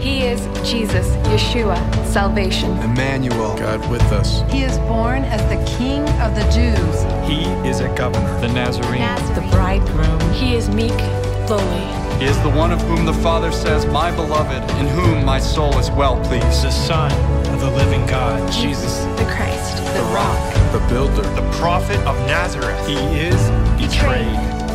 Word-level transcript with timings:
He 0.00 0.22
is 0.22 0.40
Jesus, 0.68 1.06
Yeshua, 1.28 1.76
salvation. 2.06 2.70
Emmanuel, 2.78 3.54
God 3.58 3.88
with 3.90 4.00
us. 4.12 4.42
He 4.50 4.62
is 4.62 4.78
born 4.78 5.24
as 5.24 5.42
the 5.50 5.62
King 5.76 6.08
of 6.20 6.34
the 6.34 6.44
Jews. 6.50 7.02
He 7.28 7.42
is 7.68 7.80
a 7.80 7.88
governor, 7.94 8.40
the 8.40 8.48
Nazarene. 8.48 9.02
The 9.34 9.46
bridegroom. 9.50 10.18
He 10.32 10.54
is 10.54 10.70
meek, 10.70 10.96
lowly. 11.50 11.84
He 12.18 12.24
is 12.24 12.40
the 12.40 12.48
one 12.48 12.72
of 12.72 12.80
whom 12.82 13.04
the 13.04 13.12
Father 13.12 13.52
says, 13.52 13.84
My 13.86 14.10
beloved, 14.10 14.62
in 14.80 14.86
whom 14.88 15.22
my 15.22 15.38
soul 15.38 15.78
is 15.78 15.90
well 15.90 16.16
pleased. 16.24 16.62
the 16.64 16.70
Son 16.70 17.12
of 17.52 17.60
the 17.60 17.70
living 17.70 18.04
God, 18.06 18.50
Jesus, 18.50 19.04
the 19.20 19.26
Christ, 19.30 19.76
the 19.94 20.02
rock. 20.14 20.54
The 20.72 20.80
builder. 20.88 21.22
the 21.34 21.50
prophet 21.58 21.98
of 22.06 22.16
Nazareth. 22.26 22.86
He 22.86 22.94
is 23.18 23.36
betrayed. 23.76 24.32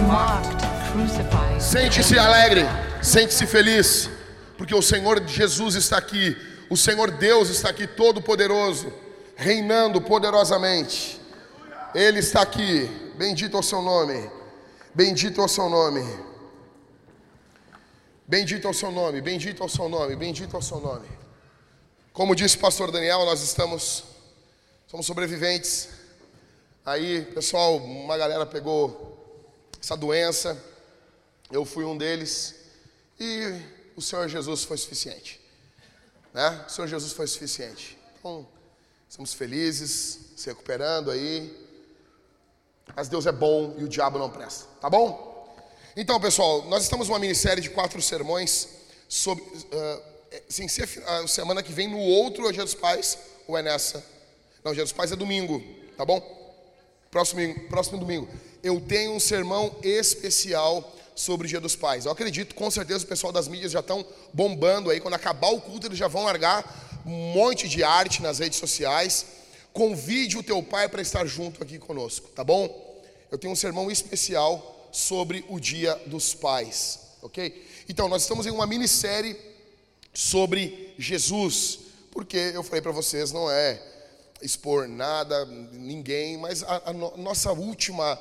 Mocked, 0.08 0.62
crucified. 0.92 1.60
Sente-se 1.62 2.16
alegre, 2.18 2.70
sente-se 3.02 3.46
feliz, 3.46 4.10
porque 4.58 4.74
o 4.74 4.82
Senhor 4.82 5.26
Jesus 5.28 5.76
está 5.76 5.98
aqui, 5.98 6.36
o 6.70 6.78
Senhor 6.78 7.12
Deus 7.12 7.50
está 7.50 7.70
aqui, 7.70 7.86
todo-poderoso, 7.88 8.92
reinando 9.36 10.02
poderosamente. 10.02 11.20
Ele 11.94 12.20
está 12.20 12.42
aqui, 12.42 12.90
bendito 13.18 13.56
é 13.56 13.60
o 13.60 13.64
seu 13.64 13.82
nome, 13.82 14.30
bendito 14.94 15.40
é 15.40 15.44
o 15.44 15.48
seu 15.48 15.70
nome, 15.70 16.04
bendito 18.28 18.68
é 18.68 18.70
o 18.70 18.74
seu 18.74 18.92
nome, 18.92 19.22
bendito 19.22 19.62
é 19.62 19.66
o 19.66 19.70
seu 19.70 19.90
nome, 19.90 20.16
bendito 20.16 20.56
é 20.56 20.60
o 20.60 20.62
seu 20.62 20.80
nome. 20.80 21.08
Como 22.12 22.36
disse 22.36 22.56
o 22.56 22.60
pastor 22.60 22.92
Daniel, 22.92 23.26
nós 23.26 23.42
estamos, 23.42 24.04
somos 24.88 25.06
sobreviventes. 25.06 25.90
Aí, 26.86 27.24
pessoal, 27.34 27.78
uma 27.78 28.18
galera 28.18 28.46
pegou 28.46 29.42
essa 29.82 29.98
doença, 29.98 30.62
eu 31.52 31.66
fui 31.66 31.84
um 31.84 31.98
deles 31.98 32.56
e 33.20 33.75
o 33.96 34.02
Senhor 34.02 34.28
Jesus 34.28 34.64
foi 34.64 34.78
suficiente. 34.78 35.40
Né? 36.34 36.66
O 36.68 36.70
Senhor 36.70 36.88
Jesus 36.88 37.14
foi 37.14 37.28
suficiente. 37.28 37.98
Então, 38.20 38.48
estamos 39.08 39.34
felizes, 39.34 40.20
se 40.36 40.48
recuperando 40.48 41.12
aí. 41.12 41.66
Mas 42.96 43.08
Deus 43.08 43.26
é 43.26 43.32
bom 43.32 43.76
e 43.78 43.84
o 43.84 43.88
diabo 43.88 44.20
não 44.20 44.30
presta, 44.30 44.66
tá 44.80 44.90
bom? 44.90 45.34
Então, 45.96 46.20
pessoal, 46.20 46.64
nós 46.66 46.84
estamos 46.84 47.08
numa 47.08 47.20
minissérie 47.20 47.64
de 47.64 47.70
quatro 47.70 48.02
sermões 48.02 48.68
sobre. 49.08 49.44
ah, 49.72 50.02
é, 50.32 50.44
sem 50.50 50.68
ser 50.68 50.90
a 51.08 51.28
semana 51.28 51.64
que 51.64 51.72
vem, 51.72 51.88
no 51.88 51.98
outro 51.98 52.50
é 52.50 52.52
Dia 52.52 52.64
dos 52.64 52.74
Pais, 52.74 53.18
ou 53.48 53.58
é 53.58 53.62
nessa? 53.62 54.06
Não, 54.64 54.74
Dia 54.74 54.84
dos 54.84 54.92
Pais 54.92 55.12
é 55.12 55.16
domingo, 55.16 55.64
tá 55.96 56.04
bom? 56.04 56.22
Próximo, 57.10 57.40
próximo 57.70 57.98
domingo. 57.98 58.28
Eu 58.62 58.82
tenho 58.82 59.14
um 59.14 59.20
sermão 59.20 59.74
especial 59.82 60.95
sobre 61.16 61.48
o 61.48 61.50
Dia 61.50 61.62
dos 61.62 61.76
Pais. 61.76 62.06
Eu 62.06 62.12
acredito, 62.12 62.54
com 62.54 62.70
certeza, 62.70 63.06
o 63.06 63.08
pessoal 63.08 63.32
das 63.32 63.48
mídias 63.48 63.72
já 63.72 63.80
estão 63.80 64.06
bombando 64.34 64.90
aí. 64.90 65.00
Quando 65.00 65.14
acabar 65.14 65.50
o 65.50 65.62
culto, 65.62 65.88
eles 65.88 65.98
já 65.98 66.08
vão 66.08 66.26
largar 66.26 67.02
um 67.06 67.34
monte 67.34 67.68
de 67.70 67.84
arte 67.84 68.22
nas 68.22 68.40
redes 68.40 68.60
sociais. 68.60 69.26
Convide 69.72 70.38
o 70.38 70.44
teu 70.44 70.62
pai 70.62 70.90
para 70.90 71.02
estar 71.02 71.26
junto 71.26 71.64
aqui 71.64 71.80
conosco, 71.80 72.28
tá 72.30 72.44
bom? 72.44 73.02
Eu 73.32 73.38
tenho 73.38 73.52
um 73.54 73.56
sermão 73.56 73.90
especial 73.90 74.90
sobre 74.92 75.44
o 75.50 75.60
Dia 75.60 75.96
dos 76.06 76.34
Pais, 76.34 77.00
ok? 77.22 77.66
Então, 77.90 78.08
nós 78.08 78.22
estamos 78.22 78.46
em 78.46 78.52
uma 78.52 78.66
minissérie 78.68 79.36
sobre 80.14 80.94
Jesus, 80.98 81.80
porque 82.12 82.38
eu 82.38 82.64
falei 82.64 82.82
para 82.82 82.92
vocês, 82.92 83.32
não 83.32 83.52
é 83.52 83.82
expor 84.42 84.88
nada, 84.88 85.46
ninguém, 85.74 86.38
mas 86.38 86.64
a, 86.64 86.84
a 86.86 86.94
no- 86.94 87.18
nossa 87.18 87.52
última 87.52 88.18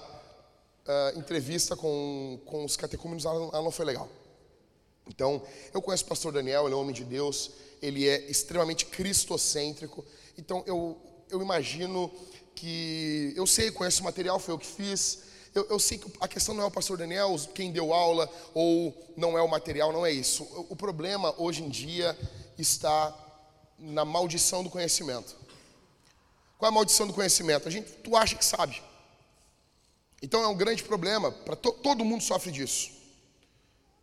ah, 0.87 1.13
entrevista 1.17 1.75
com, 1.77 2.39
com 2.45 2.65
os 2.65 2.77
catecúmenos, 2.77 3.25
ela, 3.25 3.37
ela 3.37 3.63
não 3.63 3.71
foi 3.71 3.87
legal. 3.87 4.09
Então, 5.09 5.43
eu 5.73 5.83
conheço 5.83 6.05
o 6.05 6.09
pastor 6.09 6.33
Daniel, 6.33 6.65
ele 6.65 6.75
é 6.75 6.77
um 6.77 6.81
homem 6.81 6.95
de 6.95 7.05
Deus, 7.05 7.51
ele 7.81 8.09
é 8.09 8.31
extremamente 8.31 8.87
cristocêntrico. 8.87 10.05
Então, 10.39 10.63
eu, 10.67 10.97
eu 11.31 11.41
imagino 11.43 12.11
que. 12.55 13.33
Eu 13.37 13.47
sei, 13.47 13.71
conheço 13.71 14.01
o 14.01 14.05
material, 14.05 14.39
foi 14.39 14.55
eu 14.55 14.59
que 14.59 14.67
fiz. 14.67 15.25
Eu, 15.55 15.67
eu 15.71 15.79
sei 15.79 15.99
que 15.99 16.11
a 16.21 16.27
questão 16.27 16.55
não 16.55 16.65
é 16.65 16.67
o 16.67 16.71
pastor 16.71 16.99
Daniel, 16.99 17.39
quem 17.55 17.71
deu 17.71 17.93
aula, 17.93 18.29
ou 18.53 18.95
não 19.17 19.39
é 19.39 19.43
o 19.43 19.49
material, 19.49 19.93
não 19.93 20.05
é 20.05 20.11
isso. 20.11 20.43
O, 20.45 20.67
o 20.71 20.77
problema 20.77 21.35
hoje 21.39 21.63
em 21.63 21.69
dia 21.69 22.19
está 22.59 23.15
na 23.79 24.05
maldição 24.05 24.65
do 24.65 24.71
conhecimento. 24.71 25.37
Qual 26.59 26.69
é 26.69 26.73
a 26.73 26.75
maldição 26.75 27.07
do 27.07 27.13
conhecimento? 27.13 27.69
A 27.69 27.71
gente, 27.71 27.91
tu 27.93 28.17
acha 28.17 28.37
que 28.37 28.45
sabe. 28.45 28.83
Então 30.25 30.43
é 30.43 30.49
um 30.49 30.57
grande 30.57 30.83
problema, 30.83 31.31
para 31.31 31.55
todo 31.55 32.03
mundo 32.03 32.25
sofre 32.25 32.51
disso. 32.51 32.91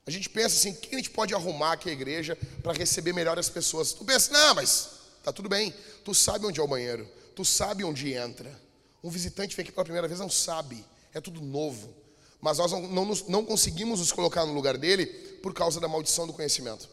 A 0.05 0.11
gente 0.11 0.29
pensa 0.29 0.55
assim, 0.55 0.69
o 0.69 0.75
que 0.75 0.93
a 0.93 0.97
gente 0.99 1.09
pode 1.09 1.33
arrumar 1.33 1.71
aqui 1.71 1.89
a 1.89 1.91
igreja 1.91 2.37
para 2.61 2.73
receber 2.73 3.11
melhor 3.11 3.39
as 3.39 3.49
pessoas? 3.49 3.91
Tu 3.91 4.05
pensa, 4.05 4.31
não, 4.31 4.53
mas 4.53 4.89
tá 5.23 5.33
tudo 5.33 5.49
bem. 5.49 5.73
Tu 6.05 6.13
sabe 6.13 6.45
onde 6.45 6.59
é 6.59 6.63
o 6.63 6.67
banheiro, 6.67 7.09
tu 7.35 7.43
sabe 7.43 7.83
onde 7.83 8.13
entra. 8.13 8.55
Um 9.03 9.09
visitante 9.09 9.55
vem 9.55 9.63
aqui 9.63 9.71
pela 9.71 9.83
primeira 9.83 10.07
vez, 10.07 10.19
não 10.19 10.29
sabe, 10.29 10.85
é 11.11 11.19
tudo 11.19 11.41
novo. 11.41 11.91
Mas 12.39 12.59
nós 12.59 12.71
não, 12.71 12.87
não, 12.87 13.05
não 13.27 13.43
conseguimos 13.43 13.99
nos 13.99 14.11
colocar 14.11 14.45
no 14.45 14.53
lugar 14.53 14.77
dele 14.77 15.07
por 15.41 15.55
causa 15.55 15.79
da 15.79 15.87
maldição 15.87 16.27
do 16.27 16.33
conhecimento. 16.33 16.87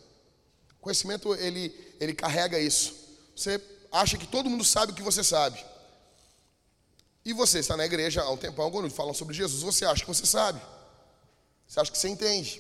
O 0.79 0.81
conhecimento, 0.81 1.35
ele, 1.35 1.71
ele 2.01 2.15
carrega 2.15 2.59
isso. 2.59 2.95
Você 3.37 3.61
acha 3.93 4.17
que 4.17 4.27
todo 4.27 4.49
mundo 4.49 4.65
sabe 4.65 4.93
o 4.93 4.95
que 4.95 5.03
você 5.03 5.23
sabe. 5.23 5.63
E 7.29 7.35
você 7.35 7.59
está 7.59 7.77
na 7.77 7.85
igreja 7.85 8.23
há 8.23 8.31
um 8.31 8.39
tempão, 8.39 8.71
quando 8.71 8.89
falam 8.89 9.13
sobre 9.13 9.37
Jesus, 9.37 9.63
você 9.63 9.85
acha 9.85 10.01
que 10.01 10.09
você 10.09 10.25
sabe. 10.25 10.63
Você 11.67 11.79
acha 11.79 11.93
que 11.93 11.99
você 11.99 12.09
entende. 12.09 12.59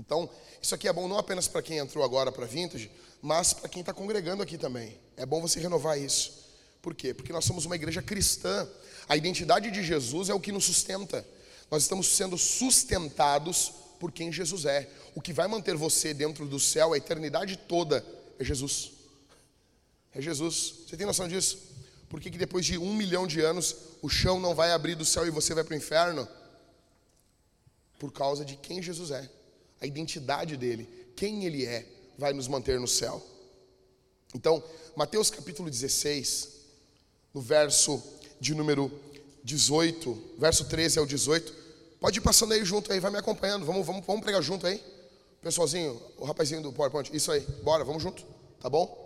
Então, 0.00 0.30
isso 0.62 0.74
aqui 0.74 0.88
é 0.88 0.92
bom 0.94 1.06
não 1.06 1.18
apenas 1.18 1.46
para 1.46 1.60
quem 1.60 1.76
entrou 1.76 2.02
agora 2.02 2.32
para 2.32 2.46
Vintage, 2.46 2.90
mas 3.20 3.52
para 3.52 3.68
quem 3.68 3.80
está 3.80 3.92
congregando 3.92 4.42
aqui 4.42 4.56
também. 4.56 4.98
É 5.14 5.26
bom 5.26 5.42
você 5.42 5.60
renovar 5.60 6.00
isso. 6.00 6.32
Por 6.80 6.94
quê? 6.94 7.12
Porque 7.12 7.34
nós 7.34 7.44
somos 7.44 7.66
uma 7.66 7.74
igreja 7.74 8.00
cristã. 8.00 8.66
A 9.06 9.14
identidade 9.14 9.70
de 9.70 9.82
Jesus 9.82 10.30
é 10.30 10.34
o 10.34 10.40
que 10.40 10.52
nos 10.52 10.64
sustenta. 10.64 11.22
Nós 11.70 11.82
estamos 11.82 12.08
sendo 12.08 12.38
sustentados 12.38 13.74
por 14.00 14.10
quem 14.10 14.32
Jesus 14.32 14.64
é. 14.64 14.88
O 15.14 15.20
que 15.20 15.34
vai 15.34 15.48
manter 15.48 15.76
você 15.76 16.14
dentro 16.14 16.46
do 16.46 16.58
céu 16.58 16.94
a 16.94 16.96
eternidade 16.96 17.58
toda 17.58 18.02
é 18.38 18.42
Jesus. 18.42 18.92
É 20.14 20.22
Jesus. 20.22 20.76
Você 20.88 20.96
tem 20.96 21.06
noção 21.06 21.28
disso? 21.28 21.75
Por 22.08 22.20
que, 22.20 22.30
que 22.30 22.38
depois 22.38 22.64
de 22.64 22.78
um 22.78 22.94
milhão 22.94 23.26
de 23.26 23.40
anos 23.40 23.76
o 24.00 24.08
chão 24.08 24.38
não 24.38 24.54
vai 24.54 24.72
abrir 24.72 24.94
do 24.94 25.04
céu 25.04 25.26
e 25.26 25.30
você 25.30 25.54
vai 25.54 25.64
para 25.64 25.74
o 25.74 25.76
inferno? 25.76 26.28
Por 27.98 28.12
causa 28.12 28.44
de 28.44 28.56
quem 28.56 28.82
Jesus 28.82 29.10
é. 29.10 29.28
A 29.80 29.86
identidade 29.86 30.56
dele, 30.56 30.88
quem 31.16 31.44
ele 31.44 31.64
é, 31.64 31.86
vai 32.16 32.32
nos 32.32 32.48
manter 32.48 32.78
no 32.78 32.88
céu. 32.88 33.24
Então, 34.34 34.62
Mateus 34.94 35.30
capítulo 35.30 35.68
16, 35.68 36.48
no 37.34 37.40
verso 37.40 38.02
de 38.40 38.54
número 38.54 38.90
18, 39.42 40.34
verso 40.38 40.64
13 40.64 40.98
ao 40.98 41.06
18. 41.06 41.54
Pode 42.00 42.18
ir 42.18 42.22
passando 42.22 42.52
aí 42.52 42.64
junto 42.64 42.92
aí, 42.92 43.00
vai 43.00 43.10
me 43.10 43.18
acompanhando. 43.18 43.64
Vamos, 43.64 43.86
vamos, 43.86 44.04
vamos 44.06 44.22
pregar 44.22 44.42
junto 44.42 44.66
aí. 44.66 44.82
Pessoalzinho, 45.42 46.00
o 46.16 46.24
rapazinho 46.24 46.62
do 46.62 46.72
PowerPoint, 46.72 47.14
isso 47.14 47.30
aí, 47.30 47.40
bora, 47.62 47.84
vamos 47.84 48.02
junto, 48.02 48.24
tá 48.60 48.68
bom? 48.68 49.05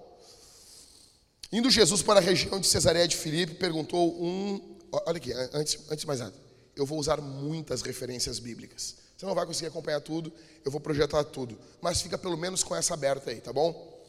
Indo 1.53 1.69
Jesus 1.69 2.01
para 2.01 2.21
a 2.21 2.23
região 2.23 2.61
de 2.61 2.67
Cesareia 2.67 3.09
de 3.09 3.17
Filipe, 3.17 3.55
perguntou 3.55 4.23
um. 4.23 4.79
Olha 4.93 5.17
aqui, 5.17 5.33
antes, 5.53 5.79
antes 5.91 6.01
de 6.01 6.07
mais 6.07 6.21
nada, 6.21 6.35
eu 6.77 6.87
vou 6.87 6.99
usar 6.99 7.21
muitas 7.21 7.83
referências 7.83 8.39
bíblicas. 8.39 8.97
Você 9.17 9.27
não 9.27 9.35
vai 9.35 9.45
conseguir 9.45 9.67
acompanhar 9.67 10.01
tudo, 10.01 10.33
eu 10.65 10.71
vou 10.71 10.81
projetar 10.81 11.23
tudo, 11.25 11.59
mas 11.83 12.01
fica 12.01 12.17
pelo 12.17 12.37
menos 12.37 12.63
com 12.63 12.75
essa 12.75 12.95
aberta 12.95 13.31
aí, 13.31 13.41
tá 13.41 13.53
bom? 13.53 14.01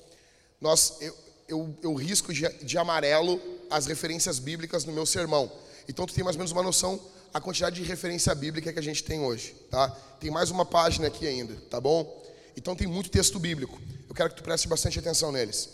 Nós, 0.59 0.97
eu, 1.02 1.18
eu, 1.47 1.78
eu 1.81 1.94
risco 1.96 2.31
de, 2.34 2.47
de 2.63 2.78
amarelo 2.78 3.41
as 3.69 3.88
referências 3.88 4.40
bíblicas 4.40 4.85
no 4.85 4.94
meu 4.94 5.06
sermão. 5.06 5.52
Então 5.90 6.06
tu 6.06 6.13
tem 6.13 6.23
mais 6.23 6.35
ou 6.35 6.40
menos 6.40 6.52
uma 6.52 6.63
noção 6.63 7.00
a 7.34 7.41
quantidade 7.41 7.78
de 7.78 7.84
referência 7.84 8.34
bíblica 8.35 8.72
que 8.72 8.79
a 8.79 8.84
gente 8.84 9.03
tem 9.03 9.19
hoje, 9.19 9.56
tá? 9.69 9.90
Tem 10.19 10.29
mais 10.29 10.52
uma 10.52 10.66
página 10.66 11.08
aqui 11.08 11.28
ainda, 11.28 11.56
tá 11.69 11.79
bom? 11.79 12.23
Então 12.56 12.75
tem 12.75 12.88
muito 12.88 13.09
texto 13.09 13.40
bíblico. 13.40 13.81
Eu 14.08 14.13
quero 14.13 14.29
que 14.29 14.35
tu 14.35 14.44
preste 14.44 14.68
bastante 14.68 15.00
atenção 15.00 15.32
neles. 15.32 15.70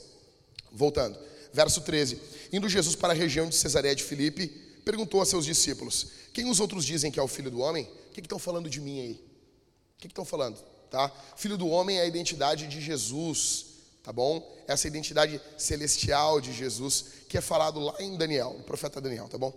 Voltando, 0.72 1.18
verso 1.58 1.82
13. 1.82 2.20
Indo 2.54 2.70
Jesus 2.70 2.96
para 2.96 3.14
a 3.14 3.16
região 3.16 3.50
de 3.50 3.56
Cesareia 3.56 3.96
de 3.96 4.04
Filipe, 4.04 4.48
perguntou 4.86 5.22
a 5.22 5.26
seus 5.26 5.44
discípulos: 5.44 6.08
Quem 6.32 6.48
os 6.48 6.60
outros 6.60 6.86
dizem 6.86 7.12
que 7.12 7.20
é 7.20 7.24
o 7.24 7.28
filho 7.28 7.50
do 7.50 7.60
homem? 7.60 7.86
O 8.10 8.14
que 8.14 8.22
estão 8.22 8.38
falando 8.38 8.70
de 8.70 8.80
mim 8.80 9.02
aí? 9.02 9.14
O 9.98 10.02
que 10.02 10.08
estão 10.08 10.24
falando? 10.24 10.64
Tá? 10.92 11.12
Filho 11.36 11.58
do 11.58 11.68
homem 11.68 11.98
é 11.98 12.04
a 12.04 12.06
identidade 12.06 12.68
de 12.68 12.80
Jesus, 12.80 13.66
tá 14.04 14.14
bom? 14.14 14.48
Essa 14.68 14.88
identidade 14.88 15.42
celestial 15.58 16.40
de 16.40 16.54
Jesus 16.54 17.06
que 17.28 17.38
é 17.38 17.42
falado 17.42 17.80
lá 17.80 17.96
em 18.00 18.16
Daniel, 18.16 18.54
no 18.56 18.64
profeta 18.64 19.02
Daniel, 19.02 19.28
tá 19.28 19.38
bom? 19.40 19.52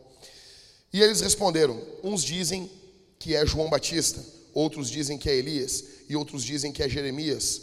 E 0.95 1.03
eles 1.03 1.21
responderam: 1.21 1.79
Uns 2.03 2.25
dizem 2.25 2.71
que 3.19 3.37
é 3.37 3.45
João 3.45 3.69
Batista, 3.69 4.25
outros 4.55 4.89
dizem 4.91 5.19
que 5.19 5.29
é 5.29 5.37
Elias, 5.37 5.85
e 6.09 6.17
outros 6.17 6.43
dizem 6.45 6.73
que 6.73 6.83
é 6.83 6.89
Jeremias, 6.89 7.61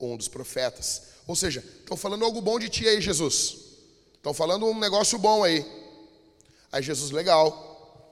um 0.00 0.16
dos 0.16 0.26
profetas. 0.26 1.02
Ou 1.26 1.36
seja, 1.36 1.62
estão 1.80 1.98
falando 1.98 2.24
algo 2.24 2.40
bom 2.40 2.58
de 2.58 2.70
ti 2.70 2.88
aí, 2.88 2.98
Jesus. 2.98 3.63
Estão 4.24 4.32
falando 4.32 4.64
um 4.64 4.78
negócio 4.78 5.18
bom 5.18 5.44
aí. 5.44 5.62
Aí 6.72 6.82
Jesus, 6.82 7.10
legal. 7.10 8.08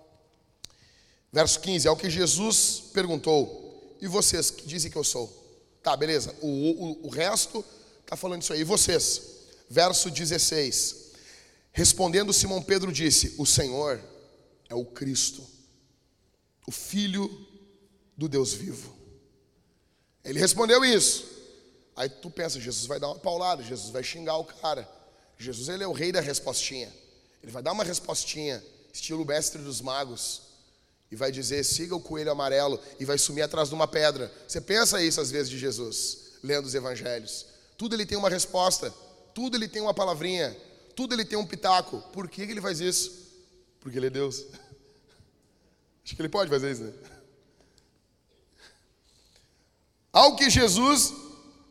Verso 1.33 1.59
15, 1.59 1.89
ao 1.89 1.97
que 1.97 2.11
Jesus 2.11 2.83
perguntou: 2.93 3.97
E 3.99 4.07
vocês 4.07 4.51
que 4.51 4.67
dizem 4.67 4.91
que 4.91 4.99
eu 4.99 5.05
sou? 5.05 5.33
Tá, 5.83 5.97
beleza. 5.97 6.37
O, 6.43 6.49
o, 6.49 7.07
o 7.07 7.09
resto 7.09 7.65
está 8.05 8.15
falando 8.15 8.43
isso 8.43 8.53
aí. 8.53 8.61
E 8.61 8.65
vocês? 8.65 9.23
Verso 9.71 10.11
16. 10.11 11.13
Respondendo 11.73 12.31
Simão 12.31 12.61
Pedro 12.61 12.93
disse: 12.93 13.35
O 13.39 13.47
Senhor 13.47 13.99
é 14.69 14.75
o 14.75 14.85
Cristo, 14.85 15.43
o 16.67 16.71
Filho 16.71 17.27
do 18.19 18.29
Deus 18.29 18.53
vivo. 18.53 18.95
Ele 20.23 20.39
respondeu 20.39 20.85
isso. 20.85 21.25
Aí 21.97 22.11
tu 22.11 22.31
pensa, 22.31 22.61
Jesus 22.61 22.85
vai 22.85 23.01
dar 23.01 23.09
uma 23.09 23.19
paulada, 23.19 23.63
Jesus 23.63 23.91
vai 23.91 24.05
xingar 24.05 24.37
o 24.37 24.45
cara. 24.45 24.87
Jesus 25.43 25.69
ele 25.69 25.83
é 25.83 25.87
o 25.87 25.93
rei 25.93 26.13
da 26.13 26.21
respostinha. 26.21 26.93
Ele 27.43 27.51
vai 27.51 27.63
dar 27.63 27.73
uma 27.73 27.85
respostinha, 27.85 28.63
estilo 28.93 29.25
mestre 29.25 29.61
dos 29.61 29.81
magos, 29.81 30.43
e 31.11 31.17
vai 31.17 31.33
dizer: 31.33 31.65
siga 31.65 31.97
o 31.97 32.01
coelho 32.01 32.31
amarelo, 32.31 32.81
e 33.01 33.05
vai 33.05 33.19
sumir 33.19 33.43
atrás 33.43 33.69
de 33.69 33.75
uma 33.75 33.89
pedra. 33.89 34.33
Você 34.47 34.61
pensa 34.61 35.03
isso 35.03 35.21
às 35.21 35.31
vezes 35.31 35.51
de 35.51 35.59
Jesus, 35.59 36.35
lendo 36.43 36.67
os 36.67 36.75
evangelhos. 36.75 37.47
Tudo 37.77 37.97
ele 37.97 38.07
tem 38.07 38.17
uma 38.17 38.31
resposta, 38.31 38.95
tudo 39.35 39.57
ele 39.57 39.67
tem 39.67 39.83
uma 39.83 39.93
palavrinha, 39.93 40.57
tudo 40.95 41.15
ele 41.15 41.25
tem 41.25 41.39
um 41.39 41.47
pitaco. 41.47 42.01
Por 42.13 42.29
que 42.29 42.43
ele 42.43 42.61
faz 42.61 42.81
isso? 42.81 43.11
Porque 43.81 43.99
ele 43.99 44.07
é 44.07 44.11
Deus. 44.11 44.45
Acho 46.05 46.15
que 46.15 46.23
ele 46.23 46.29
pode 46.29 46.51
fazer 46.51 46.71
isso, 46.71 46.83
né? 46.83 46.93
Ao 50.13 50.37
que 50.37 50.51
Jesus. 50.51 51.22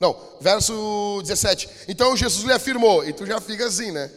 Não, 0.01 0.19
verso 0.42 1.21
17. 1.21 1.86
Então 1.88 2.18
Jesus 2.18 2.44
lhe 2.44 2.51
afirmou, 2.51 3.07
e 3.07 3.13
tu 3.13 3.24
já 3.24 3.39
fica 3.39 3.68
assim, 3.68 3.92
né? 3.92 4.12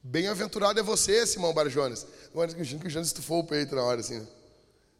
Bem-aventurado 0.00 0.78
é 0.78 0.82
você, 0.84 1.26
Simão 1.26 1.52
Barjonas. 1.52 2.06
Agora 2.30 2.54
que 2.54 2.62
o 2.62 2.64
Jonas 2.64 3.08
estufou 3.08 3.40
o 3.40 3.44
peito 3.44 3.74
na 3.74 3.82
hora, 3.82 4.00
assim. 4.00 4.20
Né? 4.20 4.26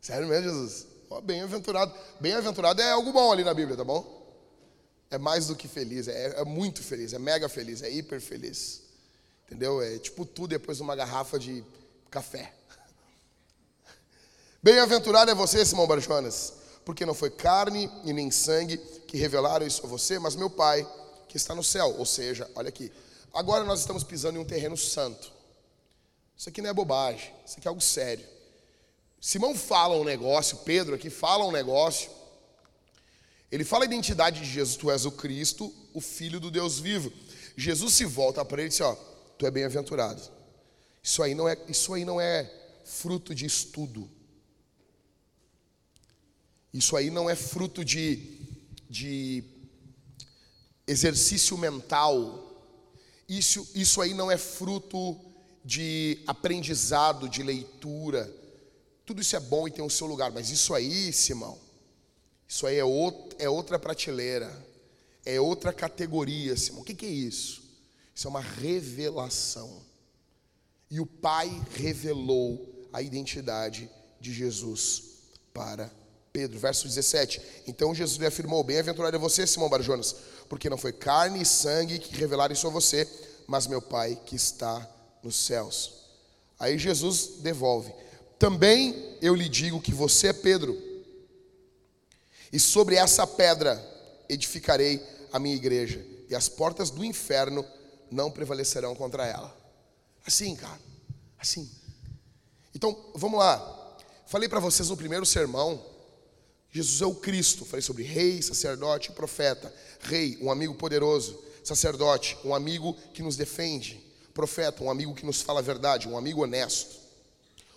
Sério 0.00 0.26
mesmo, 0.26 0.50
Jesus? 0.50 0.86
Oh, 1.08 1.20
bem-aventurado. 1.20 1.94
Bem-aventurado 2.18 2.82
é 2.82 2.90
algo 2.90 3.12
bom 3.12 3.30
ali 3.30 3.44
na 3.44 3.54
Bíblia, 3.54 3.76
tá 3.76 3.84
bom? 3.84 4.26
É 5.08 5.18
mais 5.18 5.46
do 5.46 5.54
que 5.54 5.68
feliz, 5.68 6.08
é, 6.08 6.40
é 6.40 6.44
muito 6.44 6.82
feliz, 6.82 7.12
é 7.12 7.18
mega 7.20 7.48
feliz, 7.48 7.80
é 7.80 7.88
hiper 7.88 8.20
feliz. 8.20 8.82
Entendeu? 9.46 9.80
É 9.80 9.98
tipo 9.98 10.26
tu 10.26 10.48
depois 10.48 10.78
de 10.78 10.82
uma 10.82 10.96
garrafa 10.96 11.38
de 11.38 11.64
café. 12.10 12.52
Bem-aventurado 14.60 15.30
é 15.30 15.34
você, 15.34 15.64
Simão 15.64 15.86
Barjonas, 15.86 16.54
porque 16.84 17.06
não 17.06 17.14
foi 17.14 17.30
carne 17.30 17.88
e 18.02 18.12
nem 18.12 18.32
sangue 18.32 18.80
que 19.06 19.16
revelaram 19.16 19.66
isso 19.66 19.84
a 19.84 19.88
você, 19.88 20.18
mas 20.18 20.36
meu 20.36 20.50
Pai 20.50 20.86
que 21.28 21.36
está 21.36 21.54
no 21.54 21.64
céu. 21.64 21.94
Ou 21.98 22.06
seja, 22.06 22.50
olha 22.54 22.68
aqui, 22.68 22.90
Agora 23.36 23.64
nós 23.64 23.80
estamos 23.80 24.02
pisando 24.02 24.38
em 24.38 24.40
um 24.40 24.46
terreno 24.46 24.78
santo. 24.78 25.30
Isso 26.34 26.48
aqui 26.48 26.62
não 26.62 26.70
é 26.70 26.72
bobagem, 26.72 27.34
isso 27.44 27.58
aqui 27.58 27.68
é 27.68 27.70
algo 27.70 27.82
sério. 27.82 28.24
Simão 29.20 29.54
fala 29.54 29.94
um 29.94 30.04
negócio, 30.04 30.56
Pedro 30.64 30.94
aqui 30.94 31.10
fala 31.10 31.44
um 31.44 31.52
negócio. 31.52 32.10
Ele 33.52 33.62
fala 33.62 33.84
a 33.84 33.86
identidade 33.86 34.40
de 34.40 34.50
Jesus, 34.50 34.78
tu 34.78 34.90
és 34.90 35.04
o 35.04 35.12
Cristo, 35.12 35.70
o 35.92 36.00
Filho 36.00 36.40
do 36.40 36.50
Deus 36.50 36.78
vivo. 36.78 37.12
Jesus 37.58 37.92
se 37.92 38.06
volta 38.06 38.42
para 38.42 38.62
ele 38.62 38.68
e 38.68 38.70
diz: 38.70 38.80
ó, 38.80 38.94
tu 39.36 39.46
é 39.46 39.50
bem-aventurado. 39.50 40.22
Isso 41.02 41.22
aí 41.22 41.34
não 41.34 41.46
é, 41.46 41.58
isso 41.68 41.92
aí 41.92 42.06
não 42.06 42.18
é 42.18 42.50
fruto 42.86 43.34
de 43.34 43.44
estudo. 43.44 44.10
Isso 46.72 46.96
aí 46.96 47.10
não 47.10 47.28
é 47.28 47.36
fruto 47.36 47.84
de, 47.84 48.16
de 48.88 49.44
exercício 50.86 51.56
mental 51.58 52.46
isso, 53.28 53.68
isso 53.74 54.00
aí 54.00 54.14
não 54.14 54.30
é 54.30 54.38
fruto 54.38 55.18
de 55.64 56.22
aprendizado, 56.26 57.28
de 57.28 57.42
leitura. 57.42 58.32
Tudo 59.04 59.20
isso 59.20 59.34
é 59.34 59.40
bom 59.40 59.66
e 59.66 59.70
tem 59.70 59.84
o 59.84 59.90
seu 59.90 60.06
lugar, 60.06 60.30
mas 60.30 60.50
isso 60.50 60.74
aí, 60.74 61.12
Simão, 61.12 61.58
isso 62.46 62.66
aí 62.66 62.76
é, 62.76 62.84
outro, 62.84 63.36
é 63.40 63.48
outra 63.48 63.78
prateleira, 63.78 64.56
é 65.24 65.40
outra 65.40 65.72
categoria, 65.72 66.56
Simão. 66.56 66.82
O 66.82 66.84
que, 66.84 66.94
que 66.94 67.06
é 67.06 67.10
isso? 67.10 67.62
Isso 68.14 68.28
é 68.28 68.30
uma 68.30 68.40
revelação. 68.40 69.84
E 70.88 71.00
o 71.00 71.06
Pai 71.06 71.50
revelou 71.74 72.88
a 72.92 73.02
identidade 73.02 73.90
de 74.20 74.32
Jesus 74.32 75.02
para 75.52 75.90
Pedro. 76.36 76.58
Verso 76.58 76.86
17. 76.86 77.40
Então 77.66 77.94
Jesus 77.94 78.18
lhe 78.18 78.26
afirmou: 78.26 78.62
Bem-aventurado 78.62 79.16
é 79.16 79.18
você, 79.18 79.46
Simão 79.46 79.68
Barjonas 79.68 80.16
porque 80.48 80.70
não 80.70 80.78
foi 80.78 80.92
carne 80.92 81.42
e 81.42 81.46
sangue 81.46 81.98
que 81.98 82.16
revelaram 82.16 82.52
isso 82.52 82.66
a 82.66 82.70
você, 82.70 83.08
mas 83.46 83.66
meu 83.66 83.82
Pai 83.82 84.18
que 84.24 84.36
está 84.36 84.88
nos 85.22 85.36
céus. 85.36 85.94
Aí 86.58 86.78
Jesus 86.78 87.38
devolve: 87.40 87.92
Também 88.38 89.16
eu 89.20 89.34
lhe 89.34 89.48
digo 89.48 89.80
que 89.80 89.92
você 89.92 90.28
é 90.28 90.32
Pedro, 90.32 90.76
e 92.52 92.58
sobre 92.58 92.96
essa 92.96 93.26
pedra 93.26 93.82
edificarei 94.28 95.02
a 95.32 95.38
minha 95.38 95.54
igreja, 95.54 96.04
e 96.28 96.34
as 96.34 96.48
portas 96.48 96.90
do 96.90 97.04
inferno 97.04 97.64
não 98.10 98.30
prevalecerão 98.30 98.94
contra 98.94 99.26
ela. 99.26 99.54
Assim, 100.24 100.54
cara, 100.56 100.80
assim. 101.38 101.70
Então, 102.74 102.96
vamos 103.14 103.38
lá. 103.38 103.96
Falei 104.26 104.48
para 104.48 104.60
vocês 104.60 104.88
no 104.88 104.96
primeiro 104.96 105.24
sermão 105.24 105.82
Jesus 106.76 107.00
é 107.00 107.06
o 107.06 107.14
Cristo. 107.14 107.64
Falei 107.64 107.80
sobre 107.80 108.02
rei, 108.02 108.42
sacerdote 108.42 109.10
e 109.10 109.14
profeta. 109.14 109.72
Rei, 110.00 110.36
um 110.42 110.50
amigo 110.50 110.74
poderoso. 110.74 111.42
Sacerdote, 111.64 112.36
um 112.44 112.54
amigo 112.54 112.94
que 113.14 113.22
nos 113.22 113.34
defende. 113.34 113.98
Profeta, 114.34 114.84
um 114.84 114.90
amigo 114.90 115.14
que 115.14 115.24
nos 115.24 115.40
fala 115.40 115.60
a 115.60 115.62
verdade, 115.62 116.06
um 116.06 116.18
amigo 116.18 116.42
honesto. 116.42 116.96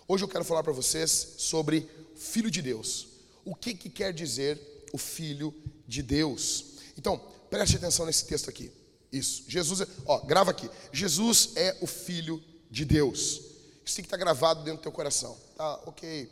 Hoje 0.06 0.22
eu 0.22 0.28
quero 0.28 0.44
falar 0.44 0.62
para 0.62 0.72
vocês 0.72 1.34
sobre 1.38 1.88
Filho 2.14 2.50
de 2.50 2.60
Deus. 2.60 3.08
O 3.42 3.54
que, 3.54 3.72
que 3.72 3.88
quer 3.88 4.12
dizer 4.12 4.60
o 4.92 4.98
Filho 4.98 5.54
de 5.88 6.02
Deus? 6.02 6.66
Então, 6.98 7.18
preste 7.48 7.76
atenção 7.76 8.04
nesse 8.04 8.26
texto 8.26 8.50
aqui. 8.50 8.70
Isso. 9.10 9.44
Jesus 9.48 9.80
é, 9.80 9.86
ó, 10.04 10.18
grava 10.18 10.50
aqui. 10.50 10.68
Jesus 10.92 11.52
é 11.56 11.74
o 11.80 11.86
Filho 11.86 12.42
de 12.70 12.84
Deus. 12.84 13.40
Isso 13.82 13.96
tem 13.96 14.02
que 14.02 14.08
estar 14.08 14.18
gravado 14.18 14.62
dentro 14.62 14.80
do 14.80 14.82
teu 14.82 14.92
coração. 14.92 15.38
Tá, 15.56 15.80
ok. 15.86 16.28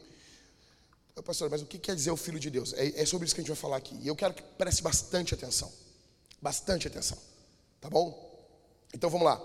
Pastor, 1.22 1.50
mas 1.50 1.62
o 1.62 1.66
que 1.66 1.78
quer 1.78 1.94
dizer 1.94 2.10
o 2.10 2.16
Filho 2.16 2.38
de 2.38 2.50
Deus? 2.50 2.72
É, 2.74 3.02
é 3.02 3.06
sobre 3.06 3.26
isso 3.26 3.34
que 3.34 3.40
a 3.40 3.42
gente 3.42 3.48
vai 3.48 3.56
falar 3.56 3.76
aqui. 3.76 3.96
E 4.02 4.08
eu 4.08 4.14
quero 4.14 4.34
que 4.34 4.42
preste 4.42 4.82
bastante 4.82 5.34
atenção. 5.34 5.72
Bastante 6.40 6.86
atenção. 6.86 7.18
Tá 7.80 7.90
bom? 7.90 8.28
Então 8.94 9.10
vamos 9.10 9.26
lá. 9.26 9.36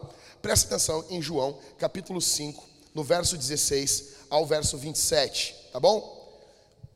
Preste 0.42 0.66
atenção 0.66 1.06
em 1.10 1.22
João, 1.22 1.60
capítulo 1.78 2.22
5, 2.22 2.64
no 2.94 3.04
verso 3.04 3.38
16 3.38 4.14
ao 4.30 4.46
verso 4.46 4.78
27. 4.78 5.56
Tá 5.72 5.80
bom? 5.80 6.22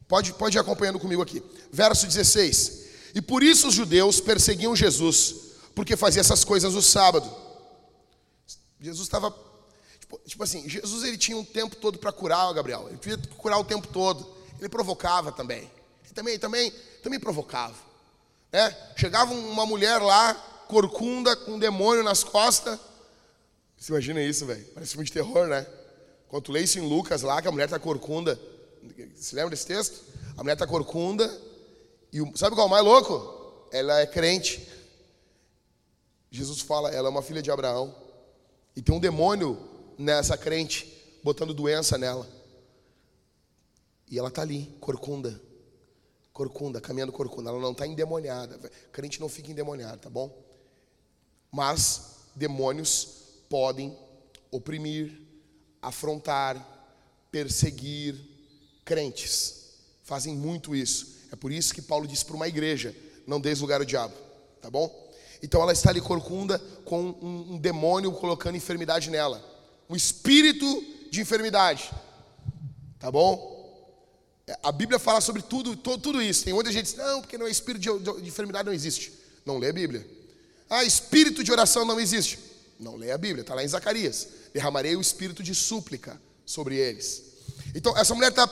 Pode, 0.08 0.34
pode 0.34 0.58
ir 0.58 0.60
acompanhando 0.60 1.00
comigo 1.00 1.22
aqui. 1.22 1.44
Verso 1.72 2.06
16. 2.06 2.88
E 3.16 3.22
por 3.22 3.44
isso 3.44 3.68
os 3.70 3.74
judeus 3.74 4.20
perseguiam 4.20 4.76
Jesus, 4.76 5.36
porque 5.74 5.98
fazia 5.98 6.22
essas 6.22 6.44
coisas 6.44 6.74
no 6.74 6.82
sábado. 6.82 7.30
Jesus 8.80 9.08
estava. 9.08 9.32
Tipo, 10.00 10.20
tipo, 10.26 10.44
assim, 10.44 10.70
Jesus 10.70 11.04
ele 11.04 11.18
tinha 11.18 11.38
um 11.38 11.44
tempo 11.44 11.76
todo 11.76 11.98
para 11.98 12.12
curar, 12.12 12.54
Gabriel. 12.54 12.88
Ele 12.88 12.98
podia 12.98 13.18
curar 13.38 13.60
o 13.60 13.64
tempo 13.64 13.88
todo 13.88 14.37
ele 14.60 14.70
provocava 14.70 15.32
também. 15.32 15.70
Ele 16.04 16.14
também, 16.14 16.40
também, 16.40 16.74
também 17.04 17.20
provocava. 17.20 17.76
Né? 18.52 18.76
Chegava 18.96 19.34
uma 19.34 19.66
mulher 19.66 20.02
lá, 20.02 20.34
corcunda, 20.68 21.36
com 21.36 21.54
um 21.54 21.60
demônio 21.60 22.04
nas 22.04 22.24
costas. 22.24 22.80
Você 23.78 23.92
imagina 23.92 24.22
isso, 24.22 24.46
velho? 24.46 24.66
Parece 24.74 24.92
filme 24.94 25.06
de 25.06 25.14
terror, 25.14 25.48
né? 25.48 25.66
Quando 26.28 26.44
tu 26.44 26.52
lê 26.52 26.62
isso 26.62 26.80
em 26.80 26.88
Lucas 26.88 27.22
lá, 27.22 27.42
que 27.42 27.48
a 27.48 27.52
mulher 27.52 27.66
está 27.66 27.80
corcunda. 27.80 28.40
Você 29.16 29.36
lembra 29.36 29.52
desse 29.52 29.66
texto? 29.66 30.04
A 30.36 30.42
mulher 30.42 30.54
está 30.54 30.68
corcunda. 30.68 31.32
E 32.12 32.22
o, 32.22 32.36
sabe 32.36 32.56
qual 32.56 32.66
é 32.66 32.70
o 32.70 32.72
mais 32.72 32.84
louco? 32.84 33.68
Ela 33.72 34.00
é 34.02 34.08
crente. 34.08 34.68
Jesus 36.32 36.60
fala, 36.62 36.92
ela 36.92 37.08
é 37.08 37.12
uma 37.12 37.22
filha 37.22 37.42
de 37.42 37.52
Abraão. 37.52 37.96
E 38.76 38.82
tem 38.82 38.94
um 38.94 39.00
demônio 39.00 39.58
nessa 39.98 40.38
crente, 40.38 41.20
botando 41.24 41.54
doença 41.54 41.98
nela. 41.98 42.28
E 44.10 44.18
ela 44.18 44.30
está 44.30 44.42
ali, 44.42 44.76
corcunda. 44.80 45.42
Corcunda, 46.32 46.80
caminhando 46.80 47.12
corcunda. 47.12 47.50
Ela 47.50 47.60
não 47.60 47.72
está 47.72 47.86
endemoniada. 47.86 48.58
Crente 48.92 49.20
não 49.20 49.28
fica 49.28 49.52
endemoniado, 49.52 50.00
tá 50.00 50.10
bom? 50.10 50.32
Mas 51.52 52.18
demônios 52.36 53.08
podem 53.50 53.98
oprimir, 54.52 55.20
afrontar, 55.82 56.56
perseguir 57.32 58.16
crentes. 58.86 59.74
Fazem 60.04 60.36
muito 60.36 60.76
isso. 60.76 61.18
É 61.32 61.36
por 61.36 61.52
isso 61.52 61.74
que 61.74 61.82
Paulo 61.82 62.08
disse 62.08 62.26
para 62.26 62.36
uma 62.36 62.48
igreja: 62.48 62.96
não 63.26 63.42
deis 63.42 63.60
lugar 63.60 63.82
ao 63.82 63.86
diabo, 63.86 64.14
tá 64.62 64.70
bom? 64.70 65.08
Então 65.42 65.62
ela 65.62 65.74
está 65.74 65.90
ali 65.90 66.02
corcunda 66.02 66.60
com 66.86 67.02
um, 67.22 67.54
um 67.54 67.58
demônio 67.58 68.12
colocando 68.14 68.56
enfermidade 68.56 69.10
nela, 69.10 69.44
um 69.90 69.96
espírito 69.96 70.66
de 71.12 71.22
enfermidade, 71.22 71.92
tá 73.00 73.12
bom? 73.12 73.57
A 74.64 74.72
Bíblia 74.72 74.98
fala 74.98 75.20
sobre 75.20 75.42
tudo, 75.42 75.76
tudo, 75.76 76.02
tudo 76.02 76.22
isso. 76.22 76.46
Tem 76.46 76.54
muita 76.54 76.72
gente 76.72 76.92
que 76.92 76.98
diz, 76.98 77.06
não, 77.06 77.22
porque 77.22 77.38
não 77.38 77.48
é 77.48 77.50
espírito 77.50 77.82
de, 77.82 78.00
de, 78.00 78.22
de, 78.22 78.30
enfermidade, 78.30 78.66
não 78.66 78.74
existe. 78.74 79.12
Não 79.46 79.58
lê 79.58 79.70
a 79.70 79.74
Bíblia. 79.74 80.08
Ah, 80.70 80.84
espírito 80.84 81.44
de 81.44 81.52
oração 81.52 81.84
não 81.86 82.00
existe. 82.00 82.40
Não 82.80 82.96
lê 82.96 83.12
a 83.12 83.18
Bíblia, 83.18 83.42
está 83.42 83.54
lá 83.54 83.64
em 83.64 83.68
Zacarias. 83.68 84.28
Derramarei 84.54 84.96
o 84.96 85.02
espírito 85.02 85.44
de 85.44 85.54
súplica 85.54 86.20
sobre 86.46 86.78
eles. 86.78 87.24
Então, 87.76 87.98
essa 87.98 88.16
mulher 88.16 88.30
está 88.30 88.50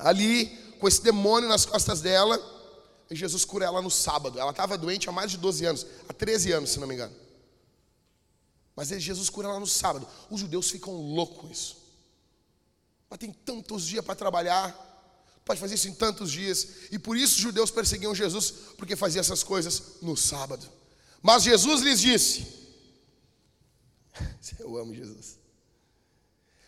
ali 0.00 0.46
com 0.80 0.88
esse 0.88 1.02
demônio 1.02 1.48
nas 1.48 1.66
costas 1.66 2.00
dela, 2.00 2.40
e 3.10 3.14
Jesus 3.16 3.44
cura 3.44 3.66
ela 3.66 3.82
no 3.82 3.90
sábado. 3.90 4.38
Ela 4.38 4.50
estava 4.50 4.78
doente 4.78 5.08
há 5.08 5.12
mais 5.12 5.30
de 5.30 5.36
12 5.36 5.64
anos, 5.66 5.86
há 6.08 6.12
13 6.12 6.52
anos, 6.52 6.70
se 6.70 6.80
não 6.80 6.86
me 6.86 6.94
engano. 6.94 7.14
Mas 8.74 8.90
ele, 8.90 9.00
Jesus 9.00 9.28
cura 9.28 9.48
ela 9.48 9.60
no 9.60 9.66
sábado. 9.66 10.06
Os 10.30 10.40
judeus 10.40 10.70
ficam 10.70 10.94
loucos 10.94 11.38
com 11.38 11.50
isso. 11.50 11.76
Mas 13.08 13.18
tem 13.18 13.32
tantos 13.32 13.86
dias 13.86 14.04
para 14.04 14.14
trabalhar, 14.14 14.93
pode 15.44 15.60
fazer 15.60 15.74
isso 15.74 15.88
em 15.88 15.94
tantos 15.94 16.30
dias. 16.30 16.66
E 16.90 16.98
por 16.98 17.16
isso 17.16 17.36
os 17.36 17.40
judeus 17.40 17.70
perseguiam 17.70 18.14
Jesus, 18.14 18.52
porque 18.76 18.96
fazia 18.96 19.20
essas 19.20 19.42
coisas 19.42 20.00
no 20.00 20.16
sábado. 20.16 20.66
Mas 21.22 21.42
Jesus 21.42 21.82
lhes 21.82 22.00
disse: 22.00 22.46
Eu 24.58 24.76
amo 24.76 24.94
Jesus. 24.94 25.38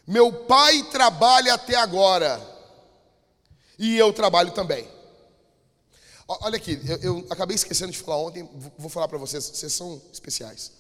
Meu 0.07 0.33
pai 0.33 0.85
trabalha 0.85 1.55
até 1.55 1.75
agora, 1.75 2.41
e 3.79 3.97
eu 3.97 4.13
trabalho 4.13 4.53
também. 4.53 4.89
Olha 6.29 6.57
aqui, 6.57 6.81
eu, 6.85 6.99
eu 6.99 7.27
acabei 7.31 7.55
esquecendo 7.55 7.93
de 7.93 7.99
falar 7.99 8.19
ontem, 8.19 8.49
vou 8.77 8.91
falar 8.91 9.07
para 9.07 9.19
vocês, 9.19 9.45
vocês 9.45 9.73
são 9.73 10.01
especiais. 10.13 10.73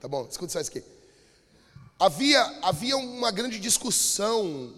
Tá 0.00 0.08
bom? 0.08 0.26
Escuta 0.28 0.52
só 0.52 0.60
isso 0.60 0.70
aqui. 0.70 0.82
Havia, 1.98 2.40
havia 2.62 2.96
uma 2.96 3.30
grande 3.30 3.58
discussão 3.58 4.74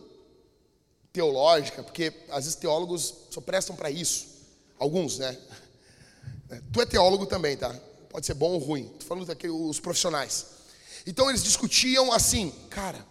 teológica, 1.13 1.83
porque 1.83 2.13
às 2.29 2.45
vezes 2.45 2.55
teólogos 2.55 3.15
só 3.31 3.41
prestam 3.41 3.77
para 3.77 3.91
isso. 3.91 4.27
Alguns, 4.79 5.19
né? 5.19 5.39
Tu 6.73 6.81
é 6.81 6.87
teólogo 6.87 7.27
também, 7.27 7.57
tá? 7.57 7.73
Pode 8.09 8.27
ser 8.27 8.35
bom 8.35 8.53
ou 8.53 8.59
ruim. 8.59 8.87
Estou 8.87 9.09
falando 9.09 9.27
daqui 9.27 9.49
os 9.49 9.79
profissionais. 9.79 10.47
Então 11.07 11.29
eles 11.29 11.45
discutiam 11.45 12.13
assim, 12.13 12.51
cara. 12.69 13.07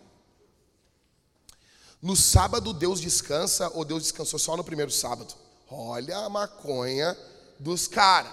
No 2.02 2.16
sábado 2.16 2.74
Deus 2.74 3.00
descansa 3.00 3.70
ou 3.74 3.86
Deus 3.86 4.04
descansou 4.04 4.40
só 4.40 4.58
no 4.58 4.64
primeiro 4.64 4.92
sábado? 4.92 5.34
Olha 5.70 6.18
a 6.18 6.30
maconha 6.30 7.18
dos 7.60 7.88
caras. 7.88 8.32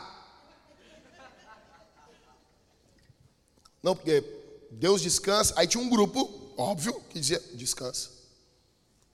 Não, 3.83 3.95
porque 3.95 4.25
Deus 4.71 5.01
descansa. 5.01 5.55
Aí 5.57 5.67
tinha 5.67 5.83
um 5.83 5.89
grupo, 5.89 6.53
óbvio, 6.57 7.01
que 7.11 7.21
dizia: 7.21 7.41
descansa. 7.55 8.11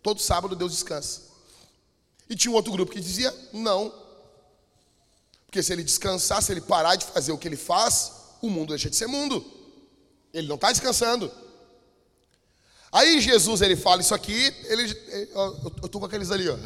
Todo 0.02 0.20
sábado 0.20 0.56
Deus 0.56 0.72
descansa. 0.72 1.22
E 2.28 2.34
tinha 2.34 2.50
um 2.50 2.54
outro 2.54 2.72
grupo 2.72 2.92
que 2.92 3.00
dizia: 3.00 3.32
não. 3.52 3.92
Porque 5.46 5.62
se 5.62 5.72
ele 5.72 5.84
descansar, 5.84 6.42
se 6.42 6.50
ele 6.50 6.62
parar 6.62 6.96
de 6.96 7.04
fazer 7.04 7.30
o 7.30 7.38
que 7.38 7.46
ele 7.46 7.56
faz, 7.56 8.12
o 8.40 8.48
mundo 8.48 8.70
deixa 8.70 8.88
de 8.88 8.96
ser 8.96 9.06
mundo. 9.06 9.44
Ele 10.32 10.48
não 10.48 10.56
está 10.56 10.72
descansando. 10.72 11.30
Aí 12.90 13.20
Jesus 13.20 13.60
ele 13.62 13.76
fala 13.76 14.00
isso 14.00 14.14
aqui, 14.14 14.54
ele, 14.64 14.84
eu 15.34 15.86
estou 15.86 16.00
com 16.00 16.06
aqueles 16.06 16.30
ali, 16.30 16.48
ó. 16.48 16.56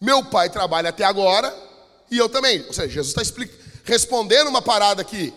Meu 0.00 0.24
pai 0.24 0.50
trabalha 0.50 0.90
até 0.90 1.04
agora 1.04 1.54
e 2.10 2.18
eu 2.18 2.28
também. 2.28 2.64
Ou 2.66 2.72
seja, 2.72 2.88
Jesus 2.88 3.16
está 3.16 3.22
respondendo 3.84 4.48
uma 4.48 4.62
parada 4.62 5.02
aqui 5.02 5.32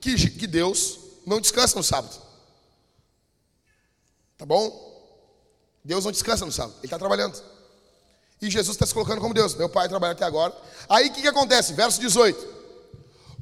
que, 0.00 0.30
que 0.30 0.46
Deus 0.46 0.98
não 1.26 1.40
descansa 1.40 1.76
no 1.76 1.82
sábado. 1.82 2.14
Tá 4.38 4.46
bom? 4.46 4.93
Deus 5.84 6.04
não 6.04 6.12
descansa 6.12 6.46
no 6.46 6.52
sábado, 6.52 6.74
Ele 6.78 6.86
está 6.86 6.98
trabalhando. 6.98 7.40
E 8.40 8.50
Jesus 8.50 8.74
está 8.74 8.86
se 8.86 8.94
colocando 8.94 9.20
como 9.20 9.34
Deus. 9.34 9.54
Meu 9.54 9.68
pai 9.68 9.88
trabalha 9.88 10.12
até 10.12 10.24
agora. 10.24 10.54
Aí 10.88 11.08
o 11.08 11.12
que, 11.12 11.22
que 11.22 11.28
acontece? 11.28 11.72
Verso 11.72 12.00
18. 12.00 12.54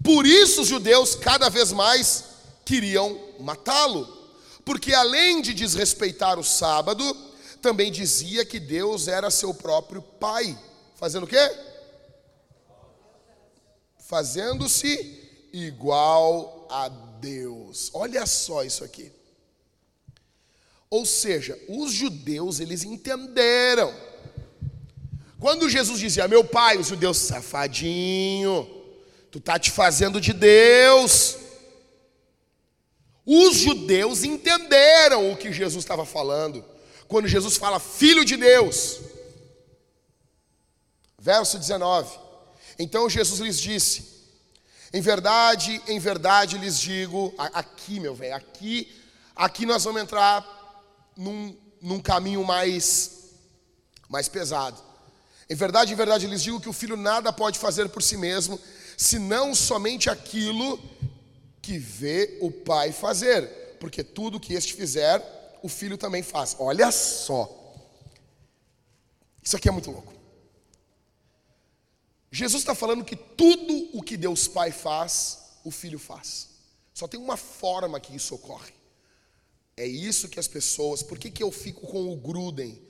Por 0.03 0.27
isso 0.27 0.63
os 0.63 0.69
judeus 0.69 1.15
cada 1.15 1.49
vez 1.49 1.73
mais 1.73 2.25
queriam 2.65 3.19
matá-lo. 3.41 4.07
Porque 4.65 4.93
além 4.95 5.41
de 5.43 5.55
desrespeitar 5.55 6.39
o 6.39 6.45
sábado, 6.45 7.05
também 7.61 7.91
dizia 7.91 8.45
que 8.45 8.61
Deus 8.61 9.09
era 9.09 9.31
seu 9.31 9.55
próprio 9.55 10.03
pai. 10.03 10.59
Fazendo 10.97 11.25
o 11.25 11.29
quê? 11.29 11.51
Fazendo-se 13.99 15.49
igual 15.53 16.67
a 16.71 16.89
Deus. 16.89 17.91
Olha 17.95 18.27
só 18.27 18.63
isso 18.63 18.85
aqui. 18.85 19.13
Ou 20.93 21.07
seja, 21.07 21.59
os 21.71 21.91
judeus 21.91 22.61
eles 22.61 22.85
entenderam. 22.85 23.95
Quando 25.41 25.67
Jesus 25.67 25.99
dizia, 25.99 26.29
meu 26.29 26.45
pai, 26.45 26.77
os 26.77 26.89
judeus, 26.89 27.17
safadinho, 27.17 28.69
tu 29.31 29.41
tá 29.41 29.59
te 29.59 29.71
fazendo 29.71 30.21
de 30.21 30.35
Deus. 30.35 31.39
Os 33.25 33.57
judeus 33.57 34.23
entenderam 34.23 35.33
o 35.33 35.37
que 35.39 35.51
Jesus 35.51 35.83
estava 35.83 36.05
falando. 36.05 36.63
Quando 37.09 37.27
Jesus 37.27 37.57
fala 37.57 37.81
filho 37.81 38.23
de 38.23 38.37
Deus. 38.37 39.01
Verso 41.19 41.59
19. 41.59 42.19
Então 42.79 43.09
Jesus 43.09 43.41
lhes 43.41 43.59
disse: 43.59 44.13
em 44.93 45.01
verdade, 45.01 45.81
em 45.89 45.99
verdade 45.99 46.59
lhes 46.59 46.79
digo, 46.79 47.33
aqui, 47.39 47.99
meu 47.99 48.15
velho, 48.15 48.35
aqui, 48.35 48.95
aqui 49.35 49.65
nós 49.65 49.85
vamos 49.85 50.03
entrar 50.03 50.62
num, 51.17 51.57
num 51.81 52.01
caminho 52.01 52.45
mais, 52.45 53.31
mais 54.09 54.29
pesado. 54.29 54.83
Em 55.49 55.55
verdade, 55.55 55.93
em 55.93 55.97
verdade 55.97 56.27
lhes 56.27 56.43
digo 56.43 56.61
que 56.61 56.69
o 56.69 56.73
filho 56.73 56.97
nada 56.97 57.33
pode 57.33 57.59
fazer 57.59 57.89
por 57.89 58.03
si 58.03 58.17
mesmo, 58.17 58.59
senão 58.97 59.55
somente 59.55 60.09
aquilo 60.09 60.79
que 61.61 61.79
vê 61.79 62.39
o 62.41 62.51
pai 62.51 62.93
fazer, 62.93 63.77
porque 63.79 64.03
tudo 64.03 64.41
que 64.41 64.55
este 64.55 64.75
fizer, 64.75 65.23
o 65.63 65.69
filho 65.69 65.97
também 65.97 66.23
faz. 66.23 66.57
Olha 66.59 66.91
só. 66.91 67.49
Isso 69.43 69.57
aqui 69.57 69.69
é 69.69 69.73
muito 69.73 69.91
louco. 69.91 70.13
Jesus 72.31 72.63
está 72.63 72.75
falando 72.75 73.05
que 73.05 73.15
tudo 73.15 73.91
o 73.93 74.03
que 74.03 74.17
Deus 74.17 74.49
Pai 74.49 74.73
faz, 74.73 75.39
o 75.63 75.71
Filho 75.71 75.99
faz. 75.99 76.49
Só 76.95 77.07
tem 77.07 77.21
uma 77.21 77.37
forma 77.37 78.01
que 78.01 78.17
isso 78.17 78.35
ocorre. 78.35 78.73
É 79.77 79.87
isso 79.87 80.29
que 80.29 80.39
as 80.39 80.49
pessoas. 80.49 81.03
Por 81.03 81.19
que, 81.19 81.31
que 81.31 81.43
eu 81.43 81.51
fico 81.51 81.87
com 81.87 82.13
o 82.13 82.17
Gruden? 82.17 82.81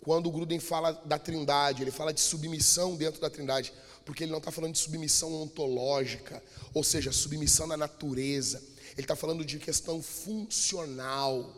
Quando 0.00 0.28
o 0.28 0.32
Gruden 0.32 0.60
fala 0.60 0.92
da 0.92 1.18
trindade, 1.18 1.82
ele 1.82 1.90
fala 1.90 2.12
de 2.12 2.20
submissão 2.20 2.96
dentro 2.96 3.20
da 3.20 3.28
trindade. 3.28 3.72
Porque 4.04 4.24
ele 4.24 4.30
não 4.30 4.38
está 4.38 4.50
falando 4.50 4.72
de 4.72 4.78
submissão 4.78 5.34
ontológica, 5.42 6.42
ou 6.72 6.82
seja, 6.82 7.12
submissão 7.12 7.66
na 7.66 7.76
natureza. 7.76 8.62
Ele 8.92 9.02
está 9.02 9.14
falando 9.16 9.44
de 9.44 9.58
questão 9.58 10.02
funcional. 10.02 11.52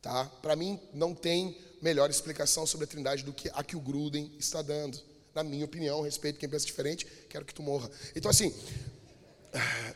Tá? 0.00 0.24
Para 0.24 0.56
mim, 0.56 0.80
não 0.94 1.14
tem 1.14 1.56
melhor 1.80 2.08
explicação 2.08 2.66
sobre 2.66 2.84
a 2.84 2.88
trindade 2.88 3.22
do 3.22 3.32
que 3.32 3.50
a 3.52 3.62
que 3.62 3.76
o 3.76 3.80
Gruden 3.80 4.32
está 4.38 4.62
dando 4.62 5.12
na 5.34 5.42
minha 5.42 5.64
opinião, 5.64 6.02
respeito 6.02 6.38
quem 6.38 6.48
pensa 6.48 6.66
diferente, 6.66 7.06
quero 7.28 7.44
que 7.44 7.54
tu 7.54 7.62
morra. 7.62 7.90
Então, 8.14 8.30
assim, 8.30 8.54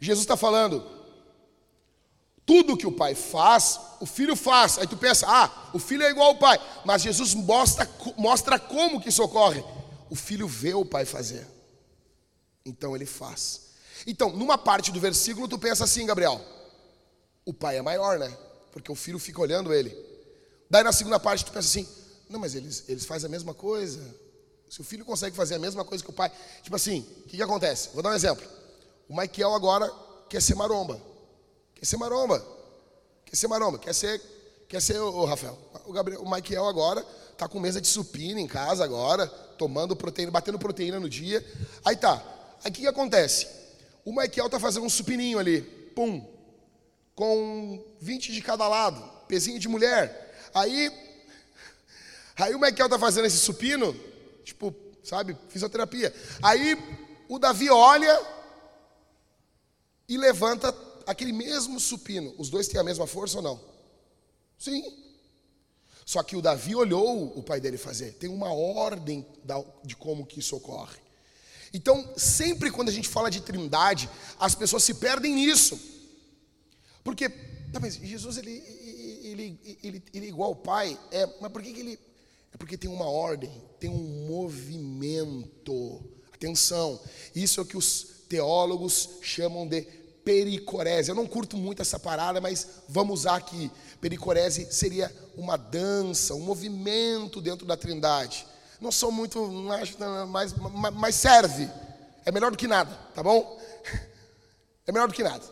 Jesus 0.00 0.22
está 0.24 0.36
falando, 0.36 0.80
tudo 2.46 2.76
que 2.76 2.86
o 2.86 2.92
pai 2.92 3.14
faz, 3.14 3.78
o 4.00 4.06
filho 4.06 4.34
faz. 4.34 4.78
Aí 4.78 4.86
tu 4.86 4.96
pensa, 4.96 5.26
ah, 5.28 5.70
o 5.72 5.78
filho 5.78 6.02
é 6.02 6.10
igual 6.10 6.28
ao 6.28 6.38
pai, 6.38 6.58
mas 6.84 7.02
Jesus 7.02 7.34
mostra, 7.34 7.88
mostra 8.16 8.58
como 8.58 9.00
que 9.00 9.08
isso 9.08 9.22
ocorre. 9.22 9.64
O 10.08 10.16
filho 10.16 10.48
vê 10.48 10.74
o 10.74 10.84
pai 10.84 11.04
fazer, 11.04 11.46
então 12.64 12.96
ele 12.96 13.06
faz. 13.06 13.70
Então, 14.06 14.30
numa 14.30 14.58
parte 14.58 14.90
do 14.90 14.98
versículo, 14.98 15.46
tu 15.46 15.58
pensa 15.58 15.84
assim, 15.84 16.06
Gabriel, 16.06 16.40
o 17.44 17.52
pai 17.52 17.76
é 17.76 17.82
maior, 17.82 18.18
né? 18.18 18.36
Porque 18.72 18.90
o 18.90 18.94
filho 18.94 19.18
fica 19.18 19.40
olhando 19.40 19.72
ele. 19.72 19.96
Daí 20.68 20.82
na 20.82 20.92
segunda 20.92 21.18
parte, 21.18 21.44
tu 21.44 21.52
pensa 21.52 21.68
assim, 21.68 21.86
não, 22.28 22.38
mas 22.40 22.54
eles, 22.54 22.84
eles 22.88 23.04
fazem 23.04 23.26
a 23.26 23.30
mesma 23.30 23.52
coisa. 23.52 24.00
Se 24.68 24.80
o 24.80 24.84
filho 24.84 25.04
consegue 25.04 25.34
fazer 25.34 25.56
a 25.56 25.58
mesma 25.58 25.84
coisa 25.84 26.02
que 26.02 26.10
o 26.10 26.12
pai. 26.12 26.30
Tipo 26.62 26.76
assim, 26.76 27.00
o 27.24 27.28
que, 27.28 27.36
que 27.36 27.42
acontece? 27.42 27.90
Vou 27.92 28.02
dar 28.02 28.10
um 28.10 28.14
exemplo. 28.14 28.46
O 29.08 29.16
Michael 29.16 29.52
agora 29.52 29.92
quer 30.28 30.40
ser 30.40 30.54
maromba. 30.54 31.00
Quer 31.80 31.86
ser 31.86 31.96
maromba. 31.96 32.46
Quer 33.24 33.36
ser 33.36 33.48
maromba. 33.48 33.78
Quer 33.78 33.94
ser. 33.94 34.20
Quer 34.68 34.82
ser 34.82 35.00
o, 35.00 35.24
Rafael. 35.24 35.58
O, 35.86 35.92
Gabriel, 35.92 36.20
o 36.20 36.30
Michael 36.30 36.66
agora 36.66 37.04
está 37.32 37.48
com 37.48 37.58
mesa 37.58 37.80
de 37.80 37.88
supina 37.88 38.38
em 38.38 38.46
casa 38.46 38.84
agora, 38.84 39.26
tomando 39.26 39.96
proteína, 39.96 40.30
batendo 40.30 40.58
proteína 40.58 41.00
no 41.00 41.08
dia. 41.08 41.44
Aí 41.82 41.96
tá. 41.96 42.22
Aí 42.62 42.70
o 42.70 42.74
que, 42.74 42.82
que 42.82 42.86
acontece? 42.86 43.48
O 44.04 44.10
Michael 44.10 44.46
está 44.46 44.60
fazendo 44.60 44.84
um 44.84 44.90
supininho 44.90 45.38
ali. 45.38 45.62
Pum. 45.96 46.22
Com 47.14 47.82
20 47.98 48.30
de 48.30 48.42
cada 48.42 48.68
lado. 48.68 49.02
Pezinho 49.26 49.58
de 49.58 49.68
mulher. 49.68 50.50
Aí 50.52 50.92
Aí 52.40 52.54
o 52.54 52.58
Michael 52.58 52.88
tá 52.88 52.98
fazendo 52.98 53.26
esse 53.26 53.36
supino, 53.36 53.94
tipo, 54.42 54.74
sabe, 55.04 55.36
fisioterapia. 55.50 56.14
Aí 56.42 56.76
o 57.28 57.38
Davi 57.38 57.68
olha 57.68 58.18
e 60.08 60.16
levanta 60.16 60.72
aquele 61.06 61.32
mesmo 61.32 61.78
supino. 61.78 62.34
Os 62.38 62.50
dois 62.50 62.68
têm 62.68 62.80
a 62.80 62.84
mesma 62.84 63.06
força 63.06 63.38
ou 63.38 63.42
não? 63.42 63.60
Sim. 64.58 64.82
Só 66.04 66.22
que 66.22 66.36
o 66.36 66.42
Davi 66.42 66.74
olhou 66.74 67.38
o 67.38 67.42
pai 67.42 67.60
dele 67.60 67.78
fazer. 67.78 68.14
Tem 68.14 68.28
uma 68.28 68.52
ordem 68.52 69.24
de 69.84 69.94
como 69.94 70.26
que 70.26 70.40
isso 70.40 70.56
ocorre. 70.56 70.98
Então, 71.72 72.12
sempre 72.16 72.70
quando 72.70 72.88
a 72.88 72.92
gente 72.92 73.08
fala 73.08 73.30
de 73.30 73.40
trindade, 73.40 74.10
as 74.38 74.54
pessoas 74.54 74.82
se 74.82 74.94
perdem 74.94 75.34
nisso. 75.34 75.80
Porque, 77.04 77.28
tá, 77.28 77.78
mas 77.80 77.94
Jesus, 77.94 78.38
ele, 78.38 78.50
ele, 79.22 79.78
ele, 79.82 80.02
ele, 80.12 80.26
é 80.26 80.28
igual 80.28 80.50
ao 80.50 80.56
pai, 80.56 80.98
é, 81.12 81.26
mas 81.40 81.52
por 81.52 81.62
que, 81.62 81.72
que 81.72 81.80
ele 81.80 81.98
É 82.52 82.56
porque 82.56 82.76
tem 82.76 82.90
uma 82.90 83.08
ordem, 83.08 83.50
tem 83.78 83.88
um 83.88 84.26
movimento. 84.26 86.02
Atenção, 86.34 86.98
isso 87.34 87.60
é 87.60 87.62
o 87.62 87.66
que 87.66 87.76
os 87.76 88.24
teólogos 88.28 89.18
chamam 89.22 89.66
de 89.68 89.82
pericorese. 90.30 91.10
Eu 91.10 91.16
não 91.16 91.26
curto 91.26 91.56
muito 91.56 91.82
essa 91.82 91.98
parada, 91.98 92.40
mas 92.40 92.66
vamos 92.88 93.20
usar 93.20 93.34
aqui. 93.34 93.68
Pericorese 94.00 94.68
seria 94.70 95.12
uma 95.36 95.56
dança, 95.56 96.36
um 96.36 96.40
movimento 96.40 97.40
dentro 97.40 97.66
da 97.66 97.76
Trindade. 97.76 98.46
Não 98.80 98.92
sou 98.92 99.10
muito, 99.10 99.68
acho, 99.72 99.96
mas, 100.28 100.54
mas, 100.54 100.94
mas 100.94 101.14
serve. 101.16 101.68
É 102.24 102.30
melhor 102.30 102.52
do 102.52 102.56
que 102.56 102.68
nada, 102.68 102.94
tá 103.14 103.22
bom? 103.22 103.58
É 104.86 104.92
melhor 104.92 105.06
do 105.06 105.14
que 105.14 105.22
nada. 105.22 105.44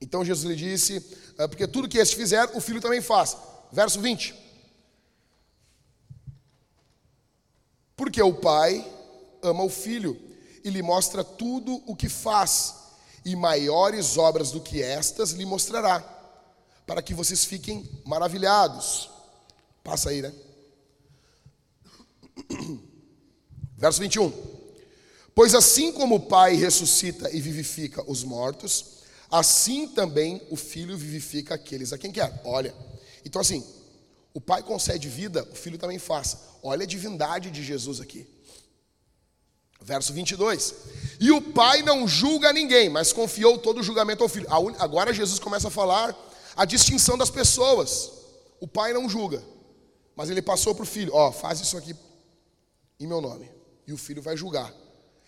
Então 0.00 0.24
Jesus 0.24 0.44
lhe 0.44 0.56
disse: 0.56 1.00
"Ah, 1.38 1.46
Porque 1.46 1.68
tudo 1.68 1.88
que 1.88 1.98
este 1.98 2.16
fizer, 2.16 2.50
o 2.56 2.60
filho 2.60 2.80
também 2.80 3.00
faz. 3.00 3.36
Verso 3.70 4.00
20. 4.00 4.34
Porque 7.94 8.20
o 8.20 8.34
pai 8.34 8.84
ama 9.40 9.62
o 9.62 9.68
filho 9.68 10.20
e 10.64 10.70
lhe 10.70 10.82
mostra 10.82 11.22
tudo 11.22 11.80
o 11.86 11.94
que 11.94 12.08
faz, 12.08 12.85
e 13.26 13.34
maiores 13.34 14.16
obras 14.16 14.52
do 14.52 14.60
que 14.60 14.80
estas 14.80 15.32
lhe 15.32 15.44
mostrará, 15.44 15.98
para 16.86 17.02
que 17.02 17.12
vocês 17.12 17.44
fiquem 17.44 17.84
maravilhados. 18.04 19.10
Passa 19.82 20.10
aí, 20.10 20.22
né? 20.22 20.32
Verso 23.76 24.00
21. 24.00 24.32
Pois 25.34 25.56
assim 25.56 25.92
como 25.92 26.14
o 26.14 26.20
Pai 26.20 26.54
ressuscita 26.54 27.28
e 27.34 27.40
vivifica 27.40 28.08
os 28.08 28.22
mortos, 28.22 29.02
assim 29.28 29.88
também 29.88 30.40
o 30.48 30.54
Filho 30.54 30.96
vivifica 30.96 31.56
aqueles 31.56 31.92
a 31.92 31.98
quem 31.98 32.12
quer. 32.12 32.40
Olha, 32.44 32.72
então 33.24 33.40
assim, 33.42 33.66
o 34.32 34.40
Pai 34.40 34.62
concede 34.62 35.08
vida, 35.08 35.42
o 35.50 35.56
Filho 35.56 35.78
também 35.78 35.98
faz. 35.98 36.36
Olha 36.62 36.84
a 36.84 36.86
divindade 36.86 37.50
de 37.50 37.64
Jesus 37.64 38.00
aqui. 38.00 38.24
Verso 39.80 40.12
22. 40.12 40.74
E 41.20 41.30
o 41.30 41.40
Pai 41.40 41.82
não 41.82 42.06
julga 42.08 42.52
ninguém, 42.52 42.88
mas 42.88 43.12
confiou 43.12 43.58
todo 43.58 43.80
o 43.80 43.82
julgamento 43.82 44.22
ao 44.22 44.28
Filho. 44.28 44.46
Agora 44.78 45.12
Jesus 45.12 45.38
começa 45.38 45.68
a 45.68 45.70
falar 45.70 46.16
a 46.56 46.64
distinção 46.64 47.16
das 47.16 47.30
pessoas. 47.30 48.10
O 48.60 48.66
Pai 48.66 48.92
não 48.92 49.08
julga, 49.08 49.42
mas 50.14 50.30
ele 50.30 50.42
passou 50.42 50.74
para 50.74 50.82
o 50.82 50.86
Filho: 50.86 51.14
Ó, 51.14 51.30
faz 51.30 51.60
isso 51.60 51.76
aqui 51.76 51.94
em 52.98 53.06
meu 53.06 53.20
nome. 53.20 53.50
E 53.86 53.92
o 53.92 53.96
Filho 53.98 54.22
vai 54.22 54.36
julgar. 54.36 54.72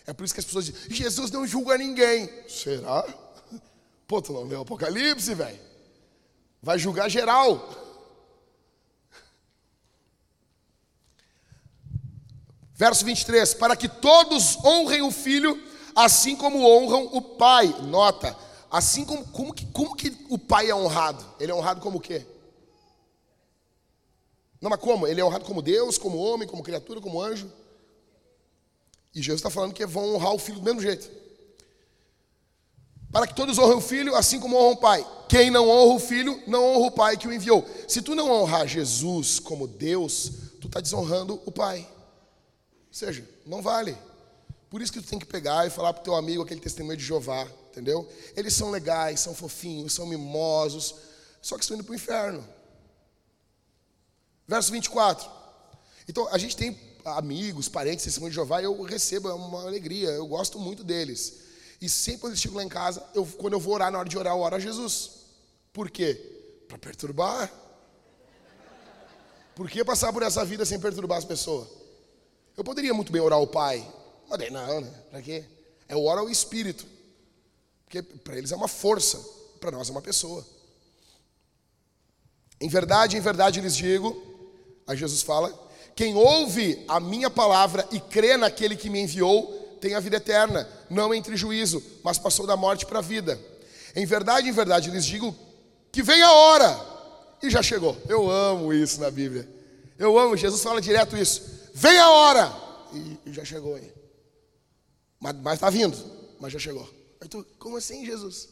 É 0.07 0.12
por 0.12 0.25
isso 0.25 0.33
que 0.33 0.40
as 0.40 0.47
pessoas 0.47 0.64
dizem: 0.64 0.90
Jesus 0.90 1.31
não 1.31 1.47
julga 1.47 1.76
ninguém. 1.76 2.28
Será? 2.49 3.07
Pô, 4.09 4.23
tu 4.23 4.33
não 4.33 4.45
leu 4.45 4.61
o 4.61 4.62
Apocalipse, 4.62 5.35
velho? 5.35 5.61
Vai 6.62 6.78
julgar 6.78 7.09
geral. 7.09 7.88
Verso 12.78 13.04
23: 13.04 13.54
Para 13.54 13.76
que 13.76 13.88
todos 13.88 14.56
honrem 14.64 15.02
o 15.02 15.11
filho, 15.11 15.61
assim 15.97 16.37
como 16.37 16.64
honram 16.64 17.11
o 17.12 17.20
pai. 17.20 17.75
Nota, 17.82 18.37
assim 18.70 19.04
como, 19.04 19.26
como, 19.26 19.52
que, 19.52 19.66
como 19.66 19.97
que 19.97 20.16
o 20.30 20.38
pai 20.38 20.70
é 20.70 20.75
honrado? 20.75 21.26
Ele 21.40 21.50
é 21.50 21.54
honrado 21.54 21.80
como 21.80 21.99
o 21.99 22.00
quê? 22.00 22.25
Não, 24.61 24.70
mas 24.70 24.78
como? 24.78 25.08
Ele 25.08 25.20
é 25.20 25.25
honrado 25.25 25.44
como 25.44 25.61
Deus, 25.61 25.99
como 25.99 26.18
homem, 26.18 26.47
como 26.47 26.62
criatura, 26.62 27.00
como 27.00 27.20
anjo. 27.20 27.50
E 29.12 29.20
Jesus 29.20 29.40
está 29.40 29.50
falando 29.50 29.75
que 29.75 29.85
vão 29.85 30.14
honrar 30.14 30.32
o 30.32 30.38
filho 30.38 30.61
do 30.61 30.64
mesmo 30.64 30.80
jeito. 30.80 31.11
Para 33.11 33.26
que 33.26 33.35
todos 33.35 33.58
honrem 33.58 33.78
o 33.78 33.80
filho, 33.80 34.14
assim 34.14 34.38
como 34.38 34.56
honram 34.56 34.73
o 34.73 34.76
pai. 34.76 35.04
Quem 35.28 35.50
não 35.50 35.68
honra 35.68 35.94
o 35.97 35.99
filho, 35.99 36.40
não 36.47 36.64
honra 36.64 36.87
o 36.87 36.92
pai 36.92 37.16
que 37.16 37.26
o 37.26 37.32
enviou. 37.32 37.66
Se 37.88 38.00
tu 38.02 38.14
não 38.14 38.30
honrar 38.30 38.68
Jesus 38.68 39.40
como 39.40 39.66
Deus, 39.66 40.30
tu 40.61 40.68
está 40.68 40.80
desonrando 40.80 41.42
o 41.44 41.50
pai. 41.50 41.98
Ou 42.88 42.95
seja, 42.95 43.28
não 43.47 43.62
vale. 43.62 43.97
Por 44.71 44.83
isso 44.83 44.92
que 44.92 45.00
tu 45.00 45.09
tem 45.09 45.18
que 45.18 45.26
pegar 45.26 45.66
e 45.66 45.71
falar 45.71 45.92
pro 45.92 46.02
teu 46.02 46.14
amigo 46.14 46.42
aquele 46.42 46.61
testemunho 46.61 46.97
de 46.97 47.04
Jeová, 47.04 47.47
entendeu? 47.71 48.07
Eles 48.37 48.52
são 48.54 48.71
legais, 48.71 49.21
são 49.21 49.34
fofinhos, 49.34 49.95
são 49.95 50.06
mimosos, 50.06 50.95
só 51.41 51.56
que 51.56 51.63
estão 51.63 51.76
indo 51.76 51.84
para 51.84 51.93
o 51.93 51.97
inferno. 51.97 52.47
Verso 54.47 54.71
24. 54.73 55.30
Então, 56.06 56.28
a 56.28 56.39
gente 56.39 56.56
tem 56.56 56.78
amigos, 57.04 57.69
parentes, 57.69 58.04
testemunho 58.04 58.30
de 58.30 58.34
Jeová, 58.34 58.60
e 58.60 58.65
eu 58.65 58.82
recebo 58.82 59.28
é 59.28 59.34
uma 59.34 59.63
alegria, 59.63 60.10
eu 60.10 60.26
gosto 60.26 60.58
muito 60.58 60.84
deles. 60.84 61.41
E 61.80 61.89
sempre 61.89 62.23
quando 62.23 62.32
eles 62.32 62.41
chegam 62.41 62.56
lá 62.56 62.65
em 62.65 62.69
casa, 62.69 63.02
eu, 63.15 63.25
quando 63.25 63.52
eu 63.54 63.60
vou 63.60 63.75
orar, 63.75 63.91
na 63.91 63.99
hora 63.99 64.08
de 64.08 64.19
orar, 64.19 64.34
eu 64.34 64.41
oro 64.41 64.56
a 64.56 64.58
Jesus. 64.58 65.10
Por 65.73 65.91
quê? 65.91 66.15
Para 66.67 66.76
perturbar. 66.76 67.50
Por 69.54 69.71
que 69.71 69.84
passar 69.84 70.13
por 70.13 70.23
essa 70.23 70.45
vida 70.45 70.65
sem 70.65 70.78
perturbar 70.78 71.19
as 71.19 71.25
pessoas? 71.25 71.77
Eu 72.58 72.64
poderia 72.64 72.92
muito 72.92 73.12
bem 73.12 73.23
orar 73.23 73.38
ao 73.38 73.47
Pai, 73.47 73.86
mas 74.28 74.36
daí 74.36 74.50
não, 74.50 74.80
né? 74.80 74.92
Para 75.12 75.23
quê? 75.23 75.44
É 75.88 75.94
o 75.94 76.02
oro 76.02 76.23
ao 76.23 76.28
Espírito. 76.28 76.84
Porque 77.84 78.02
para 78.02 78.36
eles 78.36 78.50
é 78.50 78.56
uma 78.56 78.66
força, 78.66 79.25
para 79.60 79.71
nós 79.71 79.88
é 79.88 79.92
uma 79.92 80.02
pessoa. 80.02 80.44
Em 82.60 82.68
verdade, 82.68 83.16
em 83.16 83.21
verdade 83.21 83.60
lhes 83.60 83.76
digo, 83.76 84.21
aí 84.88 84.97
Jesus 84.97 85.23
fala: 85.23 85.56
quem 85.94 86.16
ouve 86.16 86.84
a 86.88 86.99
minha 86.99 87.30
palavra 87.30 87.86
e 87.92 88.00
crê 88.00 88.36
naquele 88.36 88.75
que 88.75 88.90
me 88.90 88.99
enviou, 88.99 89.78
tem 89.80 89.94
a 89.94 90.00
vida 90.00 90.16
eterna, 90.16 90.68
não 90.90 91.14
entre 91.14 91.36
juízo, 91.36 91.80
mas 92.02 92.18
passou 92.18 92.44
da 92.44 92.56
morte 92.56 92.84
para 92.84 92.99
a 92.99 93.02
vida. 93.02 93.38
Em 93.94 94.04
verdade, 94.04 94.49
em 94.49 94.52
verdade 94.52 94.90
lhes 94.90 95.06
digo 95.06 95.32
que 95.92 96.02
vem 96.02 96.21
a 96.23 96.32
hora, 96.32 96.80
e 97.40 97.50
já 97.50 97.62
chegou. 97.62 97.97
Eu 98.08 98.28
amo 98.28 98.73
isso 98.75 99.00
na 99.00 99.12
Bíblia. 99.12 99.49
Eu 99.97 100.18
amo, 100.18 100.36
Jesus 100.36 100.60
fala 100.60 100.80
direto 100.80 101.16
isso. 101.16 101.57
Vem 101.75 101.99
a 101.99 102.11
hora, 102.11 102.52
e, 102.93 103.31
e 103.31 103.33
já 103.33 103.45
chegou 103.45 103.75
aí. 103.75 103.93
Mas 105.21 105.54
está 105.54 105.71
vindo, 105.71 105.97
mas 106.41 106.52
já 106.52 106.59
chegou. 106.59 106.89
Como 107.59 107.76
assim, 107.76 108.04
Jesus? 108.04 108.50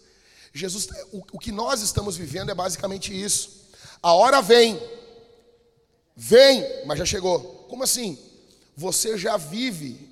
Jesus, 0.52 0.88
o, 1.12 1.22
o 1.32 1.38
que 1.38 1.52
nós 1.52 1.82
estamos 1.82 2.16
vivendo 2.16 2.50
é 2.50 2.54
basicamente 2.54 3.12
isso. 3.12 3.66
A 4.02 4.12
hora 4.12 4.40
vem, 4.40 4.80
vem, 6.14 6.64
mas 6.86 6.98
já 6.98 7.04
chegou. 7.04 7.66
Como 7.68 7.84
assim? 7.84 8.18
Você 8.76 9.16
já 9.16 9.36
vive 9.36 10.10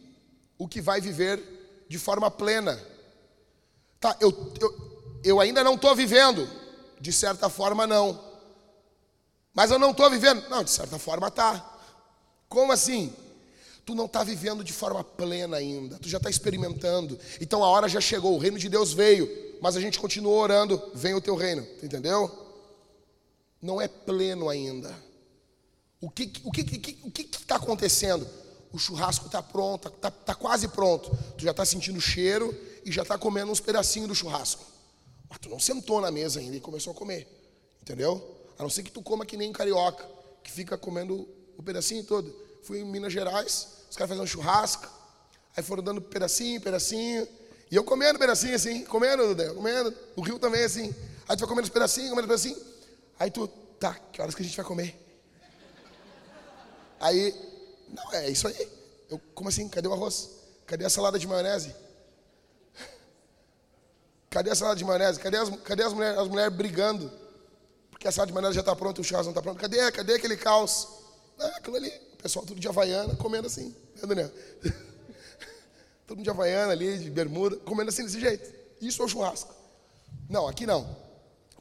o 0.58 0.68
que 0.68 0.80
vai 0.80 1.00
viver 1.00 1.42
de 1.88 1.98
forma 1.98 2.30
plena. 2.30 2.80
Tá, 4.00 4.16
eu, 4.20 4.52
eu, 4.60 5.20
eu 5.24 5.40
ainda 5.40 5.64
não 5.64 5.74
estou 5.74 5.94
vivendo, 5.94 6.48
de 7.00 7.12
certa 7.12 7.48
forma 7.48 7.86
não. 7.86 8.22
Mas 9.52 9.70
eu 9.70 9.78
não 9.78 9.92
estou 9.92 10.10
vivendo, 10.10 10.48
não, 10.48 10.62
de 10.62 10.70
certa 10.70 10.98
forma 10.98 11.30
tá. 11.30 11.73
Como 12.54 12.70
assim? 12.70 13.12
Tu 13.84 13.96
não 13.96 14.06
está 14.06 14.22
vivendo 14.22 14.62
de 14.62 14.72
forma 14.72 15.02
plena 15.02 15.56
ainda, 15.56 15.98
tu 15.98 16.08
já 16.08 16.18
está 16.18 16.30
experimentando. 16.30 17.18
Então 17.40 17.64
a 17.64 17.68
hora 17.68 17.88
já 17.88 18.00
chegou, 18.00 18.36
o 18.36 18.38
reino 18.38 18.56
de 18.60 18.68
Deus 18.68 18.92
veio, 18.92 19.28
mas 19.60 19.76
a 19.76 19.80
gente 19.80 19.98
continua 19.98 20.32
orando, 20.32 20.80
vem 20.94 21.14
o 21.14 21.20
teu 21.20 21.34
reino, 21.34 21.66
entendeu? 21.82 22.30
Não 23.60 23.80
é 23.80 23.88
pleno 23.88 24.48
ainda. 24.48 24.94
O 26.00 26.08
que 26.08 26.32
o 26.44 26.52
que 26.52 26.62
o 27.02 27.10
que 27.10 27.22
está 27.22 27.56
acontecendo? 27.56 28.24
O 28.72 28.78
churrasco 28.78 29.26
está 29.26 29.42
pronto, 29.42 29.88
está 29.88 30.12
tá 30.12 30.34
quase 30.34 30.68
pronto. 30.68 31.10
Tu 31.36 31.44
já 31.44 31.50
está 31.50 31.64
sentindo 31.64 31.98
o 31.98 32.00
cheiro 32.00 32.56
e 32.84 32.92
já 32.92 33.02
está 33.02 33.18
comendo 33.18 33.50
uns 33.50 33.60
pedacinhos 33.60 34.08
do 34.08 34.14
churrasco. 34.14 34.64
Mas 35.28 35.40
tu 35.40 35.48
não 35.48 35.58
sentou 35.58 36.00
na 36.00 36.12
mesa 36.12 36.38
ainda 36.38 36.56
e 36.56 36.60
começou 36.60 36.92
a 36.92 36.94
comer, 36.94 37.26
entendeu? 37.82 38.22
A 38.56 38.62
não 38.62 38.70
ser 38.70 38.84
que 38.84 38.92
tu 38.92 39.02
coma 39.02 39.26
que 39.26 39.36
nem 39.36 39.52
carioca, 39.52 40.08
que 40.44 40.52
fica 40.52 40.78
comendo 40.78 41.28
o 41.56 41.62
pedacinho 41.62 42.04
todo. 42.04 42.43
Fui 42.64 42.80
em 42.80 42.84
Minas 42.84 43.12
Gerais, 43.12 43.68
os 43.90 43.96
caras 43.96 44.08
faziam 44.08 44.24
um 44.24 44.26
churrasco, 44.26 44.88
aí 45.56 45.62
foram 45.62 45.82
dando 45.82 46.00
pedacinho, 46.00 46.60
pedacinho, 46.60 47.28
e 47.70 47.76
eu 47.76 47.84
comendo 47.84 48.18
pedacinho 48.18 48.54
assim, 48.54 48.84
comendo, 48.84 49.26
Dudé, 49.28 49.52
comendo. 49.52 49.94
O 50.16 50.22
Rio 50.22 50.38
também 50.38 50.64
assim. 50.64 50.94
Aí 51.28 51.36
tu 51.36 51.40
vai 51.40 51.48
comendo 51.48 51.64
os 51.64 51.70
pedacinhos, 51.70 52.10
comendo 52.10 52.28
pedacinho. 52.28 52.56
Aí 53.18 53.30
tu, 53.30 53.48
tá, 53.78 53.94
que 54.12 54.20
horas 54.20 54.34
que 54.34 54.42
a 54.42 54.44
gente 54.44 54.56
vai 54.56 54.64
comer? 54.64 54.98
Aí, 57.00 57.34
não, 57.88 58.12
é 58.12 58.30
isso 58.30 58.48
aí. 58.48 58.68
Eu, 59.10 59.20
como 59.34 59.48
assim? 59.48 59.68
Cadê 59.68 59.88
o 59.88 59.92
arroz? 59.92 60.30
Cadê 60.66 60.84
a 60.84 60.90
salada 60.90 61.18
de 61.18 61.26
maionese? 61.26 61.74
Cadê 64.30 64.50
a 64.50 64.54
salada 64.54 64.76
de 64.76 64.84
maionese? 64.84 65.20
Cadê 65.20 65.36
as, 65.36 65.50
cadê 65.64 65.82
as 65.82 65.92
mulheres 65.92 66.18
as 66.18 66.28
mulheres 66.28 66.54
brigando? 66.54 67.12
Porque 67.90 68.08
a 68.08 68.12
salada 68.12 68.28
de 68.28 68.34
maionese 68.34 68.54
já 68.54 68.60
está 68.60 68.74
pronta, 68.74 69.00
o 69.00 69.04
churrasco 69.04 69.26
não 69.26 69.32
está 69.32 69.42
pronto. 69.42 69.60
Cadê, 69.60 69.92
cadê 69.92 70.14
aquele 70.14 70.36
caos? 70.36 70.88
É, 71.38 71.46
aquilo 71.56 71.76
ali. 71.76 71.92
Pessoal 72.24 72.46
tudo 72.46 72.58
de 72.58 72.66
Havaiana, 72.66 73.14
comendo 73.16 73.48
assim. 73.48 73.68
Né, 73.96 74.06
Daniel? 74.06 74.32
Todo 76.08 76.16
mundo 76.16 76.24
de 76.24 76.30
Havaiana 76.30 76.72
ali, 76.72 76.98
de 76.98 77.10
bermuda, 77.10 77.58
comendo 77.58 77.90
assim 77.90 78.02
desse 78.02 78.18
jeito. 78.18 78.50
Isso 78.80 79.02
é 79.02 79.04
o 79.04 79.08
churrasco. 79.08 79.54
Não, 80.26 80.48
aqui 80.48 80.64
não. 80.64 80.96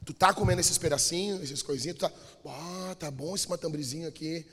Tu 0.06 0.14
tá 0.14 0.34
comendo 0.34 0.62
esses 0.62 0.78
pedacinhos, 0.78 1.44
essas 1.44 1.62
coisinhas, 1.62 1.98
tu 1.98 2.08
tá, 2.08 2.14
ah, 2.46 2.96
tá 2.98 3.12
bom 3.12 3.36
esse 3.36 3.50
matambrezinho 3.50 4.08
aqui. 4.08 4.46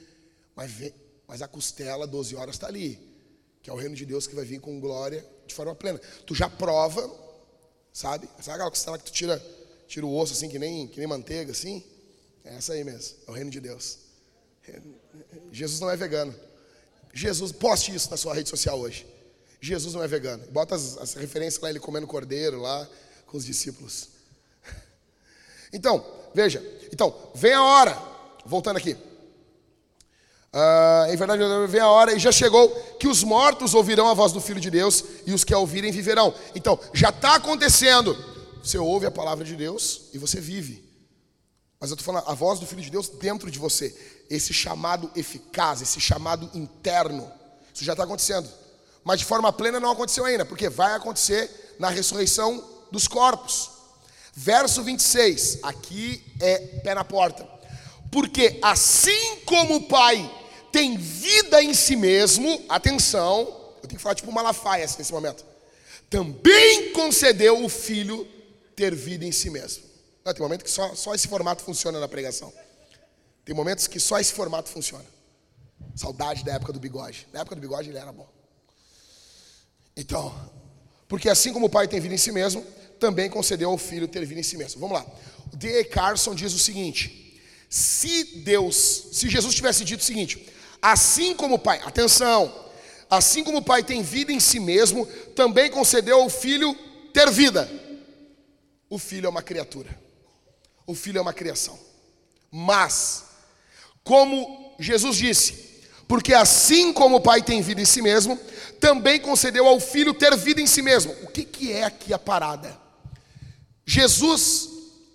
Mas, 0.56 0.72
vem, 0.72 0.92
mas 1.28 1.42
a 1.42 1.46
costela, 1.46 2.08
12 2.08 2.34
horas, 2.34 2.56
está 2.56 2.66
ali. 2.66 2.98
Que 3.62 3.70
é 3.70 3.72
o 3.72 3.76
reino 3.76 3.94
de 3.94 4.04
Deus 4.04 4.26
que 4.26 4.34
vai 4.34 4.44
vir 4.44 4.58
com 4.58 4.80
glória 4.80 5.24
de 5.46 5.54
forma 5.54 5.76
plena. 5.76 6.00
Tu 6.26 6.34
já 6.34 6.50
prova, 6.50 7.08
sabe? 7.92 8.28
Sabe 8.40 8.54
aquela 8.56 8.70
costela 8.70 8.98
que 8.98 9.04
tu 9.04 9.12
tira, 9.12 9.40
tira 9.86 10.04
o 10.04 10.16
osso 10.18 10.32
assim, 10.32 10.48
que 10.48 10.58
nem, 10.58 10.88
que 10.88 10.98
nem 10.98 11.06
manteiga, 11.06 11.52
assim? 11.52 11.84
É 12.42 12.56
essa 12.56 12.72
aí 12.72 12.82
mesmo, 12.82 13.16
é 13.28 13.30
o 13.30 13.34
reino 13.34 13.48
de 13.48 13.60
Deus. 13.60 13.96
Jesus 15.52 15.80
não 15.80 15.90
é 15.90 15.96
vegano. 15.96 16.34
Jesus, 17.12 17.52
poste 17.52 17.94
isso 17.94 18.10
na 18.10 18.16
sua 18.16 18.34
rede 18.34 18.48
social 18.48 18.78
hoje. 18.78 19.06
Jesus 19.60 19.94
não 19.94 20.02
é 20.02 20.08
vegano. 20.08 20.44
Bota 20.50 20.74
as, 20.74 20.96
as 20.98 21.14
referências 21.14 21.62
lá, 21.62 21.68
ele 21.68 21.80
comendo 21.80 22.06
cordeiro 22.06 22.60
lá 22.60 22.88
com 23.26 23.36
os 23.36 23.44
discípulos. 23.44 24.08
Então, 25.72 26.04
veja. 26.34 26.60
Então, 26.92 27.14
vem 27.32 27.52
a 27.52 27.62
hora. 27.62 27.96
Voltando 28.44 28.78
aqui. 28.78 28.96
Ah, 30.52 31.06
em 31.08 31.16
verdade, 31.16 31.42
vem 31.68 31.80
a 31.80 31.88
hora 31.88 32.12
e 32.12 32.18
já 32.18 32.32
chegou 32.32 32.68
que 32.98 33.06
os 33.06 33.22
mortos 33.22 33.72
ouvirão 33.72 34.08
a 34.08 34.14
voz 34.14 34.32
do 34.32 34.40
Filho 34.40 34.60
de 34.60 34.68
Deus 34.68 35.04
e 35.24 35.32
os 35.32 35.44
que 35.44 35.54
a 35.54 35.58
ouvirem 35.58 35.92
viverão. 35.92 36.34
Então, 36.56 36.78
já 36.92 37.10
está 37.10 37.36
acontecendo. 37.36 38.16
Você 38.62 38.76
ouve 38.78 39.06
a 39.06 39.10
palavra 39.12 39.44
de 39.44 39.54
Deus 39.54 40.08
e 40.12 40.18
você 40.18 40.40
vive. 40.40 40.89
Mas 41.80 41.88
eu 41.88 41.94
estou 41.94 42.12
falando 42.12 42.28
a 42.28 42.34
voz 42.34 42.60
do 42.60 42.66
Filho 42.66 42.82
de 42.82 42.90
Deus 42.90 43.08
dentro 43.08 43.50
de 43.50 43.58
você. 43.58 43.96
Esse 44.28 44.52
chamado 44.52 45.10
eficaz, 45.16 45.80
esse 45.80 45.98
chamado 45.98 46.50
interno. 46.52 47.32
Isso 47.72 47.84
já 47.84 47.92
está 47.92 48.04
acontecendo. 48.04 48.48
Mas 49.02 49.20
de 49.20 49.24
forma 49.24 49.50
plena 49.50 49.80
não 49.80 49.90
aconteceu 49.90 50.26
ainda, 50.26 50.44
porque 50.44 50.68
vai 50.68 50.94
acontecer 50.94 51.74
na 51.78 51.88
ressurreição 51.88 52.62
dos 52.92 53.08
corpos. 53.08 53.70
Verso 54.34 54.82
26, 54.82 55.60
aqui 55.62 56.22
é 56.38 56.58
pé 56.58 56.94
na 56.94 57.02
porta. 57.02 57.48
Porque 58.12 58.58
assim 58.60 59.36
como 59.46 59.76
o 59.76 59.82
Pai 59.88 60.30
tem 60.70 60.98
vida 60.98 61.62
em 61.62 61.72
si 61.72 61.96
mesmo, 61.96 62.62
atenção, 62.68 63.40
eu 63.82 63.88
tenho 63.88 63.96
que 63.96 64.02
falar 64.02 64.14
tipo 64.14 64.30
Malafaia 64.30 64.84
nesse 64.84 65.12
momento. 65.12 65.46
Também 66.10 66.92
concedeu 66.92 67.64
o 67.64 67.70
Filho 67.70 68.28
ter 68.76 68.94
vida 68.94 69.24
em 69.24 69.32
si 69.32 69.48
mesmo. 69.48 69.89
Não, 70.24 70.34
tem 70.34 70.42
momento 70.42 70.64
que 70.64 70.70
só, 70.70 70.94
só 70.94 71.14
esse 71.14 71.28
formato 71.28 71.62
funciona 71.62 71.98
na 71.98 72.08
pregação. 72.08 72.52
Tem 73.44 73.54
momentos 73.54 73.86
que 73.86 73.98
só 73.98 74.18
esse 74.18 74.32
formato 74.32 74.68
funciona. 74.68 75.04
Saudade 75.96 76.44
da 76.44 76.54
época 76.54 76.72
do 76.72 76.80
bigode. 76.80 77.26
Na 77.32 77.40
época 77.40 77.56
do 77.56 77.60
bigode 77.60 77.88
ele 77.88 77.98
era 77.98 78.12
bom. 78.12 78.28
Então, 79.96 80.34
porque 81.08 81.28
assim 81.28 81.52
como 81.52 81.66
o 81.66 81.70
Pai 81.70 81.88
tem 81.88 82.00
vida 82.00 82.14
em 82.14 82.18
si 82.18 82.30
mesmo, 82.30 82.64
também 82.98 83.28
concedeu 83.28 83.70
ao 83.70 83.78
Filho 83.78 84.06
ter 84.06 84.24
vida 84.24 84.40
em 84.40 84.44
si 84.44 84.56
mesmo. 84.56 84.80
Vamos 84.80 84.98
lá. 84.98 85.06
O 85.52 85.56
D.A. 85.56 85.84
Carson 85.84 86.34
diz 86.34 86.52
o 86.52 86.58
seguinte: 86.58 87.40
se 87.68 88.40
Deus, 88.40 89.08
se 89.12 89.28
Jesus 89.28 89.54
tivesse 89.54 89.84
dito 89.84 90.00
o 90.00 90.04
seguinte, 90.04 90.48
assim 90.80 91.34
como 91.34 91.56
o 91.56 91.58
Pai, 91.58 91.80
atenção, 91.84 92.52
assim 93.08 93.42
como 93.42 93.58
o 93.58 93.64
Pai 93.64 93.82
tem 93.82 94.02
vida 94.02 94.32
em 94.32 94.38
si 94.38 94.60
mesmo, 94.60 95.06
também 95.34 95.70
concedeu 95.70 96.20
ao 96.20 96.28
Filho 96.28 96.74
ter 97.12 97.30
vida. 97.30 97.68
O 98.88 98.98
Filho 98.98 99.26
é 99.26 99.28
uma 99.28 99.42
criatura, 99.42 99.88
o 100.90 100.94
Filho 100.94 101.18
é 101.18 101.20
uma 101.20 101.32
criação. 101.32 101.78
Mas, 102.50 103.24
como 104.02 104.74
Jesus 104.78 105.16
disse, 105.16 105.70
porque 106.08 106.34
assim 106.34 106.92
como 106.92 107.16
o 107.16 107.20
Pai 107.20 107.42
tem 107.42 107.62
vida 107.62 107.80
em 107.80 107.84
si 107.84 108.02
mesmo, 108.02 108.36
também 108.80 109.20
concedeu 109.20 109.66
ao 109.68 109.78
Filho 109.78 110.12
ter 110.12 110.36
vida 110.36 110.60
em 110.60 110.66
si 110.66 110.82
mesmo. 110.82 111.12
O 111.22 111.28
que, 111.28 111.44
que 111.44 111.72
é 111.72 111.84
aqui 111.84 112.12
a 112.12 112.18
parada? 112.18 112.76
Jesus, 113.86 114.68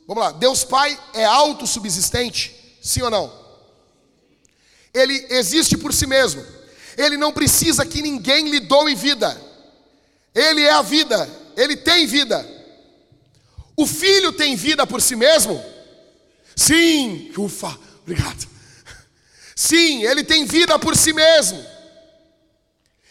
vamos 0.08 0.24
lá, 0.24 0.32
Deus 0.32 0.64
Pai 0.64 0.98
é 1.14 1.26
autossubsistente? 1.26 2.78
Sim 2.82 3.02
ou 3.02 3.10
não? 3.10 3.46
Ele 4.94 5.28
existe 5.30 5.78
por 5.78 5.94
si 5.94 6.08
mesmo. 6.08 6.46
Ele 6.98 7.18
não 7.18 7.34
precisa 7.34 7.86
que 7.86 8.02
ninguém 8.02 8.50
lhe 8.50 8.62
doe 8.62 8.96
vida. 8.96 9.36
Ele 10.34 10.62
é 10.62 10.72
a 10.72 10.82
vida, 10.82 11.30
ele 11.58 11.76
tem 11.76 12.08
vida. 12.08 12.55
O 13.78 13.86
filho 13.86 14.32
tem 14.32 14.56
vida 14.56 14.88
por 14.88 15.02
si 15.02 15.16
mesmo? 15.16 15.64
Sim, 16.56 17.32
ufa, 17.38 17.78
obrigado. 18.02 18.48
Sim, 19.56 20.04
ele 20.04 20.24
tem 20.24 20.46
vida 20.46 20.78
por 20.80 20.96
si 20.96 21.12
mesmo. 21.14 21.64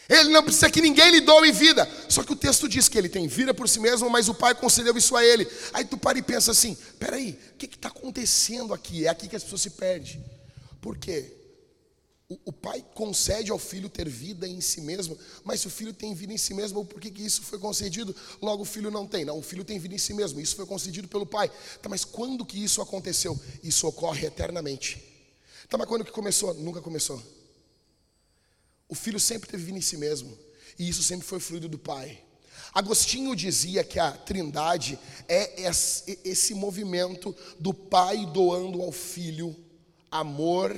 Ele 0.07 0.29
não 0.29 0.43
precisa 0.43 0.69
que 0.69 0.81
ninguém 0.81 1.11
lhe 1.11 1.21
doe 1.21 1.51
vida. 1.51 1.89
Só 2.07 2.23
que 2.23 2.31
o 2.31 2.35
texto 2.35 2.69
diz 2.69 2.87
que 2.87 2.97
ele 2.97 3.09
tem 3.09 3.27
vida 3.27 3.53
por 3.53 3.67
si 3.67 3.79
mesmo, 3.79 4.09
mas 4.09 4.29
o 4.29 4.35
Pai 4.35 4.53
concedeu 4.53 4.95
isso 4.95 5.15
a 5.15 5.25
ele. 5.25 5.47
Aí 5.73 5.83
tu 5.83 5.97
para 5.97 6.17
e 6.17 6.21
pensa 6.21 6.51
assim: 6.51 6.77
peraí, 6.99 7.39
o 7.53 7.57
que 7.57 7.65
está 7.65 7.89
acontecendo 7.89 8.73
aqui? 8.73 9.05
É 9.05 9.09
aqui 9.09 9.27
que 9.27 9.35
as 9.35 9.43
pessoas 9.43 9.61
se 9.61 9.71
perdem. 9.71 10.23
Por 10.79 10.97
quê? 10.97 11.33
O, 12.27 12.51
pai 12.51 12.83
concede 12.95 13.51
ao 13.51 13.59
filho 13.59 13.87
ter 13.87 14.09
vida 14.09 14.47
em 14.47 14.59
si 14.59 14.81
mesmo, 14.81 15.15
mas 15.43 15.61
se 15.61 15.67
o 15.67 15.69
filho 15.69 15.93
tem 15.93 16.15
vida 16.15 16.33
em 16.33 16.37
si 16.39 16.55
mesmo, 16.55 16.83
por 16.83 16.99
que, 16.99 17.11
que 17.11 17.23
isso 17.23 17.43
foi 17.43 17.59
concedido? 17.59 18.15
Logo 18.41 18.63
o 18.63 18.65
filho 18.65 18.89
não 18.89 19.05
tem. 19.05 19.23
Não, 19.23 19.37
o 19.37 19.43
filho 19.43 19.63
tem 19.63 19.77
vida 19.77 19.93
em 19.93 19.99
si 19.99 20.11
mesmo, 20.11 20.39
isso 20.39 20.55
foi 20.55 20.65
concedido 20.65 21.07
pelo 21.07 21.25
pai. 21.27 21.51
Tá, 21.81 21.87
mas 21.87 22.03
quando 22.03 22.43
que 22.43 22.63
isso 22.63 22.81
aconteceu? 22.81 23.39
Isso 23.61 23.87
ocorre 23.87 24.25
eternamente. 24.25 25.03
Tá, 25.69 25.77
mas 25.77 25.87
quando 25.87 26.03
que 26.03 26.11
começou? 26.11 26.51
Nunca 26.55 26.81
começou. 26.81 27.21
O 28.89 28.95
filho 28.95 29.19
sempre 29.19 29.47
teve 29.47 29.63
vida 29.63 29.77
em 29.77 29.81
si 29.81 29.95
mesmo, 29.95 30.35
e 30.79 30.89
isso 30.89 31.03
sempre 31.03 31.27
foi 31.27 31.39
fluido 31.39 31.69
do 31.69 31.77
pai. 31.77 32.19
Agostinho 32.73 33.35
dizia 33.35 33.83
que 33.83 33.99
a 33.99 34.11
trindade 34.11 34.97
é 35.27 35.71
esse 36.23 36.55
movimento 36.55 37.35
do 37.59 37.71
pai 37.73 38.25
doando 38.25 38.81
ao 38.81 38.91
filho 38.91 39.55
amor, 40.09 40.75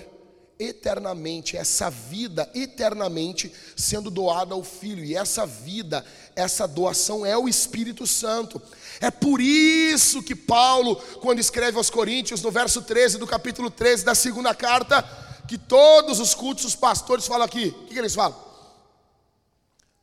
eternamente, 0.59 1.55
essa 1.55 1.89
vida 1.89 2.49
eternamente 2.53 3.51
sendo 3.75 4.09
doada 4.09 4.53
ao 4.53 4.63
Filho, 4.63 5.03
e 5.03 5.15
essa 5.15 5.45
vida, 5.45 6.03
essa 6.35 6.67
doação 6.67 7.25
é 7.25 7.37
o 7.37 7.47
Espírito 7.47 8.07
Santo. 8.07 8.61
É 8.99 9.11
por 9.11 9.39
isso 9.39 10.23
que 10.23 10.35
Paulo, 10.35 10.95
quando 11.21 11.39
escreve 11.39 11.77
aos 11.77 11.89
Coríntios, 11.89 12.41
no 12.41 12.51
verso 12.51 12.81
13 12.81 13.17
do 13.17 13.27
capítulo 13.27 13.69
13 13.69 14.03
da 14.03 14.15
segunda 14.15 14.53
carta, 14.55 15.03
que 15.47 15.57
todos 15.57 16.19
os 16.19 16.33
cultos, 16.33 16.65
os 16.65 16.75
pastores 16.75 17.27
falam 17.27 17.45
aqui, 17.45 17.67
o 17.67 17.85
que, 17.85 17.93
que 17.93 17.99
eles 17.99 18.15
falam? 18.15 18.37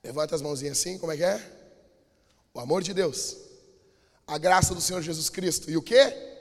Levanta 0.03 0.35
as 0.35 0.43
mãozinhas 0.43 0.79
assim, 0.79 0.99
como 0.99 1.13
é 1.13 1.17
que 1.17 1.25
é? 1.25 1.41
O 2.53 2.61
amor 2.61 2.83
de 2.83 2.95
Deus, 2.95 3.37
a 4.27 4.39
graça 4.39 4.75
do 4.75 4.81
Senhor 4.81 5.03
Jesus 5.03 5.29
Cristo, 5.29 5.71
e 5.71 5.77
o 5.77 5.83
que? 5.83 6.33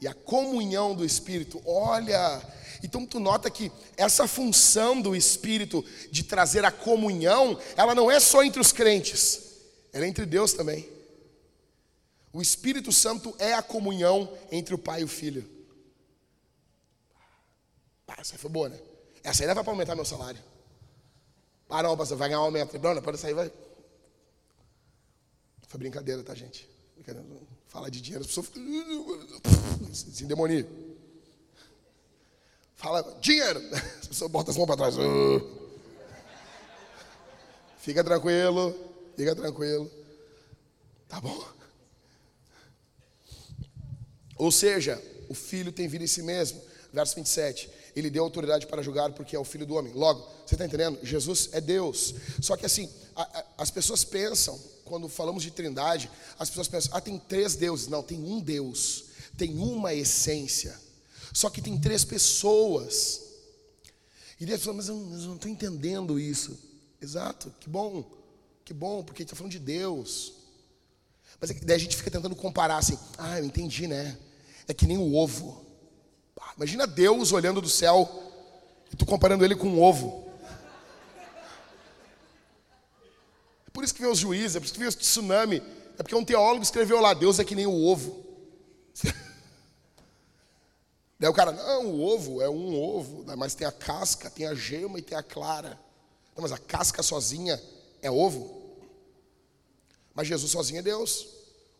E 0.00 0.08
a 0.08 0.12
comunhão 0.12 0.94
do 0.94 1.04
Espírito. 1.04 1.62
Olha, 1.64 2.42
então 2.82 3.06
tu 3.06 3.18
nota 3.18 3.50
que 3.50 3.70
essa 3.96 4.26
função 4.26 5.00
do 5.00 5.14
Espírito 5.14 5.84
de 6.10 6.22
trazer 6.22 6.64
a 6.64 6.70
comunhão, 6.70 7.58
ela 7.76 7.94
não 7.94 8.10
é 8.10 8.20
só 8.20 8.42
entre 8.42 8.60
os 8.60 8.72
crentes, 8.72 9.40
ela 9.92 10.04
é 10.04 10.08
entre 10.08 10.26
Deus 10.26 10.52
também. 10.52 10.88
O 12.32 12.42
Espírito 12.42 12.92
Santo 12.92 13.34
é 13.38 13.54
a 13.54 13.62
comunhão 13.62 14.30
entre 14.50 14.74
o 14.74 14.78
Pai 14.78 15.00
e 15.00 15.04
o 15.04 15.08
Filho. 15.08 15.48
Ah, 18.06 18.16
essa 18.20 18.34
aí 18.34 18.38
foi 18.38 18.50
boa, 18.50 18.68
né? 18.68 18.78
Essa 19.22 19.42
aí 19.42 19.54
vai 19.54 19.64
para 19.64 19.72
aumentar 19.72 19.94
meu 19.94 20.04
salário. 20.04 20.40
Ah, 21.68 21.82
não, 21.82 21.96
pastor, 21.96 22.16
vai 22.16 22.28
ganhar 22.28 22.40
um 22.40 22.44
aumento. 22.44 22.78
Não, 22.78 22.94
não, 22.94 23.16
sair, 23.16 23.34
vai. 23.34 23.50
Foi 25.66 25.78
brincadeira, 25.78 26.22
tá, 26.22 26.34
gente? 26.34 26.68
Falar 27.66 27.88
de 27.88 28.00
dinheiro, 28.00 28.22
as 28.22 28.28
pessoas 28.28 28.46
ficam. 28.46 28.62
Se 29.92 30.24
endemoniam. 30.24 30.66
Fala, 32.86 33.18
dinheiro. 33.20 33.60
As 34.00 34.06
pessoas 34.06 34.30
botam 34.30 34.52
as 34.52 34.56
mãos 34.56 34.66
para 34.66 34.76
trás. 34.76 34.96
Uh. 34.96 35.44
Fica 37.78 38.04
tranquilo, 38.04 38.76
fica 39.16 39.34
tranquilo. 39.34 39.90
Tá 41.08 41.20
bom? 41.20 41.44
Ou 44.36 44.52
seja, 44.52 45.02
o 45.28 45.34
filho 45.34 45.72
tem 45.72 45.88
vida 45.88 46.04
em 46.04 46.06
si 46.06 46.22
mesmo. 46.22 46.62
Verso 46.92 47.16
27. 47.16 47.68
Ele 47.96 48.08
deu 48.08 48.22
autoridade 48.22 48.68
para 48.68 48.80
julgar 48.82 49.10
porque 49.10 49.34
é 49.34 49.38
o 49.38 49.44
filho 49.44 49.66
do 49.66 49.74
homem. 49.74 49.92
Logo, 49.92 50.24
você 50.46 50.54
está 50.54 50.64
entendendo? 50.64 51.00
Jesus 51.02 51.48
é 51.50 51.60
Deus. 51.60 52.14
Só 52.40 52.56
que 52.56 52.66
assim, 52.66 52.88
a, 53.16 53.22
a, 53.22 53.44
as 53.58 53.68
pessoas 53.68 54.04
pensam, 54.04 54.56
quando 54.84 55.08
falamos 55.08 55.42
de 55.42 55.50
trindade, 55.50 56.08
as 56.38 56.50
pessoas 56.50 56.68
pensam, 56.68 56.96
ah, 56.96 57.00
tem 57.00 57.18
três 57.18 57.56
deuses. 57.56 57.88
Não, 57.88 58.00
tem 58.00 58.22
um 58.22 58.38
Deus. 58.38 59.06
Tem 59.36 59.58
uma 59.58 59.92
essência. 59.92 60.85
Só 61.36 61.50
que 61.50 61.60
tem 61.60 61.78
três 61.78 62.02
pessoas. 62.02 63.20
E 64.40 64.46
Deus 64.46 64.62
falou, 64.62 64.78
mas 64.78 64.88
eu, 64.88 64.96
não 64.96 65.34
estou 65.34 65.50
entendendo 65.50 66.18
isso. 66.18 66.58
Exato, 66.98 67.52
que 67.60 67.68
bom, 67.68 68.10
que 68.64 68.72
bom, 68.72 69.04
porque 69.04 69.18
a 69.18 69.22
gente 69.22 69.26
está 69.26 69.36
falando 69.36 69.52
de 69.52 69.58
Deus. 69.58 70.32
Mas 71.38 71.50
é 71.50 71.54
daí 71.54 71.76
a 71.76 71.78
gente 71.78 71.94
fica 71.94 72.10
tentando 72.10 72.34
comparar 72.34 72.78
assim, 72.78 72.98
ah, 73.18 73.38
eu 73.38 73.44
entendi, 73.44 73.86
né? 73.86 74.16
É 74.66 74.72
que 74.72 74.86
nem 74.86 74.96
o 74.96 75.14
ovo. 75.14 75.62
Imagina 76.56 76.86
Deus 76.86 77.32
olhando 77.32 77.60
do 77.60 77.68
céu 77.68 78.08
e 78.90 78.96
tu 78.96 79.04
comparando 79.04 79.44
ele 79.44 79.54
com 79.54 79.68
um 79.68 79.82
ovo. 79.82 80.26
É 83.66 83.70
por 83.74 83.84
isso 83.84 83.94
que 83.94 84.00
vem 84.00 84.10
os 84.10 84.20
juízes, 84.20 84.56
é 84.56 84.58
por 84.58 84.64
isso 84.64 84.72
que 84.72 84.80
vem 84.80 84.88
o 84.88 84.92
tsunami. 84.92 85.62
É 85.98 86.02
porque 86.02 86.14
um 86.14 86.24
teólogo 86.24 86.62
escreveu 86.62 86.98
lá, 86.98 87.12
Deus 87.12 87.38
é 87.38 87.44
que 87.44 87.54
nem 87.54 87.66
o 87.66 87.84
ovo. 87.84 88.24
Daí 91.18 91.30
o 91.30 91.34
cara, 91.34 91.52
não, 91.52 91.86
o 91.92 92.02
ovo 92.02 92.42
é 92.42 92.48
um 92.48 92.78
ovo, 92.78 93.24
né, 93.24 93.34
mas 93.34 93.54
tem 93.54 93.66
a 93.66 93.72
casca, 93.72 94.28
tem 94.28 94.46
a 94.46 94.54
gema 94.54 94.98
e 94.98 95.02
tem 95.02 95.16
a 95.16 95.22
clara. 95.22 95.80
Não, 96.34 96.42
mas 96.42 96.52
a 96.52 96.58
casca 96.58 97.02
sozinha 97.02 97.60
é 98.02 98.10
ovo? 98.10 98.76
Mas 100.14 100.28
Jesus 100.28 100.50
sozinho 100.52 100.80
é 100.80 100.82
Deus. 100.82 101.22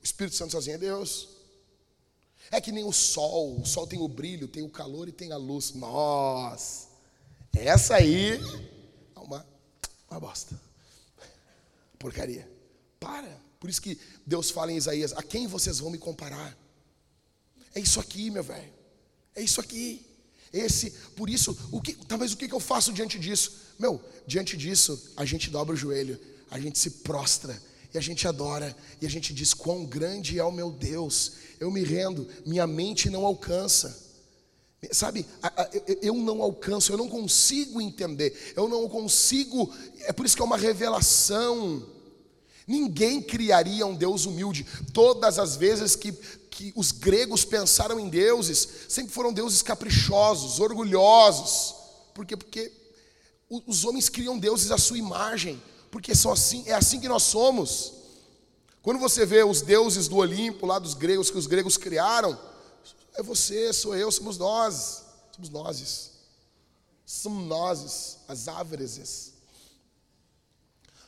O 0.01 0.05
Espírito 0.05 0.37
Santo 0.37 0.53
sozinho 0.53 0.77
é 0.77 0.79
Deus. 0.79 1.29
É 2.51 2.61
que 2.61 2.73
nem 2.73 2.85
o 2.85 2.93
sol, 2.93 3.61
o 3.61 3.67
sol 3.67 3.87
tem 3.87 4.01
o 4.01 4.09
brilho, 4.09 4.49
tem 4.49 4.63
o 4.63 4.71
calor 4.71 5.09
e 5.09 5.13
tem 5.13 5.33
a 5.33 5.37
luz. 5.37 5.73
Nossa, 5.75 6.89
essa 7.55 7.97
aí 7.97 8.41
é 9.15 9.19
uma, 9.19 9.47
uma 10.11 10.21
bosta. 10.21 10.59
Porcaria. 11.99 12.49
Para. 13.01 13.41
Por 13.59 13.69
isso 13.69 13.83
que 13.83 13.99
Deus 14.25 14.51
fala 14.51 14.71
em 14.71 14.77
Isaías: 14.77 15.13
a 15.13 15.23
quem 15.23 15.47
vocês 15.47 15.79
vão 15.81 15.91
me 15.91 15.99
comparar? 15.99 16.57
É 17.75 17.81
isso 17.81 17.99
aqui, 17.99 18.31
meu 18.31 18.43
velho. 18.43 18.76
É 19.37 19.43
isso 19.43 19.61
aqui. 19.61 20.05
Esse, 20.53 20.91
por 21.15 21.29
isso, 21.29 21.57
o 21.71 21.81
que, 21.81 21.93
talvez 21.93 22.33
o 22.33 22.37
que 22.37 22.51
eu 22.51 22.59
faço 22.59 22.93
diante 22.93 23.19
disso? 23.19 23.53
Meu, 23.79 24.01
diante 24.27 24.57
disso, 24.57 25.13
a 25.17 25.25
gente 25.25 25.51
dobra 25.51 25.75
o 25.75 25.77
joelho, 25.77 26.19
a 26.51 26.59
gente 26.59 26.79
se 26.79 26.91
prostra 26.91 27.61
e 27.93 27.99
a 27.99 28.01
gente 28.01 28.27
adora 28.27 28.75
e 29.01 29.07
a 29.07 29.11
gente 29.11 29.35
diz 29.35 29.53
quão 29.53 29.85
grande 29.85 30.39
é 30.39 30.45
o 30.45 30.51
meu 30.51 30.71
Deus. 30.71 31.33
Eu 31.61 31.71
me 31.71 31.85
rendo, 31.85 32.27
minha 32.47 32.67
mente 32.67 33.11
não 33.11 33.27
alcança. 33.27 34.05
Sabe, 34.93 35.27
eu 36.01 36.15
não 36.15 36.41
alcanço, 36.41 36.93
eu 36.93 36.97
não 36.97 37.09
consigo 37.09 37.81
entender, 37.81 38.53
eu 38.55 38.69
não 38.69 38.89
consigo, 38.89 39.75
é 40.01 40.13
por 40.13 40.25
isso 40.25 40.37
que 40.37 40.43
é 40.43 40.45
uma 40.45 40.57
revelação. 40.57 41.85
Ninguém 42.67 43.23
criaria 43.23 43.87
um 43.87 43.95
Deus 43.95 44.27
humilde. 44.27 44.67
Todas 44.93 45.39
as 45.39 45.57
vezes 45.57 45.97
que, 45.97 46.13
que 46.57 46.73
os 46.75 46.91
gregos 46.91 47.45
pensaram 47.45 48.01
em 48.01 48.09
deuses, 48.09 48.67
sempre 48.89 49.13
foram 49.13 49.31
deuses 49.31 49.61
caprichosos, 49.61 50.59
orgulhosos. 50.59 51.75
Por 52.15 52.25
quê? 52.25 52.35
Porque 52.35 52.73
os 53.67 53.85
homens 53.85 54.09
criam 54.09 54.39
deuses 54.39 54.71
à 54.71 54.79
sua 54.79 54.97
imagem, 54.97 55.63
porque 55.91 56.15
são 56.15 56.33
assim, 56.33 56.65
é 56.67 56.73
assim 56.73 56.99
que 56.99 57.09
nós 57.09 57.25
somos. 57.25 57.93
Quando 58.81 58.99
você 58.99 59.27
vê 59.27 59.45
os 59.45 59.61
deuses 59.61 60.09
do 60.09 60.17
Olimpo, 60.17 60.65
lá 60.65 60.79
dos 60.79 60.95
gregos, 60.95 61.31
que 61.31 61.37
os 61.37 61.47
gregos 61.47 61.77
criaram, 61.77 62.41
é 63.13 63.23
você, 63.23 63.71
sou 63.71 63.95
eu, 63.95 64.11
somos 64.11 64.39
nós. 64.39 65.03
Somos 65.33 65.51
nós. 65.51 66.11
Somos 67.05 67.47
nós, 67.47 68.19
as 68.27 68.49
árvores. 68.49 69.35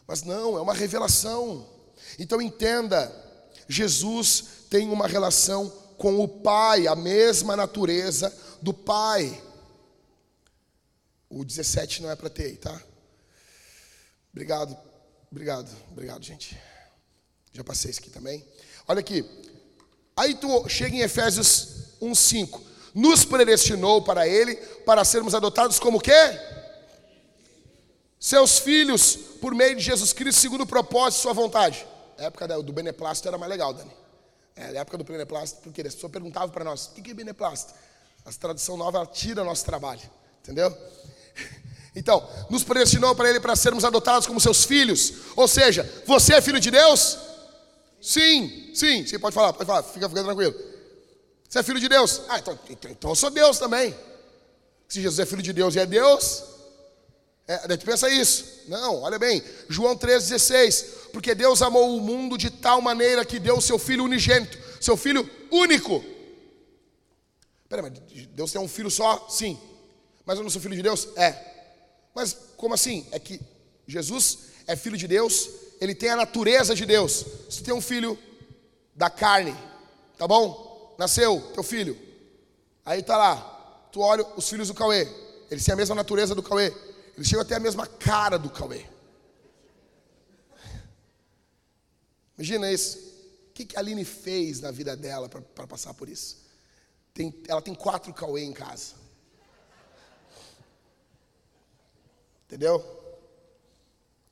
Mas 0.06 0.22
não, 0.24 0.58
é 0.58 0.60
uma 0.60 0.74
revelação. 0.74 1.66
Então 2.18 2.42
entenda, 2.42 3.10
Jesus 3.66 4.57
tem 4.68 4.88
uma 4.88 5.06
relação 5.06 5.68
com 5.96 6.20
o 6.20 6.28
Pai, 6.28 6.86
a 6.86 6.94
mesma 6.94 7.56
natureza 7.56 8.32
do 8.62 8.72
Pai. 8.72 9.42
O 11.28 11.44
17 11.44 12.02
não 12.02 12.10
é 12.10 12.16
para 12.16 12.30
ter, 12.30 12.56
tá? 12.56 12.80
Obrigado, 14.32 14.76
obrigado, 15.30 15.70
obrigado, 15.90 16.22
gente. 16.24 16.58
Já 17.52 17.64
passei 17.64 17.90
isso 17.90 18.00
aqui 18.00 18.10
também. 18.10 18.46
Olha 18.86 19.00
aqui. 19.00 19.24
Aí 20.16 20.34
tu 20.34 20.68
chega 20.68 20.96
em 20.96 21.00
Efésios 21.00 21.96
1:5. 22.00 22.60
Nos 22.94 23.24
predestinou 23.24 24.02
para 24.02 24.26
ele 24.26 24.56
para 24.86 25.04
sermos 25.04 25.34
adotados 25.34 25.78
como 25.78 26.00
quê? 26.00 26.12
Seus 28.18 28.58
filhos 28.58 29.16
por 29.40 29.54
meio 29.54 29.76
de 29.76 29.82
Jesus 29.82 30.12
Cristo, 30.12 30.40
segundo 30.40 30.62
o 30.62 30.66
propósito 30.66 31.20
e 31.20 31.22
sua 31.22 31.32
vontade. 31.32 31.86
A 32.16 32.24
época 32.24 32.48
do 32.62 32.72
beneplácito 32.72 33.28
era 33.28 33.38
mais 33.38 33.50
legal, 33.50 33.72
Dani. 33.72 33.92
É, 34.58 34.76
a 34.76 34.80
época 34.80 34.98
do 34.98 35.04
beneplácito, 35.04 35.60
porque 35.62 35.80
as 35.82 35.94
pessoas 35.94 36.10
perguntavam 36.10 36.50
para 36.50 36.64
nós: 36.64 36.86
o 36.86 36.90
que 37.00 37.12
é 37.12 37.14
beneplácito? 37.14 37.72
A 38.24 38.32
tradução 38.32 38.76
nova 38.76 39.06
tira 39.06 39.44
nosso 39.44 39.64
trabalho, 39.64 40.02
entendeu? 40.42 40.76
Então, 41.96 42.28
nos 42.48 42.62
predestinou 42.62 43.12
para 43.16 43.28
Ele 43.28 43.40
para 43.40 43.56
sermos 43.56 43.84
adotados 43.84 44.24
como 44.24 44.38
seus 44.38 44.62
filhos. 44.62 45.14
Ou 45.34 45.48
seja, 45.48 45.82
você 46.06 46.34
é 46.34 46.40
filho 46.40 46.60
de 46.60 46.70
Deus? 46.70 47.18
Sim, 48.00 48.70
sim, 48.72 49.04
sim, 49.04 49.18
pode 49.18 49.34
falar, 49.34 49.52
pode 49.52 49.66
falar, 49.66 49.82
fica, 49.82 50.08
fica 50.08 50.22
tranquilo. 50.22 50.54
Você 51.48 51.58
é 51.58 51.62
filho 51.62 51.80
de 51.80 51.88
Deus? 51.88 52.20
Ah, 52.28 52.38
então, 52.38 52.56
então, 52.70 52.90
então 52.90 53.10
eu 53.10 53.16
sou 53.16 53.30
Deus 53.30 53.58
também. 53.58 53.96
Se 54.86 55.00
Jesus 55.02 55.18
é 55.18 55.26
filho 55.26 55.42
de 55.42 55.52
Deus 55.52 55.74
e 55.74 55.80
é 55.80 55.86
Deus, 55.86 56.44
é, 57.48 57.54
a 57.54 57.68
gente 57.68 57.84
pensa 57.84 58.08
isso. 58.08 58.44
Não, 58.68 59.02
olha 59.02 59.18
bem, 59.18 59.42
João 59.68 59.96
3,16. 59.96 60.84
Porque 61.12 61.34
Deus 61.34 61.62
amou 61.62 61.96
o 61.96 62.00
mundo 62.00 62.36
de 62.36 62.50
tal 62.50 62.80
maneira 62.80 63.24
que 63.24 63.38
deu 63.38 63.58
o 63.58 63.62
seu 63.62 63.78
filho 63.78 64.04
unigênito, 64.04 64.58
seu 64.80 64.96
filho 64.96 65.28
único. 65.50 66.04
Peraí, 67.68 67.82
mas 67.82 68.26
Deus 68.28 68.52
tem 68.52 68.60
um 68.60 68.68
filho 68.68 68.90
só? 68.90 69.26
Sim. 69.28 69.58
Mas 70.24 70.36
eu 70.38 70.42
não 70.42 70.50
sou 70.50 70.60
filho 70.60 70.76
de 70.76 70.82
Deus? 70.82 71.08
É. 71.16 71.34
Mas 72.14 72.36
como 72.56 72.74
assim? 72.74 73.06
É 73.12 73.18
que 73.18 73.40
Jesus 73.86 74.38
é 74.66 74.76
filho 74.76 74.96
de 74.96 75.06
Deus, 75.08 75.48
ele 75.80 75.94
tem 75.94 76.10
a 76.10 76.16
natureza 76.16 76.74
de 76.74 76.84
Deus. 76.84 77.24
Se 77.48 77.62
tem 77.62 77.72
um 77.72 77.80
filho 77.80 78.18
da 78.94 79.08
carne, 79.08 79.56
tá 80.18 80.26
bom? 80.26 80.94
Nasceu 80.98 81.40
teu 81.54 81.62
filho. 81.62 81.96
Aí 82.84 83.02
tá 83.02 83.16
lá, 83.16 83.88
tu 83.92 84.00
olha 84.00 84.26
os 84.36 84.48
filhos 84.48 84.68
do 84.68 84.74
Cauê, 84.74 85.08
eles 85.50 85.64
têm 85.64 85.72
a 85.72 85.76
mesma 85.76 85.94
natureza 85.94 86.34
do 86.34 86.42
Cauê. 86.42 86.74
Eles 87.16 87.28
chegam 87.28 87.42
até 87.42 87.56
a 87.56 87.60
mesma 87.60 87.86
cara 87.86 88.38
do 88.38 88.50
Cauê. 88.50 88.84
Imagina 92.38 92.70
isso. 92.70 92.96
O 93.50 93.52
que, 93.52 93.76
a 93.76 93.80
Aline 93.80 94.04
fez 94.04 94.60
na 94.60 94.70
vida 94.70 94.96
dela 94.96 95.28
para 95.28 95.66
passar 95.66 95.92
por 95.92 96.08
isso? 96.08 96.46
Tem, 97.12 97.34
ela 97.48 97.60
tem 97.60 97.74
quatro 97.74 98.14
Cauê 98.14 98.44
em 98.44 98.52
casa. 98.52 98.94
Entendeu? 102.46 102.80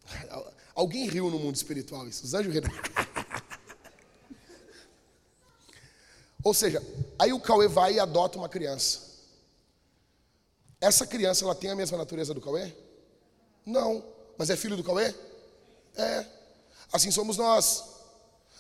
Alguém 0.72 1.08
riu 1.08 1.28
no 1.28 1.40
mundo 1.40 1.56
espiritual 1.56 2.06
isso. 2.06 2.24
Os 2.24 2.32
anjos 2.32 2.54
riram. 2.54 2.70
Ou 6.44 6.54
seja, 6.54 6.80
aí 7.18 7.32
o 7.32 7.40
Cauê 7.40 7.66
vai 7.66 7.94
e 7.94 8.00
adota 8.00 8.38
uma 8.38 8.48
criança. 8.48 9.04
Essa 10.80 11.04
criança, 11.04 11.44
ela 11.44 11.56
tem 11.56 11.70
a 11.70 11.74
mesma 11.74 11.98
natureza 11.98 12.32
do 12.32 12.40
Cauê? 12.40 12.72
Não. 13.64 14.04
Mas 14.38 14.48
é 14.48 14.56
filho 14.56 14.76
do 14.76 14.84
Cauê? 14.84 15.12
É. 15.96 16.24
Assim 16.92 17.10
somos 17.10 17.36
nós. 17.36 17.95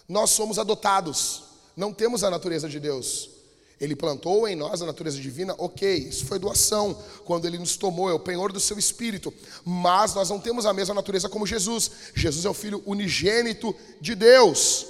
Nós 0.08 0.30
somos 0.30 0.58
adotados. 0.58 1.42
Não 1.76 1.92
temos 1.92 2.24
a 2.24 2.30
natureza 2.30 2.68
de 2.68 2.80
Deus. 2.80 3.30
Ele 3.78 3.94
plantou 3.94 4.48
em 4.48 4.56
nós 4.56 4.80
a 4.80 4.86
natureza 4.86 5.20
divina, 5.20 5.54
ok, 5.58 5.96
isso 5.96 6.24
foi 6.24 6.38
doação, 6.38 6.98
quando 7.26 7.46
ele 7.46 7.58
nos 7.58 7.76
tomou, 7.76 8.08
é 8.08 8.14
o 8.14 8.18
penhor 8.18 8.50
do 8.50 8.58
seu 8.58 8.78
espírito, 8.78 9.32
mas 9.62 10.14
nós 10.14 10.30
não 10.30 10.40
temos 10.40 10.64
a 10.64 10.72
mesma 10.72 10.94
natureza 10.94 11.28
como 11.28 11.46
Jesus. 11.46 11.90
Jesus 12.14 12.46
é 12.46 12.48
o 12.48 12.54
Filho 12.54 12.82
unigênito 12.86 13.76
de 14.00 14.14
Deus. 14.14 14.86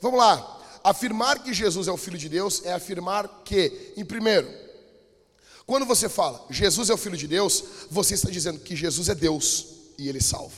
Vamos 0.00 0.18
lá, 0.18 0.58
afirmar 0.82 1.42
que 1.42 1.52
Jesus 1.52 1.86
é 1.86 1.92
o 1.92 1.98
Filho 1.98 2.16
de 2.16 2.30
Deus 2.30 2.64
é 2.64 2.72
afirmar 2.72 3.42
que, 3.44 3.92
em 3.94 4.04
primeiro, 4.06 4.50
quando 5.66 5.84
você 5.84 6.08
fala 6.08 6.44
Jesus 6.48 6.88
é 6.88 6.94
o 6.94 6.96
Filho 6.96 7.18
de 7.18 7.28
Deus, 7.28 7.62
você 7.90 8.14
está 8.14 8.30
dizendo 8.30 8.58
que 8.58 8.74
Jesus 8.74 9.10
é 9.10 9.14
Deus 9.14 9.66
e 9.98 10.08
ele 10.08 10.20
salva. 10.20 10.56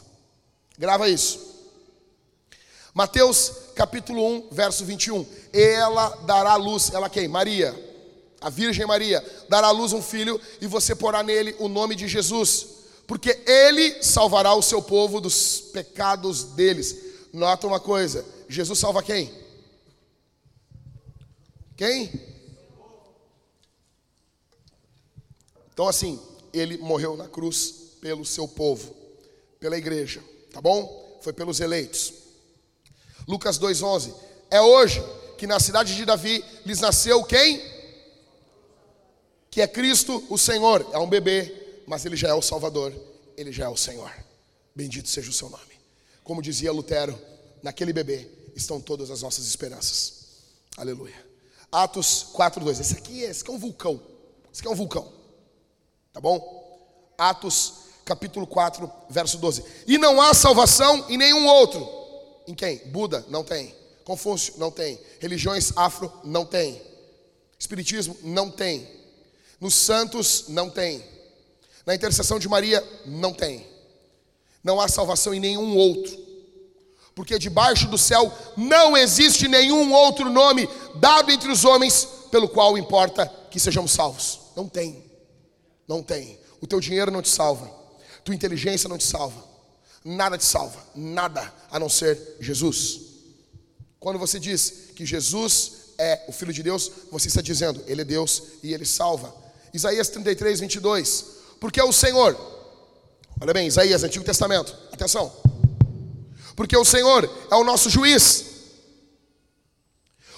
Grava 0.79 1.09
isso. 1.09 1.52
Mateus 2.95 3.53
capítulo 3.75 4.23
1, 4.23 4.49
verso 4.51 4.85
21. 4.85 5.27
Ela 5.53 6.11
dará 6.27 6.57
luz, 6.57 6.93
ela 6.93 7.09
quem? 7.09 7.27
Maria, 7.27 7.75
a 8.41 8.51
Virgem 8.51 8.87
Maria, 8.87 9.25
dará 9.49 9.71
luz 9.71 9.93
um 9.93 10.03
filho 10.03 10.39
e 10.61 10.67
você 10.67 10.95
porá 10.95 11.23
nele 11.23 11.57
o 11.59 11.69
nome 11.69 11.95
de 11.95 12.07
Jesus, 12.07 12.67
porque 13.07 13.41
ele 13.47 14.03
salvará 14.03 14.55
o 14.55 14.63
seu 14.63 14.83
povo 14.83 15.21
dos 15.21 15.61
pecados 15.73 16.45
deles. 16.45 16.97
Nota 17.33 17.67
uma 17.67 17.81
coisa: 17.81 18.27
Jesus 18.47 18.79
salva 18.79 19.03
quem? 19.03 19.33
Quem? 21.77 22.13
Então, 25.73 25.89
assim, 25.89 26.21
ele 26.53 26.77
morreu 26.77 27.17
na 27.17 27.27
cruz 27.27 27.97
pelo 28.03 28.27
seu 28.27 28.47
povo, 28.47 28.95
pela 29.59 29.79
igreja, 29.79 30.23
tá 30.53 30.61
bom? 30.61 31.19
Foi 31.23 31.33
pelos 31.33 31.59
eleitos. 31.61 32.22
Lucas 33.27 33.59
2,11. 33.59 34.15
É 34.51 34.61
hoje 34.61 35.03
que 35.39 35.47
na 35.47 35.59
cidade 35.59 35.95
de 35.97 36.05
Davi 36.05 36.45
lhes 36.65 36.81
nasceu 36.81 37.25
quem? 37.25 37.61
Que 39.51 39.61
é 39.61 39.67
Cristo 39.67 40.25
o 40.29 40.39
Senhor. 40.39 40.87
É 40.93 40.99
um 40.99 41.09
bebê, 41.09 41.83
mas 41.87 42.05
ele 42.05 42.17
já 42.17 42.29
é 42.29 42.35
o 42.35 42.43
Salvador, 42.43 42.95
ele 43.37 43.53
já 43.53 43.65
é 43.65 43.69
o 43.69 43.77
Senhor. 43.77 44.13
Bendito 44.75 45.09
seja 45.09 45.31
o 45.31 45.33
seu 45.33 45.49
nome. 45.49 45.73
Como 46.25 46.43
dizia 46.43 46.73
Lutero, 46.73 47.19
naquele 47.63 47.93
bebê 47.93 48.29
estão 48.55 48.81
todas 48.81 49.11
as 49.11 49.23
nossas 49.23 49.47
esperanças. 49.47 50.27
Aleluia. 50.77 51.27
Atos 51.71 52.27
4:2. 52.33 52.81
Esse 52.81 52.95
aqui, 52.95 53.25
é, 53.25 53.31
esse 53.31 53.43
aqui 53.43 53.51
é 53.51 53.55
um 53.55 53.59
vulcão. 53.59 54.01
Esse 54.53 54.61
aqui 54.61 54.69
é 54.69 54.71
um 54.71 54.77
vulcão. 54.77 55.11
Tá 56.13 56.21
bom? 56.21 56.63
Atos 57.19 57.75
capítulo 58.05 58.47
4, 58.47 58.91
verso 59.09 59.39
12. 59.39 59.65
E 59.87 59.97
não 59.97 60.21
há 60.21 60.35
salvação 60.35 61.07
em 61.09 61.17
nenhum 61.17 61.47
outro 61.47 62.02
em 62.47 62.55
quem? 62.55 62.79
Buda? 62.87 63.25
Não 63.29 63.45
tem. 63.45 63.75
Confúcio? 64.05 64.55
Não 64.59 64.71
tem. 64.71 64.99
Religiões 65.21 65.73
afro? 65.77 66.13
Não 66.25 66.45
tem. 66.45 66.81
Espiritismo? 67.59 68.17
Não 68.23 68.51
tem. 68.51 68.89
Nos 69.61 69.75
santos? 69.75 70.47
Não 70.49 70.69
tem. 70.69 71.05
Na 71.87 71.95
intercessão 71.95 72.39
de 72.39 72.49
Maria? 72.49 72.83
Não 73.07 73.33
tem. 73.33 73.67
Não 74.63 74.81
há 74.81 74.89
salvação 74.89 75.33
em 75.35 75.41
nenhum 75.41 75.77
outro. 75.77 76.21
Porque 77.15 77.39
debaixo 77.39 77.89
do 77.89 77.99
céu 77.99 78.33
não 78.57 78.97
existe 78.97 79.47
nenhum 79.47 79.93
outro 79.93 80.31
nome 80.31 80.69
dado 80.97 81.31
entre 81.31 81.51
os 81.51 81.65
homens 81.65 82.09
pelo 82.31 82.49
qual 82.49 82.79
importa 82.79 83.27
que 83.51 83.61
sejamos 83.61 83.93
salvos. 83.93 84.41
Não 84.57 84.67
tem. 84.67 85.05
Não 85.87 86.03
tem. 86.03 86.39
O 86.61 86.67
teu 86.67 86.81
dinheiro 86.81 87.11
não 87.11 87.21
te 87.21 87.29
salva. 87.29 87.71
Tua 88.25 88.35
inteligência 88.35 88.89
não 88.89 88.97
te 88.97 89.05
salva. 89.05 89.52
Nada 90.05 90.37
te 90.37 90.45
salva. 90.45 90.85
Nada 90.95 91.53
a 91.71 91.79
não 91.79 91.89
ser 91.89 92.37
Jesus. 92.41 93.01
Quando 94.01 94.19
você 94.19 94.41
diz 94.41 94.91
que 94.97 95.07
Jesus 95.07 95.95
é 95.99 96.25
o 96.27 96.33
Filho 96.33 96.53
de 96.53 96.63
Deus, 96.63 96.91
você 97.11 97.29
está 97.29 97.41
dizendo, 97.41 97.83
Ele 97.87 98.03
é 98.03 98.05
Deus 98.05 98.43
e 98.63 98.75
Ele 98.75 98.85
salva. 98.85 99.33
Isaías 99.73 100.09
33, 100.09 100.61
22. 100.61 101.25
Porque 101.61 101.81
o 101.81 101.93
Senhor, 101.93 102.37
olha 103.41 103.53
bem, 103.53 103.69
Isaías, 103.69 104.03
Antigo 104.03 104.25
Testamento, 104.25 104.77
atenção. 104.93 105.33
Porque 106.57 106.77
o 106.77 106.85
Senhor 106.85 107.31
é 107.51 107.55
o 107.55 107.65
nosso 107.65 107.89
juiz, 107.89 108.45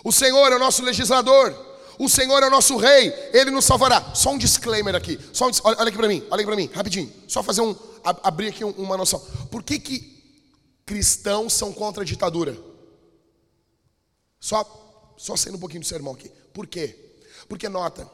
o 0.04 0.12
Senhor 0.12 0.52
é 0.52 0.56
o 0.56 0.58
nosso 0.58 0.82
legislador, 0.82 1.52
o 1.98 2.08
Senhor 2.08 2.42
é 2.42 2.46
o 2.46 2.50
nosso 2.50 2.76
rei, 2.76 3.12
Ele 3.32 3.50
nos 3.50 3.64
salvará. 3.64 4.14
Só 4.14 4.30
um 4.30 4.38
disclaimer 4.38 4.94
aqui, 4.94 5.18
só 5.32 5.48
um, 5.48 5.50
olha, 5.64 5.76
olha 5.78 5.88
aqui 5.88 5.96
para 5.96 6.08
mim, 6.08 6.22
olha 6.30 6.40
aqui 6.40 6.46
para 6.46 6.56
mim, 6.56 6.70
rapidinho, 6.72 7.12
só 7.28 7.42
fazer 7.42 7.60
um, 7.60 7.74
abrir 8.02 8.48
aqui 8.48 8.64
uma 8.64 8.96
noção. 8.96 9.20
Por 9.50 9.62
que 9.62 9.78
que 9.78 10.22
cristãos 10.84 11.52
são 11.52 11.72
contra 11.72 12.02
a 12.02 12.06
ditadura? 12.06 12.56
Só, 14.40 15.14
só 15.16 15.36
saindo 15.36 15.56
um 15.56 15.60
pouquinho 15.60 15.80
do 15.80 15.86
sermão 15.86 16.12
aqui. 16.14 16.30
Por 16.52 16.66
quê? 16.66 16.96
Porque 17.48 17.68
nota, 17.68 18.08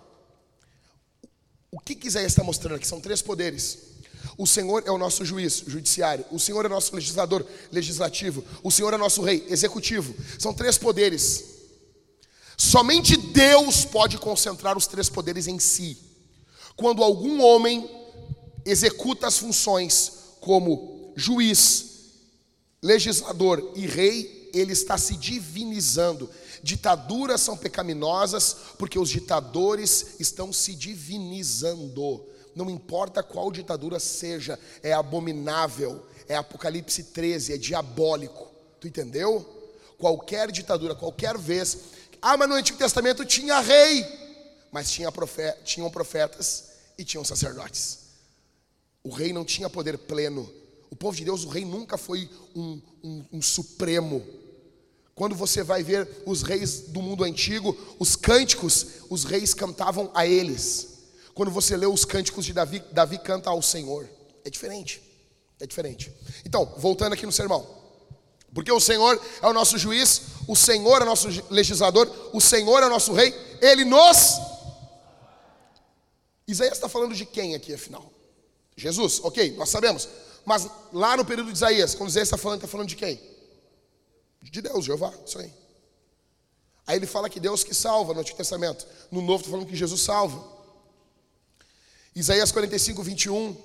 o 1.70 1.78
que 1.78 1.94
quiser 1.94 2.24
está 2.24 2.42
mostrando 2.42 2.76
aqui 2.76 2.86
são 2.86 3.00
três 3.00 3.22
poderes. 3.22 3.90
O 4.36 4.46
Senhor 4.46 4.82
é 4.86 4.90
o 4.90 4.98
nosso 4.98 5.24
juiz, 5.24 5.62
judiciário. 5.66 6.24
O 6.30 6.38
Senhor 6.38 6.64
é 6.64 6.68
o 6.68 6.70
nosso 6.70 6.94
legislador, 6.94 7.44
legislativo. 7.70 8.44
O 8.62 8.70
Senhor 8.70 8.92
é 8.92 8.96
o 8.96 8.98
nosso 8.98 9.22
rei, 9.22 9.44
executivo. 9.48 10.14
São 10.38 10.52
três 10.52 10.78
poderes. 10.78 11.59
Somente 12.60 13.16
Deus 13.16 13.86
pode 13.86 14.18
concentrar 14.18 14.76
os 14.76 14.86
três 14.86 15.08
poderes 15.08 15.46
em 15.46 15.58
si. 15.58 15.96
Quando 16.76 17.02
algum 17.02 17.42
homem 17.42 17.88
executa 18.66 19.26
as 19.26 19.38
funções 19.38 20.12
como 20.42 21.10
juiz, 21.16 21.86
legislador 22.82 23.72
e 23.74 23.86
rei, 23.86 24.50
ele 24.52 24.74
está 24.74 24.98
se 24.98 25.16
divinizando. 25.16 26.28
Ditaduras 26.62 27.40
são 27.40 27.56
pecaminosas 27.56 28.54
porque 28.78 28.98
os 28.98 29.08
ditadores 29.08 30.16
estão 30.20 30.52
se 30.52 30.74
divinizando. 30.74 32.26
Não 32.54 32.68
importa 32.68 33.22
qual 33.22 33.50
ditadura 33.50 33.98
seja, 33.98 34.58
é 34.82 34.92
abominável, 34.92 36.04
é 36.28 36.36
Apocalipse 36.36 37.04
13, 37.04 37.54
é 37.54 37.56
diabólico. 37.56 38.50
Tu 38.78 38.86
entendeu? 38.86 39.46
Qualquer 39.96 40.52
ditadura, 40.52 40.94
qualquer 40.94 41.38
vez. 41.38 41.99
Ah, 42.22 42.36
mas 42.36 42.48
no 42.48 42.54
Antigo 42.54 42.78
Testamento 42.78 43.24
tinha 43.24 43.60
rei, 43.60 44.06
mas 44.70 44.90
tinha 44.90 45.10
profeta, 45.10 45.58
tinham 45.64 45.90
profetas 45.90 46.70
e 46.98 47.04
tinham 47.04 47.24
sacerdotes. 47.24 47.98
O 49.02 49.10
rei 49.10 49.32
não 49.32 49.44
tinha 49.44 49.70
poder 49.70 49.96
pleno. 49.96 50.52
O 50.90 50.96
povo 50.96 51.16
de 51.16 51.24
Deus, 51.24 51.44
o 51.44 51.48
rei 51.48 51.64
nunca 51.64 51.96
foi 51.96 52.28
um, 52.54 52.80
um, 53.02 53.24
um 53.34 53.42
supremo 53.42 54.26
quando 55.20 55.34
você 55.34 55.62
vai 55.62 55.82
ver 55.82 56.08
os 56.24 56.40
reis 56.42 56.80
do 56.88 57.02
mundo 57.02 57.24
antigo, 57.24 57.76
os 57.98 58.16
cânticos, 58.16 58.86
os 59.10 59.22
reis 59.24 59.52
cantavam 59.52 60.10
a 60.14 60.26
eles. 60.26 60.94
Quando 61.34 61.50
você 61.50 61.76
lê 61.76 61.84
os 61.84 62.06
cânticos 62.06 62.46
de 62.46 62.54
Davi, 62.54 62.82
Davi 62.90 63.18
canta 63.18 63.50
ao 63.50 63.60
Senhor. 63.60 64.08
É 64.46 64.48
diferente. 64.48 65.02
É 65.60 65.66
diferente. 65.66 66.10
Então, 66.42 66.74
voltando 66.78 67.12
aqui 67.12 67.26
no 67.26 67.32
sermão. 67.32 67.68
Porque 68.54 68.72
o 68.72 68.80
Senhor 68.80 69.20
é 69.40 69.46
o 69.46 69.52
nosso 69.52 69.78
juiz, 69.78 70.22
o 70.48 70.56
Senhor 70.56 71.00
é 71.00 71.04
o 71.04 71.06
nosso 71.06 71.28
legislador, 71.50 72.10
o 72.32 72.40
Senhor 72.40 72.82
é 72.82 72.86
o 72.86 72.90
nosso 72.90 73.12
rei, 73.12 73.34
ele 73.60 73.84
nos. 73.84 74.40
Isaías 76.46 76.74
está 76.74 76.88
falando 76.88 77.14
de 77.14 77.24
quem 77.24 77.54
aqui, 77.54 77.72
afinal? 77.72 78.10
Jesus, 78.76 79.20
ok, 79.22 79.54
nós 79.56 79.68
sabemos. 79.68 80.08
Mas 80.44 80.66
lá 80.92 81.16
no 81.16 81.24
período 81.24 81.48
de 81.48 81.52
Isaías, 81.52 81.94
quando 81.94 82.08
Isaías 82.08 82.26
está 82.26 82.36
falando, 82.36 82.58
está 82.58 82.68
falando 82.68 82.88
de 82.88 82.96
quem? 82.96 83.20
De 84.42 84.60
Deus, 84.62 84.84
Jeová, 84.84 85.12
isso 85.24 85.38
aí. 85.38 85.52
Aí 86.86 86.96
ele 86.96 87.06
fala 87.06 87.30
que 87.30 87.38
Deus 87.38 87.62
que 87.62 87.72
salva 87.72 88.14
no 88.14 88.20
Antigo 88.20 88.36
Testamento. 88.36 88.84
No 89.12 89.20
Novo 89.20 89.42
está 89.42 89.50
falando 89.50 89.68
que 89.68 89.76
Jesus 89.76 90.00
salva. 90.00 90.42
Isaías 92.16 92.50
45, 92.50 93.00
21 93.02 93.56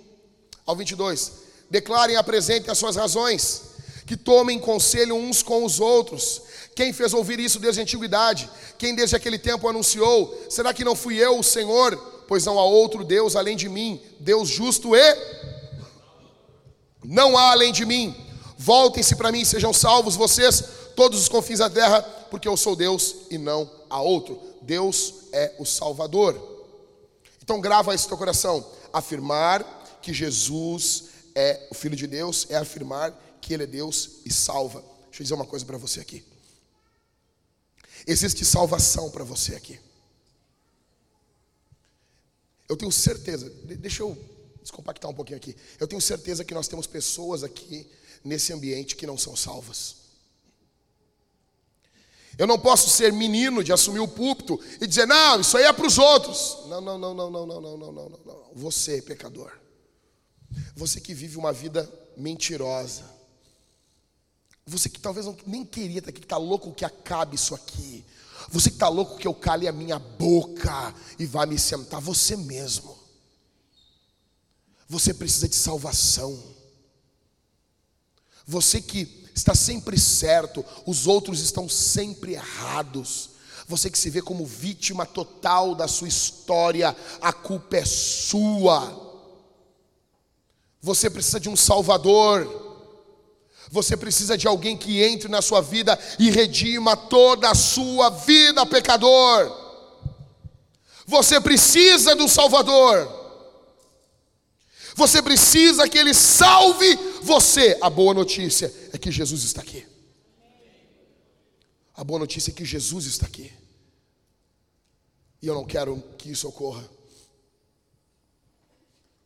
ao 0.65 0.75
22. 0.75 1.31
Declarem, 1.71 2.17
apresentem 2.17 2.69
as 2.69 2.77
suas 2.77 2.95
razões, 2.95 3.63
que 4.05 4.15
tomem 4.15 4.59
conselho 4.59 5.15
uns 5.15 5.41
com 5.41 5.65
os 5.65 5.79
outros. 5.79 6.41
Quem 6.75 6.93
fez 6.93 7.13
ouvir 7.13 7.39
isso 7.39 7.59
desde 7.59 7.79
a 7.79 7.83
antiguidade? 7.83 8.49
Quem 8.77 8.93
desde 8.93 9.15
aquele 9.15 9.39
tempo 9.39 9.67
anunciou? 9.67 10.45
Será 10.49 10.73
que 10.73 10.83
não 10.83 10.95
fui 10.95 11.17
eu, 11.17 11.39
o 11.39 11.43
Senhor? 11.43 11.95
Pois 12.27 12.45
não 12.45 12.59
há 12.59 12.63
outro 12.63 13.03
Deus 13.03 13.35
além 13.35 13.55
de 13.55 13.69
mim, 13.69 14.01
Deus 14.19 14.49
justo 14.49 14.95
e. 14.95 15.17
Não 17.03 17.37
há 17.37 17.51
além 17.51 17.71
de 17.71 17.85
mim. 17.85 18.15
Voltem-se 18.57 19.15
para 19.15 19.31
mim, 19.31 19.43
sejam 19.43 19.73
salvos 19.73 20.15
vocês, 20.15 20.63
todos 20.95 21.19
os 21.19 21.29
confins 21.29 21.59
da 21.59 21.69
terra, 21.69 22.01
porque 22.29 22.47
eu 22.47 22.57
sou 22.57 22.75
Deus 22.75 23.15
e 23.29 23.37
não 23.37 23.69
há 23.89 24.01
outro. 24.01 24.39
Deus 24.61 25.13
é 25.31 25.53
o 25.59 25.65
Salvador. 25.65 26.35
Então 27.43 27.61
grava 27.61 27.93
isso 27.93 28.05
no 28.05 28.09
teu 28.09 28.17
coração. 28.17 28.65
Afirmar 28.91 29.63
que 30.01 30.13
Jesus 30.13 31.05
é 31.35 31.67
o 31.69 31.75
Filho 31.75 31.95
de 31.95 32.07
Deus 32.07 32.47
é 32.49 32.55
afirmar 32.55 33.13
que 33.45 33.53
Ele 33.53 33.63
é 33.63 33.67
Deus 33.67 34.21
e 34.25 34.33
salva. 34.33 34.81
Deixa 35.03 35.21
eu 35.21 35.23
dizer 35.23 35.33
uma 35.35 35.45
coisa 35.45 35.63
para 35.63 35.77
você 35.77 35.99
aqui. 35.99 36.25
Existe 38.07 38.43
salvação 38.43 39.11
para 39.11 39.23
você 39.23 39.53
aqui. 39.55 39.79
Eu 42.67 42.75
tenho 42.75 42.91
certeza, 42.91 43.47
deixa 43.77 44.01
eu 44.01 44.17
descompactar 44.61 45.11
um 45.11 45.13
pouquinho 45.13 45.37
aqui. 45.37 45.55
Eu 45.79 45.87
tenho 45.87 46.01
certeza 46.01 46.43
que 46.43 46.55
nós 46.55 46.67
temos 46.67 46.87
pessoas 46.87 47.43
aqui 47.43 47.87
nesse 48.23 48.51
ambiente 48.51 48.95
que 48.95 49.05
não 49.05 49.15
são 49.17 49.35
salvas. 49.35 49.97
Eu 52.35 52.47
não 52.47 52.57
posso 52.57 52.89
ser 52.89 53.13
menino 53.13 53.63
de 53.63 53.71
assumir 53.71 53.99
o 53.99 54.07
púlpito 54.07 54.59
e 54.81 54.87
dizer, 54.87 55.05
não, 55.05 55.39
isso 55.39 55.55
aí 55.55 55.65
é 55.65 55.71
para 55.71 55.85
os 55.85 55.99
outros. 55.99 56.65
Não, 56.67 56.81
não, 56.81 56.97
não, 56.97 57.13
não, 57.13 57.29
não, 57.29 57.45
não, 57.45 57.61
não, 57.61 57.77
não, 57.77 57.91
não, 57.93 58.19
não. 58.25 58.51
Você, 58.55 59.03
pecador. 59.03 59.51
Você 60.75 60.99
que 60.99 61.13
vive 61.13 61.37
uma 61.37 61.53
vida 61.53 61.87
mentirosa. 62.17 63.14
Você 64.67 64.89
que 64.89 64.99
talvez 64.99 65.25
não, 65.25 65.37
nem 65.45 65.63
queria 65.63 65.99
estar 65.99 66.09
aqui, 66.09 66.19
que 66.19 66.25
está 66.25 66.37
louco 66.37 66.73
que 66.73 66.83
acabe 66.83 67.35
isso 67.35 67.53
aqui. 67.53 68.03
Você 68.49 68.69
que 68.69 68.75
está 68.75 68.87
louco 68.87 69.17
que 69.17 69.27
eu 69.27 69.33
cale 69.33 69.67
a 69.67 69.71
minha 69.71 69.99
boca 69.99 70.93
e 71.19 71.25
vá 71.25 71.45
me 71.45 71.57
sentar. 71.59 72.01
Você 72.01 72.35
mesmo. 72.35 72.97
Você 74.87 75.13
precisa 75.13 75.47
de 75.47 75.55
salvação. 75.55 76.41
Você 78.45 78.81
que 78.81 79.25
está 79.35 79.53
sempre 79.53 79.99
certo, 79.99 80.65
os 80.85 81.05
outros 81.05 81.41
estão 81.41 81.69
sempre 81.69 82.33
errados. 82.33 83.31
Você 83.67 83.89
que 83.89 83.97
se 83.97 84.09
vê 84.09 84.21
como 84.21 84.45
vítima 84.45 85.05
total 85.05 85.73
da 85.75 85.87
sua 85.87 86.07
história, 86.07 86.95
a 87.21 87.33
culpa 87.33 87.77
é 87.77 87.85
sua. 87.85 89.03
Você 90.81 91.09
precisa 91.09 91.39
de 91.39 91.49
um 91.49 91.55
Salvador. 91.55 92.74
Você 93.75 93.97
precisa 93.97 94.37
de 94.37 94.47
alguém 94.47 94.77
que 94.77 95.03
entre 95.03 95.27
na 95.27 95.41
sua 95.41 95.59
vida 95.59 95.99
e 96.17 96.31
redima 96.31 96.95
toda 96.95 97.51
a 97.51 97.53
sua 97.53 98.09
vida, 98.09 98.65
pecador. 98.65 99.51
Você 101.05 101.41
precisa 101.41 102.15
do 102.15 102.25
Salvador. 102.29 103.05
Você 104.95 105.21
precisa 105.21 105.89
que 105.89 105.97
Ele 105.97 106.13
salve 106.13 106.95
você. 107.21 107.77
A 107.81 107.89
boa 107.89 108.13
notícia 108.13 108.73
é 108.93 108.97
que 108.97 109.11
Jesus 109.11 109.43
está 109.43 109.61
aqui. 109.61 109.85
A 111.93 112.03
boa 112.03 112.19
notícia 112.19 112.51
é 112.51 112.53
que 112.53 112.63
Jesus 112.63 113.05
está 113.05 113.25
aqui. 113.25 113.51
E 115.41 115.47
eu 115.47 115.53
não 115.53 115.65
quero 115.65 116.01
que 116.17 116.31
isso 116.31 116.47
ocorra. 116.47 116.89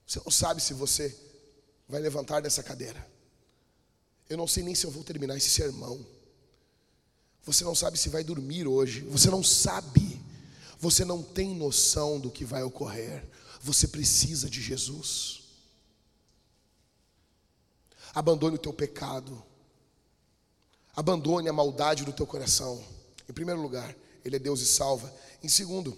Você 0.07 0.19
não 0.25 0.31
sabe 0.31 0.59
se 0.59 0.73
você 0.73 1.15
vai 1.87 2.01
levantar 2.01 2.41
dessa 2.41 2.63
cadeira. 2.63 3.18
Eu 4.29 4.37
não 4.37 4.47
sei 4.47 4.63
nem 4.63 4.75
se 4.75 4.85
eu 4.85 4.91
vou 4.91 5.03
terminar 5.03 5.35
esse 5.35 5.49
sermão. 5.49 6.05
Você 7.43 7.63
não 7.63 7.73
sabe 7.73 7.97
se 7.97 8.09
vai 8.09 8.23
dormir 8.23 8.67
hoje. 8.67 9.01
Você 9.05 9.31
não 9.31 9.43
sabe. 9.43 10.21
Você 10.79 11.03
não 11.03 11.23
tem 11.23 11.55
noção 11.55 12.19
do 12.19 12.29
que 12.29 12.45
vai 12.45 12.61
ocorrer. 12.61 13.27
Você 13.59 13.87
precisa 13.87 14.47
de 14.47 14.61
Jesus. 14.61 15.41
Abandone 18.13 18.55
o 18.55 18.59
teu 18.59 18.71
pecado. 18.71 19.41
Abandone 20.95 21.49
a 21.49 21.53
maldade 21.53 22.05
do 22.05 22.13
teu 22.13 22.27
coração. 22.27 22.83
Em 23.27 23.33
primeiro 23.33 23.61
lugar, 23.61 23.95
Ele 24.23 24.35
é 24.35 24.39
Deus 24.39 24.61
e 24.61 24.67
salva. 24.67 25.11
Em 25.41 25.49
segundo, 25.49 25.97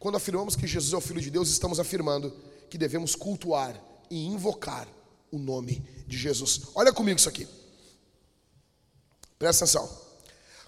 quando 0.00 0.16
afirmamos 0.16 0.56
que 0.56 0.66
Jesus 0.66 0.92
é 0.92 0.96
o 0.96 1.00
Filho 1.00 1.20
de 1.20 1.30
Deus, 1.30 1.48
estamos 1.48 1.78
afirmando 1.78 2.34
que 2.68 2.76
devemos 2.76 3.14
cultuar 3.14 3.80
e 4.10 4.26
invocar 4.26 4.88
o 5.30 5.38
nome 5.38 5.82
de 6.06 6.16
Jesus. 6.16 6.62
Olha 6.74 6.92
comigo 6.92 7.18
isso 7.18 7.28
aqui. 7.28 7.46
Presta 9.38 9.64
atenção. 9.64 9.88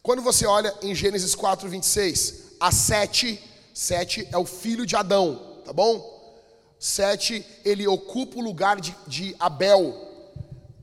Quando 0.03 0.23
você 0.23 0.47
olha 0.47 0.75
em 0.83 0.95
Gênesis 0.95 1.35
4, 1.35 1.69
26, 1.69 2.35
a 2.59 2.73
Sete. 2.73 3.43
Sete 3.75 4.29
é 4.31 4.37
o 4.37 4.45
filho 4.45 4.85
de 4.85 4.97
Adão, 4.97 5.61
tá 5.65 5.73
bom? 5.73 6.13
Sete, 6.79 7.45
ele 7.65 7.87
ocupa 7.87 8.39
o 8.39 8.43
lugar 8.43 8.81
de, 8.81 8.95
de 9.07 9.37
Abel. 9.39 10.11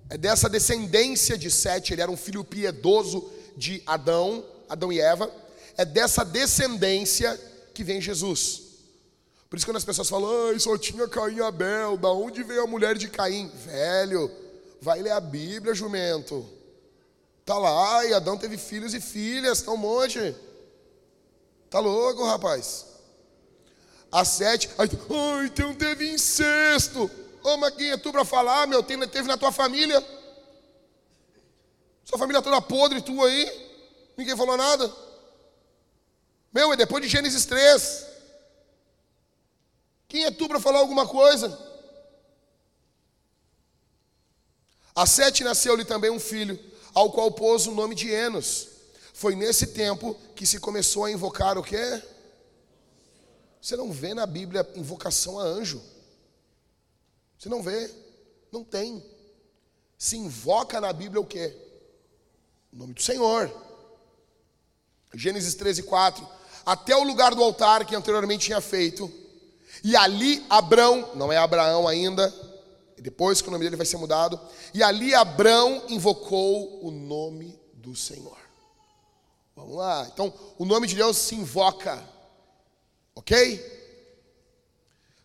É 0.09 0.17
dessa 0.17 0.49
descendência 0.49 1.37
de 1.37 1.51
Sete, 1.51 1.93
ele 1.93 2.01
era 2.01 2.09
um 2.09 2.17
filho 2.17 2.43
piedoso 2.43 3.29
de 3.55 3.83
Adão, 3.85 4.45
Adão 4.67 4.91
e 4.91 4.99
Eva. 4.99 5.31
É 5.77 5.85
dessa 5.85 6.23
descendência 6.25 7.39
que 7.73 7.83
vem 7.83 8.01
Jesus. 8.01 8.68
Por 9.49 9.57
isso 9.57 9.65
quando 9.65 9.77
as 9.77 9.83
pessoas 9.83 10.07
falam, 10.07 10.59
só 10.59 10.77
tinha 10.77 11.07
Caim 11.07 11.37
e 11.37 11.41
Abel, 11.41 11.97
da 11.97 12.09
onde 12.09 12.43
veio 12.43 12.63
a 12.63 12.67
mulher 12.67 12.95
de 12.95 13.07
Caim? 13.07 13.49
Velho, 13.65 14.31
vai 14.79 15.01
ler 15.01 15.11
a 15.11 15.19
Bíblia, 15.19 15.73
jumento. 15.73 16.47
Tá 17.43 17.57
lá, 17.57 18.05
e 18.05 18.13
Adão 18.13 18.37
teve 18.37 18.57
filhos 18.57 18.93
e 18.93 19.01
filhas, 19.01 19.63
tá 19.63 19.71
um 19.71 19.77
monte. 19.77 20.35
Tá 21.67 21.79
louco, 21.79 22.23
rapaz? 22.23 22.85
A 24.11 24.23
sete, 24.23 24.69
ai, 24.77 24.87
ai 24.87 25.45
então 25.47 25.73
teve 25.73 26.11
incesto. 26.11 27.09
Ô, 27.43 27.57
Maguinha, 27.57 27.97
tu 27.97 28.11
para 28.11 28.23
falar, 28.23 28.67
meu, 28.67 28.83
teve 28.83 29.23
na 29.23 29.37
tua 29.37 29.51
família. 29.51 30.03
Sua 32.05 32.19
família 32.19 32.41
toda 32.41 32.61
podre, 32.61 33.01
tu 33.01 33.23
aí. 33.23 33.69
Ninguém 34.15 34.37
falou 34.37 34.57
nada. 34.57 34.93
Meu, 36.53 36.71
é 36.73 36.75
depois 36.75 37.03
de 37.03 37.09
Gênesis 37.09 37.45
3. 37.45 38.08
Quem 40.09 40.25
é 40.25 40.31
tu 40.31 40.47
para 40.47 40.59
falar 40.59 40.79
alguma 40.79 41.07
coisa? 41.07 41.57
A 44.95 45.05
Sete 45.05 45.43
nasceu-lhe 45.43 45.85
também 45.85 46.09
um 46.09 46.19
filho, 46.19 46.59
ao 46.93 47.11
qual 47.11 47.31
pôs 47.31 47.67
o 47.67 47.71
nome 47.71 47.93
de 47.93 48.09
Enos. 48.11 48.67
Foi 49.13 49.35
nesse 49.35 49.67
tempo 49.67 50.15
que 50.35 50.47
se 50.47 50.59
começou 50.59 51.05
a 51.05 51.11
invocar 51.11 51.57
o 51.57 51.63
quê? 51.63 52.01
Você 53.61 53.77
não 53.77 53.91
vê 53.91 54.15
na 54.15 54.25
Bíblia 54.25 54.67
invocação 54.75 55.39
a 55.39 55.43
anjo. 55.43 55.81
Você 57.37 57.47
não 57.47 57.61
vê, 57.61 57.93
não 58.51 58.63
tem. 58.63 59.05
Se 59.97 60.17
invoca 60.17 60.81
na 60.81 60.91
Bíblia 60.91 61.21
o 61.21 61.25
quê? 61.25 61.55
O 62.73 62.77
nome 62.77 62.93
do 62.93 63.01
Senhor. 63.01 63.51
Gênesis 65.13 65.53
13, 65.53 65.83
4. 65.83 66.27
Até 66.65 66.95
o 66.95 67.03
lugar 67.03 67.35
do 67.35 67.43
altar 67.43 67.85
que 67.85 67.95
anteriormente 67.95 68.45
tinha 68.45 68.59
feito. 68.59 69.28
E 69.83 69.95
ali 69.95 70.45
Abrão, 70.49 71.09
não 71.15 71.31
é 71.31 71.37
Abraão 71.37 71.87
ainda, 71.87 72.33
depois 72.97 73.41
que 73.41 73.47
o 73.47 73.51
nome 73.51 73.63
dele 73.63 73.75
vai 73.75 73.85
ser 73.85 73.97
mudado. 73.97 74.39
E 74.73 74.83
ali 74.83 75.13
Abrão 75.13 75.83
invocou 75.87 76.85
o 76.85 76.91
nome 76.91 77.57
do 77.73 77.95
Senhor. 77.95 78.37
Vamos 79.55 79.75
lá. 79.75 80.07
Então, 80.11 80.33
o 80.57 80.65
nome 80.65 80.87
de 80.87 80.95
Deus 80.95 81.17
se 81.17 81.35
invoca. 81.35 82.03
Ok? 83.15 83.77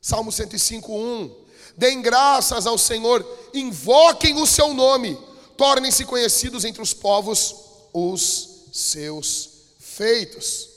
Salmo 0.00 0.30
105, 0.30 0.92
1. 0.92 1.44
Deem 1.76 2.02
graças 2.02 2.66
ao 2.66 2.78
Senhor, 2.78 3.26
invoquem 3.52 4.40
o 4.40 4.46
seu 4.46 4.72
nome, 4.72 5.18
tornem-se 5.56 6.04
conhecidos 6.04 6.64
entre 6.64 6.80
os 6.80 6.94
povos 6.94 7.54
os 7.92 8.68
seus 8.72 9.50
feitos. 9.78 10.68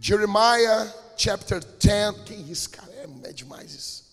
Jeremiah 0.00 0.94
chapter 1.18 1.62
10. 1.62 2.22
Que 2.24 2.34
isso, 2.34 2.70
cara? 2.70 2.90
É, 2.92 3.28
é 3.28 3.32
demais 3.32 3.74
isso. 3.74 4.04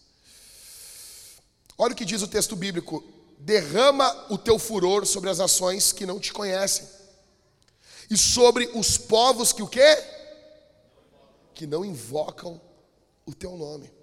Olha 1.78 1.94
o 1.94 1.96
que 1.96 2.04
diz 2.04 2.22
o 2.22 2.28
texto 2.28 2.56
bíblico: 2.56 3.04
derrama 3.38 4.26
o 4.30 4.38
teu 4.38 4.60
furor 4.60 5.06
sobre 5.06 5.30
as 5.30 5.38
nações 5.38 5.92
que 5.92 6.06
não 6.06 6.20
te 6.20 6.34
conhecem, 6.34 6.88
e 8.10 8.18
sobre 8.18 8.70
os 8.74 8.98
povos 8.98 9.54
que 9.54 9.64
o 9.64 9.68
quê? 9.68 10.04
Que 11.54 11.66
não 11.66 11.86
invocam 11.86 12.60
o 13.26 13.34
teu 13.34 13.56
nome 13.56 13.96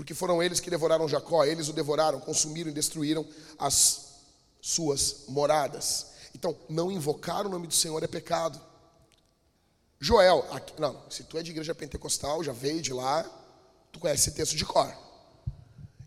porque 0.00 0.14
foram 0.14 0.42
eles 0.42 0.60
que 0.60 0.70
devoraram 0.70 1.06
Jacó, 1.06 1.44
eles 1.44 1.68
o 1.68 1.74
devoraram, 1.74 2.20
consumiram 2.20 2.70
e 2.70 2.72
destruíram 2.72 3.22
as 3.58 4.12
suas 4.58 5.24
moradas. 5.28 6.06
Então, 6.34 6.56
não 6.70 6.90
invocar 6.90 7.44
o 7.44 7.50
nome 7.50 7.66
do 7.66 7.74
Senhor 7.74 8.02
é 8.02 8.06
pecado. 8.06 8.58
Joel, 10.00 10.46
aqui, 10.50 10.72
não, 10.80 10.98
se 11.10 11.24
tu 11.24 11.36
é 11.36 11.42
de 11.42 11.50
igreja 11.50 11.74
pentecostal, 11.74 12.42
já 12.42 12.52
veio 12.52 12.80
de 12.80 12.90
lá, 12.90 13.22
tu 13.92 14.00
conhece 14.00 14.28
esse 14.28 14.36
texto 14.36 14.56
de 14.56 14.64
cor. 14.64 14.90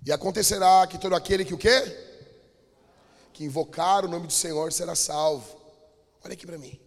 E 0.03 0.11
acontecerá 0.11 0.87
que 0.87 0.97
todo 0.97 1.15
aquele 1.15 1.45
que 1.45 1.53
o 1.53 1.57
quê? 1.57 1.69
Que 3.31 3.43
invocar 3.43 4.03
o 4.03 4.07
nome 4.09 4.25
do 4.25 4.33
Senhor 4.33 4.73
será 4.73 4.95
salvo. 4.95 5.61
Olha 6.23 6.33
aqui 6.33 6.45
para 6.45 6.57
mim. 6.57 6.79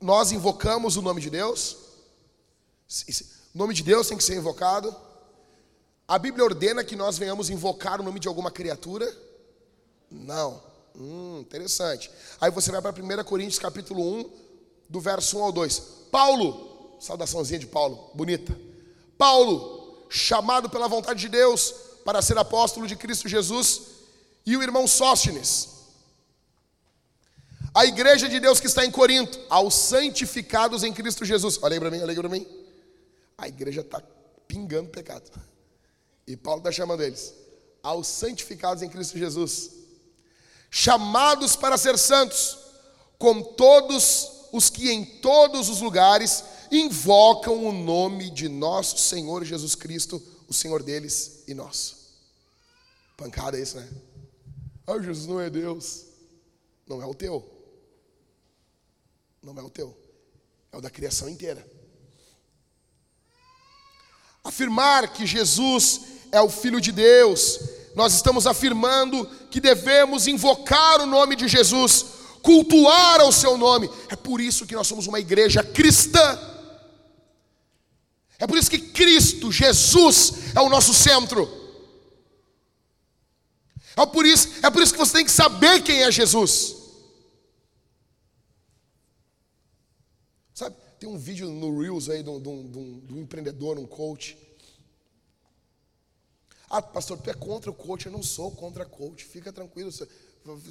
Nós 0.00 0.32
invocamos 0.32 0.96
o 0.96 1.02
nome 1.02 1.20
de 1.20 1.28
Deus. 1.28 1.76
O 3.54 3.58
nome 3.58 3.74
de 3.74 3.82
Deus 3.82 4.08
tem 4.08 4.16
que 4.16 4.24
ser 4.24 4.36
invocado. 4.36 4.94
A 6.08 6.18
Bíblia 6.18 6.44
ordena 6.44 6.82
que 6.82 6.96
nós 6.96 7.18
venhamos 7.18 7.50
invocar 7.50 8.00
o 8.00 8.04
nome 8.04 8.18
de 8.18 8.26
alguma 8.26 8.50
criatura? 8.50 9.06
Não. 10.10 10.62
Hum, 10.96 11.40
interessante. 11.40 12.10
Aí 12.40 12.50
você 12.50 12.72
vai 12.72 12.82
para 12.82 12.90
1 12.90 13.24
Coríntios 13.24 13.58
capítulo 13.58 14.02
1, 14.02 14.41
do 14.92 15.00
verso 15.00 15.38
1 15.38 15.44
ao 15.44 15.52
2. 15.52 15.82
Paulo, 16.10 16.96
saudaçãozinha 17.00 17.58
de 17.58 17.66
Paulo, 17.66 18.10
bonita. 18.14 18.56
Paulo, 19.16 20.06
chamado 20.10 20.68
pela 20.68 20.86
vontade 20.86 21.18
de 21.18 21.30
Deus 21.30 21.74
para 22.04 22.20
ser 22.20 22.36
apóstolo 22.36 22.86
de 22.86 22.94
Cristo 22.94 23.26
Jesus, 23.26 23.82
e 24.44 24.54
o 24.54 24.62
irmão 24.62 24.86
Sóstenes. 24.86 25.70
A 27.74 27.86
igreja 27.86 28.28
de 28.28 28.38
Deus 28.38 28.60
que 28.60 28.66
está 28.66 28.84
em 28.84 28.90
Corinto, 28.90 29.40
aos 29.48 29.74
santificados 29.74 30.84
em 30.84 30.92
Cristo 30.92 31.24
Jesus. 31.24 31.58
Olha 31.62 31.74
aí 31.74 31.80
para 31.80 31.90
mim, 31.90 32.00
olha 32.02 32.10
aí 32.10 32.16
para 32.16 32.28
mim. 32.28 32.46
A 33.38 33.48
igreja 33.48 33.80
está 33.80 34.02
pingando 34.46 34.90
pecado. 34.90 35.30
E 36.26 36.36
Paulo 36.36 36.58
está 36.58 36.70
chamando 36.70 37.02
eles 37.02 37.34
aos 37.82 38.06
santificados 38.06 38.82
em 38.82 38.88
Cristo 38.88 39.18
Jesus, 39.18 39.70
chamados 40.70 41.56
para 41.56 41.76
ser 41.78 41.98
santos, 41.98 42.58
com 43.18 43.42
todos 43.42 44.41
os 44.52 44.68
que 44.68 44.90
em 44.90 45.04
todos 45.04 45.70
os 45.70 45.80
lugares 45.80 46.44
invocam 46.70 47.64
o 47.64 47.72
nome 47.72 48.30
de 48.30 48.48
nosso 48.48 48.98
Senhor 48.98 49.44
Jesus 49.44 49.74
Cristo, 49.74 50.22
o 50.46 50.52
Senhor 50.52 50.82
deles 50.82 51.42
e 51.48 51.54
nosso. 51.54 51.96
Pancada 53.16 53.58
isso, 53.58 53.78
né? 53.78 53.88
Ah, 54.86 55.00
Jesus 55.00 55.26
não 55.26 55.40
é 55.40 55.48
Deus. 55.48 56.04
Não 56.86 57.00
é 57.02 57.06
o 57.06 57.14
teu. 57.14 57.48
Não 59.42 59.58
é 59.58 59.62
o 59.62 59.70
teu. 59.70 59.96
É 60.70 60.76
o 60.76 60.80
da 60.80 60.90
criação 60.90 61.28
inteira. 61.28 61.66
Afirmar 64.44 65.12
que 65.12 65.24
Jesus 65.24 66.00
é 66.32 66.40
o 66.40 66.50
Filho 66.50 66.80
de 66.80 66.90
Deus, 66.90 67.60
nós 67.94 68.14
estamos 68.14 68.46
afirmando 68.46 69.26
que 69.50 69.60
devemos 69.60 70.26
invocar 70.26 71.00
o 71.00 71.06
nome 71.06 71.36
de 71.36 71.46
Jesus, 71.46 72.06
cultuar 72.42 73.20
ao 73.20 73.32
seu 73.32 73.56
nome. 73.56 73.88
É 74.08 74.16
por 74.16 74.40
isso 74.40 74.66
que 74.66 74.74
nós 74.74 74.86
somos 74.86 75.06
uma 75.06 75.20
igreja 75.20 75.62
cristã. 75.62 76.38
É 78.38 78.46
por 78.46 78.58
isso 78.58 78.70
que 78.70 78.78
Cristo, 78.78 79.52
Jesus, 79.52 80.54
é 80.54 80.60
o 80.60 80.68
nosso 80.68 80.92
centro. 80.92 81.48
É 83.96 84.06
por 84.06 84.26
isso, 84.26 84.48
é 84.62 84.70
por 84.70 84.82
isso 84.82 84.92
que 84.92 84.98
você 84.98 85.18
tem 85.18 85.24
que 85.24 85.30
saber 85.30 85.82
quem 85.82 86.02
é 86.02 86.10
Jesus. 86.10 86.76
Sabe, 90.54 90.76
tem 90.98 91.08
um 91.08 91.18
vídeo 91.18 91.48
no 91.48 91.80
Reels 91.80 92.08
aí 92.08 92.22
de 92.22 92.28
um, 92.28 92.40
de 92.40 92.48
um, 92.48 93.00
de 93.00 93.14
um 93.14 93.18
empreendedor, 93.18 93.78
um 93.78 93.86
coach 93.86 94.36
ah, 96.72 96.80
pastor, 96.80 97.18
tu 97.18 97.28
é 97.28 97.34
contra 97.34 97.70
o 97.70 97.74
coach? 97.74 98.06
Eu 98.06 98.12
não 98.12 98.22
sou 98.22 98.50
contra 98.50 98.86
coach. 98.86 99.26
Fica 99.26 99.52
tranquilo. 99.52 99.92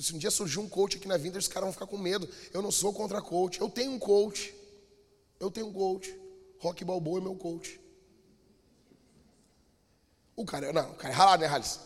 Se, 0.01 0.13
um 0.13 0.17
dia 0.17 0.31
surgir 0.31 0.59
um 0.59 0.67
coach 0.67 0.97
aqui 0.97 1.07
na 1.07 1.17
vinda, 1.17 1.39
os 1.39 1.47
caras 1.47 1.63
vão 1.63 1.73
ficar 1.73 1.87
com 1.87 1.97
medo. 1.97 2.27
Eu 2.53 2.61
não 2.61 2.71
sou 2.71 2.93
contra 2.93 3.21
coach. 3.21 3.59
Eu 3.59 3.69
tenho 3.69 3.91
um 3.91 3.99
coach. 3.99 4.53
Eu 5.39 5.49
tenho 5.49 5.67
um 5.67 5.73
coach. 5.73 6.15
Rock 6.59 6.83
Balboa 6.83 7.19
é 7.19 7.23
meu 7.23 7.35
coach. 7.35 7.79
O 10.35 10.45
cara, 10.45 10.73
não, 10.73 10.91
o 10.91 10.95
cara 10.95 11.13
é 11.13 11.17
ralado, 11.17 11.41
né, 11.41 11.47
Hales? 11.47 11.79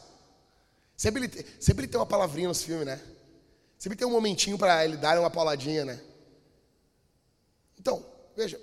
Sempre 0.98 1.26
ele, 1.26 1.46
sempre 1.60 1.86
ele 1.86 1.92
tem 1.92 2.00
uma 2.00 2.06
palavrinha 2.06 2.48
nos 2.48 2.64
filmes, 2.64 2.86
né? 2.86 3.02
Sempre 3.78 3.98
tem 3.98 4.08
um 4.08 4.12
momentinho 4.12 4.58
para 4.58 4.84
ele 4.86 4.98
dar 4.98 5.20
uma 5.20 5.30
pauladinha, 5.30 5.86
né? 5.86 6.02
Então, 7.78 8.06
veja. 8.36 8.60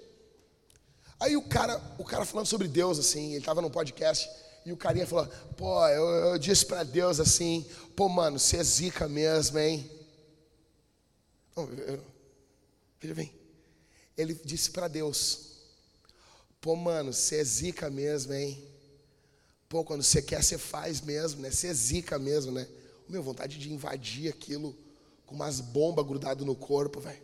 Aí 1.20 1.36
o 1.36 1.42
cara, 1.42 1.80
o 1.98 2.04
cara 2.04 2.24
falando 2.24 2.46
sobre 2.46 2.66
Deus, 2.66 2.98
assim, 2.98 3.30
ele 3.30 3.38
estava 3.38 3.62
num 3.62 3.70
podcast. 3.70 4.28
E 4.64 4.72
o 4.72 4.76
carinha 4.76 5.06
falou: 5.06 5.26
pô, 5.56 5.86
eu, 5.88 6.04
eu 6.04 6.38
disse 6.38 6.64
para 6.64 6.84
Deus 6.84 7.18
assim: 7.18 7.66
pô, 7.96 8.08
mano, 8.08 8.38
você 8.38 8.58
é 8.58 8.64
zica 8.64 9.08
mesmo, 9.08 9.58
hein? 9.58 9.90
Veja 13.00 13.14
bem. 13.14 13.32
Ele 14.16 14.34
disse 14.34 14.70
para 14.70 14.88
Deus: 14.88 15.56
pô, 16.60 16.76
mano, 16.76 17.12
você 17.12 17.40
é 17.40 17.44
zica 17.44 17.90
mesmo, 17.90 18.32
hein? 18.32 18.62
Pô, 19.68 19.84
quando 19.84 20.02
você 20.02 20.20
quer, 20.20 20.42
você 20.42 20.58
faz 20.58 21.00
mesmo, 21.00 21.40
né? 21.40 21.50
Você 21.50 21.68
é 21.68 21.74
zica 21.74 22.18
mesmo, 22.18 22.52
né? 22.52 22.68
Meu, 23.08 23.22
vontade 23.22 23.58
de 23.58 23.72
invadir 23.72 24.30
aquilo 24.30 24.76
com 25.26 25.34
umas 25.34 25.60
bombas 25.60 26.06
grudadas 26.06 26.46
no 26.46 26.54
corpo, 26.54 27.00
velho. 27.00 27.22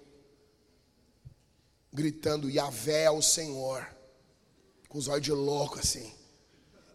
gritando 1.92 2.50
Yahvé 2.50 3.02
é 3.04 3.10
o 3.10 3.22
Senhor, 3.22 3.86
com 4.88 4.98
os 4.98 5.08
olhos 5.08 5.24
de 5.24 5.32
louco 5.32 5.78
assim, 5.78 6.12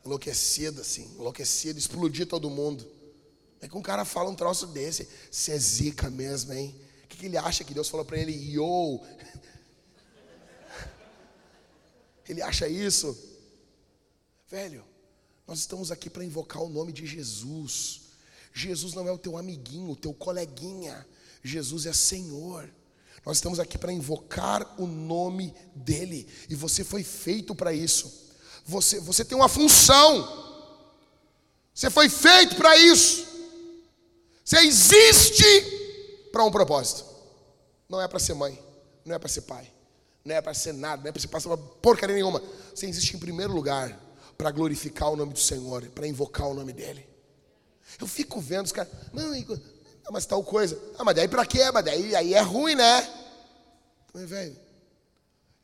enlouquecido 0.05 0.81
assim, 0.81 1.09
enlouquecido, 1.17 1.79
explodir 1.79 2.27
todo 2.27 2.49
mundo. 2.49 2.85
É 3.61 3.67
que 3.67 3.77
um 3.77 3.81
cara 3.81 4.03
fala 4.03 4.29
um 4.29 4.35
troço 4.35 4.67
desse, 4.67 5.07
você 5.31 5.53
é 5.53 5.57
zica 5.57 6.09
mesmo, 6.09 6.51
hein? 6.53 6.75
O 7.03 7.07
que, 7.07 7.17
que 7.17 7.25
ele 7.27 7.37
acha 7.37 7.63
que 7.63 7.73
Deus 7.73 7.87
falou 7.87 8.05
para 8.05 8.17
ele? 8.17 8.31
Yo! 8.31 8.99
Ele 12.27 12.41
acha 12.41 12.69
isso? 12.69 13.17
Velho, 14.49 14.81
nós 15.45 15.59
estamos 15.59 15.91
aqui 15.91 16.09
para 16.09 16.23
invocar 16.23 16.63
o 16.63 16.69
nome 16.69 16.93
de 16.93 17.05
Jesus. 17.05 18.03
Jesus 18.53 18.93
não 18.93 19.07
é 19.07 19.11
o 19.11 19.17
teu 19.17 19.37
amiguinho, 19.37 19.91
o 19.91 19.95
teu 19.95 20.13
coleguinha. 20.13 21.05
Jesus 21.43 21.85
é 21.85 21.91
Senhor. 21.91 22.73
Nós 23.25 23.37
estamos 23.37 23.59
aqui 23.59 23.77
para 23.77 23.91
invocar 23.91 24.79
o 24.79 24.87
nome 24.87 25.53
dEle. 25.75 26.27
E 26.49 26.55
você 26.55 26.83
foi 26.83 27.03
feito 27.03 27.53
para 27.53 27.73
isso. 27.73 28.22
Você, 28.65 28.99
você 28.99 29.25
tem 29.25 29.37
uma 29.37 29.49
função. 29.49 30.41
Você 31.73 31.89
foi 31.89 32.09
feito 32.09 32.55
para 32.55 32.77
isso. 32.77 33.25
Você 34.43 34.57
existe 34.59 35.43
para 36.31 36.43
um 36.43 36.51
propósito. 36.51 37.05
Não 37.89 38.01
é 38.01 38.07
para 38.07 38.19
ser 38.19 38.33
mãe, 38.33 38.59
não 39.05 39.15
é 39.15 39.19
para 39.19 39.29
ser 39.29 39.41
pai, 39.41 39.71
não 40.25 40.35
é 40.35 40.41
para 40.41 40.53
ser 40.53 40.73
nada, 40.73 41.01
não 41.01 41.09
é 41.09 41.11
para 41.11 41.21
ser 41.21 41.27
passar 41.27 41.55
porcaria 41.57 42.15
nenhuma. 42.15 42.41
Você 42.73 42.87
existe 42.87 43.15
em 43.15 43.19
primeiro 43.19 43.53
lugar 43.53 43.99
para 44.37 44.49
glorificar 44.51 45.11
o 45.11 45.15
nome 45.15 45.33
do 45.33 45.39
Senhor, 45.39 45.85
para 45.89 46.07
invocar 46.07 46.47
o 46.47 46.53
nome 46.53 46.73
dEle. 46.73 47.07
Eu 47.99 48.07
fico 48.07 48.41
vendo 48.41 48.65
os 48.65 48.71
caras, 48.71 48.91
não, 49.13 49.31
mas 50.11 50.25
tal 50.25 50.43
coisa. 50.43 50.79
Ah, 50.97 51.03
mas 51.03 51.15
daí 51.15 51.27
pra 51.27 51.45
quê? 51.45 51.69
Mas 51.71 51.85
daí 51.85 52.15
aí 52.15 52.33
é 52.33 52.41
ruim, 52.41 52.75
né? 52.75 53.01
Então, 54.09 54.25
velho, 54.27 54.55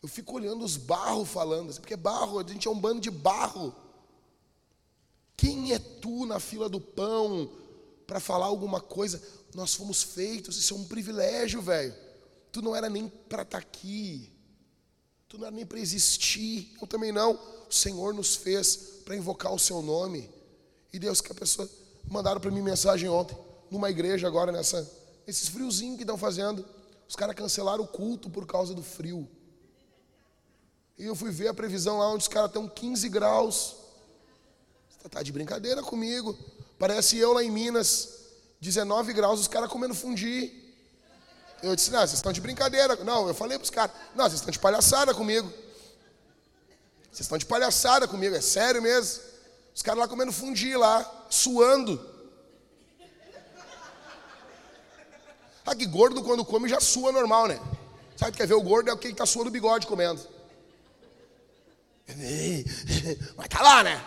eu 0.02 0.08
fico 0.08 0.36
olhando 0.36 0.64
os 0.64 0.78
barros 0.78 1.30
falando, 1.30 1.70
assim, 1.70 1.82
porque 1.82 1.96
barro, 1.96 2.40
a 2.40 2.44
gente 2.44 2.68
é 2.68 2.72
um 2.72 2.80
bando 2.80 3.02
de 3.02 3.12
barro. 3.12 3.76
Quem 5.36 5.74
é 5.74 5.80
tu 5.80 6.26
na 6.26 6.40
fila 6.40 6.70
do 6.70 6.80
pão 6.80 7.52
para 8.08 8.20
falar 8.20 8.46
alguma 8.46 8.80
coisa? 8.80 9.22
Nós 9.54 9.74
fomos 9.74 10.04
feitos, 10.04 10.58
isso 10.58 10.74
é 10.74 10.78
um 10.78 10.86
privilégio, 10.86 11.62
velho. 11.62 11.94
Tu 12.52 12.62
não 12.62 12.76
era 12.76 12.90
nem 12.90 13.08
para 13.08 13.44
estar 13.44 13.58
tá 13.58 13.64
aqui. 13.64 14.32
Tu 15.28 15.38
não 15.38 15.48
era 15.48 15.56
nem 15.56 15.66
para 15.66 15.80
existir. 15.80 16.76
Eu 16.82 16.88
também 16.88 17.12
não. 17.12 17.40
O 17.70 17.74
Senhor 17.74 18.14
nos 18.14 18.36
fez 18.36 18.76
para 19.06 19.16
invocar 19.16 19.54
o 19.54 19.60
seu 19.60 19.82
nome. 19.82 20.30
E 20.92 21.00
Deus, 21.00 21.22
que 21.22 21.32
a 21.32 21.36
pessoa 21.36 21.70
mandaram 22.10 22.42
para 22.42 22.52
mim 22.52 22.62
mensagem 22.62 23.08
ontem, 23.08 23.38
numa 23.70 23.90
igreja 23.90 24.28
agora 24.28 24.52
nessa 24.52 24.90
esses 25.28 25.48
friozinhos 25.48 25.98
que 25.98 26.04
estão 26.04 26.18
fazendo. 26.18 26.66
Os 27.08 27.16
caras 27.16 27.36
cancelaram 27.36 27.84
o 27.84 27.88
culto 27.88 28.30
por 28.30 28.46
causa 28.48 28.74
do 28.74 28.82
frio. 28.82 29.30
E 31.00 31.06
eu 31.06 31.16
fui 31.16 31.32
ver 31.32 31.48
a 31.48 31.54
previsão 31.54 31.98
lá 31.98 32.10
onde 32.10 32.24
os 32.24 32.28
caras 32.28 32.50
estão 32.50 32.68
15 32.68 33.08
graus. 33.08 33.78
Você 34.90 35.08
tá 35.08 35.24
de 35.24 35.32
brincadeira 35.32 35.82
comigo. 35.82 36.38
Parece 36.78 37.18
eu 37.18 37.32
lá 37.32 37.42
em 37.42 37.50
Minas, 37.50 38.10
19 38.60 39.14
graus, 39.14 39.40
os 39.40 39.48
caras 39.48 39.72
comendo 39.72 39.96
fundi. 39.96 40.52
Eu 41.64 41.74
disse, 41.74 41.90
não, 41.90 42.00
vocês 42.00 42.14
estão 42.14 42.34
de 42.34 42.42
brincadeira. 42.42 42.98
Não, 42.98 43.30
eu 43.30 43.34
falei 43.34 43.58
para 43.58 43.64
os 43.64 43.70
caras, 43.70 43.96
não, 44.14 44.26
vocês 44.26 44.42
estão 44.42 44.52
de 44.52 44.60
palhaçada 44.60 45.14
comigo. 45.14 45.48
Vocês 47.06 47.22
estão 47.22 47.38
de 47.38 47.46
palhaçada 47.46 48.06
comigo, 48.06 48.36
é 48.36 48.42
sério 48.42 48.82
mesmo. 48.82 49.24
Os 49.74 49.82
caras 49.82 50.02
lá 50.02 50.08
comendo 50.08 50.34
fundi 50.34 50.76
lá, 50.76 51.28
suando. 51.30 52.06
Ah, 55.66 55.76
que 55.76 55.86
gordo 55.86 56.24
quando 56.24 56.44
come 56.44 56.68
já 56.68 56.82
sua 56.82 57.12
normal, 57.12 57.48
né? 57.48 57.62
Sabe, 58.18 58.36
quer 58.36 58.48
ver 58.48 58.56
o 58.56 58.62
gordo 58.62 58.90
é 58.90 58.94
o 58.94 58.98
que 58.98 59.10
está 59.10 59.24
suando 59.24 59.50
o 59.50 59.52
bigode 59.52 59.86
comendo. 59.86 60.39
Mas 63.36 63.48
tá 63.48 63.62
lá, 63.62 63.84
né? 63.84 64.06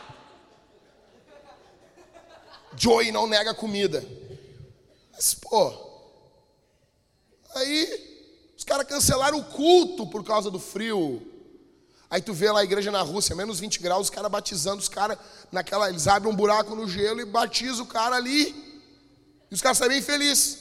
Joey 2.77 3.13
não 3.13 3.27
nega 3.27 3.55
comida. 3.55 4.05
Mas, 5.13 5.35
pô. 5.35 5.73
Aí, 7.55 8.53
os 8.57 8.65
caras 8.65 8.87
cancelaram 8.87 9.39
o 9.39 9.45
culto 9.45 10.07
por 10.07 10.25
causa 10.25 10.51
do 10.51 10.59
frio. 10.59 11.27
Aí 12.09 12.21
tu 12.21 12.35
vê 12.35 12.51
lá 12.51 12.61
a 12.61 12.65
igreja 12.65 12.91
na 12.91 13.03
Rússia, 13.03 13.35
menos 13.35 13.59
20 13.59 13.81
graus, 13.81 14.03
os 14.05 14.11
caras 14.11 14.31
batizando 14.31 14.81
os 14.81 14.89
caras 14.89 15.19
naquela. 15.51 15.89
Eles 15.89 16.07
abrem 16.07 16.33
um 16.33 16.37
buraco 16.37 16.75
no 16.75 16.89
gelo 16.89 17.21
e 17.21 17.25
batizam 17.25 17.85
o 17.85 17.89
cara 17.89 18.17
ali. 18.17 18.55
E 19.51 19.55
os 19.55 19.61
caras 19.61 19.79
saem 19.79 19.91
bem 19.91 20.03
felizes. 20.03 20.59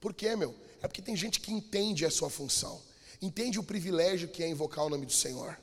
Por 0.00 0.12
quê, 0.14 0.36
meu? 0.36 0.54
É 0.82 0.88
porque 0.88 1.02
tem 1.02 1.16
gente 1.16 1.40
que 1.40 1.52
entende 1.52 2.04
a 2.04 2.10
sua 2.10 2.30
função. 2.30 2.80
Entende 3.20 3.58
o 3.58 3.62
privilégio 3.62 4.28
que 4.28 4.42
é 4.42 4.48
invocar 4.48 4.84
o 4.84 4.90
nome 4.90 5.06
do 5.06 5.12
Senhor. 5.12 5.58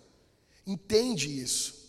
Entende 0.65 1.41
isso. 1.41 1.83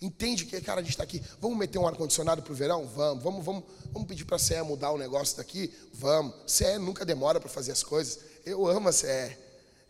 Entende 0.00 0.44
que, 0.44 0.60
cara, 0.60 0.80
a 0.80 0.82
gente 0.82 0.92
está 0.92 1.02
aqui. 1.02 1.22
Vamos 1.40 1.56
meter 1.56 1.78
um 1.78 1.86
ar-condicionado 1.86 2.42
para 2.42 2.52
o 2.52 2.54
verão? 2.54 2.86
Vamos. 2.86 3.22
Vamos, 3.22 3.44
vamos, 3.44 3.64
vamos 3.92 4.08
pedir 4.08 4.24
para 4.24 4.36
a 4.36 4.38
CE 4.38 4.60
mudar 4.62 4.90
o 4.90 4.98
negócio 4.98 5.36
daqui? 5.36 5.72
Vamos. 5.94 6.34
CE 6.46 6.78
nunca 6.78 7.04
demora 7.04 7.40
para 7.40 7.48
fazer 7.48 7.72
as 7.72 7.82
coisas. 7.82 8.20
Eu 8.44 8.66
amo 8.66 8.88
a 8.88 8.92
CE. 8.92 9.36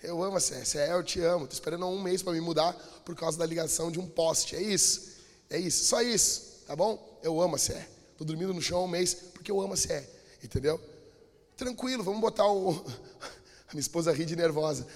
Eu 0.02 0.22
amo 0.22 0.36
a 0.36 0.40
CE. 0.40 0.64
CE, 0.64 0.78
eu 0.78 1.02
te 1.02 1.20
amo. 1.20 1.44
Estou 1.44 1.56
esperando 1.56 1.86
um 1.86 2.00
mês 2.00 2.22
para 2.22 2.32
me 2.32 2.40
mudar 2.40 2.72
por 3.04 3.16
causa 3.16 3.36
da 3.36 3.44
ligação 3.44 3.90
de 3.90 3.98
um 3.98 4.06
poste. 4.06 4.54
É 4.54 4.62
isso. 4.62 5.16
É 5.50 5.58
isso. 5.58 5.84
Só 5.84 6.00
isso. 6.00 6.62
Tá 6.66 6.76
bom? 6.76 7.18
Eu 7.22 7.40
amo 7.40 7.56
a 7.56 7.58
CE. 7.58 7.74
Estou 8.12 8.26
dormindo 8.26 8.54
no 8.54 8.62
chão 8.62 8.84
um 8.84 8.88
mês 8.88 9.14
porque 9.14 9.50
eu 9.50 9.60
amo 9.60 9.74
a 9.74 9.76
CE. 9.76 10.04
Entendeu? 10.42 10.80
Tranquilo, 11.56 12.04
vamos 12.04 12.20
botar 12.20 12.46
o. 12.46 12.84
Minha 13.72 13.80
esposa 13.80 14.12
ri 14.12 14.24
de 14.24 14.36
nervosa. 14.36 14.86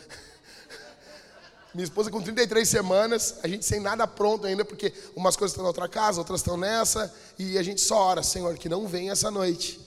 Minha 1.73 1.85
esposa 1.85 2.11
com 2.11 2.21
33 2.21 2.69
semanas, 2.69 3.37
a 3.43 3.49
gente 3.49 3.65
sem 3.65 3.79
nada 3.79 4.07
pronto 4.07 4.45
ainda, 4.47 4.65
porque 4.65 4.93
umas 5.15 5.37
coisas 5.37 5.53
estão 5.53 5.63
na 5.63 5.69
outra 5.69 5.89
casa, 5.89 6.19
outras 6.19 6.41
estão 6.41 6.57
nessa, 6.57 7.15
e 7.39 7.57
a 7.57 7.63
gente 7.63 7.81
só 7.81 7.97
ora, 7.97 8.23
Senhor, 8.25 8.57
que 8.57 8.69
não 8.69 8.89
venha 8.89 9.13
essa 9.13 9.31
noite. 9.31 9.81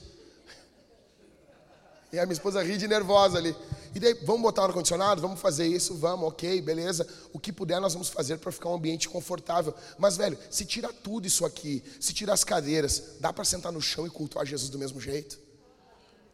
E 2.10 2.18
a 2.18 2.24
minha 2.24 2.32
esposa 2.32 2.62
ri 2.62 2.78
de 2.78 2.88
nervosa 2.88 3.36
ali. 3.36 3.54
E 3.94 4.00
daí, 4.00 4.14
vamos 4.24 4.42
botar 4.42 4.62
o 4.62 4.64
ar-condicionado? 4.66 5.20
Vamos 5.20 5.40
fazer 5.40 5.66
isso? 5.66 5.94
Vamos, 5.94 6.28
ok, 6.28 6.60
beleza. 6.62 7.06
O 7.32 7.38
que 7.38 7.52
puder 7.52 7.80
nós 7.80 7.92
vamos 7.92 8.08
fazer 8.08 8.38
para 8.38 8.50
ficar 8.50 8.68
um 8.70 8.74
ambiente 8.74 9.08
confortável. 9.08 9.74
Mas, 9.98 10.16
velho, 10.16 10.38
se 10.50 10.64
tira 10.64 10.92
tudo 10.92 11.26
isso 11.26 11.44
aqui, 11.44 11.82
se 12.00 12.14
tira 12.14 12.32
as 12.32 12.44
cadeiras, 12.44 13.16
dá 13.20 13.32
para 13.32 13.44
sentar 13.44 13.72
no 13.72 13.80
chão 13.80 14.06
e 14.06 14.10
cultuar 14.10 14.46
Jesus 14.46 14.70
do 14.70 14.78
mesmo 14.78 15.00
jeito? 15.00 15.38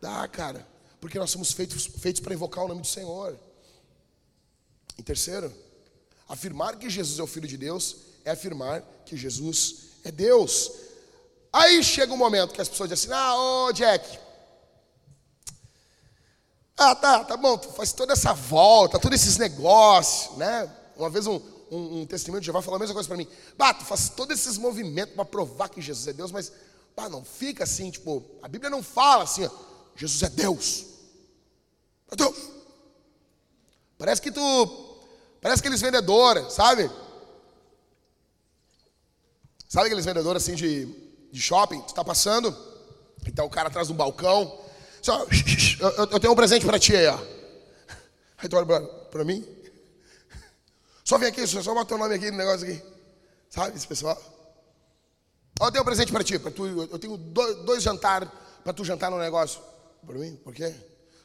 Dá, 0.00 0.26
cara. 0.28 0.66
Porque 1.00 1.18
nós 1.18 1.30
somos 1.30 1.52
feitos, 1.52 1.86
feitos 1.86 2.20
para 2.20 2.34
invocar 2.34 2.64
o 2.64 2.68
nome 2.68 2.82
do 2.82 2.86
Senhor. 2.86 3.38
Em 4.98 5.02
terceiro, 5.02 5.52
afirmar 6.28 6.76
que 6.76 6.90
Jesus 6.90 7.18
é 7.18 7.22
o 7.22 7.26
Filho 7.26 7.48
de 7.48 7.56
Deus 7.56 7.96
é 8.24 8.30
afirmar 8.30 8.82
que 9.06 9.16
Jesus 9.16 9.90
é 10.04 10.12
Deus. 10.12 10.70
Aí 11.52 11.82
chega 11.82 12.12
um 12.12 12.16
momento 12.16 12.52
que 12.52 12.60
as 12.60 12.68
pessoas 12.68 12.90
dizem 12.90 13.12
assim: 13.12 13.22
Ah, 13.22 13.34
ô 13.34 13.72
Jack, 13.72 14.18
ah, 16.82 16.94
tá, 16.94 17.24
tá 17.24 17.36
bom, 17.36 17.58
tu 17.58 17.68
faz 17.72 17.92
toda 17.92 18.14
essa 18.14 18.32
volta, 18.32 18.98
todos 18.98 19.20
esses 19.20 19.36
negócios, 19.36 20.36
né? 20.38 20.66
Uma 20.96 21.10
vez 21.10 21.26
um, 21.26 21.40
um, 21.70 22.00
um 22.00 22.06
testemunho 22.06 22.40
de 22.40 22.46
Jeová 22.46 22.62
falou 22.62 22.76
a 22.76 22.80
mesma 22.80 22.94
coisa 22.94 23.06
para 23.06 23.18
mim. 23.18 23.28
Bah, 23.58 23.74
tu 23.74 23.84
faz 23.84 24.08
todos 24.08 24.38
esses 24.38 24.56
movimentos 24.56 25.14
para 25.14 25.24
provar 25.26 25.68
que 25.68 25.82
Jesus 25.82 26.08
é 26.08 26.12
Deus, 26.14 26.32
mas 26.32 26.50
bah, 26.96 27.08
não 27.08 27.22
fica 27.24 27.64
assim, 27.64 27.90
tipo, 27.90 28.24
a 28.42 28.48
Bíblia 28.48 28.70
não 28.70 28.82
fala 28.82 29.24
assim, 29.24 29.44
ó, 29.44 29.50
Jesus 29.94 30.22
é 30.22 30.28
Deus. 30.30 30.86
Parece 33.98 34.22
que 34.22 34.30
tu 34.30 34.90
Parece 35.40 35.60
aqueles 35.60 35.80
vendedores, 35.80 36.52
sabe? 36.52 36.90
Sabe 39.68 39.86
aqueles 39.86 40.04
vendedores 40.04 40.42
assim 40.42 40.54
de, 40.54 40.86
de 41.32 41.40
shopping? 41.40 41.80
Tu 41.82 41.94
tá 41.94 42.04
passando, 42.04 42.54
e 43.26 43.32
tá 43.32 43.42
o 43.42 43.50
cara 43.50 43.68
atrás 43.68 43.88
do 43.88 43.94
balcão. 43.94 44.60
Só, 45.00 45.26
eu, 45.80 45.90
eu 46.10 46.20
tenho 46.20 46.32
um 46.32 46.36
presente 46.36 46.66
para 46.66 46.78
ti 46.78 46.94
aí, 46.94 47.06
ó. 47.06 47.18
Aí 48.38 48.48
tu 48.48 48.56
olha 48.56 48.66
para 49.10 49.24
mim. 49.24 49.46
Só 51.04 51.16
vem 51.16 51.28
aqui, 51.28 51.46
só 51.46 51.74
bota 51.74 51.94
o 51.94 51.98
nome 51.98 52.14
aqui 52.14 52.30
no 52.30 52.36
negócio 52.36 52.68
aqui. 52.68 52.82
Sabe 53.48 53.76
esse 53.76 53.86
pessoal? 53.86 54.20
Ó, 55.58 55.68
eu 55.68 55.72
tenho 55.72 55.82
um 55.82 55.86
presente 55.86 56.12
para 56.12 56.22
ti. 56.22 56.38
Pra 56.38 56.50
tu, 56.50 56.66
eu 56.66 56.98
tenho 56.98 57.16
dois, 57.16 57.56
dois 57.64 57.82
jantares 57.82 58.28
para 58.62 58.72
tu 58.72 58.84
jantar 58.84 59.10
no 59.10 59.18
negócio. 59.18 59.60
Para 60.06 60.18
mim? 60.18 60.36
Por 60.36 60.54
quê? 60.54 60.74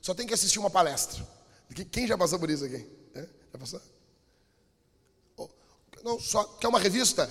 Só 0.05 0.13
tem 0.13 0.27
que 0.27 0.35
assistir 0.35 0.59
uma 0.59 0.69
palestra. 0.69 1.27
Quem 1.91 2.05
já 2.05 2.15
passou 2.15 2.37
por 2.37 2.47
isso 2.47 2.63
aqui? 2.63 2.87
É? 3.15 3.27
Já 3.51 3.57
passou? 3.57 3.81
Não, 6.03 6.19
só 6.19 6.43
quer 6.43 6.67
uma 6.67 6.79
revista? 6.79 7.27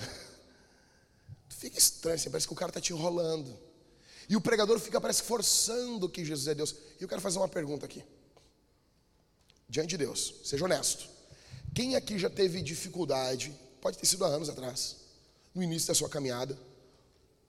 Fica 1.47 1.77
estranho, 1.77 2.15
assim, 2.15 2.29
parece 2.29 2.45
que 2.45 2.51
o 2.51 2.55
cara 2.55 2.71
está 2.71 2.81
te 2.81 2.91
enrolando. 2.91 3.57
E 4.27 4.35
o 4.35 4.41
pregador 4.41 4.77
fica, 4.77 4.99
parece, 4.99 5.23
forçando 5.23 6.09
que 6.09 6.25
Jesus 6.25 6.49
é 6.49 6.53
Deus. 6.53 6.75
E 6.99 7.03
eu 7.03 7.07
quero 7.07 7.21
fazer 7.21 7.37
uma 7.37 7.47
pergunta 7.47 7.85
aqui. 7.85 8.03
Diante 9.69 9.91
de 9.91 9.97
Deus, 9.99 10.35
seja 10.43 10.65
honesto. 10.65 11.07
Quem 11.73 11.95
aqui 11.95 12.19
já 12.19 12.29
teve 12.29 12.61
dificuldade, 12.61 13.57
pode 13.79 13.97
ter 13.97 14.05
sido 14.05 14.25
há 14.25 14.27
anos 14.27 14.49
atrás, 14.49 14.97
no 15.53 15.63
início 15.63 15.87
da 15.87 15.95
sua 15.95 16.09
caminhada, 16.09 16.59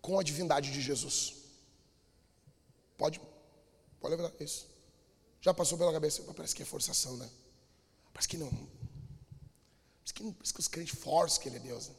com 0.00 0.20
a 0.20 0.22
divindade 0.22 0.70
de 0.70 0.80
Jesus? 0.80 1.34
Pode, 2.96 3.20
pode 3.98 4.14
levantar 4.14 4.40
isso. 4.40 4.75
Já 5.46 5.54
passou 5.54 5.78
pela 5.78 5.92
cabeça, 5.92 6.24
parece 6.34 6.56
que 6.56 6.62
é 6.64 6.66
forçação, 6.66 7.16
né? 7.18 7.30
Parece 8.12 8.28
que 8.28 8.36
não. 8.36 8.50
Parece 8.50 10.12
que, 10.12 10.32
parece 10.32 10.52
que 10.52 10.58
os 10.58 10.66
crentes 10.66 10.98
forçam 10.98 11.40
que 11.40 11.48
ele 11.48 11.54
é 11.54 11.60
Deus. 11.60 11.86
Né? 11.86 11.94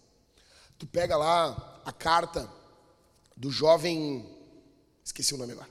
Tu 0.78 0.86
pega 0.86 1.16
lá 1.16 1.82
a 1.86 1.94
carta 1.94 2.52
do 3.38 3.50
jovem, 3.50 4.30
esqueci 5.02 5.34
o 5.34 5.38
nome 5.38 5.54
agora, 5.54 5.70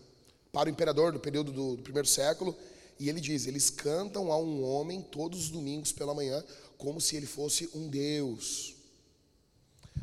para 0.50 0.70
o 0.70 0.72
imperador 0.72 1.12
do 1.12 1.20
período 1.20 1.52
do, 1.52 1.76
do 1.76 1.82
primeiro 1.82 2.08
século, 2.08 2.56
e 2.98 3.10
ele 3.10 3.20
diz: 3.20 3.46
eles 3.46 3.68
cantam 3.68 4.32
a 4.32 4.38
um 4.38 4.64
homem 4.64 5.02
todos 5.02 5.40
os 5.40 5.50
domingos 5.50 5.92
pela 5.92 6.14
manhã, 6.14 6.42
como 6.78 6.98
se 6.98 7.14
ele 7.14 7.26
fosse 7.26 7.68
um 7.74 7.90
Deus. 7.90 8.74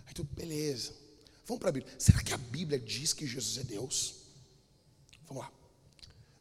Aí 0.06 0.14
tu, 0.14 0.24
beleza. 0.24 0.94
Vamos 1.48 1.60
para 1.60 1.70
a 1.70 1.74
Bíblia. 1.74 1.92
Será 1.98 2.22
que 2.22 2.36
a 2.36 2.38
Bíblia 2.38 2.78
diz 2.78 3.14
que 3.14 3.26
Jesus 3.26 3.58
é 3.58 3.64
Deus? 3.64 4.14
Vamos 5.28 5.42
lá. 5.42 5.63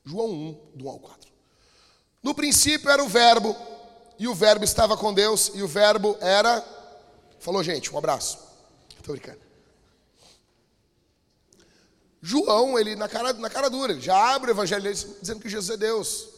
João 0.04 0.30
1, 0.30 0.72
do 0.74 0.84
1 0.86 0.88
ao 0.88 0.98
4. 0.98 1.30
No 2.22 2.34
princípio 2.34 2.90
era 2.90 3.02
o 3.02 3.08
Verbo, 3.08 3.56
e 4.18 4.28
o 4.28 4.34
Verbo 4.34 4.64
estava 4.64 4.96
com 4.96 5.12
Deus, 5.12 5.50
e 5.54 5.62
o 5.62 5.68
Verbo 5.68 6.16
era. 6.20 6.64
Falou, 7.38 7.62
gente, 7.62 7.92
um 7.92 7.98
abraço. 7.98 8.38
Estou 8.96 9.14
brincando. 9.14 9.40
João, 12.20 12.78
ele 12.78 12.94
na 12.94 13.08
cara, 13.08 13.32
na 13.32 13.50
cara 13.50 13.68
dura, 13.68 13.92
ele 13.92 14.00
já 14.00 14.16
abre 14.34 14.50
o 14.50 14.54
evangelho 14.54 14.94
dizendo 15.20 15.40
que 15.40 15.48
Jesus 15.48 15.70
é 15.70 15.76
Deus. 15.76 16.28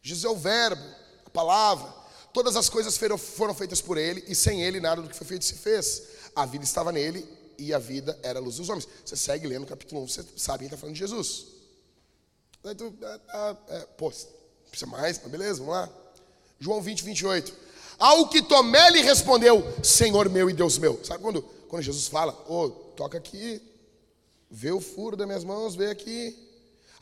Jesus 0.00 0.24
é 0.24 0.28
o 0.28 0.36
Verbo, 0.36 0.84
a 1.26 1.30
palavra. 1.30 1.92
Todas 2.32 2.56
as 2.56 2.68
coisas 2.68 2.96
foram, 2.96 3.54
feitas 3.54 3.80
por 3.80 3.98
ele, 3.98 4.24
e 4.28 4.34
sem 4.34 4.62
ele 4.62 4.80
nada 4.80 5.02
do 5.02 5.08
que 5.08 5.16
foi 5.16 5.26
feito 5.26 5.44
se 5.44 5.54
fez. 5.54 6.02
A 6.36 6.46
vida 6.46 6.64
estava 6.64 6.92
nele, 6.92 7.28
e 7.58 7.74
a 7.74 7.78
vida 7.78 8.16
era 8.22 8.38
a 8.38 8.42
luz 8.42 8.56
dos 8.56 8.68
homens. 8.68 8.86
Você 9.04 9.16
segue 9.16 9.46
lendo 9.46 9.64
o 9.64 9.66
capítulo 9.66 10.02
1, 10.02 10.08
você 10.08 10.24
sabe 10.36 10.58
quem 10.58 10.66
está 10.66 10.76
falando 10.76 10.94
de 10.94 11.00
Jesus. 11.00 11.53
Aí 12.64 12.74
tu, 12.74 12.94
é, 13.02 13.20
é, 13.36 13.56
é, 13.76 13.80
pô, 13.98 14.10
precisa 14.70 14.90
mais, 14.90 15.18
mas 15.18 15.30
beleza, 15.30 15.58
vamos 15.58 15.74
lá. 15.74 15.88
João 16.58 16.80
20, 16.80 17.04
28. 17.04 17.54
Ao 17.98 18.28
que 18.28 18.42
Tomé 18.42 18.90
lhe 18.90 19.02
respondeu, 19.02 19.62
Senhor 19.82 20.30
meu 20.30 20.48
e 20.48 20.52
Deus 20.54 20.78
meu. 20.78 20.98
Sabe 21.04 21.22
quando, 21.22 21.42
quando 21.42 21.82
Jesus 21.82 22.08
fala, 22.08 22.32
ô, 22.48 22.64
oh, 22.64 22.70
toca 22.70 23.18
aqui, 23.18 23.60
vê 24.50 24.72
o 24.72 24.80
furo 24.80 25.14
das 25.14 25.26
minhas 25.26 25.44
mãos, 25.44 25.74
vê 25.74 25.90
aqui. 25.90 26.36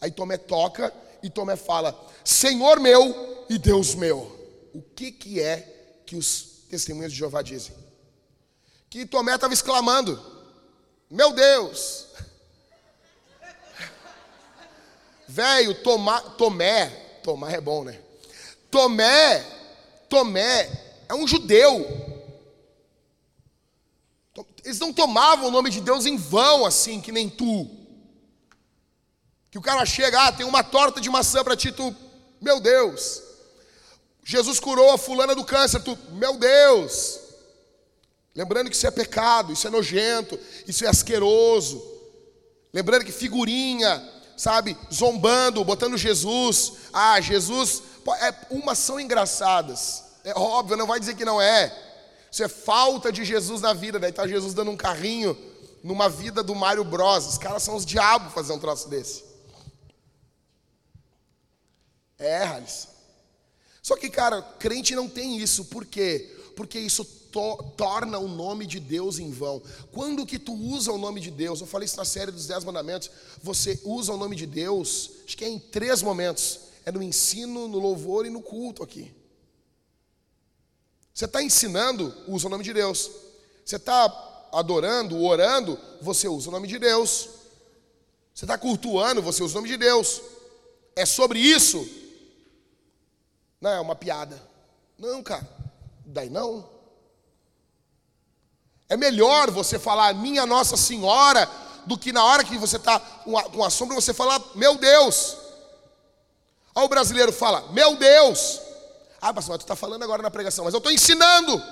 Aí 0.01 0.11
Tomé 0.11 0.37
toca 0.37 0.93
e 1.23 1.31
Tomé 1.31 1.55
fala, 1.55 1.97
Senhor 2.25 2.81
meu 2.81 3.45
e 3.49 3.57
Deus 3.57 3.95
meu. 3.95 4.19
O 4.75 4.83
que, 4.83 5.13
que 5.13 5.41
é 5.41 6.01
que 6.05 6.17
os 6.17 6.65
testemunhos 6.69 7.13
de 7.13 7.19
Jeová 7.19 7.41
dizem? 7.41 7.75
Que 8.91 9.07
Tomé 9.07 9.37
estava 9.37 9.55
exclamando, 9.55 10.21
meu 11.09 11.33
Deus. 11.33 12.09
Velho, 15.33 15.75
Tomé, 16.37 16.91
Tomé 17.23 17.55
é 17.55 17.61
bom, 17.61 17.85
né? 17.85 17.99
Tomé, 18.71 19.43
Tomé 20.07 20.71
é 21.09 21.15
um 21.15 21.27
judeu. 21.27 21.87
Eles 24.63 24.79
não 24.79 24.93
tomavam 24.93 25.49
o 25.49 25.51
nome 25.51 25.71
de 25.71 25.81
Deus 25.81 26.05
em 26.05 26.19
vão, 26.19 26.67
assim, 26.67 27.01
que 27.01 27.11
nem 27.11 27.31
tu. 27.31 27.67
Que 29.51 29.57
o 29.57 29.63
cara 29.63 29.87
chega, 29.87 30.21
ah, 30.21 30.33
tem 30.33 30.45
uma 30.45 30.63
torta 30.63 31.01
de 31.01 31.09
maçã 31.09 31.43
para 31.43 31.57
ti, 31.57 31.73
tu, 31.73 31.97
meu 32.39 32.61
Deus. 32.61 33.23
Jesus 34.23 34.61
curou 34.61 34.91
a 34.91 34.99
fulana 34.99 35.35
do 35.35 35.47
câncer, 35.47 35.81
tu, 35.83 35.99
meu 36.11 36.37
Deus. 36.37 37.19
Lembrando 38.35 38.69
que 38.69 38.77
isso 38.77 38.87
é 38.87 38.91
pecado, 38.91 39.55
isso 39.55 39.67
é 39.67 39.71
nojento, 39.71 40.39
isso 40.69 40.85
é 40.85 40.89
asqueroso. 40.89 41.83
Lembrando 42.71 43.07
que 43.07 43.13
figurinha, 43.13 44.13
sabe, 44.37 44.77
zombando, 44.93 45.65
botando 45.65 45.97
Jesus. 45.97 46.73
Ah, 46.93 47.21
Jesus, 47.21 47.83
é, 48.21 48.35
umas 48.51 48.79
são 48.79 48.99
engraçadas. 48.99 50.05
É 50.25 50.33
óbvio, 50.39 50.77
não 50.77 50.87
vai 50.87 51.01
dizer 51.01 51.15
que 51.15 51.25
não 51.25 51.41
é. 51.41 51.77
Isso 52.31 52.43
é 52.43 52.49
falta 52.49 53.13
de 53.13 53.25
Jesus 53.25 53.61
na 53.61 53.73
vida. 53.73 53.99
Daí 53.99 54.13
tá 54.13 54.27
Jesus 54.27 54.55
dando 54.55 54.71
um 54.71 54.77
carrinho 54.77 55.37
numa 55.83 56.09
vida 56.09 56.43
do 56.43 56.55
Mário 56.55 56.85
Bros. 56.85 57.27
Os 57.27 57.39
caras 57.39 57.63
são 57.63 57.77
os 57.77 57.85
diabos 57.85 58.33
fazer 58.33 58.53
um 58.53 58.59
troço 58.59 58.89
desse. 58.89 59.25
É, 62.19 62.45
Harris. 62.45 62.89
Só 63.83 63.97
que, 63.97 64.09
cara, 64.09 64.41
crente 64.59 64.95
não 64.95 65.09
tem 65.09 65.39
isso. 65.39 65.65
Por 65.65 65.85
quê? 65.85 66.39
Porque 66.55 66.79
isso 66.79 67.05
to 67.05 67.73
torna 67.77 68.19
o 68.19 68.29
nome 68.29 68.67
de 68.67 68.79
Deus 68.79 69.19
em 69.19 69.31
vão. 69.31 69.63
Quando 69.91 70.27
que 70.27 70.39
tu 70.39 70.53
usa 70.53 70.93
o 70.93 70.99
nome 70.99 71.21
de 71.21 71.31
Deus? 71.31 71.61
Eu 71.61 71.67
falei 71.67 71.87
isso 71.87 71.97
na 71.97 72.05
série 72.05 72.31
dos 72.31 72.47
Dez 72.47 72.63
Mandamentos. 72.63 73.11
Você 73.43 73.81
usa 73.85 74.13
o 74.13 74.17
nome 74.17 74.37
de 74.37 74.47
Deus, 74.47 75.11
acho 75.25 75.37
que 75.37 75.45
é 75.45 75.49
em 75.49 75.59
três 75.59 76.03
momentos. 76.03 76.61
É 76.85 76.93
no 76.93 77.03
ensino, 77.03 77.69
no 77.69 77.79
louvor 77.79 78.27
e 78.27 78.31
no 78.31 78.43
culto 78.43 78.83
aqui. 78.83 79.13
Você 81.15 81.27
está 81.27 81.43
ensinando, 81.43 82.15
usa 82.27 82.47
o 82.47 82.51
nome 82.51 82.65
de 82.65 82.73
Deus. 82.73 83.11
Você 83.65 83.77
está 83.77 84.49
adorando, 84.53 85.23
orando, 85.23 85.79
você 86.01 86.27
usa 86.29 86.49
o 86.49 86.53
nome 86.53 86.67
de 86.67 86.79
Deus. 86.79 87.29
Você 88.35 88.45
está 88.45 88.59
cultuando, 88.59 89.23
você 89.23 89.43
usa 89.43 89.53
o 89.53 89.57
nome 89.57 89.69
de 89.69 89.77
Deus. 89.77 90.21
É 90.97 91.07
sobre 91.07 91.39
isso? 91.39 91.87
Não, 93.61 93.71
é 93.71 93.81
uma 93.81 93.95
piada. 93.95 94.43
Não, 94.99 95.23
cara. 95.23 95.62
Daí 96.05 96.29
não. 96.29 96.69
É 98.89 98.97
melhor 98.97 99.51
você 99.51 99.79
falar 99.79 100.15
minha 100.15 100.45
Nossa 100.45 100.77
Senhora 100.77 101.49
do 101.87 101.99
que 101.99 102.13
na 102.13 102.25
hora 102.25 102.45
que 102.45 102.57
você 102.59 102.77
está 102.77 103.01
com 103.01 103.65
a 103.65 103.71
sombra 103.71 103.95
você 103.95 104.13
falar 104.13 104.41
meu 104.55 104.77
Deus. 104.77 105.37
Aí 106.75 106.85
o 106.85 106.89
brasileiro 106.89 107.33
fala 107.33 107.73
meu 107.73 107.97
Deus. 107.97 108.61
Ah, 109.21 109.33
pastor, 109.33 109.57
tu 109.57 109.63
está 109.63 109.77
falando 109.77 110.03
agora 110.03 110.23
na 110.23 110.31
pregação, 110.31 110.65
mas 110.65 110.75
eu 110.75 110.79
estou 110.79 110.93
ensinando. 110.93 111.63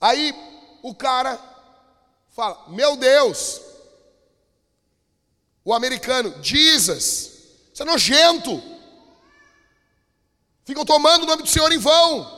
Aí 0.00 0.34
o 0.82 0.94
cara 0.94 1.38
fala, 2.30 2.64
meu 2.68 2.96
Deus. 2.96 3.60
O 5.64 5.74
americano, 5.74 6.34
Jesus. 6.42 7.32
Isso 7.72 7.82
é 7.82 7.84
nojento. 7.84 8.62
Ficam 10.66 10.84
tomando 10.84 11.22
o 11.22 11.26
nome 11.26 11.44
do 11.44 11.48
Senhor 11.48 11.70
em 11.70 11.78
vão. 11.78 12.36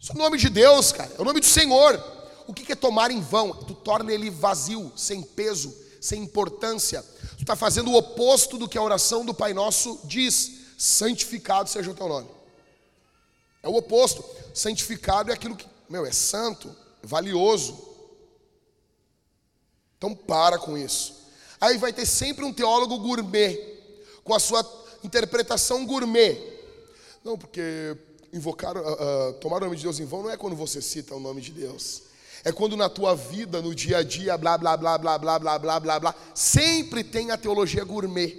Isso 0.00 0.10
é 0.10 0.14
o 0.14 0.18
nome 0.18 0.38
de 0.38 0.48
Deus, 0.48 0.90
cara. 0.90 1.12
É 1.16 1.20
o 1.20 1.24
nome 1.24 1.38
do 1.38 1.46
Senhor. 1.46 2.02
O 2.48 2.54
que 2.54 2.72
é 2.72 2.74
tomar 2.74 3.10
em 3.10 3.20
vão? 3.20 3.52
Tu 3.52 3.74
torna 3.74 4.10
ele 4.10 4.30
vazio, 4.30 4.90
sem 4.96 5.22
peso, 5.22 5.72
sem 6.00 6.22
importância. 6.22 7.04
Tu 7.36 7.42
está 7.42 7.54
fazendo 7.54 7.90
o 7.90 7.94
oposto 7.96 8.56
do 8.56 8.66
que 8.66 8.78
a 8.78 8.82
oração 8.82 9.22
do 9.22 9.34
Pai 9.34 9.52
Nosso 9.52 10.00
diz: 10.04 10.50
santificado 10.78 11.68
seja 11.68 11.90
o 11.90 11.94
teu 11.94 12.08
nome. 12.08 12.30
É 13.62 13.68
o 13.68 13.76
oposto. 13.76 14.24
Santificado 14.54 15.30
é 15.30 15.34
aquilo 15.34 15.56
que, 15.56 15.66
meu, 15.90 16.06
é 16.06 16.10
santo, 16.10 16.74
é 17.02 17.06
valioso. 17.06 17.86
Então 19.98 20.14
para 20.14 20.58
com 20.58 20.76
isso. 20.78 21.20
Aí 21.60 21.76
vai 21.76 21.92
ter 21.92 22.06
sempre 22.06 22.46
um 22.46 22.52
teólogo 22.52 22.98
gourmet, 22.98 23.71
com 24.24 24.34
a 24.34 24.38
sua 24.38 24.64
interpretação 25.02 25.84
gourmet. 25.86 26.38
Não, 27.24 27.36
porque 27.36 27.96
invocar, 28.32 28.76
uh, 28.76 28.80
uh, 28.80 29.32
tomar 29.34 29.58
o 29.58 29.60
nome 29.60 29.76
de 29.76 29.82
Deus 29.82 30.00
em 30.00 30.06
vão 30.06 30.22
não 30.22 30.30
é 30.30 30.36
quando 30.36 30.56
você 30.56 30.80
cita 30.80 31.14
o 31.14 31.20
nome 31.20 31.40
de 31.40 31.52
Deus. 31.52 32.02
É 32.44 32.50
quando 32.50 32.76
na 32.76 32.88
tua 32.88 33.14
vida, 33.14 33.62
no 33.62 33.74
dia 33.74 33.98
a 33.98 34.02
dia, 34.02 34.36
blá, 34.36 34.58
blá, 34.58 34.76
blá, 34.76 34.98
blá, 34.98 35.18
blá, 35.18 35.38
blá, 35.38 35.58
blá, 35.58 35.80
blá, 35.80 36.00
blá, 36.00 36.14
sempre 36.34 37.04
tem 37.04 37.30
a 37.30 37.36
teologia 37.36 37.84
gourmet. 37.84 38.36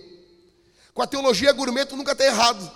Com 0.93 1.01
a 1.01 1.07
teologia 1.07 1.51
gourmet 1.53 1.85
tu 1.85 1.95
nunca 1.95 2.11
está 2.11 2.25
errado. 2.25 2.69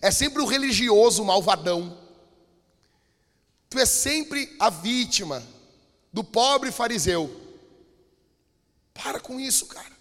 É 0.00 0.10
sempre 0.10 0.42
o 0.42 0.46
religioso 0.46 1.24
malvadão. 1.24 1.96
Tu 3.70 3.78
é 3.78 3.86
sempre 3.86 4.54
a 4.58 4.70
vítima 4.70 5.42
do 6.12 6.22
pobre 6.22 6.70
fariseu. 6.70 7.30
Para 8.92 9.20
com 9.20 9.40
isso, 9.40 9.66
cara. 9.66 9.97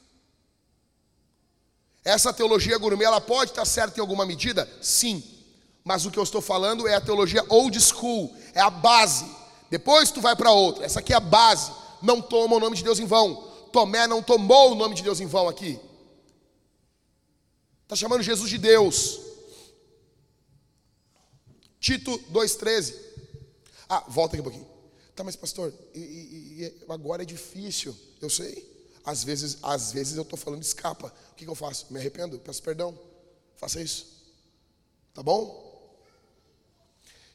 Essa 2.07 2.31
teologia 2.31 2.77
gourmet, 2.77 3.05
ela 3.05 3.19
pode 3.19 3.51
estar 3.51 3.65
certa 3.65 3.99
em 3.99 4.01
alguma 4.01 4.25
medida? 4.25 4.69
Sim. 4.81 5.23
Mas 5.83 6.05
o 6.05 6.11
que 6.11 6.19
eu 6.19 6.23
estou 6.23 6.41
falando 6.41 6.87
é 6.87 6.95
a 6.95 7.01
teologia 7.01 7.43
old 7.49 7.79
school, 7.79 8.35
é 8.53 8.61
a 8.61 8.69
base 8.69 9.25
depois 9.69 10.11
tu 10.11 10.21
vai 10.21 10.35
para 10.35 10.51
outra. 10.51 10.85
Essa 10.85 10.99
aqui 10.99 11.13
é 11.13 11.15
a 11.15 11.21
base. 11.21 11.71
Não 12.01 12.21
toma 12.21 12.55
o 12.55 12.59
nome 12.59 12.75
de 12.75 12.83
Deus 12.83 12.99
em 12.99 13.05
vão. 13.05 13.35
Tomé 13.71 14.07
não 14.07 14.23
tomou 14.23 14.71
o 14.71 14.75
nome 14.75 14.95
de 14.95 15.03
Deus 15.03 15.19
em 15.19 15.25
vão 15.25 15.47
aqui. 15.47 15.79
Está 17.83 17.95
chamando 17.95 18.23
Jesus 18.23 18.49
de 18.49 18.57
Deus. 18.57 19.19
Tito 21.79 22.17
2,13. 22.31 22.95
Ah, 23.89 24.03
volta 24.07 24.35
aqui 24.35 24.41
um 24.41 24.43
pouquinho. 24.43 24.67
Tá, 25.15 25.23
mas 25.23 25.35
pastor, 25.35 25.73
e, 25.95 25.99
e, 25.99 26.63
e 26.63 26.91
agora 26.91 27.23
é 27.23 27.25
difícil. 27.25 27.95
Eu 28.21 28.29
sei. 28.29 28.76
Às 29.07 29.23
vezes, 29.23 29.57
às 29.63 29.93
vezes 29.93 30.17
eu 30.17 30.23
estou 30.23 30.37
falando 30.37 30.61
escapa. 30.61 31.13
O 31.31 31.35
que, 31.35 31.45
que 31.45 31.49
eu 31.49 31.55
faço? 31.55 31.85
Me 31.89 31.97
arrependo, 31.97 32.37
peço 32.39 32.61
perdão. 32.61 32.93
Faça 33.55 33.81
isso. 33.81 34.05
Tá 35.13 35.23
bom? 35.23 35.65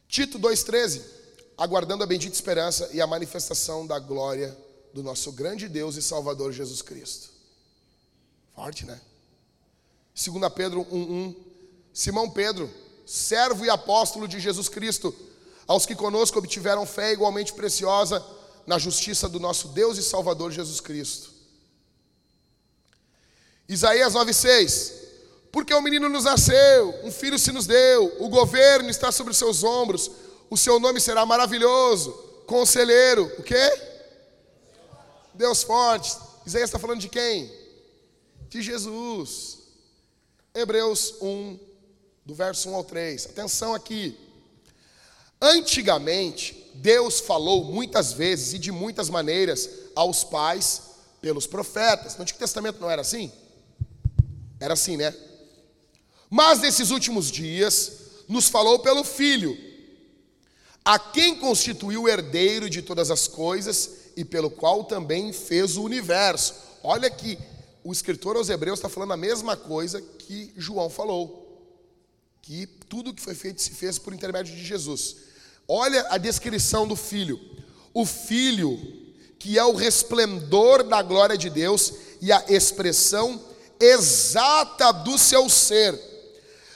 Tito 0.06 0.38
2,13 0.38 1.00
aguardando 1.56 2.04
a 2.04 2.06
bendita 2.06 2.34
esperança 2.34 2.90
e 2.92 3.00
a 3.00 3.06
manifestação 3.06 3.86
da 3.86 3.98
glória 3.98 4.54
do 4.92 5.02
nosso 5.02 5.32
grande 5.32 5.66
Deus 5.66 5.96
e 5.96 6.02
Salvador 6.02 6.52
Jesus 6.52 6.82
Cristo. 6.82 7.30
Forte, 8.54 8.84
né? 8.84 9.00
2 10.14 10.52
Pedro 10.54 10.84
1:1 10.92 11.34
Simão 11.94 12.28
Pedro, 12.28 12.70
servo 13.06 13.64
e 13.64 13.70
apóstolo 13.70 14.28
de 14.28 14.38
Jesus 14.38 14.68
Cristo, 14.68 15.14
aos 15.66 15.86
que 15.86 15.94
conosco 15.94 16.38
obtiveram 16.38 16.84
fé 16.84 17.14
igualmente 17.14 17.54
preciosa 17.54 18.22
na 18.66 18.78
justiça 18.78 19.26
do 19.26 19.40
nosso 19.40 19.68
Deus 19.68 19.96
e 19.96 20.02
Salvador 20.02 20.52
Jesus 20.52 20.78
Cristo. 20.78 21.31
Isaías 23.72 24.12
9:6 24.12 24.92
Porque 25.50 25.72
o 25.72 25.80
menino 25.80 26.08
nos 26.08 26.24
nasceu, 26.24 26.94
um 27.04 27.10
filho 27.10 27.38
se 27.38 27.52
nos 27.52 27.66
deu, 27.66 28.16
o 28.20 28.28
governo 28.28 28.90
está 28.90 29.10
sobre 29.10 29.32
os 29.32 29.38
seus 29.38 29.62
ombros, 29.64 30.10
o 30.50 30.56
seu 30.56 30.78
nome 30.78 31.00
será 31.00 31.24
maravilhoso, 31.26 32.12
conselheiro, 32.46 33.24
o 33.38 33.42
quê? 33.42 33.72
Deus 35.34 35.62
forte. 35.62 36.16
Isaías 36.44 36.68
está 36.68 36.78
falando 36.78 37.00
de 37.00 37.08
quem? 37.08 37.50
De 38.48 38.60
Jesus. 38.60 39.58
Hebreus 40.54 41.14
1, 41.20 41.58
do 42.26 42.34
verso 42.34 42.68
1 42.68 42.74
ao 42.74 42.84
3. 42.84 43.26
Atenção 43.26 43.74
aqui. 43.74 44.18
Antigamente, 45.40 46.70
Deus 46.74 47.20
falou 47.20 47.64
muitas 47.64 48.12
vezes 48.12 48.52
e 48.52 48.58
de 48.58 48.70
muitas 48.70 49.08
maneiras 49.08 49.68
aos 49.94 50.24
pais 50.24 50.82
pelos 51.20 51.46
profetas. 51.46 52.16
No 52.16 52.22
Antigo 52.22 52.38
Testamento 52.38 52.80
não 52.80 52.90
era 52.90 53.00
assim? 53.00 53.32
Era 54.62 54.74
assim, 54.74 54.96
né? 54.96 55.12
Mas 56.30 56.60
nesses 56.60 56.90
últimos 56.90 57.32
dias, 57.32 57.92
nos 58.28 58.46
falou 58.46 58.78
pelo 58.78 59.02
Filho, 59.02 59.58
a 60.84 61.00
quem 61.00 61.34
constituiu 61.34 62.02
o 62.02 62.08
herdeiro 62.08 62.70
de 62.70 62.80
todas 62.80 63.10
as 63.10 63.26
coisas 63.26 63.90
e 64.16 64.24
pelo 64.24 64.48
qual 64.48 64.84
também 64.84 65.32
fez 65.32 65.76
o 65.76 65.82
universo. 65.82 66.54
Olha 66.80 67.10
que 67.10 67.36
o 67.82 67.92
escritor 67.92 68.36
aos 68.36 68.48
Hebreus 68.48 68.78
está 68.78 68.88
falando 68.88 69.14
a 69.14 69.16
mesma 69.16 69.56
coisa 69.56 70.00
que 70.00 70.52
João 70.56 70.88
falou. 70.88 71.60
Que 72.40 72.68
tudo 72.88 73.12
que 73.12 73.20
foi 73.20 73.34
feito 73.34 73.60
se 73.60 73.70
fez 73.70 73.98
por 73.98 74.14
intermédio 74.14 74.54
de 74.54 74.64
Jesus. 74.64 75.16
Olha 75.66 76.06
a 76.08 76.18
descrição 76.18 76.86
do 76.86 76.94
filho. 76.94 77.40
O 77.92 78.06
filho, 78.06 78.78
que 79.40 79.58
é 79.58 79.64
o 79.64 79.74
resplendor 79.74 80.84
da 80.84 81.02
glória 81.02 81.36
de 81.36 81.50
Deus 81.50 81.92
e 82.20 82.30
a 82.30 82.44
expressão 82.48 83.50
exata 83.82 84.92
do 84.92 85.18
seu 85.18 85.48
ser, 85.48 85.98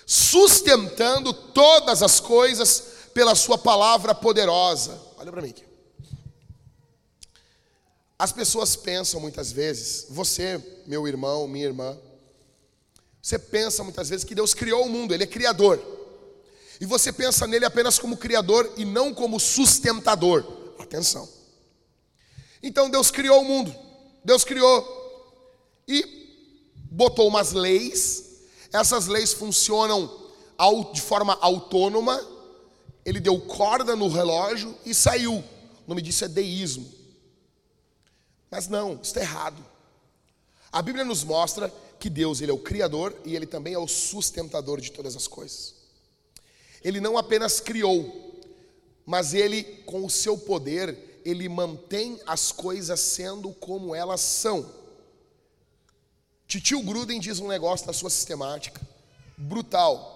sustentando 0.05 1.33
todas 1.33 2.03
as 2.03 2.19
coisas 2.19 2.83
pela 3.15 3.35
sua 3.35 3.57
palavra 3.57 4.15
poderosa. 4.15 5.01
Olha 5.17 5.31
para 5.31 5.43
mim 5.43 5.51
aqui. 5.51 5.65
As 8.19 8.33
pessoas 8.33 8.75
pensam 8.75 9.21
muitas 9.21 9.53
vezes, 9.53 10.07
você, 10.09 10.63
meu 10.87 11.07
irmão, 11.07 11.47
minha 11.47 11.67
irmã, 11.67 11.97
você 13.23 13.39
pensa 13.39 13.85
muitas 13.85 14.09
vezes 14.09 14.25
que 14.25 14.35
Deus 14.35 14.55
criou 14.55 14.87
o 14.87 14.89
mundo, 14.89 15.13
Ele 15.13 15.25
é 15.25 15.27
criador. 15.27 15.81
E 16.81 16.87
você 16.87 17.13
pensa 17.13 17.47
nele 17.47 17.65
apenas 17.65 17.99
como 17.99 18.17
criador 18.17 18.73
e 18.77 18.85
não 18.85 19.13
como 19.13 19.41
sustentador. 19.41 20.45
Atenção. 20.79 21.29
Então 22.63 22.89
Deus 22.91 23.11
criou 23.11 23.41
o 23.41 23.45
mundo, 23.45 23.75
Deus 24.25 24.45
criou 24.45 24.97
e 25.87 26.26
botou 26.97 27.29
umas 27.29 27.53
leis. 27.53 28.25
Essas 28.73 29.07
leis 29.07 29.33
funcionam 29.35 30.11
de 30.93 31.01
forma 31.03 31.39
autônoma. 31.41 32.27
Ele 33.05 33.21
deu 33.21 33.39
corda 33.39 33.95
no 33.95 34.09
relógio 34.09 34.75
e 34.85 34.95
saiu. 34.95 35.35
O 35.35 35.45
nome 35.87 36.01
disso 36.01 36.25
é 36.25 36.29
deísmo. 36.29 36.91
Mas 38.51 38.67
não, 38.67 38.99
está 39.01 39.21
errado. 39.21 39.63
A 40.73 40.81
Bíblia 40.81 41.05
nos 41.05 41.23
mostra 41.23 41.73
que 42.01 42.09
Deus 42.09 42.41
ele 42.41 42.51
é 42.51 42.55
o 42.55 42.59
criador 42.59 43.15
e 43.25 43.37
ele 43.37 43.47
também 43.47 43.75
é 43.75 43.79
o 43.79 43.87
sustentador 43.87 44.81
de 44.81 44.91
todas 44.91 45.15
as 45.15 45.29
coisas. 45.29 45.75
Ele 46.83 47.01
não 47.01 47.19
apenas 47.19 47.61
criou, 47.61 48.41
mas 49.05 49.35
ele 49.35 49.63
com 49.85 50.05
o 50.05 50.11
seu 50.11 50.37
poder, 50.37 51.21
ele 51.25 51.49
mantém 51.49 52.19
as 52.27 52.53
coisas 52.53 53.01
sendo 53.01 53.53
como 53.53 53.95
elas 53.95 54.21
são. 54.21 54.86
Titio 56.47 56.81
Gruden 56.83 57.19
diz 57.19 57.41
um 57.41 57.49
negócio 57.49 57.87
na 57.87 57.93
sua 57.93 58.11
sistemática 58.11 58.81
brutal. 59.37 60.15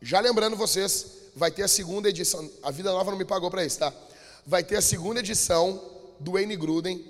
Já 0.00 0.20
lembrando 0.20 0.56
vocês, 0.56 1.06
vai 1.34 1.50
ter 1.50 1.62
a 1.62 1.68
segunda 1.68 2.08
edição, 2.08 2.48
a 2.62 2.70
Vida 2.70 2.92
Nova 2.92 3.10
não 3.10 3.18
me 3.18 3.24
pagou 3.24 3.50
para 3.50 3.64
isso, 3.64 3.78
tá? 3.78 3.92
Vai 4.46 4.62
ter 4.62 4.76
a 4.76 4.82
segunda 4.82 5.20
edição 5.20 5.82
do 6.20 6.32
Wayne 6.32 6.56
Gruden 6.56 7.04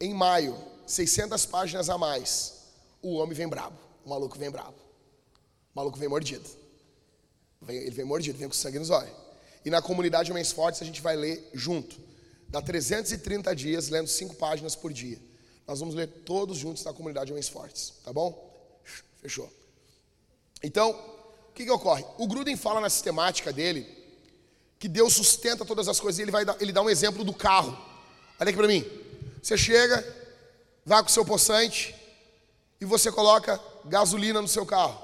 em 0.00 0.14
maio, 0.14 0.56
600 0.86 1.44
páginas 1.46 1.90
a 1.90 1.98
mais. 1.98 2.54
O 3.02 3.16
homem 3.16 3.34
vem 3.34 3.48
brabo, 3.48 3.78
o 4.04 4.10
maluco 4.10 4.38
vem 4.38 4.50
brabo. 4.50 4.76
O 5.74 5.76
maluco 5.76 5.98
vem 5.98 6.08
mordido. 6.08 6.48
Ele 7.68 7.90
vem 7.90 8.04
mordido, 8.04 8.38
vem 8.38 8.48
com 8.48 8.54
sangue 8.54 8.78
nos 8.78 8.90
olhos. 8.90 9.12
E 9.64 9.70
na 9.70 9.82
comunidade 9.82 10.30
Homens 10.30 10.52
Fortes 10.52 10.80
a 10.80 10.84
gente 10.84 11.02
vai 11.02 11.16
ler 11.16 11.50
junto. 11.52 11.96
Dá 12.48 12.62
330 12.62 13.54
dias 13.56 13.88
lendo 13.88 14.06
5 14.06 14.36
páginas 14.36 14.76
por 14.76 14.92
dia. 14.92 15.20
Nós 15.66 15.80
vamos 15.80 15.94
ler 15.94 16.06
todos 16.06 16.56
juntos 16.56 16.84
na 16.84 16.92
comunidade 16.92 17.32
Homens 17.32 17.48
Fortes, 17.48 17.94
tá 18.04 18.12
bom? 18.12 18.54
Fechou. 19.20 19.50
Então, 20.62 20.90
o 20.90 21.52
que, 21.52 21.64
que 21.64 21.70
ocorre? 21.70 22.04
O 22.18 22.26
Gruden 22.26 22.56
fala 22.56 22.80
na 22.80 22.88
sistemática 22.88 23.52
dele 23.52 23.86
que 24.78 24.88
Deus 24.88 25.14
sustenta 25.14 25.64
todas 25.64 25.88
as 25.88 25.98
coisas 25.98 26.18
e 26.18 26.22
ele, 26.22 26.30
vai 26.30 26.44
dar, 26.44 26.56
ele 26.60 26.72
dá 26.72 26.82
um 26.82 26.90
exemplo 26.90 27.24
do 27.24 27.32
carro. 27.32 27.76
Olha 28.38 28.48
aqui 28.48 28.56
para 28.56 28.68
mim. 28.68 28.84
Você 29.42 29.56
chega, 29.56 30.04
vai 30.84 31.02
com 31.02 31.08
o 31.08 31.12
seu 31.12 31.24
poçante 31.24 31.94
e 32.80 32.84
você 32.84 33.10
coloca 33.10 33.60
gasolina 33.84 34.40
no 34.40 34.48
seu 34.48 34.66
carro. 34.66 35.00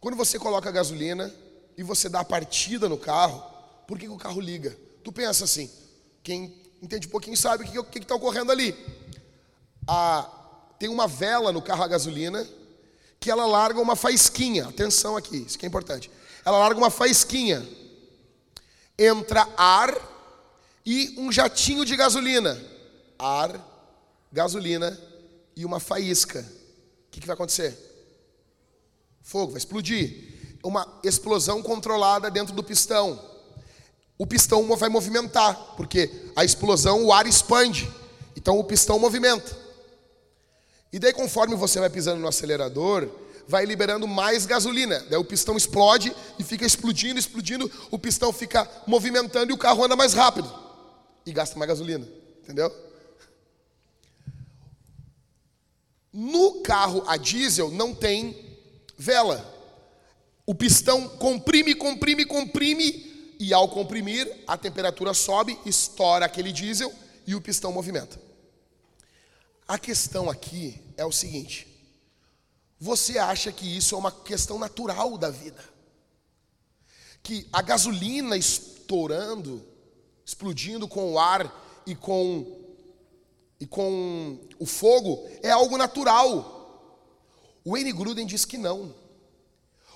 Quando 0.00 0.16
você 0.16 0.38
coloca 0.38 0.70
gasolina 0.70 1.32
e 1.76 1.82
você 1.82 2.08
dá 2.08 2.20
a 2.20 2.24
partida 2.24 2.88
no 2.88 2.98
carro, 2.98 3.44
por 3.86 3.98
que, 3.98 4.06
que 4.06 4.12
o 4.12 4.18
carro 4.18 4.40
liga? 4.40 4.76
Tu 5.04 5.12
pensa 5.12 5.44
assim, 5.44 5.70
quem 6.22 6.54
entende 6.82 7.06
um 7.06 7.10
pouquinho 7.10 7.36
sabe 7.36 7.64
o 7.78 7.84
que 7.84 7.98
está 7.98 8.14
ocorrendo 8.14 8.50
ali. 8.50 8.74
Ah, 9.86 10.28
tem 10.78 10.88
uma 10.88 11.06
vela 11.06 11.52
no 11.52 11.62
carro 11.62 11.82
a 11.82 11.88
gasolina 11.88 12.46
que 13.20 13.30
ela 13.30 13.46
larga 13.46 13.80
uma 13.80 13.96
faísquinha. 13.96 14.68
Atenção 14.68 15.16
aqui, 15.16 15.38
isso 15.38 15.58
que 15.58 15.66
é 15.66 15.68
importante. 15.68 16.10
Ela 16.44 16.58
larga 16.58 16.78
uma 16.78 16.90
faísquinha. 16.90 17.66
Entra 18.98 19.48
ar 19.56 19.94
e 20.84 21.14
um 21.18 21.30
jatinho 21.32 21.84
de 21.84 21.96
gasolina 21.96 22.76
ar, 23.18 23.60
gasolina 24.32 24.98
e 25.54 25.64
uma 25.64 25.80
faísca. 25.80 26.40
O 26.40 27.10
que, 27.10 27.20
que 27.20 27.26
vai 27.26 27.34
acontecer? 27.34 27.76
Fogo, 29.22 29.52
vai 29.52 29.58
explodir. 29.58 30.58
Uma 30.62 30.86
explosão 31.02 31.62
controlada 31.62 32.30
dentro 32.30 32.54
do 32.54 32.62
pistão. 32.62 33.20
O 34.18 34.26
pistão 34.26 34.74
vai 34.76 34.88
movimentar, 34.88 35.74
porque 35.76 36.10
a 36.34 36.44
explosão, 36.44 37.04
o 37.04 37.12
ar 37.12 37.26
expande. 37.26 37.90
Então 38.36 38.58
o 38.58 38.64
pistão 38.64 38.98
movimenta. 38.98 39.56
E 40.96 40.98
daí, 40.98 41.12
conforme 41.12 41.54
você 41.54 41.78
vai 41.78 41.90
pisando 41.90 42.22
no 42.22 42.26
acelerador, 42.26 43.06
vai 43.46 43.66
liberando 43.66 44.08
mais 44.08 44.46
gasolina. 44.46 44.98
Daí 45.10 45.18
o 45.18 45.24
pistão 45.26 45.54
explode 45.54 46.10
e 46.38 46.42
fica 46.42 46.64
explodindo, 46.64 47.20
explodindo. 47.20 47.70
O 47.90 47.98
pistão 47.98 48.32
fica 48.32 48.66
movimentando 48.86 49.52
e 49.52 49.54
o 49.54 49.58
carro 49.58 49.84
anda 49.84 49.94
mais 49.94 50.14
rápido. 50.14 50.50
E 51.26 51.34
gasta 51.34 51.58
mais 51.58 51.68
gasolina. 51.68 52.08
Entendeu? 52.42 52.74
No 56.10 56.62
carro 56.62 57.04
a 57.06 57.18
diesel 57.18 57.70
não 57.70 57.94
tem 57.94 58.56
vela. 58.96 59.44
O 60.46 60.54
pistão 60.54 61.10
comprime, 61.10 61.74
comprime, 61.74 62.24
comprime, 62.24 63.36
e 63.38 63.52
ao 63.52 63.68
comprimir, 63.68 64.34
a 64.46 64.56
temperatura 64.56 65.12
sobe, 65.12 65.58
estoura 65.66 66.24
aquele 66.24 66.52
diesel 66.52 66.90
e 67.26 67.34
o 67.34 67.40
pistão 67.42 67.70
movimenta. 67.70 68.18
A 69.68 69.78
questão 69.78 70.30
aqui 70.30 70.85
é 70.96 71.04
o 71.04 71.12
seguinte: 71.12 71.66
você 72.78 73.18
acha 73.18 73.50
que 73.52 73.76
isso 73.76 73.94
é 73.94 73.98
uma 73.98 74.12
questão 74.12 74.58
natural 74.58 75.16
da 75.16 75.30
vida? 75.30 75.62
Que 77.22 77.48
a 77.52 77.62
gasolina 77.62 78.36
estourando, 78.36 79.64
explodindo 80.24 80.86
com 80.86 81.12
o 81.12 81.18
ar 81.18 81.82
e 81.86 81.94
com 81.94 82.64
e 83.58 83.66
com 83.66 84.38
o 84.58 84.66
fogo 84.66 85.26
é 85.42 85.50
algo 85.50 85.78
natural. 85.78 86.54
O 87.64 87.72
Wayne 87.72 87.92
Gruden 87.92 88.26
diz 88.26 88.44
que 88.44 88.58
não. 88.58 88.94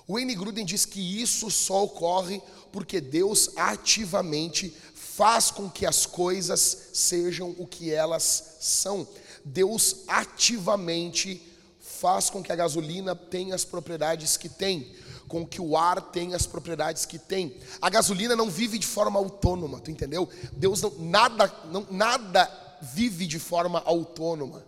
O 0.07 0.13
Wayne 0.13 0.35
Gruden 0.35 0.65
diz 0.65 0.83
que 0.83 1.21
isso 1.21 1.49
só 1.51 1.83
ocorre 1.83 2.41
porque 2.71 2.99
Deus 2.99 3.51
ativamente 3.55 4.75
faz 4.93 5.51
com 5.51 5.69
que 5.69 5.85
as 5.85 6.05
coisas 6.05 6.89
sejam 6.93 7.55
o 7.57 7.67
que 7.67 7.91
elas 7.91 8.57
são. 8.59 9.07
Deus 9.43 10.03
ativamente 10.07 11.41
faz 11.79 12.29
com 12.29 12.43
que 12.43 12.51
a 12.51 12.55
gasolina 12.55 13.15
tenha 13.15 13.55
as 13.55 13.65
propriedades 13.65 14.37
que 14.37 14.49
tem, 14.49 14.93
com 15.27 15.45
que 15.45 15.61
o 15.61 15.77
ar 15.77 16.01
tenha 16.01 16.35
as 16.35 16.45
propriedades 16.45 17.05
que 17.05 17.17
tem. 17.17 17.57
A 17.81 17.89
gasolina 17.89 18.35
não 18.35 18.49
vive 18.49 18.77
de 18.77 18.87
forma 18.87 19.19
autônoma, 19.19 19.79
tu 19.79 19.91
entendeu? 19.91 20.29
Deus 20.53 20.81
não 20.81 20.91
nada 20.99 21.53
não, 21.65 21.87
nada 21.89 22.77
vive 22.81 23.27
de 23.27 23.39
forma 23.39 23.81
autônoma. 23.85 24.65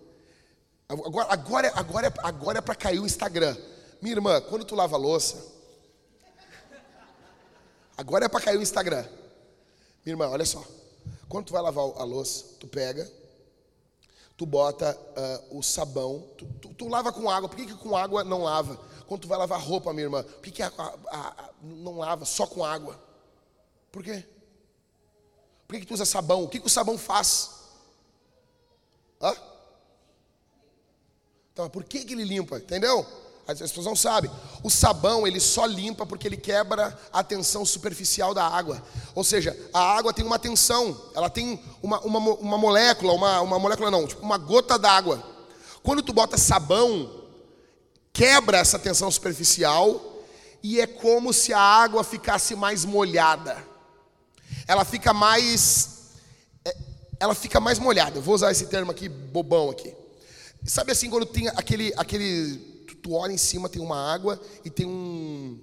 Agora, 0.87 1.27
agora, 1.31 1.71
agora, 1.75 2.13
agora 2.23 2.57
é 2.59 2.61
para 2.61 2.75
cair 2.75 2.99
o 2.99 3.05
Instagram. 3.05 3.57
Minha 4.01 4.15
irmã, 4.15 4.41
quando 4.41 4.65
tu 4.65 4.75
lava 4.75 4.95
a 4.95 4.99
louça, 4.99 5.37
agora 7.97 8.25
é 8.25 8.29
para 8.29 8.41
cair 8.41 8.57
o 8.57 8.61
Instagram. 8.61 9.05
Minha 10.05 10.13
irmã, 10.13 10.27
olha 10.27 10.45
só. 10.45 10.63
Quando 11.27 11.45
tu 11.45 11.53
vai 11.53 11.61
lavar 11.61 11.85
a 11.97 12.03
louça, 12.03 12.45
tu 12.59 12.67
pega, 12.67 13.09
tu 14.37 14.45
bota 14.45 14.97
ah, 15.15 15.41
o 15.51 15.61
sabão, 15.61 16.27
tu, 16.37 16.45
tu- 16.61 16.73
tu 16.73 16.87
lava 16.87 17.11
com 17.11 17.29
água. 17.29 17.47
Por 17.49 17.55
que, 17.55 17.65
que 17.67 17.75
com 17.75 17.95
água 17.95 18.23
não 18.23 18.43
lava? 18.43 18.75
Quando 19.07 19.21
tu 19.21 19.27
vai 19.27 19.37
lavar 19.37 19.59
roupa, 19.61 19.91
minha 19.93 20.05
irmã, 20.05 20.23
por 20.23 20.41
que, 20.41 20.51
que 20.51 20.61
a- 20.63 20.71
a- 20.77 21.27
a- 21.45 21.49
não 21.61 21.97
lava 21.99 22.25
só 22.25 22.47
com 22.47 22.63
água? 22.63 22.99
Por 23.91 24.03
quê? 24.03 24.25
Por 25.67 25.75
que, 25.75 25.81
que 25.81 25.85
tu 25.87 25.93
usa 25.93 26.05
sabão? 26.05 26.43
O 26.43 26.49
que, 26.49 26.59
que 26.59 26.67
o 26.67 26.69
sabão 26.69 26.97
faz? 26.97 27.51
Hã? 29.21 29.35
Então, 31.51 31.69
por 31.69 31.83
que, 31.83 32.03
que 32.03 32.13
ele 32.13 32.23
limpa? 32.23 32.57
Entendeu? 32.57 33.05
As 33.45 33.59
pessoas 33.59 33.85
não 33.85 33.95
sabem. 33.95 34.31
O 34.63 34.69
sabão, 34.69 35.27
ele 35.27 35.39
só 35.39 35.65
limpa 35.65 36.05
porque 36.05 36.27
ele 36.27 36.37
quebra 36.37 36.97
a 37.11 37.21
tensão 37.23 37.65
superficial 37.65 38.33
da 38.33 38.47
água. 38.47 38.81
Ou 39.13 39.23
seja, 39.23 39.57
a 39.73 39.97
água 39.97 40.13
tem 40.13 40.25
uma 40.25 40.39
tensão, 40.39 40.99
ela 41.13 41.29
tem 41.29 41.61
uma, 41.81 41.99
uma, 42.01 42.19
uma 42.19 42.57
molécula, 42.57 43.13
uma, 43.13 43.41
uma 43.41 43.59
molécula 43.59 43.91
não, 43.91 44.07
tipo 44.07 44.21
uma 44.21 44.37
gota 44.37 44.79
d'água. 44.79 45.21
Quando 45.83 46.01
tu 46.01 46.13
bota 46.13 46.37
sabão, 46.37 47.11
quebra 48.13 48.59
essa 48.59 48.79
tensão 48.79 49.11
superficial 49.11 50.01
e 50.61 50.79
é 50.79 50.87
como 50.87 51.33
se 51.33 51.51
a 51.51 51.59
água 51.59 52.01
ficasse 52.03 52.55
mais 52.55 52.85
molhada. 52.85 53.57
Ela 54.65 54.85
fica 54.85 55.13
mais 55.13 56.13
é, 56.63 56.73
ela 57.19 57.35
fica 57.35 57.59
mais 57.59 57.77
molhada. 57.77 58.19
Eu 58.19 58.21
vou 58.21 58.35
usar 58.35 58.51
esse 58.51 58.67
termo 58.67 58.91
aqui 58.91 59.09
bobão 59.09 59.69
aqui. 59.69 59.93
Sabe 60.65 60.93
assim 60.93 61.09
quando 61.09 61.25
tem 61.25 61.49
aquele 61.49 61.93
aquele 61.97 62.72
tu, 63.03 63.13
olha 63.13 63.33
em 63.33 63.37
cima 63.37 63.69
tem 63.69 63.81
uma 63.81 64.11
água 64.11 64.41
e 64.63 64.69
tem 64.69 64.85
um, 64.85 65.61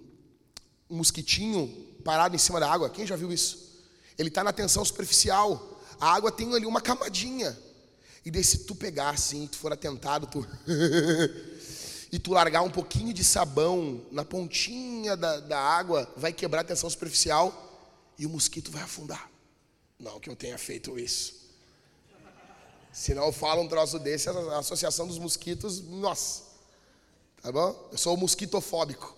um 0.88 0.96
mosquitinho 0.96 1.66
parado 2.04 2.36
em 2.36 2.38
cima 2.38 2.60
da 2.60 2.70
água. 2.70 2.90
Quem 2.90 3.06
já 3.06 3.16
viu 3.16 3.32
isso? 3.32 3.70
Ele 4.18 4.28
está 4.28 4.44
na 4.44 4.52
tensão 4.52 4.84
superficial. 4.84 5.80
A 5.98 6.14
água 6.14 6.30
tem 6.30 6.54
ali 6.54 6.66
uma 6.66 6.80
camadinha. 6.80 7.58
E 8.24 8.30
daí 8.30 8.44
se 8.44 8.58
tu 8.58 8.74
pegar 8.74 9.10
assim, 9.10 9.46
tu 9.46 9.56
for 9.56 9.72
atentado, 9.72 10.26
tu 10.26 10.46
e 12.12 12.18
tu 12.18 12.32
largar 12.32 12.62
um 12.62 12.70
pouquinho 12.70 13.14
de 13.14 13.24
sabão 13.24 14.04
na 14.12 14.24
pontinha 14.24 15.16
da, 15.16 15.40
da 15.40 15.58
água, 15.58 16.12
vai 16.16 16.32
quebrar 16.32 16.60
a 16.60 16.64
tensão 16.64 16.90
superficial 16.90 17.88
e 18.18 18.26
o 18.26 18.28
mosquito 18.28 18.70
vai 18.70 18.82
afundar. 18.82 19.30
Não 19.98 20.20
que 20.20 20.28
eu 20.28 20.36
tenha 20.36 20.58
feito 20.58 20.98
isso. 20.98 21.40
Senão 22.92 23.26
eu 23.26 23.32
falo 23.32 23.62
um 23.62 23.68
troço 23.68 23.98
desse, 23.98 24.28
a 24.28 24.58
Associação 24.58 25.06
dos 25.06 25.18
Mosquitos, 25.18 25.80
nossa. 25.80 26.49
Tá 27.42 27.50
bom? 27.50 27.88
Eu 27.90 27.98
sou 27.98 28.16
mosquitofóbico. 28.16 29.16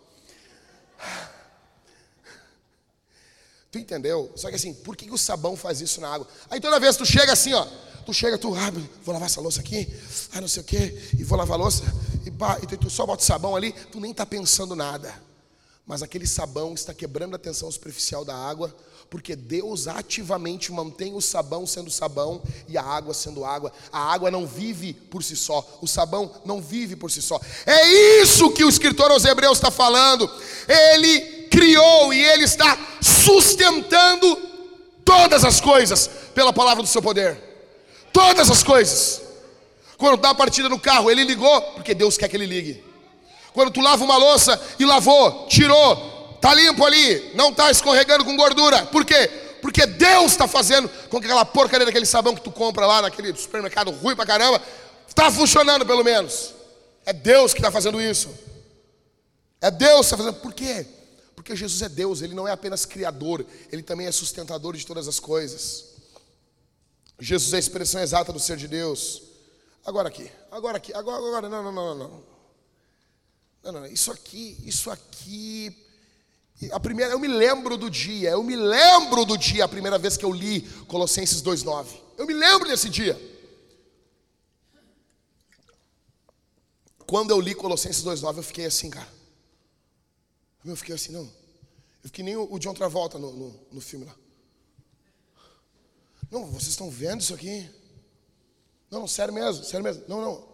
Tu 3.71 3.79
entendeu? 3.79 4.31
Só 4.37 4.51
que 4.51 4.57
assim, 4.57 4.75
por 4.75 4.97
que, 4.97 5.07
que 5.07 5.13
o 5.13 5.19
sabão 5.19 5.57
faz 5.57 5.81
isso 5.81 6.01
na 6.01 6.13
água? 6.13 6.29
Aí 6.51 6.61
toda 6.61 6.79
vez 6.79 6.97
tu 6.97 7.07
chega 7.07 7.33
assim, 7.33 7.55
ó. 7.55 7.67
Tu 8.05 8.13
chega, 8.13 8.37
tu, 8.37 8.55
ah, 8.55 8.71
vou 9.03 9.13
lavar 9.13 9.27
essa 9.27 9.41
louça 9.41 9.61
aqui, 9.61 9.89
ah, 10.33 10.41
não 10.41 10.49
sei 10.49 10.63
o 10.63 10.65
quê, 10.65 11.11
e 11.17 11.23
vou 11.23 11.39
lavar 11.39 11.57
a 11.57 11.63
louça, 11.63 11.85
e, 12.27 12.33
pá, 12.33 12.59
e 12.61 12.67
tu, 12.67 12.77
tu 12.77 12.91
só 12.91 13.07
bota 13.07 13.23
o 13.23 13.25
sabão 13.25 13.55
ali, 13.55 13.71
tu 13.93 14.01
nem 14.01 14.13
tá 14.13 14.27
pensando 14.27 14.75
nada. 14.75 15.15
Mas 15.87 16.03
aquele 16.03 16.27
sabão 16.27 16.75
está 16.75 16.93
quebrando 16.93 17.37
a 17.37 17.39
tensão 17.39 17.71
superficial 17.71 18.25
da 18.25 18.37
água, 18.37 18.75
porque 19.13 19.37
Deus 19.37 19.89
ativamente 19.89 20.73
mantém 20.73 21.15
o 21.15 21.21
sabão 21.21 21.67
sendo 21.67 21.91
sabão 21.91 22.43
e 22.67 22.79
a 22.79 22.83
água 22.83 23.13
sendo 23.13 23.45
água. 23.45 23.71
A 23.93 24.11
água 24.11 24.31
não 24.31 24.47
vive 24.47 24.95
por 24.95 25.23
si 25.23 25.37
só, 25.37 25.79
o 25.83 25.87
sabão 25.87 26.31
não 26.47 26.63
vive 26.63 26.97
por 26.97 27.11
si 27.11 27.21
só. 27.21 27.39
É 27.67 28.23
isso 28.23 28.51
que 28.53 28.65
o 28.65 28.71
escritor 28.71 29.11
aos 29.11 29.27
Hebreus 29.27 29.59
está 29.59 29.71
falando. 29.71 30.31
Ele 30.67 31.47
criou 31.51 32.15
e 32.15 32.25
ele 32.25 32.45
está 32.45 32.79
sustentando 33.03 34.35
todas 35.05 35.45
as 35.45 35.61
coisas 35.61 36.09
pela 36.35 36.51
palavra 36.51 36.83
do 36.83 36.89
seu 36.89 37.03
poder. 37.03 37.37
Todas 38.15 38.51
as 38.51 38.63
coisas. 38.63 39.21
Quando 39.99 40.23
dá 40.23 40.31
a 40.31 40.35
partida 40.35 40.71
no 40.71 40.81
carro, 40.81 41.11
ele 41.11 41.25
ligou, 41.25 41.61
porque 41.73 41.93
Deus 41.93 42.17
quer 42.17 42.29
que 42.29 42.37
ele 42.39 42.47
ligue. 42.47 42.83
Quando 43.53 43.71
tu 43.71 43.83
lava 43.83 44.03
uma 44.03 44.17
louça 44.17 44.59
e 44.79 44.87
lavou, 44.87 45.47
tirou, 45.49 46.12
tá 46.43 46.53
limpo 46.53 46.85
ali, 46.85 47.31
não 47.37 47.55
tá 47.55 47.71
escorregando 47.71 48.25
com 48.25 48.37
gordura. 48.37 48.85
Por 48.87 49.05
quê? 49.05 49.29
Porque 49.63 49.87
Deus 49.87 50.33
está 50.33 50.49
fazendo 50.49 50.89
com 51.09 51.21
que 51.21 51.27
aquela 51.27 51.45
porcaria 51.45 51.87
daquele 51.87 52.05
sabão 52.05 52.35
que 52.35 52.41
tu 52.41 52.51
compra 52.51 52.85
lá 52.85 53.01
naquele 53.01 53.35
supermercado 53.37 53.93
ruim 53.93 54.17
pra 54.17 54.27
caramba, 54.27 54.61
está 55.07 55.31
funcionando 55.31 55.87
pelo 55.87 56.03
menos. 56.03 56.53
É 57.07 57.13
Deus 57.13 57.55
que 57.55 57.61
está 57.61 57.71
fazendo 57.71 58.01
isso. 58.01 58.29
É 59.61 59.71
Deus 59.71 60.09
que 60.09 60.15
está 60.15 60.17
fazendo. 60.17 60.35
Por 60.41 60.53
quê? 60.53 60.85
Porque 61.37 61.55
Jesus 61.55 61.81
é 61.81 61.89
Deus, 61.89 62.23
Ele 62.23 62.35
não 62.35 62.49
é 62.49 62.51
apenas 62.51 62.85
criador, 62.85 63.47
Ele 63.71 63.83
também 63.83 64.09
é 64.09 64.13
sustentador 64.13 64.77
de 64.77 64.85
todas 64.85 65.07
as 65.07 65.21
coisas. 65.21 65.93
Jesus 67.21 67.53
é 67.53 67.57
a 67.57 67.61
expressão 67.61 68.01
exata 68.01 68.33
do 68.33 68.41
ser 68.41 68.57
de 68.57 68.67
Deus. 68.67 69.23
Agora 69.87 70.09
aqui, 70.09 70.29
agora 70.51 70.77
aqui, 70.77 70.93
agora, 70.93 71.19
agora, 71.19 71.49
não, 71.49 71.63
não, 71.63 71.73
não. 71.73 71.95
Não, 73.63 73.73
não, 73.73 73.81
não. 73.83 73.87
Isso 73.87 74.11
aqui, 74.11 74.59
isso 74.65 74.91
aqui. 74.91 75.82
A 76.71 76.79
primeira, 76.79 77.13
eu 77.13 77.19
me 77.19 77.29
lembro 77.29 77.77
do 77.77 77.91
dia, 77.91 78.31
eu 78.31 78.43
me 78.43 78.55
lembro 78.55 79.25
do 79.25 79.37
dia, 79.37 79.65
a 79.65 79.69
primeira 79.69 79.99
vez 79.99 80.17
que 80.17 80.25
eu 80.25 80.33
li 80.33 80.61
Colossenses 80.87 81.43
2,9. 81.43 81.87
Eu 82.17 82.27
me 82.27 82.35
lembro 82.35 82.69
desse 82.69 82.89
dia. 82.89 83.19
Quando 87.05 87.31
eu 87.31 87.41
li 87.41 87.55
Colossenses 87.55 88.05
2,9, 88.05 88.37
eu 88.37 88.43
fiquei 88.43 88.67
assim, 88.67 88.91
cara. 88.91 89.09
Eu 90.65 90.77
fiquei 90.77 90.95
assim, 90.95 91.13
não. 91.13 91.25
Eu 91.25 92.09
fiquei 92.09 92.25
nem 92.25 92.37
o 92.37 92.59
John 92.59 92.75
Travolta 92.75 93.19
no, 93.19 93.33
no, 93.33 93.61
no 93.73 93.81
filme 93.81 94.05
lá. 94.05 94.15
Não, 96.31 96.47
vocês 96.47 96.69
estão 96.69 96.89
vendo 96.89 97.21
isso 97.21 97.35
aqui? 97.35 97.69
Não, 98.91 99.01
não, 99.01 99.09
sério 99.09 99.35
mesmo, 99.35 99.65
sério 99.65 99.85
mesmo. 99.85 100.05
Não, 100.09 100.21
não. 100.23 100.49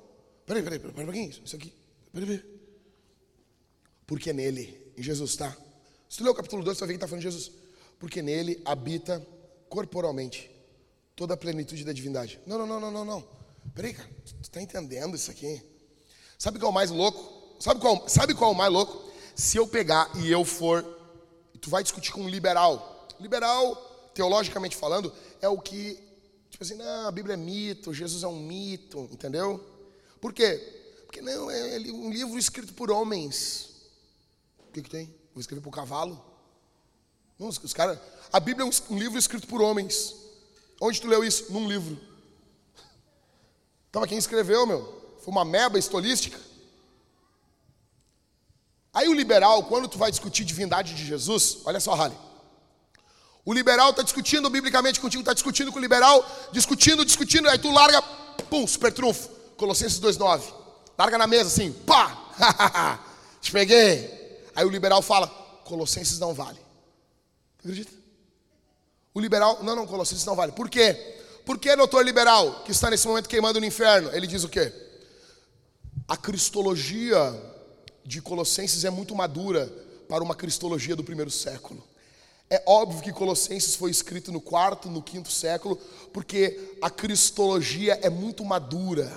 Peraí, 0.44 0.62
peraí, 0.62 0.78
peraí, 0.78 0.94
peraí 0.94 1.06
pouquinho. 1.06 1.44
Isso 1.44 1.54
aqui. 1.54 1.72
Peraí, 2.12 2.28
peraí. 2.28 2.60
Porque 4.06 4.32
nele, 4.32 4.92
em 4.96 5.02
Jesus, 5.02 5.36
tá? 5.36 5.56
Se 6.08 6.18
tu 6.18 6.24
ler 6.24 6.30
o 6.30 6.34
capítulo 6.34 6.62
2, 6.62 6.76
tu 6.76 6.80
vai 6.80 6.88
ver 6.88 6.94
que 6.94 6.96
está 6.96 7.06
falando 7.06 7.22
de 7.22 7.30
Jesus. 7.30 7.52
Porque 7.98 8.22
nele 8.22 8.62
habita 8.64 9.24
corporalmente 9.68 10.50
toda 11.14 11.34
a 11.34 11.36
plenitude 11.36 11.84
da 11.84 11.92
divindade. 11.92 12.40
Não, 12.46 12.58
não, 12.58 12.66
não, 12.66 12.80
não, 12.80 12.90
não, 12.90 13.04
não. 13.04 13.28
Peraí, 13.74 13.92
cara, 13.92 14.08
tu, 14.24 14.34
tu 14.42 14.50
tá 14.50 14.62
entendendo 14.62 15.14
isso 15.16 15.30
aqui? 15.30 15.62
Sabe 16.38 16.58
qual 16.58 16.68
é 16.68 16.70
o 16.70 16.74
mais 16.74 16.90
louco? 16.90 17.56
Sabe 17.60 17.80
qual, 17.80 18.08
sabe 18.08 18.34
qual 18.34 18.52
é 18.52 18.54
o 18.54 18.56
mais 18.56 18.72
louco? 18.72 19.10
Se 19.34 19.56
eu 19.56 19.66
pegar 19.66 20.10
e 20.16 20.30
eu 20.30 20.44
for, 20.44 20.82
tu 21.60 21.68
vai 21.68 21.82
discutir 21.82 22.12
com 22.12 22.22
um 22.22 22.28
liberal. 22.28 23.08
Liberal, 23.20 23.74
teologicamente 24.14 24.76
falando, 24.76 25.12
é 25.42 25.48
o 25.48 25.58
que, 25.58 25.98
tipo 26.50 26.62
assim, 26.62 26.74
não, 26.74 27.08
a 27.08 27.12
Bíblia 27.12 27.34
é 27.34 27.36
mito, 27.36 27.92
Jesus 27.92 28.22
é 28.22 28.28
um 28.28 28.40
mito, 28.40 29.08
entendeu? 29.12 29.64
Por 30.20 30.32
quê? 30.32 30.56
Porque 31.06 31.20
não, 31.20 31.50
é 31.50 31.78
um 31.78 32.10
livro 32.10 32.38
escrito 32.38 32.72
por 32.74 32.90
homens. 32.90 33.70
O 34.68 34.72
que, 34.72 34.82
que 34.82 34.90
tem? 34.90 35.17
Vou 35.38 35.40
escrever 35.40 35.62
por 35.62 35.70
cavalo? 35.70 36.20
Não, 37.38 37.46
os, 37.46 37.72
caras. 37.72 37.96
A 38.32 38.40
Bíblia 38.40 38.66
é 38.66 38.68
um, 38.68 38.94
um 38.96 38.98
livro 38.98 39.16
escrito 39.16 39.46
por 39.46 39.62
homens. 39.62 40.16
Onde 40.80 41.00
tu 41.00 41.06
leu 41.06 41.22
isso? 41.22 41.52
Num 41.52 41.68
livro. 41.68 41.96
Então, 43.88 44.04
quem 44.04 44.18
escreveu, 44.18 44.66
meu? 44.66 45.16
Foi 45.20 45.30
uma 45.30 45.44
meba 45.44 45.78
estolística. 45.78 46.36
Aí 48.92 49.08
o 49.08 49.14
liberal, 49.14 49.62
quando 49.62 49.86
tu 49.86 49.96
vai 49.96 50.10
discutir 50.10 50.44
divindade 50.44 50.92
de 50.92 51.06
Jesus, 51.06 51.58
olha 51.64 51.78
só, 51.78 51.94
Rally. 51.94 52.18
O 53.44 53.54
liberal 53.54 53.90
está 53.90 54.02
discutindo 54.02 54.50
bicamente 54.50 54.98
contigo, 54.98 55.20
está 55.20 55.34
discutindo 55.34 55.70
com 55.70 55.78
o 55.78 55.80
liberal, 55.80 56.28
discutindo, 56.50 57.04
discutindo, 57.04 57.48
aí 57.48 57.60
tu 57.60 57.70
larga, 57.70 58.02
pum, 58.50 58.66
super 58.66 58.92
trunfo. 58.92 59.28
Colossenses 59.56 60.00
2,9. 60.00 60.52
Larga 60.98 61.16
na 61.16 61.28
mesa 61.28 61.46
assim, 61.46 61.70
pá! 61.70 62.98
Te 63.40 63.52
peguei. 63.52 64.17
Aí 64.58 64.64
o 64.64 64.68
liberal 64.68 65.00
fala: 65.00 65.28
Colossenses 65.64 66.18
não 66.18 66.34
vale. 66.34 66.58
Acredita? 67.60 67.92
O 69.14 69.20
liberal, 69.20 69.62
não, 69.62 69.76
não, 69.76 69.86
Colossenses 69.86 70.24
não 70.24 70.34
vale. 70.34 70.50
Por 70.50 70.68
quê? 70.68 70.94
Por 71.46 71.60
que, 71.60 71.76
doutor 71.76 72.04
liberal, 72.04 72.64
que 72.64 72.72
está 72.72 72.90
nesse 72.90 73.06
momento 73.06 73.28
queimando 73.28 73.60
no 73.60 73.66
inferno? 73.66 74.10
Ele 74.12 74.26
diz 74.26 74.42
o 74.42 74.48
quê? 74.48 74.72
A 76.08 76.16
cristologia 76.16 77.16
de 78.04 78.20
Colossenses 78.20 78.84
é 78.84 78.90
muito 78.90 79.14
madura 79.14 79.72
para 80.08 80.24
uma 80.24 80.34
cristologia 80.34 80.96
do 80.96 81.04
primeiro 81.04 81.30
século. 81.30 81.86
É 82.50 82.60
óbvio 82.66 83.00
que 83.00 83.12
Colossenses 83.12 83.76
foi 83.76 83.92
escrito 83.92 84.32
no 84.32 84.40
quarto, 84.40 84.90
no 84.90 85.00
quinto 85.00 85.30
século, 85.30 85.76
porque 86.12 86.76
a 86.82 86.90
cristologia 86.90 87.96
é 88.02 88.10
muito 88.10 88.44
madura. 88.44 89.08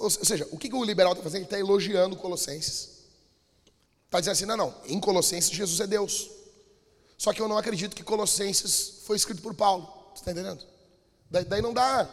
Ou 0.00 0.10
seja, 0.10 0.48
o 0.50 0.58
que 0.58 0.74
o 0.74 0.82
liberal 0.82 1.12
está 1.12 1.22
fazendo? 1.22 1.42
Ele 1.42 1.46
está 1.46 1.60
elogiando 1.60 2.16
Colossenses. 2.16 2.93
Está 4.14 4.20
dizendo 4.20 4.32
assim, 4.32 4.46
não, 4.46 4.56
não, 4.56 4.74
em 4.86 5.00
Colossenses 5.00 5.50
Jesus 5.50 5.80
é 5.80 5.88
Deus. 5.88 6.30
Só 7.18 7.32
que 7.32 7.42
eu 7.42 7.48
não 7.48 7.58
acredito 7.58 7.96
que 7.96 8.04
Colossenses 8.04 9.00
foi 9.04 9.16
escrito 9.16 9.42
por 9.42 9.54
Paulo. 9.54 9.88
Você 10.14 10.20
está 10.20 10.30
entendendo? 10.30 10.64
Daí, 11.28 11.44
daí 11.44 11.60
não 11.60 11.74
dá. 11.74 12.04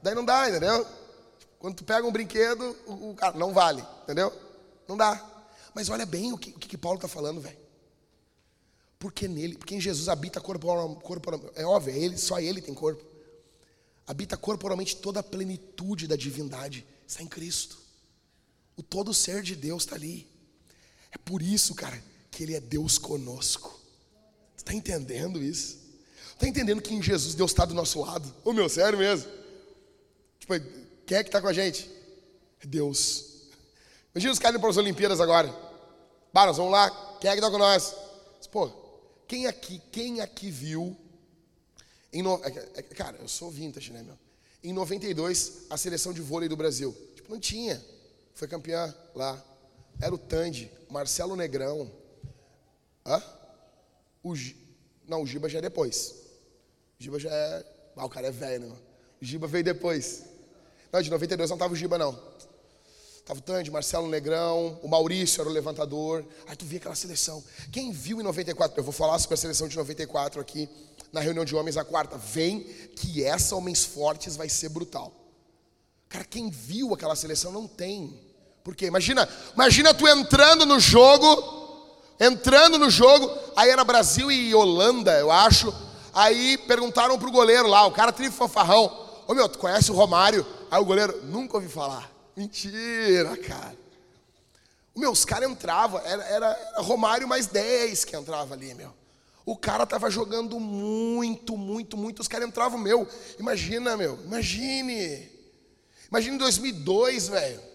Daí 0.00 0.14
não 0.14 0.24
dá, 0.24 0.48
entendeu? 0.48 0.86
Quando 1.58 1.74
tu 1.74 1.82
pega 1.82 2.06
um 2.06 2.12
brinquedo, 2.12 2.76
o, 2.86 3.10
o 3.10 3.14
cara 3.16 3.36
não 3.36 3.52
vale, 3.52 3.84
entendeu? 4.04 4.32
Não 4.86 4.96
dá. 4.96 5.20
Mas 5.74 5.88
olha 5.88 6.06
bem 6.06 6.32
o 6.32 6.38
que, 6.38 6.50
o 6.50 6.58
que, 6.60 6.78
Paulo 6.78 6.98
está 6.98 7.08
falando, 7.08 7.40
velho. 7.40 7.58
Porque 8.96 9.26
nele, 9.26 9.58
porque 9.58 9.74
em 9.74 9.80
Jesus 9.80 10.08
habita 10.08 10.40
corporalmente, 10.40 11.02
corporal, 11.02 11.40
é 11.56 11.64
óbvio, 11.64 11.92
é 11.92 11.98
ele, 11.98 12.16
só 12.18 12.38
ele 12.38 12.62
tem 12.62 12.72
corpo. 12.72 13.04
Habita 14.06 14.36
corporalmente 14.36 14.94
toda 14.94 15.18
a 15.18 15.24
plenitude 15.24 16.06
da 16.06 16.14
divindade. 16.14 16.86
Está 17.04 17.20
em 17.20 17.26
Cristo. 17.26 17.76
O 18.76 18.82
todo 18.82 19.12
ser 19.12 19.42
de 19.42 19.56
Deus 19.56 19.82
está 19.82 19.96
ali. 19.96 20.37
É 21.10 21.18
por 21.18 21.42
isso, 21.42 21.74
cara, 21.74 22.02
que 22.30 22.42
Ele 22.42 22.54
é 22.54 22.60
Deus 22.60 22.98
conosco. 22.98 23.78
Está 24.56 24.74
entendendo 24.74 25.42
isso? 25.42 25.78
Está 26.32 26.46
entendendo 26.46 26.82
que 26.82 26.94
em 26.94 27.02
Jesus 27.02 27.34
Deus 27.34 27.50
está 27.50 27.64
do 27.64 27.74
nosso 27.74 28.00
lado? 28.00 28.32
Ô 28.44 28.52
meu, 28.52 28.68
sério 28.68 28.98
mesmo? 28.98 29.30
Tipo, 30.38 30.54
quem 31.06 31.18
é 31.18 31.22
que 31.22 31.28
está 31.28 31.40
com 31.40 31.48
a 31.48 31.52
gente? 31.52 31.90
É 32.62 32.66
Deus. 32.66 33.48
Imagina 34.14 34.32
os 34.32 34.38
caras 34.38 34.54
indo 34.54 34.60
para 34.60 34.70
as 34.70 34.76
Olimpíadas 34.76 35.20
agora. 35.20 35.48
Bah, 36.32 36.46
nós 36.46 36.56
vamos 36.56 36.72
lá. 36.72 36.90
Quem 37.20 37.30
é 37.30 37.32
que 37.34 37.40
está 37.40 37.50
com 37.50 37.58
nós? 37.58 37.94
Pô, 38.50 38.70
quem 39.26 39.46
aqui, 39.46 39.80
quem 39.92 40.20
aqui 40.20 40.50
viu? 40.50 40.96
Em 42.12 42.22
no... 42.22 42.40
É 42.44 42.68
é, 42.76 42.82
cara, 42.82 43.18
eu 43.18 43.28
sou 43.28 43.50
vintage, 43.50 43.92
né, 43.92 44.02
meu? 44.02 44.18
Em 44.62 44.72
92, 44.72 45.66
a 45.70 45.76
seleção 45.76 46.12
de 46.12 46.20
vôlei 46.20 46.48
do 46.48 46.56
Brasil. 46.56 46.96
Tipo, 47.14 47.30
não 47.30 47.38
tinha. 47.38 47.84
Foi 48.34 48.48
campeã 48.48 48.94
lá. 49.14 49.42
Era 50.00 50.14
o 50.14 50.18
Tandy, 50.18 50.70
Marcelo 50.90 51.34
Negrão. 51.34 51.90
Hã? 53.04 53.22
O. 54.22 54.34
Não, 55.06 55.22
o 55.22 55.26
Giba 55.26 55.48
já 55.48 55.58
é 55.58 55.62
depois. 55.62 56.14
O 56.98 57.02
Giba 57.02 57.18
já 57.18 57.30
é. 57.30 57.64
Ah, 57.96 58.04
o 58.04 58.08
cara 58.08 58.28
é 58.28 58.30
velho, 58.30 58.68
né? 58.68 58.76
O 59.20 59.24
Giba 59.24 59.46
veio 59.46 59.64
depois. 59.64 60.24
Não, 60.92 61.02
de 61.02 61.10
92 61.10 61.50
não 61.50 61.58
tava 61.58 61.72
o 61.72 61.76
Giba, 61.76 61.98
não. 61.98 62.12
Tava 63.24 63.40
o 63.40 63.42
Tandy, 63.42 63.70
Marcelo 63.70 64.08
Negrão, 64.08 64.80
o 64.82 64.88
Maurício 64.88 65.40
era 65.42 65.50
o 65.50 65.52
levantador. 65.52 66.24
Aí 66.46 66.56
tu 66.56 66.64
via 66.64 66.78
aquela 66.78 66.94
seleção. 66.94 67.44
Quem 67.70 67.92
viu 67.92 68.20
em 68.20 68.22
94? 68.22 68.78
Eu 68.78 68.84
vou 68.84 68.92
falar 68.92 69.18
sobre 69.18 69.34
a 69.34 69.36
seleção 69.36 69.68
de 69.68 69.76
94 69.76 70.40
aqui 70.40 70.68
na 71.12 71.20
reunião 71.20 71.44
de 71.44 71.54
homens 71.54 71.76
a 71.76 71.84
quarta. 71.84 72.16
Vem 72.16 72.62
que 72.96 73.22
essa 73.22 73.54
Homens 73.54 73.84
Fortes 73.84 74.34
vai 74.34 74.48
ser 74.48 74.70
brutal. 74.70 75.12
Cara, 76.08 76.24
quem 76.24 76.48
viu 76.48 76.94
aquela 76.94 77.14
seleção 77.14 77.52
não 77.52 77.66
tem 77.66 78.18
porque 78.68 78.84
imagina, 78.84 79.26
imagina 79.54 79.94
tu 79.94 80.06
entrando 80.06 80.66
no 80.66 80.78
jogo, 80.78 82.04
entrando 82.20 82.78
no 82.78 82.90
jogo, 82.90 83.34
aí 83.56 83.70
era 83.70 83.82
Brasil 83.82 84.30
e 84.30 84.54
Holanda, 84.54 85.18
eu 85.18 85.30
acho. 85.30 85.74
Aí 86.12 86.58
perguntaram 86.58 87.18
pro 87.18 87.30
goleiro 87.30 87.66
lá, 87.66 87.86
o 87.86 87.92
cara 87.92 88.12
tribo 88.12 88.34
fanfarrão. 88.34 89.24
Ô 89.26 89.32
meu, 89.32 89.48
tu 89.48 89.58
conhece 89.58 89.90
o 89.90 89.94
Romário? 89.94 90.46
Aí 90.70 90.78
o 90.78 90.84
goleiro, 90.84 91.18
nunca 91.24 91.56
ouvi 91.56 91.66
falar. 91.66 92.12
Mentira, 92.36 93.38
cara. 93.38 93.74
Meu, 94.94 95.12
os 95.12 95.24
caras 95.24 95.50
entravam, 95.50 95.98
era, 96.04 96.22
era 96.24 96.58
Romário 96.76 97.26
mais 97.26 97.46
10 97.46 98.04
que 98.04 98.14
entrava 98.14 98.52
ali, 98.52 98.74
meu. 98.74 98.92
O 99.46 99.56
cara 99.56 99.86
tava 99.86 100.10
jogando 100.10 100.60
muito, 100.60 101.56
muito, 101.56 101.96
muito. 101.96 102.20
Os 102.20 102.28
caras 102.28 102.46
entravam, 102.46 102.78
meu. 102.78 103.08
Imagina, 103.38 103.96
meu. 103.96 104.18
Imagine. 104.26 105.26
Imagine 106.10 106.34
em 106.34 106.38
2002, 106.38 107.28
velho. 107.28 107.67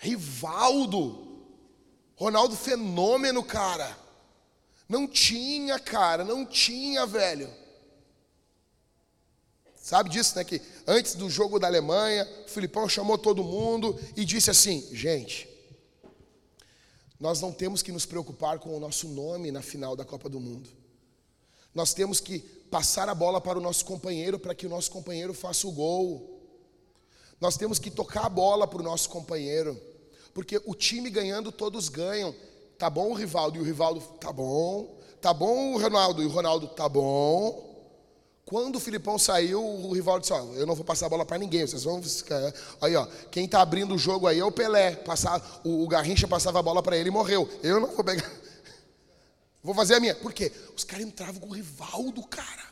Rivaldo. 0.00 1.28
Ronaldo 2.16 2.56
fenômeno, 2.56 3.44
cara. 3.44 3.96
Não 4.88 5.06
tinha, 5.06 5.78
cara, 5.78 6.24
não 6.24 6.44
tinha, 6.44 7.06
velho. 7.06 7.48
Sabe 9.76 10.10
disso, 10.10 10.36
né? 10.36 10.44
Que 10.44 10.60
antes 10.86 11.14
do 11.14 11.30
jogo 11.30 11.58
da 11.58 11.66
Alemanha, 11.66 12.28
o 12.46 12.50
Filipão 12.50 12.88
chamou 12.88 13.16
todo 13.16 13.44
mundo 13.44 13.98
e 14.16 14.24
disse 14.24 14.50
assim: 14.50 14.88
gente, 14.92 15.48
nós 17.18 17.40
não 17.40 17.52
temos 17.52 17.82
que 17.82 17.92
nos 17.92 18.04
preocupar 18.04 18.58
com 18.58 18.76
o 18.76 18.80
nosso 18.80 19.08
nome 19.08 19.50
na 19.50 19.62
final 19.62 19.94
da 19.94 20.04
Copa 20.04 20.28
do 20.28 20.40
Mundo. 20.40 20.68
Nós 21.74 21.94
temos 21.94 22.18
que 22.20 22.40
passar 22.40 23.08
a 23.08 23.14
bola 23.14 23.40
para 23.40 23.58
o 23.58 23.62
nosso 23.62 23.84
companheiro 23.84 24.38
para 24.38 24.54
que 24.54 24.66
o 24.66 24.70
nosso 24.70 24.90
companheiro 24.90 25.32
faça 25.32 25.66
o 25.66 25.72
gol. 25.72 26.40
Nós 27.40 27.56
temos 27.56 27.78
que 27.78 27.90
tocar 27.90 28.26
a 28.26 28.28
bola 28.28 28.66
para 28.66 28.80
o 28.80 28.84
nosso 28.84 29.08
companheiro. 29.08 29.80
Porque 30.40 30.58
o 30.64 30.74
time 30.74 31.10
ganhando, 31.10 31.52
todos 31.52 31.90
ganham. 31.90 32.34
Tá 32.78 32.88
bom 32.88 33.10
o 33.10 33.12
Rivaldo 33.12 33.58
e 33.58 33.60
o 33.60 33.62
Rivaldo, 33.62 34.00
tá 34.18 34.32
bom. 34.32 34.98
Tá 35.20 35.34
bom 35.34 35.74
o 35.74 35.78
Ronaldo 35.78 36.22
e 36.22 36.24
o 36.24 36.30
Ronaldo, 36.30 36.66
tá 36.68 36.88
bom. 36.88 37.68
Quando 38.46 38.76
o 38.76 38.80
Filipão 38.80 39.18
saiu, 39.18 39.62
o 39.62 39.92
Rivaldo 39.92 40.22
disse: 40.22 40.32
ó, 40.32 40.42
eu 40.54 40.64
não 40.64 40.74
vou 40.74 40.82
passar 40.82 41.04
a 41.04 41.08
bola 41.10 41.26
para 41.26 41.36
ninguém, 41.36 41.66
vocês 41.66 41.84
vão. 41.84 42.00
Aí, 42.80 42.96
ó, 42.96 43.04
quem 43.30 43.46
tá 43.46 43.60
abrindo 43.60 43.94
o 43.94 43.98
jogo 43.98 44.26
aí 44.26 44.38
é 44.38 44.44
o 44.44 44.50
Pelé. 44.50 44.96
Passar, 44.96 45.60
o, 45.62 45.84
o 45.84 45.86
Garrincha 45.86 46.26
passava 46.26 46.58
a 46.58 46.62
bola 46.62 46.82
para 46.82 46.96
ele 46.96 47.10
e 47.10 47.12
morreu. 47.12 47.46
Eu 47.62 47.78
não 47.78 47.88
vou 47.88 48.02
pegar. 48.02 48.32
Vou 49.62 49.74
fazer 49.74 49.96
a 49.96 50.00
minha. 50.00 50.14
Por 50.14 50.32
quê? 50.32 50.50
Os 50.74 50.84
caras 50.84 51.04
entravam 51.04 51.38
com 51.38 51.48
o 51.48 51.52
Rivaldo, 51.52 52.26
cara. 52.26 52.70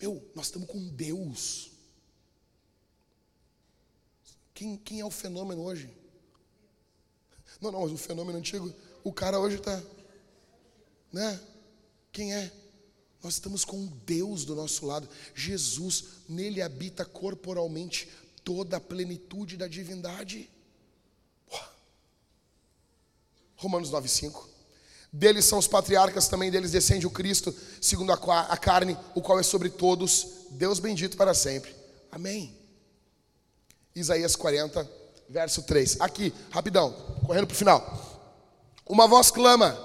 Meu, 0.00 0.28
nós 0.34 0.46
estamos 0.46 0.66
com 0.66 0.88
Deus. 0.88 1.71
Quem, 4.54 4.76
quem 4.76 5.00
é 5.00 5.04
o 5.04 5.10
fenômeno 5.10 5.62
hoje? 5.62 5.90
Não, 7.60 7.70
não, 7.70 7.82
mas 7.82 7.92
o 7.92 7.96
fenômeno 7.96 8.38
antigo, 8.38 8.72
o 9.04 9.12
cara 9.12 9.38
hoje 9.38 9.56
está. 9.56 9.80
Né? 11.12 11.40
Quem 12.10 12.34
é? 12.34 12.52
Nós 13.22 13.34
estamos 13.34 13.64
com 13.64 13.86
Deus 14.04 14.44
do 14.44 14.54
nosso 14.54 14.84
lado. 14.84 15.08
Jesus, 15.34 16.04
nele 16.28 16.60
habita 16.60 17.04
corporalmente 17.04 18.08
toda 18.42 18.76
a 18.76 18.80
plenitude 18.80 19.56
da 19.56 19.68
divindade. 19.68 20.50
Romanos 23.56 23.90
9,5. 23.92 24.48
Deles 25.12 25.44
são 25.44 25.58
os 25.58 25.68
patriarcas, 25.68 26.26
também 26.26 26.50
deles 26.50 26.72
descende 26.72 27.06
o 27.06 27.10
Cristo, 27.10 27.54
segundo 27.80 28.12
a, 28.12 28.40
a 28.40 28.56
carne, 28.56 28.96
o 29.14 29.20
qual 29.20 29.38
é 29.38 29.42
sobre 29.42 29.68
todos, 29.68 30.26
Deus 30.50 30.80
bendito 30.80 31.16
para 31.16 31.34
sempre. 31.34 31.72
Amém. 32.10 32.61
Isaías 33.94 34.34
40, 34.34 34.88
verso 35.28 35.62
3. 35.62 36.00
Aqui, 36.00 36.32
rapidão, 36.50 36.92
correndo 37.26 37.46
para 37.46 37.54
o 37.54 37.58
final. 37.58 38.22
Uma 38.86 39.06
voz 39.06 39.30
clama: 39.30 39.78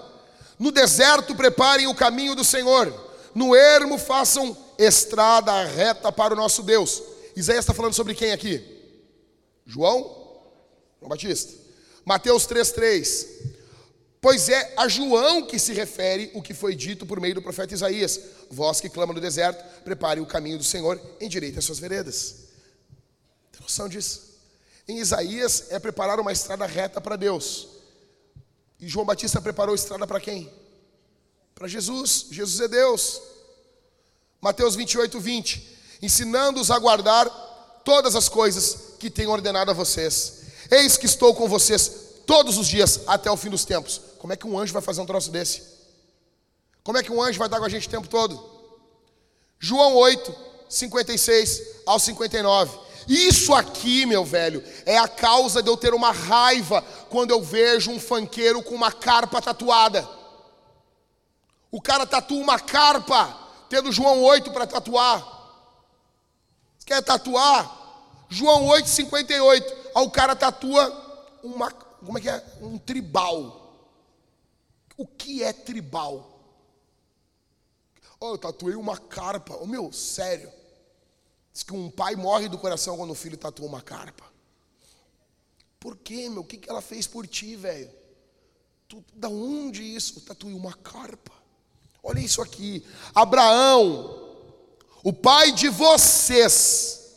No 0.58 0.72
deserto 0.72 1.36
preparem 1.36 1.88
o 1.88 1.96
caminho 1.96 2.36
do 2.36 2.44
Senhor, 2.44 2.94
no 3.36 3.56
ermo 3.56 3.98
façam 3.98 4.58
estrada 4.78 5.64
reta 5.66 6.12
para 6.12 6.34
o 6.34 6.38
nosso 6.38 6.64
Deus. 6.64 7.04
Isaías 7.36 7.64
está 7.64 7.74
falando 7.74 7.94
sobre 7.94 8.16
quem 8.16 8.32
aqui? 8.32 8.64
João? 9.66 10.02
João 11.00 11.10
Batista. 11.10 11.54
Mateus 12.06 12.48
3,3. 12.48 13.56
Pois 14.20 14.50
é 14.50 14.74
a 14.78 14.88
João 14.88 15.46
que 15.46 15.60
se 15.60 15.74
refere 15.74 16.32
o 16.34 16.42
que 16.42 16.54
foi 16.54 16.74
dito 16.76 17.06
por 17.06 17.20
meio 17.20 17.36
do 17.36 17.42
profeta 17.42 17.74
Isaías: 17.74 18.20
Vós 18.50 18.80
que 18.80 18.90
clama 18.90 19.14
no 19.14 19.20
deserto, 19.20 19.64
prepare 19.84 20.22
o 20.22 20.26
caminho 20.26 20.58
do 20.58 20.64
Senhor, 20.64 21.00
endireite 21.20 21.60
as 21.60 21.66
suas 21.66 21.78
veredas 21.78 22.47
noção 23.68 23.90
disso? 23.90 24.22
Em 24.88 24.98
Isaías 24.98 25.66
é 25.70 25.78
preparar 25.78 26.20
uma 26.20 26.32
estrada 26.32 26.66
reta 26.66 27.02
para 27.02 27.18
Deus. 27.18 27.68
E 28.80 28.88
João 28.88 29.06
Batista 29.06 29.42
preparou 29.42 29.76
estrada 29.76 30.08
para 30.08 30.22
quem? 30.22 30.50
Para 31.54 31.68
Jesus. 31.68 32.28
Jesus 32.32 32.62
é 32.62 32.68
Deus. 32.70 33.22
Mateus 34.40 34.76
28, 34.76 35.20
20. 35.20 35.78
Ensinando-os 36.02 36.72
a 36.72 36.80
guardar 36.80 37.28
todas 37.84 38.16
as 38.16 38.30
coisas 38.30 38.96
que 38.98 39.10
tenho 39.10 39.32
ordenado 39.32 39.72
a 39.72 39.74
vocês. 39.74 40.44
Eis 40.72 40.96
que 40.96 41.06
estou 41.06 41.36
com 41.36 41.50
vocês 41.50 41.92
todos 42.26 42.58
os 42.58 42.68
dias 42.68 43.02
até 43.06 43.30
o 43.30 43.36
fim 43.36 43.50
dos 43.50 43.66
tempos. 43.66 44.00
Como 44.18 44.32
é 44.32 44.38
que 44.38 44.48
um 44.48 44.58
anjo 44.58 44.72
vai 44.72 44.82
fazer 44.82 45.02
um 45.02 45.06
troço 45.06 45.30
desse? 45.30 45.62
Como 46.84 46.98
é 46.98 47.04
que 47.04 47.12
um 47.12 47.22
anjo 47.22 47.38
vai 47.38 47.48
estar 47.48 47.60
com 47.60 47.66
a 47.66 47.70
gente 47.70 47.88
o 47.88 47.92
tempo 47.92 48.08
todo? 48.08 48.42
João 49.60 49.96
8, 49.96 50.34
56 50.70 51.62
ao 51.86 52.00
59. 52.00 52.87
Isso 53.08 53.54
aqui, 53.54 54.06
meu 54.06 54.26
velho, 54.26 54.64
é 54.86 54.98
a 54.98 55.08
causa 55.08 55.64
de 55.64 55.70
eu 55.70 55.78
ter 55.78 55.94
uma 55.94 56.12
raiva 56.12 56.82
quando 57.10 57.32
eu 57.32 57.42
vejo 57.42 57.90
um 57.90 58.00
fanqueiro 58.00 58.62
com 58.62 58.76
uma 58.76 58.92
carpa 58.92 59.42
tatuada. 59.42 60.08
O 61.72 61.82
cara 61.82 62.06
tatua 62.06 62.42
uma 62.42 62.60
carpa, 62.60 63.38
tendo 63.70 63.92
João 63.92 64.22
8 64.24 64.52
para 64.52 64.68
tatuar. 64.68 65.36
Quer 66.86 67.02
tatuar? 67.04 67.78
João 68.30 68.66
8, 68.66 68.88
58. 68.90 69.78
Aí 69.96 70.04
o 70.04 70.10
cara 70.10 70.36
tatua 70.36 71.40
uma, 71.44 71.72
como 71.72 72.18
é 72.18 72.22
que 72.22 72.30
é? 72.30 72.44
Um 72.62 72.78
tribal. 72.78 73.86
O 74.98 75.06
que 75.06 75.44
é 75.44 75.54
tribal? 75.54 76.38
Oh, 78.20 78.32
eu 78.32 78.38
tatuei 78.38 78.76
uma 78.76 78.98
carpa. 78.98 79.58
Oh, 79.62 79.66
meu, 79.66 79.94
sério. 79.94 80.52
Diz 81.58 81.64
que 81.64 81.74
um 81.74 81.90
pai 81.90 82.16
morre 82.16 82.48
do 82.48 82.60
coração 82.60 82.98
quando 82.98 83.10
o 83.10 83.16
filho 83.16 83.36
tatua 83.36 83.66
uma 83.66 83.82
carpa. 83.82 84.24
Por 85.80 85.98
quê, 85.98 86.30
meu? 86.30 86.42
O 86.42 86.46
que, 86.46 86.62
ela 86.70 86.84
fez 86.84 87.08
por 87.08 87.26
ti, 87.26 87.56
velho? 87.56 87.90
Da 89.16 89.28
onde 89.28 89.82
isso? 89.82 90.22
Tatuei 90.22 90.54
uma 90.54 90.76
carpa. 90.76 91.32
Olha 92.04 92.20
isso 92.20 92.44
aqui. 92.44 92.86
Abraão, 93.16 94.38
O 95.04 95.12
pai 95.12 95.52
de 95.52 95.68
vocês. 95.68 97.16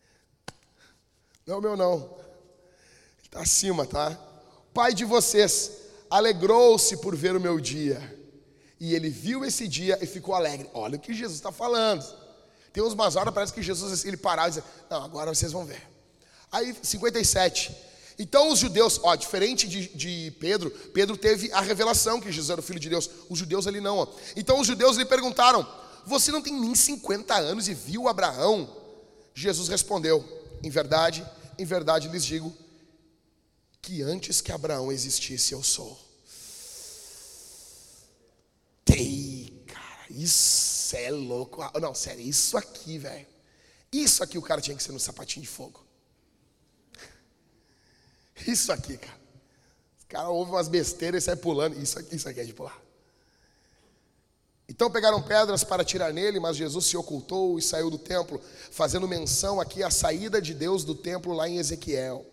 Não 1.44 1.58
é 1.58 1.60
meu 1.60 1.76
não. 1.76 1.96
Ele 1.96 3.26
está 3.26 3.40
acima, 3.40 3.84
tá? 3.84 4.18
Pai 4.72 4.94
de 4.94 5.04
vocês 5.04 5.70
alegrou-se 6.08 6.96
por 6.96 7.14
ver 7.14 7.36
o 7.36 7.40
meu 7.40 7.60
dia. 7.60 8.18
E 8.80 8.94
ele 8.94 9.10
viu 9.10 9.44
esse 9.44 9.68
dia 9.68 9.98
e 10.02 10.06
ficou 10.06 10.34
alegre. 10.34 10.70
Olha 10.72 10.96
o 10.96 10.98
que 10.98 11.12
Jesus 11.12 11.36
está 11.36 11.52
falando. 11.52 12.19
Tem 12.72 12.82
umas 12.82 13.16
horas, 13.16 13.34
parece 13.34 13.52
que 13.52 13.62
Jesus 13.62 14.04
ele 14.04 14.16
parava 14.16 14.48
e 14.48 14.50
dizia, 14.52 14.64
não, 14.88 15.02
agora 15.02 15.34
vocês 15.34 15.52
vão 15.52 15.64
ver. 15.64 15.82
Aí, 16.52 16.76
57. 16.82 17.74
Então 18.18 18.52
os 18.52 18.58
judeus, 18.58 19.00
ó, 19.02 19.14
diferente 19.14 19.66
de, 19.66 19.88
de, 19.88 20.30
Pedro, 20.38 20.70
Pedro 20.70 21.16
teve 21.16 21.50
a 21.52 21.60
revelação 21.60 22.20
que 22.20 22.30
Jesus 22.30 22.50
era 22.50 22.60
o 22.60 22.62
Filho 22.62 22.78
de 22.78 22.88
Deus. 22.88 23.08
Os 23.28 23.38
judeus 23.38 23.66
ali 23.66 23.80
não, 23.80 23.98
ó. 23.98 24.06
Então 24.36 24.60
os 24.60 24.66
judeus 24.66 24.96
lhe 24.96 25.04
perguntaram: 25.04 25.66
Você 26.06 26.30
não 26.30 26.42
tem 26.42 26.52
nem 26.52 26.74
50 26.74 27.34
anos 27.34 27.66
e 27.66 27.74
viu 27.74 28.08
Abraão? 28.08 28.76
Jesus 29.34 29.68
respondeu: 29.68 30.22
Em 30.62 30.68
verdade, 30.68 31.26
em 31.58 31.64
verdade 31.64 32.08
lhes 32.08 32.24
digo 32.24 32.54
que 33.80 34.02
antes 34.02 34.40
que 34.42 34.52
Abraão 34.52 34.92
existisse 34.92 35.54
eu 35.54 35.62
sou. 35.62 35.98
Ei, 38.92 39.64
cara, 39.66 40.04
isso 40.10 40.79
é 40.96 41.10
louco. 41.10 41.62
Não, 41.80 41.94
sério, 41.94 42.20
isso 42.20 42.56
aqui, 42.56 42.98
velho. 42.98 43.26
Isso 43.92 44.22
aqui 44.22 44.38
o 44.38 44.42
cara 44.42 44.60
tinha 44.60 44.76
que 44.76 44.82
ser 44.82 44.92
no 44.92 45.00
sapatinho 45.00 45.42
de 45.42 45.48
fogo. 45.48 45.84
Isso 48.46 48.70
aqui, 48.72 48.96
cara. 48.96 49.20
Os 49.98 50.04
caras 50.04 50.28
ouvem 50.28 50.54
umas 50.54 50.68
besteiras 50.68 51.24
e 51.24 51.26
saem 51.26 51.38
pulando. 51.38 51.76
Isso 51.80 51.98
aqui, 51.98 52.14
isso 52.14 52.28
aqui 52.28 52.40
é 52.40 52.44
de 52.44 52.54
pular. 52.54 52.80
Então 54.68 54.88
pegaram 54.88 55.20
pedras 55.20 55.64
para 55.64 55.84
tirar 55.84 56.12
nele, 56.12 56.38
mas 56.38 56.56
Jesus 56.56 56.86
se 56.86 56.96
ocultou 56.96 57.58
e 57.58 57.62
saiu 57.62 57.90
do 57.90 57.98
templo, 57.98 58.40
fazendo 58.70 59.08
menção 59.08 59.60
aqui 59.60 59.82
à 59.82 59.90
saída 59.90 60.40
de 60.40 60.54
Deus 60.54 60.84
do 60.84 60.94
templo 60.94 61.32
lá 61.32 61.48
em 61.48 61.58
Ezequiel. 61.58 62.24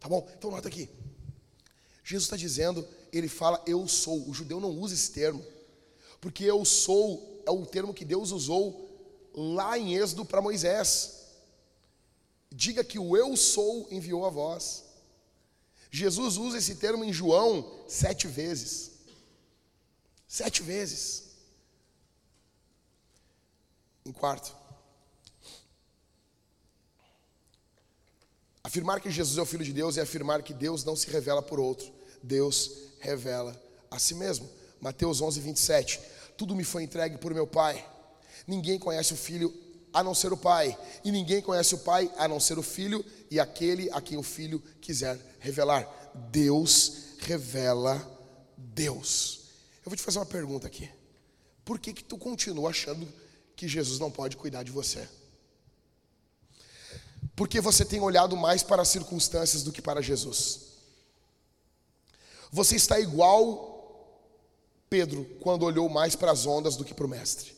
Tá 0.00 0.08
bom? 0.08 0.28
Então 0.36 0.50
nota 0.50 0.66
aqui. 0.66 0.88
Jesus 2.02 2.24
está 2.24 2.36
dizendo, 2.36 2.86
ele 3.12 3.28
fala 3.28 3.62
eu 3.64 3.86
sou. 3.86 4.28
O 4.28 4.34
judeu 4.34 4.58
não 4.58 4.70
usa 4.70 4.94
esse 4.94 5.12
termo, 5.12 5.44
porque 6.20 6.42
eu 6.42 6.64
sou 6.64 7.37
é 7.48 7.50
o 7.50 7.64
termo 7.64 7.94
que 7.94 8.04
Deus 8.04 8.30
usou 8.30 8.62
lá 9.34 9.78
em 9.78 9.94
Êxodo 9.94 10.22
para 10.24 10.42
Moisés. 10.42 11.24
Diga 12.52 12.84
que 12.84 12.98
o 12.98 13.16
eu 13.16 13.34
sou 13.36 13.88
enviou 13.90 14.26
a 14.26 14.30
voz. 14.30 14.84
Jesus 15.90 16.36
usa 16.36 16.58
esse 16.58 16.74
termo 16.74 17.02
em 17.04 17.12
João 17.12 17.84
sete 17.88 18.26
vezes. 18.26 18.90
Sete 20.26 20.62
vezes. 20.62 21.28
Em 24.04 24.12
quarto, 24.12 24.54
afirmar 28.62 29.00
que 29.00 29.10
Jesus 29.10 29.36
é 29.38 29.42
o 29.42 29.46
Filho 29.46 29.64
de 29.64 29.72
Deus 29.72 29.98
é 29.98 30.02
afirmar 30.02 30.42
que 30.42 30.54
Deus 30.54 30.82
não 30.84 30.96
se 30.96 31.10
revela 31.10 31.42
por 31.42 31.60
outro, 31.60 31.92
Deus 32.22 32.70
revela 33.00 33.60
a 33.90 33.98
si 33.98 34.14
mesmo. 34.14 34.48
Mateus 34.80 35.20
11, 35.20 35.40
27. 35.40 36.00
Tudo 36.38 36.54
me 36.56 36.64
foi 36.64 36.84
entregue 36.84 37.18
por 37.18 37.34
meu 37.34 37.46
Pai. 37.46 37.84
Ninguém 38.46 38.78
conhece 38.78 39.12
o 39.12 39.16
Filho 39.16 39.52
a 39.92 40.02
não 40.02 40.14
ser 40.14 40.32
o 40.32 40.36
Pai, 40.36 40.78
e 41.02 41.10
ninguém 41.10 41.42
conhece 41.42 41.74
o 41.74 41.78
Pai 41.78 42.10
a 42.16 42.28
não 42.28 42.38
ser 42.38 42.58
o 42.58 42.62
Filho 42.62 43.04
e 43.30 43.40
aquele 43.40 43.90
a 43.90 44.00
quem 44.00 44.16
o 44.16 44.22
Filho 44.22 44.62
quiser 44.80 45.18
revelar. 45.40 45.86
Deus 46.30 47.16
revela 47.18 48.00
Deus. 48.56 49.40
Eu 49.84 49.90
vou 49.90 49.96
te 49.96 50.02
fazer 50.02 50.18
uma 50.18 50.26
pergunta 50.26 50.66
aqui. 50.66 50.88
Por 51.64 51.78
que 51.78 51.92
que 51.92 52.04
tu 52.04 52.16
continua 52.16 52.70
achando 52.70 53.06
que 53.56 53.66
Jesus 53.66 53.98
não 53.98 54.10
pode 54.10 54.36
cuidar 54.36 54.62
de 54.62 54.70
você? 54.70 55.08
Porque 57.34 57.60
você 57.60 57.84
tem 57.84 58.00
olhado 58.00 58.36
mais 58.36 58.62
para 58.62 58.82
as 58.82 58.88
circunstâncias 58.88 59.64
do 59.64 59.72
que 59.72 59.82
para 59.82 60.00
Jesus. 60.00 60.68
Você 62.52 62.76
está 62.76 63.00
igual 63.00 63.67
Pedro 64.88 65.24
quando 65.40 65.64
olhou 65.64 65.88
mais 65.88 66.16
para 66.16 66.32
as 66.32 66.46
ondas 66.46 66.76
do 66.76 66.84
que 66.84 66.94
para 66.94 67.06
o 67.06 67.08
mestre. 67.08 67.56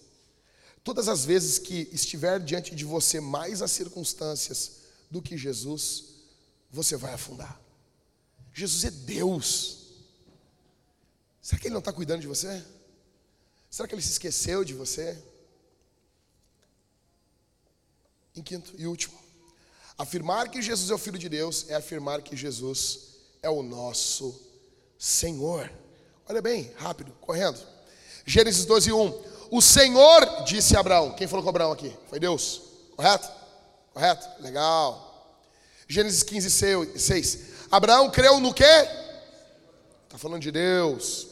Todas 0.82 1.08
as 1.08 1.24
vezes 1.24 1.58
que 1.58 1.88
estiver 1.92 2.40
diante 2.40 2.74
de 2.74 2.84
você 2.84 3.20
mais 3.20 3.62
as 3.62 3.70
circunstâncias 3.70 4.80
do 5.10 5.20
que 5.20 5.36
Jesus, 5.36 6.04
você 6.70 6.96
vai 6.96 7.12
afundar. 7.12 7.60
Jesus 8.52 8.84
é 8.84 8.90
Deus. 8.90 9.78
Será 11.42 11.60
que 11.60 11.66
Ele 11.66 11.74
não 11.74 11.80
está 11.80 11.92
cuidando 11.92 12.20
de 12.20 12.26
você? 12.26 12.64
Será 13.70 13.86
que 13.86 13.94
Ele 13.94 14.02
se 14.02 14.12
esqueceu 14.12 14.64
de 14.64 14.74
você? 14.74 15.22
Em 18.34 18.42
quinto 18.42 18.72
e 18.78 18.86
último, 18.86 19.18
afirmar 19.98 20.48
que 20.48 20.62
Jesus 20.62 20.90
é 20.90 20.94
o 20.94 20.98
Filho 20.98 21.18
de 21.18 21.28
Deus 21.28 21.68
é 21.68 21.74
afirmar 21.74 22.22
que 22.22 22.36
Jesus 22.36 23.10
é 23.42 23.50
o 23.50 23.62
nosso 23.62 24.40
Senhor. 24.98 25.70
Olha 26.30 26.40
bem, 26.40 26.72
rápido, 26.76 27.12
correndo. 27.20 27.58
Gênesis 28.24 28.64
12, 28.64 28.92
1. 28.92 29.22
O 29.50 29.60
Senhor 29.60 30.44
disse 30.44 30.76
a 30.76 30.78
Abraão. 30.78 31.10
Quem 31.10 31.26
falou 31.26 31.42
com 31.42 31.48
Abraão 31.48 31.72
aqui? 31.72 31.92
Foi 32.08 32.20
Deus. 32.20 32.62
Correto? 32.94 33.28
Correto? 33.92 34.28
Legal. 34.40 35.34
Gênesis 35.88 36.22
15, 36.22 36.88
6. 36.96 37.38
Abraão 37.68 38.08
creu 38.12 38.38
no 38.38 38.54
quê? 38.54 38.62
Está 40.04 40.18
falando 40.18 40.40
de 40.40 40.52
Deus. 40.52 41.26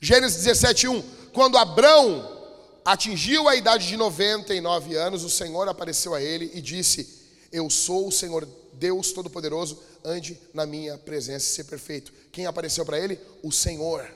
Gênesis 0.00 0.42
17, 0.42 0.88
1. 0.88 1.02
Quando 1.34 1.58
Abraão 1.58 2.56
atingiu 2.82 3.46
a 3.46 3.56
idade 3.56 3.88
de 3.88 3.96
99 3.98 4.96
anos, 4.96 5.22
o 5.22 5.28
Senhor 5.28 5.68
apareceu 5.68 6.14
a 6.14 6.22
ele 6.22 6.50
e 6.54 6.62
disse: 6.62 7.28
Eu 7.52 7.68
sou 7.68 8.08
o 8.08 8.12
Senhor 8.12 8.48
Deus 8.72 9.12
Todo-Poderoso, 9.12 9.82
ande 10.06 10.40
na 10.54 10.64
minha 10.64 10.96
presença 10.96 11.44
e 11.44 11.48
ser 11.48 11.64
perfeito. 11.64 12.12
Quem 12.30 12.46
apareceu 12.46 12.86
para 12.86 12.98
ele? 12.98 13.18
O 13.42 13.50
Senhor. 13.50 14.08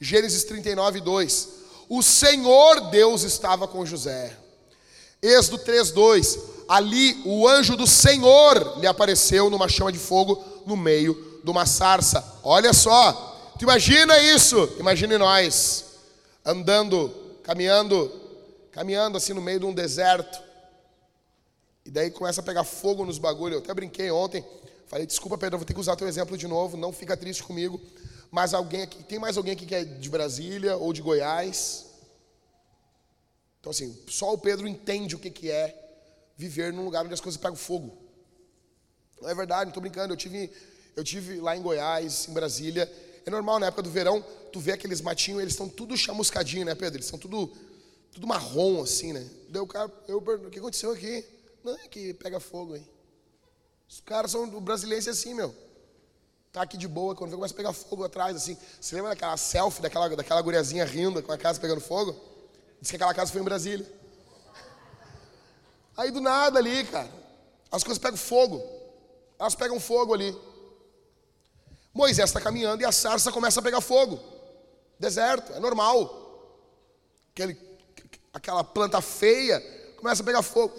Gênesis 0.00 0.42
39, 0.44 1.00
2. 1.00 1.48
O 1.88 2.02
Senhor 2.02 2.90
Deus 2.90 3.22
estava 3.22 3.68
com 3.68 3.86
José. 3.86 4.36
Êxodo 5.22 5.58
3, 5.58 5.92
2. 5.92 6.38
Ali 6.68 7.22
o 7.24 7.46
anjo 7.46 7.76
do 7.76 7.86
Senhor 7.86 8.78
lhe 8.80 8.86
apareceu 8.86 9.48
numa 9.48 9.68
chama 9.68 9.92
de 9.92 9.98
fogo 9.98 10.44
no 10.66 10.76
meio 10.76 11.40
de 11.44 11.50
uma 11.50 11.66
sarça. 11.66 12.24
Olha 12.42 12.72
só, 12.72 13.52
tu 13.58 13.62
imagina 13.62 14.18
isso? 14.18 14.68
Imagine 14.78 15.16
nós 15.18 15.84
andando, 16.44 17.14
caminhando, 17.42 18.10
caminhando 18.72 19.16
assim 19.16 19.32
no 19.32 19.40
meio 19.40 19.60
de 19.60 19.66
um 19.66 19.72
deserto. 19.72 20.42
E 21.86 21.90
daí 21.90 22.10
começa 22.10 22.40
a 22.40 22.44
pegar 22.44 22.64
fogo 22.64 23.04
nos 23.04 23.18
bagulhos. 23.18 23.58
Eu 23.58 23.62
até 23.62 23.74
brinquei 23.74 24.10
ontem. 24.10 24.44
Falei, 24.86 25.06
desculpa, 25.06 25.38
Pedro, 25.38 25.58
vou 25.58 25.66
ter 25.66 25.74
que 25.74 25.80
usar 25.80 25.96
teu 25.96 26.08
exemplo 26.08 26.36
de 26.36 26.46
novo. 26.46 26.76
Não 26.76 26.92
fica 26.92 27.16
triste 27.16 27.42
comigo. 27.42 27.80
Mas 28.30 28.52
alguém 28.52 28.82
aqui, 28.82 29.02
tem 29.04 29.18
mais 29.18 29.36
alguém 29.36 29.52
aqui 29.52 29.64
que 29.64 29.74
é 29.74 29.84
de 29.84 30.10
Brasília 30.10 30.76
ou 30.76 30.92
de 30.92 31.00
Goiás? 31.00 31.86
Então 33.60 33.70
assim, 33.70 33.96
só 34.08 34.32
o 34.32 34.38
Pedro 34.38 34.66
entende 34.66 35.14
o 35.14 35.18
que, 35.18 35.30
que 35.30 35.50
é 35.50 35.84
viver 36.36 36.72
num 36.72 36.84
lugar 36.84 37.04
onde 37.04 37.14
as 37.14 37.20
coisas 37.20 37.40
pegam 37.40 37.56
fogo. 37.56 37.96
Não 39.20 39.28
é 39.30 39.34
verdade, 39.34 39.66
não 39.66 39.70
estou 39.70 39.80
brincando. 39.80 40.12
Eu 40.12 40.16
tive, 40.16 40.50
eu 40.96 41.04
tive 41.04 41.40
lá 41.40 41.56
em 41.56 41.62
Goiás, 41.62 42.28
em 42.28 42.32
Brasília. 42.32 42.90
É 43.24 43.30
normal 43.30 43.58
na 43.58 43.66
época 43.66 43.82
do 43.82 43.90
verão, 43.90 44.22
tu 44.52 44.60
vê 44.60 44.72
aqueles 44.72 45.00
matinhos, 45.00 45.40
eles 45.40 45.54
estão 45.54 45.68
tudo 45.68 45.96
chamuscadinhos, 45.96 46.66
né, 46.66 46.74
Pedro? 46.74 46.98
Eles 46.98 47.06
são 47.06 47.18
tudo, 47.18 47.50
tudo 48.12 48.26
marrom 48.26 48.82
assim, 48.82 49.12
né? 49.12 49.26
Daí 49.48 49.62
o 49.62 49.66
cara, 49.66 49.90
eu 50.06 50.18
o 50.18 50.50
que 50.50 50.58
aconteceu 50.58 50.90
aqui? 50.90 51.24
Não, 51.62 51.74
é 51.74 51.88
que 51.88 52.12
pega 52.14 52.38
fogo 52.38 52.74
aí. 52.74 52.93
Os 53.88 54.00
caras 54.00 54.30
são 54.30 54.48
brasileiros 54.60 55.08
assim, 55.08 55.34
meu 55.34 55.54
tá 56.54 56.62
aqui 56.62 56.76
de 56.76 56.86
boa, 56.86 57.16
quando 57.16 57.34
começa 57.34 57.52
a 57.52 57.56
pegar 57.56 57.72
fogo 57.72 58.04
atrás, 58.04 58.36
assim. 58.36 58.56
Você 58.80 58.94
lembra 58.94 59.10
daquela 59.10 59.36
selfie 59.36 59.82
daquela, 59.82 60.08
daquela 60.10 60.40
guriazinha 60.40 60.84
rindo 60.84 61.20
com 61.20 61.32
a 61.32 61.36
casa 61.36 61.60
pegando 61.60 61.80
fogo? 61.80 62.14
Diz 62.80 62.90
que 62.90 62.94
aquela 62.94 63.12
casa 63.12 63.32
foi 63.32 63.40
em 63.40 63.44
Brasília. 63.44 63.84
Aí 65.96 66.12
do 66.12 66.20
nada 66.20 66.60
ali, 66.60 66.84
cara, 66.84 67.10
as 67.72 67.82
coisas 67.82 67.98
pegam 68.00 68.16
fogo. 68.16 68.62
Elas 69.36 69.56
pegam 69.56 69.80
fogo 69.80 70.14
ali. 70.14 70.32
Moisés 71.92 72.30
está 72.30 72.40
caminhando 72.40 72.82
e 72.82 72.84
a 72.84 72.92
sarça 72.92 73.32
começa 73.32 73.58
a 73.58 73.62
pegar 73.62 73.80
fogo. 73.80 74.20
Deserto, 74.96 75.52
é 75.54 75.58
normal. 75.58 76.22
Aquele, 77.32 77.58
aquela 78.32 78.62
planta 78.62 79.00
feia 79.00 79.60
começa 79.96 80.22
a 80.22 80.24
pegar 80.26 80.42
fogo. 80.42 80.72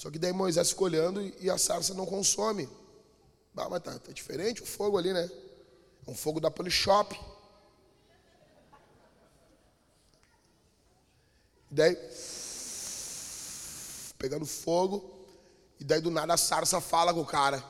Só 0.00 0.10
que 0.10 0.18
daí 0.18 0.32
Moisés 0.32 0.70
ficou 0.70 0.86
olhando 0.86 1.20
e 1.40 1.50
a 1.50 1.58
sarça 1.58 1.92
não 1.92 2.06
consome. 2.06 2.66
Ah, 3.54 3.68
mas 3.68 3.82
tá, 3.82 3.98
tá 3.98 4.12
diferente 4.12 4.62
o 4.62 4.64
fogo 4.64 4.96
ali, 4.96 5.12
né? 5.12 5.30
É 6.06 6.10
um 6.10 6.14
fogo 6.14 6.40
da 6.40 6.50
Polishop. 6.50 7.14
E 11.70 11.74
daí, 11.74 11.94
pegando 14.16 14.46
fogo, 14.46 15.28
e 15.78 15.84
daí 15.84 16.00
do 16.00 16.10
nada 16.10 16.32
a 16.32 16.38
sarça 16.38 16.80
fala 16.80 17.12
com 17.12 17.20
o 17.20 17.26
cara. 17.26 17.62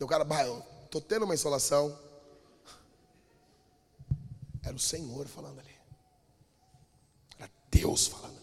E 0.00 0.02
o 0.02 0.08
cara, 0.08 0.24
bah, 0.24 0.44
eu 0.44 0.60
tô 0.90 1.00
tendo 1.00 1.26
uma 1.26 1.34
insolação. 1.34 1.96
Era 4.64 4.74
o 4.74 4.80
Senhor 4.80 5.28
falando 5.28 5.60
ali. 5.60 5.76
Era 7.38 7.48
Deus 7.70 8.08
falando 8.08 8.39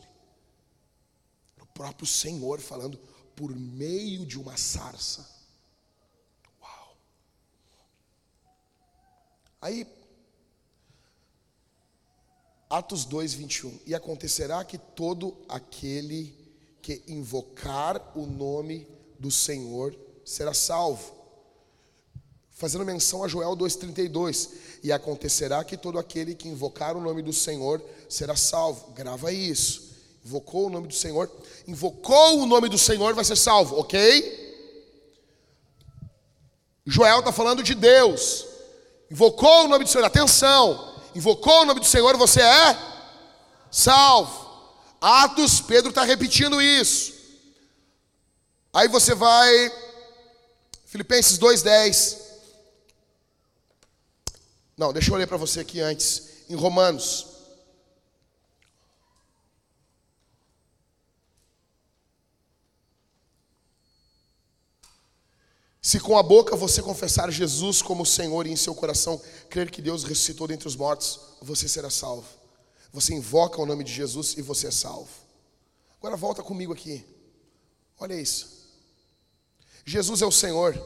próprio 1.78 2.08
Senhor 2.08 2.60
falando 2.60 2.98
por 3.36 3.56
meio 3.56 4.26
de 4.26 4.40
uma 4.40 4.58
sarça. 4.58 5.30
Uau. 6.60 6.98
Aí, 9.62 9.86
Atos 12.68 13.06
2, 13.06 13.36
21. 13.36 13.80
E 13.86 13.94
acontecerá 13.94 14.66
que 14.66 14.80
todo 14.80 15.38
aquele 15.48 16.36
que 16.82 17.04
invocar 17.08 18.12
o 18.18 18.26
nome 18.26 18.88
do 19.20 19.30
Senhor 19.30 19.96
será 20.26 20.56
salvo. 20.56 21.16
Fazendo 22.50 22.84
menção 22.84 23.24
a 23.24 23.28
Joel 23.28 23.56
2,32. 23.56 24.50
E 24.82 24.92
acontecerá 24.92 25.64
que 25.64 25.78
todo 25.78 26.00
aquele 26.00 26.34
que 26.34 26.48
invocar 26.48 26.98
o 26.98 27.02
nome 27.02 27.22
do 27.22 27.32
Senhor 27.32 27.84
será 28.10 28.36
salvo. 28.36 28.94
Grava 28.94 29.32
isso. 29.32 29.87
Invocou 30.28 30.66
o 30.68 30.70
nome 30.70 30.88
do 30.90 30.94
Senhor. 30.94 31.32
Invocou 31.66 32.40
o 32.40 32.46
nome 32.46 32.68
do 32.68 32.78
Senhor, 32.78 33.14
vai 33.14 33.24
ser 33.24 33.38
salvo, 33.38 33.80
ok? 33.80 34.46
Joel 36.86 37.20
está 37.20 37.32
falando 37.32 37.64
de 37.64 37.74
Deus. 37.74 38.46
Invocou 39.10 39.64
o 39.64 39.68
nome 39.70 39.86
do 39.86 39.90
Senhor. 39.90 40.04
Atenção. 40.04 41.02
Invocou 41.16 41.62
o 41.62 41.66
nome 41.66 41.80
do 41.80 41.86
Senhor, 41.86 42.18
você 42.18 42.42
é 42.42 42.78
salvo. 43.72 44.46
Atos, 45.00 45.62
Pedro 45.62 45.92
está 45.92 46.04
repetindo 46.04 46.62
isso. 46.62 47.14
Aí 48.74 48.90
você 48.90 49.16
vai, 49.16 49.72
Filipenses 50.88 51.40
2,10. 51.40 52.18
Não, 54.76 54.92
deixa 54.92 55.10
eu 55.10 55.16
ler 55.16 55.26
para 55.28 55.38
você 55.38 55.62
aqui 55.62 55.80
antes, 55.80 56.44
em 56.50 56.56
Romanos. 56.56 57.37
Se 65.88 66.02
com 66.02 66.18
a 66.18 66.22
boca 66.22 66.54
você 66.54 66.82
confessar 66.82 67.32
Jesus 67.32 67.82
como 67.82 68.06
Senhor 68.06 68.46
e 68.46 68.52
em 68.52 68.58
seu 68.58 68.76
coração 68.76 69.22
crer 69.50 69.72
que 69.72 69.82
Deus 69.82 70.04
ressuscitou 70.04 70.46
dentre 70.46 70.68
os 70.68 70.76
mortos, 70.76 71.18
você 71.42 71.66
será 71.66 71.90
salvo. 71.90 72.28
Você 72.92 73.14
invoca 73.14 73.62
o 73.62 73.66
nome 73.66 73.86
de 73.86 73.94
Jesus 73.94 74.36
e 74.38 74.42
você 74.42 74.68
é 74.68 74.72
salvo. 74.72 75.08
Agora 75.98 76.18
volta 76.18 76.44
comigo 76.44 76.74
aqui. 76.74 77.06
Olha 77.98 78.20
isso. 78.20 78.68
Jesus 79.86 80.22
é 80.22 80.26
o 80.26 80.32
Senhor, 80.32 80.78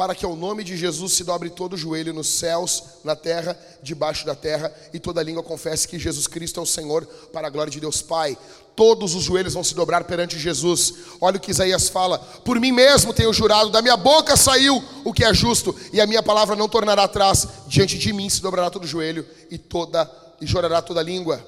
para 0.00 0.14
que 0.14 0.24
ao 0.24 0.34
nome 0.34 0.64
de 0.64 0.78
Jesus 0.78 1.12
se 1.12 1.22
dobre 1.22 1.50
todo 1.50 1.74
o 1.74 1.76
joelho 1.76 2.14
nos 2.14 2.26
céus, 2.26 2.84
na 3.04 3.14
terra, 3.14 3.54
debaixo 3.82 4.24
da 4.24 4.34
terra, 4.34 4.74
e 4.94 4.98
toda 4.98 5.22
língua 5.22 5.42
confesse 5.42 5.86
que 5.86 5.98
Jesus 5.98 6.26
Cristo 6.26 6.58
é 6.58 6.62
o 6.62 6.66
Senhor, 6.66 7.04
para 7.34 7.48
a 7.48 7.50
glória 7.50 7.70
de 7.70 7.78
Deus 7.78 8.00
Pai. 8.00 8.34
Todos 8.74 9.14
os 9.14 9.22
joelhos 9.22 9.52
vão 9.52 9.62
se 9.62 9.74
dobrar 9.74 10.04
perante 10.04 10.38
Jesus. 10.38 10.94
Olha 11.20 11.36
o 11.36 11.38
que 11.38 11.50
Isaías 11.50 11.90
fala: 11.90 12.18
Por 12.18 12.58
mim 12.58 12.72
mesmo 12.72 13.12
tenho 13.12 13.30
jurado, 13.30 13.68
da 13.68 13.82
minha 13.82 13.94
boca 13.94 14.38
saiu 14.38 14.82
o 15.04 15.12
que 15.12 15.22
é 15.22 15.34
justo, 15.34 15.76
e 15.92 16.00
a 16.00 16.06
minha 16.06 16.22
palavra 16.22 16.56
não 16.56 16.66
tornará 16.66 17.04
atrás. 17.04 17.46
Diante 17.66 17.98
de 17.98 18.10
mim 18.10 18.30
se 18.30 18.40
dobrará 18.40 18.70
todo 18.70 18.84
o 18.84 18.88
joelho 18.88 19.26
e 19.50 19.58
toda 19.58 20.10
e 20.40 20.46
chorará 20.46 20.80
toda 20.80 21.02
língua. 21.02 21.44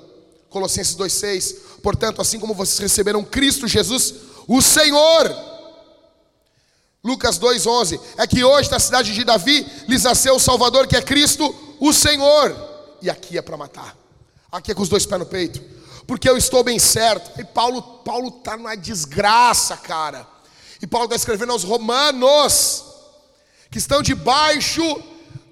Colossenses 0.50 0.94
2:6. 0.94 1.56
Portanto, 1.82 2.20
assim 2.20 2.38
como 2.38 2.52
vocês 2.52 2.78
receberam 2.80 3.24
Cristo 3.24 3.66
Jesus, 3.66 4.12
o 4.46 4.60
Senhor, 4.60 5.51
Lucas 7.04 7.38
2,11 7.38 8.00
é 8.16 8.26
que 8.26 8.44
hoje 8.44 8.70
na 8.70 8.78
cidade 8.78 9.12
de 9.12 9.24
Davi 9.24 9.66
lhes 9.88 10.04
nasceu 10.04 10.36
o 10.36 10.40
Salvador, 10.40 10.86
que 10.86 10.96
é 10.96 11.02
Cristo, 11.02 11.54
o 11.80 11.92
Senhor. 11.92 12.54
E 13.00 13.10
aqui 13.10 13.36
é 13.36 13.42
para 13.42 13.56
matar. 13.56 13.96
Aqui 14.50 14.70
é 14.70 14.74
com 14.74 14.82
os 14.82 14.88
dois 14.88 15.04
pés 15.04 15.18
no 15.18 15.26
peito. 15.26 15.60
Porque 16.06 16.28
eu 16.28 16.36
estou 16.36 16.62
bem 16.62 16.78
certo. 16.78 17.40
E 17.40 17.44
Paulo 17.44 17.82
Paulo 17.82 18.28
está 18.28 18.56
numa 18.56 18.76
desgraça, 18.76 19.76
cara. 19.76 20.26
E 20.80 20.86
Paulo 20.86 21.06
está 21.06 21.16
escrevendo 21.16 21.52
aos 21.52 21.64
romanos 21.64 22.84
que 23.70 23.78
estão 23.78 24.02
debaixo 24.02 24.82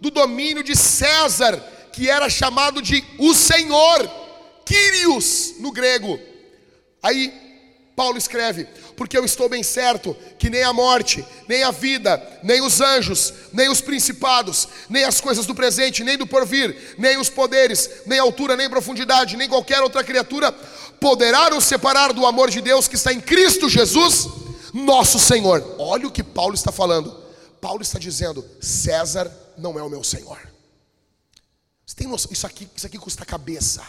do 0.01 0.11
domínio 0.11 0.63
de 0.63 0.77
César, 0.77 1.57
que 1.93 2.09
era 2.09 2.29
chamado 2.29 2.81
de 2.83 3.05
o 3.19 3.35
Senhor, 3.35 4.11
Kyrios 4.65 5.55
no 5.59 5.73
grego. 5.73 6.19
Aí 7.03 7.33
Paulo 7.97 8.19
escreve: 8.19 8.69
Porque 9.01 9.17
eu 9.17 9.25
estou 9.25 9.49
bem 9.49 9.63
certo 9.63 10.15
que 10.39 10.51
nem 10.51 10.63
a 10.63 10.75
morte, 10.75 11.25
nem 11.49 11.63
a 11.63 11.71
vida, 11.71 12.23
nem 12.43 12.61
os 12.61 12.83
anjos, 12.83 13.33
nem 13.51 13.71
os 13.71 13.81
principados, 13.81 14.69
nem 14.91 15.05
as 15.05 15.23
coisas 15.23 15.47
do 15.47 15.55
presente, 15.55 16.05
nem 16.05 16.19
do 16.19 16.27
porvir, 16.27 16.95
nem 16.99 17.17
os 17.17 17.31
poderes, 17.31 18.03
nem 18.05 18.19
altura, 18.19 18.59
nem 18.59 18.69
profundidade, 18.69 19.39
nem 19.39 19.49
qualquer 19.49 19.81
outra 19.81 20.05
criatura 20.05 20.53
poderá 20.53 21.49
nos 21.49 21.65
separar 21.65 22.13
do 22.13 22.27
amor 22.27 22.51
de 22.51 22.61
Deus 22.61 22.87
que 22.87 22.95
está 22.95 23.11
em 23.11 23.23
Cristo 23.23 23.71
Jesus, 23.71 24.29
nosso 24.75 25.19
Senhor. 25.19 25.77
Olha 25.79 26.07
o 26.07 26.13
que 26.13 26.23
Paulo 26.23 26.55
está 26.55 26.71
falando. 26.71 27.25
Paulo 27.59 27.81
está 27.81 27.99
dizendo: 27.99 28.47
César 28.61 29.35
não 29.57 29.79
é 29.79 29.83
o 29.83 29.89
meu 29.89 30.05
Senhor. 30.05 30.39
Você 31.87 31.97
tem 31.97 32.07
noção? 32.07 32.31
Isso 32.31 32.47
aqui, 32.47 32.69
isso 32.77 32.87
aqui 32.87 32.99
custa 32.99 33.25
cabeça. 33.25 33.83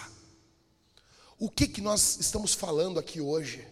O 1.38 1.50
que 1.50 1.68
que 1.68 1.82
nós 1.82 2.18
estamos 2.18 2.54
falando 2.54 2.98
aqui 2.98 3.20
hoje? 3.20 3.68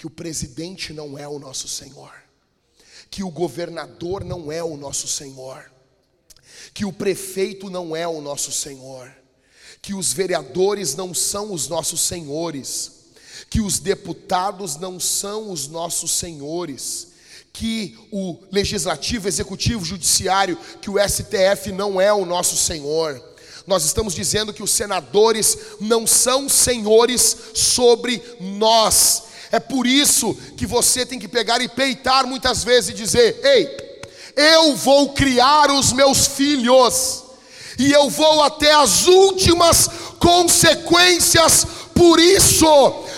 Que 0.00 0.06
o 0.06 0.10
presidente 0.10 0.94
não 0.94 1.18
é 1.18 1.28
o 1.28 1.38
nosso 1.38 1.68
Senhor, 1.68 2.10
que 3.10 3.22
o 3.22 3.30
governador 3.30 4.24
não 4.24 4.50
é 4.50 4.64
o 4.64 4.74
nosso 4.74 5.06
Senhor, 5.06 5.70
que 6.72 6.86
o 6.86 6.92
prefeito 6.92 7.68
não 7.68 7.94
é 7.94 8.08
o 8.08 8.22
nosso 8.22 8.50
Senhor, 8.50 9.14
que 9.82 9.92
os 9.92 10.10
vereadores 10.10 10.94
não 10.94 11.12
são 11.12 11.52
os 11.52 11.68
nossos 11.68 12.00
senhores, 12.00 12.92
que 13.50 13.60
os 13.60 13.78
deputados 13.78 14.76
não 14.76 14.98
são 14.98 15.50
os 15.50 15.68
nossos 15.68 16.12
senhores, 16.12 17.08
que 17.52 17.98
o 18.10 18.38
legislativo, 18.50 19.28
executivo, 19.28 19.84
judiciário, 19.84 20.56
que 20.80 20.88
o 20.88 20.96
STF 20.98 21.72
não 21.72 22.00
é 22.00 22.10
o 22.10 22.24
nosso 22.24 22.56
Senhor. 22.56 23.22
Nós 23.66 23.84
estamos 23.84 24.14
dizendo 24.14 24.54
que 24.54 24.62
os 24.62 24.70
senadores 24.70 25.58
não 25.78 26.06
são 26.06 26.48
senhores 26.48 27.36
sobre 27.52 28.22
nós, 28.40 29.24
é 29.52 29.58
por 29.58 29.86
isso 29.86 30.34
que 30.56 30.66
você 30.66 31.04
tem 31.04 31.18
que 31.18 31.28
pegar 31.28 31.60
e 31.60 31.68
peitar 31.68 32.26
muitas 32.26 32.62
vezes 32.62 32.90
e 32.90 32.94
dizer: 32.94 33.40
Ei, 33.42 34.02
eu 34.36 34.76
vou 34.76 35.12
criar 35.12 35.70
os 35.70 35.92
meus 35.92 36.26
filhos, 36.26 37.24
e 37.78 37.90
eu 37.92 38.08
vou 38.08 38.42
até 38.42 38.72
as 38.72 39.06
últimas 39.06 39.88
consequências, 40.18 41.66
por 41.94 42.20
isso, 42.20 42.66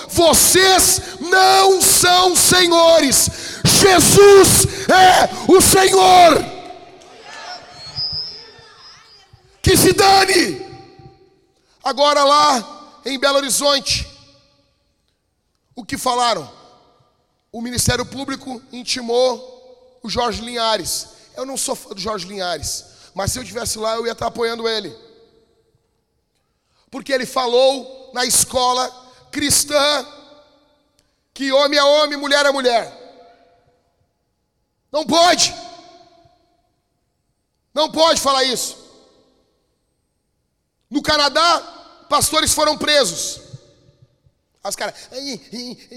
vocês 0.09 1.01
não 1.21 1.83
são 1.83 2.35
senhores, 2.35 3.29
Jesus 3.65 4.67
é 4.89 5.53
o 5.53 5.61
Senhor. 5.61 6.45
Que 9.63 9.77
se 9.77 9.93
dane. 9.93 10.67
Agora 11.85 12.25
lá 12.25 13.01
em 13.05 13.19
Belo 13.19 13.37
Horizonte, 13.37 14.12
o 15.75 15.85
que 15.85 15.97
falaram? 15.97 16.51
O 17.51 17.61
Ministério 17.61 18.05
Público 18.05 18.63
intimou 18.73 20.01
o 20.03 20.09
Jorge 20.09 20.43
Linhares. 20.43 21.09
Eu 21.37 21.47
não 21.47 21.57
sou 21.57 21.75
fã 21.75 21.91
do 21.91 22.01
Jorge 22.01 22.27
Linhares, 22.27 22.85
mas 23.15 23.33
se 23.33 23.39
eu 23.39 23.43
estivesse 23.43 23.79
lá 23.79 23.95
eu 23.95 24.07
ia 24.07 24.13
estar 24.13 24.27
apoiando 24.27 24.69
ele. 24.69 24.95
Porque 26.91 27.13
ele 27.13 27.27
falou 27.27 28.11
na 28.13 28.25
escola 28.25 28.91
cristã 29.31 30.07
que 31.33 31.51
homem 31.53 31.79
é 31.79 31.85
homem, 31.85 32.19
mulher 32.19 32.45
é 32.45 32.51
mulher. 32.51 33.03
Não 34.91 35.07
pode. 35.07 35.55
Não 37.73 37.91
pode 37.91 38.21
falar 38.21 38.45
isso. 38.45 38.77
No 40.91 41.03
Canadá, 41.03 41.61
pastores 42.11 42.53
foram 42.53 42.77
presos. 42.77 43.41
Aí 44.63 44.71
os 44.71 44.77
caras, 44.77 44.95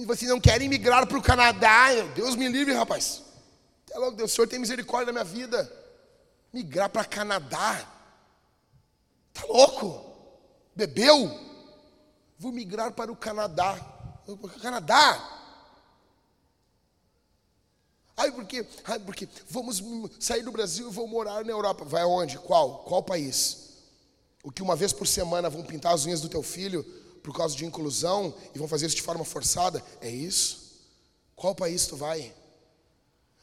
vocês 0.08 0.30
não 0.30 0.42
querem 0.42 0.68
migrar 0.68 1.06
para 1.06 1.18
o 1.18 1.22
Canadá? 1.22 1.90
Deus 2.16 2.36
me 2.36 2.48
livre, 2.48 2.74
rapaz. 2.74 3.22
Até 3.88 4.00
logo, 4.00 4.16
Deus, 4.16 4.32
o 4.32 4.36
Senhor 4.36 4.48
tem 4.48 4.58
misericórdia 4.58 5.08
da 5.08 5.12
minha 5.12 5.24
vida. 5.24 5.72
Migrar 6.52 6.90
para 6.90 7.06
Canadá? 7.06 7.88
Tá 9.34 9.46
louco? 9.46 10.04
Bebeu? 10.76 11.40
Vou 12.40 12.52
migrar 12.52 12.92
para 12.92 13.12
o 13.12 13.16
Canadá. 13.16 13.76
Para 14.26 14.34
o 14.34 14.60
Canadá? 14.60 15.32
Ai, 18.18 18.32
porque, 18.32 18.66
ai, 18.86 18.98
porque 18.98 19.28
vamos 19.48 19.84
sair 20.20 20.42
do 20.42 20.52
Brasil 20.52 20.90
e 20.90 20.92
vou 20.92 21.08
morar 21.08 21.46
na 21.46 21.52
Europa. 21.52 21.86
Vai 21.86 22.02
aonde? 22.02 22.40
Qual? 22.40 22.80
Qual 22.80 23.04
país? 23.04 23.76
O 24.44 24.52
que 24.52 24.64
uma 24.64 24.76
vez 24.76 24.92
por 24.92 25.06
semana 25.06 25.50
vão 25.50 25.64
pintar 25.64 25.94
as 25.94 26.06
unhas 26.06 26.22
do 26.22 26.30
teu 26.30 26.42
filho 26.42 26.84
por 27.26 27.35
causa 27.35 27.56
de 27.56 27.65
inclusão 27.65 28.35
e 28.53 28.60
vão 28.60 28.68
fazer 28.68 28.85
isso 28.85 28.95
de 28.95 29.02
forma 29.02 29.26
forçada? 29.26 29.84
É 29.99 30.07
isso? 30.07 30.80
Qual 31.35 31.56
país 31.56 31.88
tu 31.88 31.95
vai? 31.95 32.31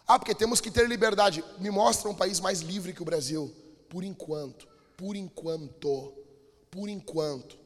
Ah, 0.06 0.20
porque 0.20 0.36
temos 0.36 0.60
que 0.60 0.70
ter 0.70 0.88
liberdade. 0.88 1.44
Me 1.58 1.68
mostra 1.68 2.08
um 2.08 2.14
país 2.14 2.38
mais 2.38 2.60
livre 2.60 2.92
que 2.92 3.02
o 3.02 3.04
Brasil. 3.04 3.52
Por 3.88 4.04
enquanto. 4.04 4.68
Por 4.96 5.16
enquanto. 5.16 6.14
Por 6.70 6.88
enquanto. 6.88 7.58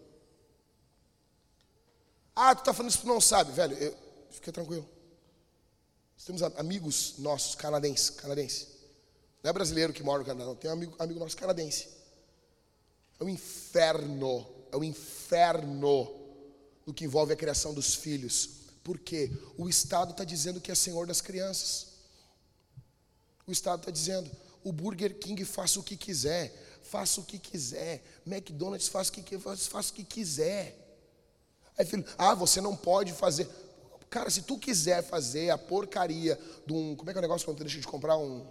Ah, 2.35 2.55
tu 2.55 2.65
tá 2.65 2.73
falando 2.73 2.91
isso, 2.91 3.03
tu 3.03 3.07
não 3.07 3.21
sabe, 3.21 3.53
velho. 3.53 3.77
Eu, 3.77 3.95
fica 4.31 4.51
tranquilo. 4.51 4.89
Nós 6.15 6.25
temos 6.25 6.43
amigos 6.59 7.19
nossos, 7.19 7.55
canadenses, 7.55 8.09
canadense. 8.09 8.69
Não 9.43 9.51
é 9.51 9.53
brasileiro 9.53 9.93
que 9.93 10.03
mora 10.03 10.21
no 10.21 10.25
Canadá, 10.25 10.47
não. 10.47 10.57
Tem 10.57 10.71
um 10.71 10.73
amigo, 10.73 10.97
amigo 10.99 11.21
nosso 11.21 11.37
canadense. 11.37 11.89
É 13.21 13.25
um 13.25 13.29
inferno, 13.29 14.47
é 14.73 14.77
um 14.77 14.85
inferno 14.85 16.13
no 16.85 16.95
que 16.95 17.05
envolve 17.05 17.33
a 17.33 17.37
criação 17.37 17.75
dos 17.75 17.95
filhos. 17.95 18.51
Porque 18.85 19.33
o 19.59 19.69
Estado 19.69 20.13
está 20.13 20.25
dizendo 20.25 20.61
que 20.61 20.71
é 20.71 20.75
senhor 20.75 21.07
das 21.07 21.21
crianças. 21.21 21.89
O 23.47 23.53
Estado 23.53 23.81
está 23.81 23.91
dizendo, 23.91 24.31
o 24.63 24.73
Burger 24.73 25.19
King 25.19 25.45
faça 25.45 25.79
o 25.79 25.83
que 25.83 25.97
quiser, 25.97 26.53
faça 26.83 27.21
o 27.21 27.25
que 27.25 27.39
quiser, 27.39 28.03
McDonald's 28.27 28.89
faça 28.89 29.11
o 29.11 29.15
que, 29.15 29.39
faça, 29.39 29.71
faça 29.71 29.93
o 29.93 29.95
que 29.95 30.05
quiser. 30.05 30.77
Aí 31.79 31.85
filho, 31.85 32.05
ah, 32.17 32.35
você 32.35 32.61
não 32.61 32.77
pode 32.77 33.13
fazer. 33.13 33.49
Cara, 34.09 34.31
se 34.31 34.43
tu 34.43 34.59
quiser 34.59 35.03
fazer 35.03 35.51
a 35.51 35.59
porcaria 35.59 36.39
de 36.65 36.73
um. 36.73 36.97
Como 36.97 37.11
é 37.11 37.13
que 37.13 37.19
é 37.19 37.21
o 37.21 37.23
negócio 37.23 37.45
quando 37.45 37.59
tu 37.59 37.65
deixa 37.65 37.81
de 37.81 37.87
comprar 37.87 38.17
um. 38.17 38.47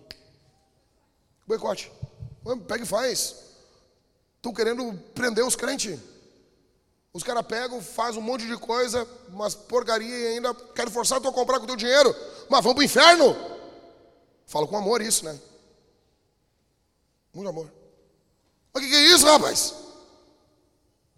Boicote. 1.47 1.91
Pega 2.67 2.83
e 2.83 2.87
faz. 2.87 3.35
Estão 4.45 4.53
querendo 4.53 4.93
prender 5.15 5.43
os 5.43 5.55
crentes. 5.55 5.99
Os 7.11 7.23
caras 7.23 7.43
pegam, 7.47 7.81
fazem 7.81 8.21
um 8.21 8.23
monte 8.23 8.45
de 8.45 8.55
coisa, 8.55 9.07
umas 9.27 9.55
porcaria 9.55 10.07
e 10.07 10.27
ainda 10.35 10.53
querem 10.53 10.93
forçar 10.93 11.19
tu 11.19 11.27
a 11.27 11.33
comprar 11.33 11.57
com 11.57 11.63
o 11.63 11.67
teu 11.67 11.75
dinheiro. 11.75 12.15
Mas 12.47 12.61
vamos 12.61 12.75
pro 12.75 12.83
inferno. 12.83 13.35
Falo 14.45 14.67
com 14.67 14.77
amor 14.77 15.01
isso, 15.01 15.25
né? 15.25 15.35
Muito 17.33 17.49
amor. 17.49 17.73
Mas 18.71 18.83
o 18.83 18.85
que, 18.85 18.91
que 18.91 18.95
é 18.95 19.07
isso, 19.15 19.25
rapaz? 19.25 19.73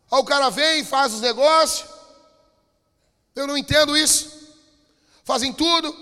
Aí 0.09 0.19
o 0.19 0.23
cara 0.23 0.49
vem, 0.49 0.85
faz 0.85 1.13
os 1.13 1.19
negócios. 1.19 1.85
Eu 3.35 3.45
não 3.45 3.57
entendo 3.57 3.97
isso. 3.97 4.55
Fazem 5.25 5.51
tudo. 5.51 5.93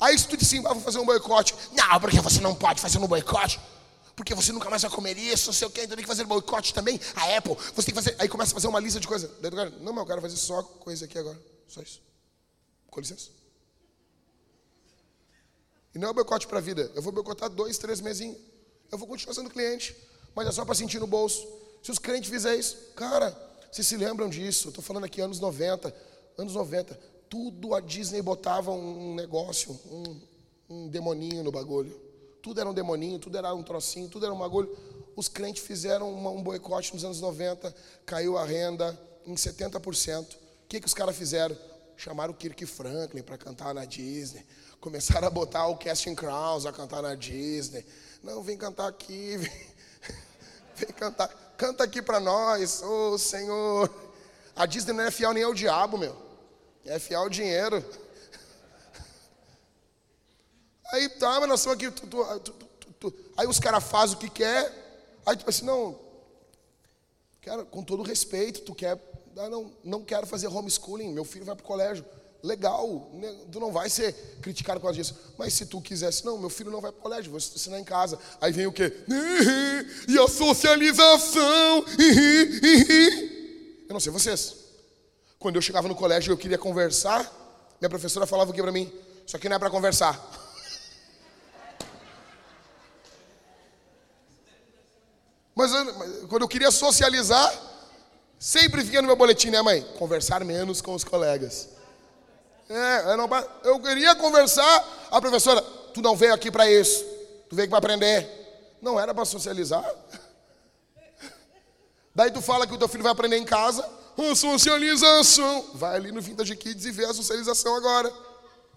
Aí 0.00 0.18
se 0.18 0.26
tu 0.26 0.36
diz 0.36 0.48
assim, 0.48 0.66
ah, 0.66 0.72
vou 0.72 0.82
fazer 0.82 0.98
um 0.98 1.06
boicote. 1.06 1.54
Não, 1.70 2.00
porque 2.00 2.20
você 2.20 2.40
não 2.40 2.52
pode 2.52 2.80
fazer 2.80 2.98
um 2.98 3.06
boicote 3.06 3.60
porque 4.16 4.34
você 4.34 4.52
nunca 4.52 4.70
mais 4.70 4.82
vai 4.82 4.90
comer 4.90 5.16
isso, 5.18 5.46
não 5.46 5.52
sei 5.52 5.66
o 5.66 5.70
que, 5.70 5.82
então 5.82 5.96
tem 5.96 6.04
que 6.04 6.08
fazer 6.08 6.24
boicote 6.24 6.72
também. 6.72 7.00
A 7.16 7.36
Apple, 7.36 7.54
você 7.74 7.86
tem 7.86 7.94
que 7.94 8.02
fazer. 8.02 8.16
Aí 8.18 8.28
começa 8.28 8.52
a 8.52 8.54
fazer 8.54 8.68
uma 8.68 8.78
lista 8.78 9.00
de 9.00 9.08
coisas. 9.08 9.30
Não, 9.80 9.92
mas 9.92 10.02
eu 10.02 10.06
quero 10.06 10.20
fazer 10.20 10.36
só 10.36 10.62
coisa 10.62 11.04
aqui 11.04 11.18
agora. 11.18 11.40
Só 11.66 11.82
isso. 11.82 12.00
Com 12.90 13.00
licença. 13.00 13.30
E 15.94 15.98
não 15.98 16.10
é 16.10 16.12
boicote 16.12 16.46
para 16.46 16.58
a 16.58 16.60
vida. 16.60 16.90
Eu 16.94 17.02
vou 17.02 17.12
boicotar 17.12 17.48
dois, 17.50 17.76
três 17.78 18.00
mesinhos. 18.00 18.38
Eu 18.90 18.98
vou 18.98 19.08
continuar 19.08 19.34
sendo 19.34 19.50
cliente, 19.50 19.96
mas 20.34 20.46
é 20.46 20.52
só 20.52 20.64
para 20.64 20.74
sentir 20.74 21.00
no 21.00 21.06
bolso. 21.06 21.46
Se 21.82 21.90
os 21.90 21.98
crentes 21.98 22.30
fizerem 22.30 22.60
isso, 22.60 22.76
cara, 22.94 23.30
vocês 23.70 23.86
se 23.86 23.96
lembram 23.96 24.28
disso? 24.28 24.68
Estou 24.68 24.82
falando 24.82 25.04
aqui 25.04 25.20
anos 25.20 25.40
90. 25.40 25.94
Anos 26.38 26.54
90. 26.54 26.94
Tudo 27.28 27.74
a 27.74 27.80
Disney 27.80 28.22
botava 28.22 28.70
um 28.70 29.14
negócio, 29.14 29.72
um, 29.90 30.20
um 30.68 30.88
demoninho 30.88 31.42
no 31.42 31.50
bagulho 31.50 32.03
tudo 32.44 32.60
era 32.60 32.68
um 32.68 32.74
demoninho, 32.74 33.18
tudo 33.18 33.38
era 33.38 33.54
um 33.54 33.62
trocinho, 33.62 34.06
tudo 34.06 34.26
era 34.26 34.34
um 34.34 34.38
bagulho. 34.38 34.68
Os 35.16 35.28
crentes 35.28 35.64
fizeram 35.64 36.12
uma, 36.12 36.28
um 36.28 36.42
boicote 36.42 36.92
nos 36.92 37.02
anos 37.02 37.18
90, 37.18 37.74
caiu 38.04 38.36
a 38.36 38.44
renda 38.44 39.00
em 39.24 39.34
70%. 39.34 40.34
O 40.34 40.36
que, 40.68 40.78
que 40.78 40.86
os 40.86 40.92
caras 40.92 41.16
fizeram? 41.16 41.56
Chamaram 41.96 42.34
o 42.34 42.36
Kirk 42.36 42.66
Franklin 42.66 43.22
para 43.22 43.38
cantar 43.38 43.72
na 43.72 43.86
Disney. 43.86 44.44
Começaram 44.78 45.26
a 45.26 45.30
botar 45.30 45.68
o 45.68 45.78
Casting 45.78 46.14
Crowns 46.14 46.66
a 46.66 46.72
cantar 46.72 47.00
na 47.00 47.14
Disney. 47.14 47.82
Não, 48.22 48.42
vem 48.42 48.58
cantar 48.58 48.88
aqui, 48.88 49.38
vem, 49.40 49.52
vem 50.76 50.88
cantar. 50.88 51.28
Canta 51.56 51.82
aqui 51.82 52.02
para 52.02 52.20
nós, 52.20 52.82
ô 52.82 53.12
oh, 53.12 53.18
Senhor. 53.18 53.88
A 54.54 54.66
Disney 54.66 54.92
não 54.92 55.04
é 55.04 55.10
fiel 55.10 55.32
nem 55.32 55.44
ao 55.44 55.54
diabo, 55.54 55.96
meu. 55.96 56.14
É 56.84 56.98
fiel 56.98 57.22
ao 57.22 57.30
dinheiro. 57.30 57.82
Aí 60.94 61.08
tá, 61.08 61.40
mas 61.40 61.48
nós 61.48 61.60
estamos 61.60 61.76
aqui. 61.76 61.90
Tu, 61.90 62.06
tu, 62.06 62.92
tu, 63.00 63.14
aí 63.36 63.48
os 63.48 63.58
caras 63.58 63.82
fazem 63.82 64.16
o 64.16 64.18
que 64.18 64.30
quer. 64.30 64.72
Aí 65.26 65.36
tu 65.36 65.44
pensa 65.44 65.58
assim, 65.58 65.66
não, 65.66 65.98
quero, 67.42 67.66
com 67.66 67.82
todo 67.82 68.04
respeito, 68.04 68.60
tu 68.60 68.74
quer. 68.74 68.96
Ah, 69.36 69.48
não, 69.48 69.72
não 69.82 70.04
quero 70.04 70.24
fazer 70.24 70.46
homeschooling, 70.46 71.12
meu 71.12 71.24
filho 71.24 71.44
vai 71.44 71.56
para 71.56 71.64
o 71.64 71.66
colégio. 71.66 72.04
Legal, 72.44 73.10
né, 73.14 73.34
tu 73.50 73.58
não 73.58 73.72
vai 73.72 73.90
ser 73.90 74.12
criticado 74.40 74.78
por 74.78 74.86
causa 74.86 75.00
disso. 75.00 75.16
Mas 75.36 75.54
se 75.54 75.66
tu 75.66 75.80
quisesse, 75.80 76.24
não, 76.24 76.38
meu 76.38 76.50
filho 76.50 76.70
não 76.70 76.80
vai 76.80 76.92
para 76.92 77.00
o 77.00 77.02
colégio, 77.02 77.30
vou 77.30 77.38
ensinar 77.38 77.80
em 77.80 77.84
casa. 77.84 78.16
Aí 78.40 78.52
vem 78.52 78.68
o 78.68 78.72
quê? 78.72 78.92
E 80.06 80.16
a 80.16 80.28
socialização. 80.28 81.84
Eu 83.88 83.92
não 83.92 83.98
sei 83.98 84.12
vocês. 84.12 84.54
Quando 85.40 85.56
eu 85.56 85.62
chegava 85.62 85.88
no 85.88 85.96
colégio 85.96 86.30
e 86.30 86.32
eu 86.32 86.38
queria 86.38 86.58
conversar, 86.58 87.20
minha 87.80 87.90
professora 87.90 88.26
falava 88.26 88.52
o 88.52 88.54
que 88.54 88.62
para 88.62 88.70
mim? 88.70 88.92
Isso 89.26 89.36
aqui 89.36 89.48
não 89.48 89.56
é 89.56 89.58
para 89.58 89.70
conversar. 89.70 90.14
Mas, 95.54 95.70
mas 95.70 96.24
quando 96.28 96.42
eu 96.42 96.48
queria 96.48 96.70
socializar, 96.70 97.52
sempre 98.38 98.82
vinha 98.82 99.00
no 99.00 99.06
meu 99.06 99.16
boletim, 99.16 99.50
né, 99.50 99.62
mãe? 99.62 99.82
Conversar 99.98 100.44
menos 100.44 100.80
com 100.80 100.94
os 100.94 101.04
colegas. 101.04 101.68
É, 102.68 103.12
eu, 103.12 103.16
não, 103.16 103.28
eu 103.62 103.80
queria 103.80 104.14
conversar, 104.16 104.88
a 105.10 105.20
professora, 105.20 105.62
tu 105.92 106.00
não 106.00 106.16
veio 106.16 106.34
aqui 106.34 106.50
para 106.50 106.70
isso, 106.70 107.04
tu 107.48 107.54
veio 107.54 107.68
para 107.68 107.78
aprender. 107.78 108.28
Não 108.80 108.98
era 108.98 109.14
para 109.14 109.24
socializar. 109.24 109.84
Daí 112.14 112.30
tu 112.30 112.42
fala 112.42 112.66
que 112.66 112.74
o 112.74 112.78
teu 112.78 112.88
filho 112.88 113.02
vai 113.02 113.12
aprender 113.12 113.36
em 113.36 113.44
casa, 113.44 113.88
a 114.18 114.34
socialização. 114.34 115.70
Vai 115.74 115.96
ali 115.96 116.12
no 116.12 116.20
Vintage 116.20 116.56
Kids 116.56 116.84
e 116.84 116.90
vê 116.90 117.04
a 117.04 117.14
socialização 117.14 117.76
agora. 117.76 118.12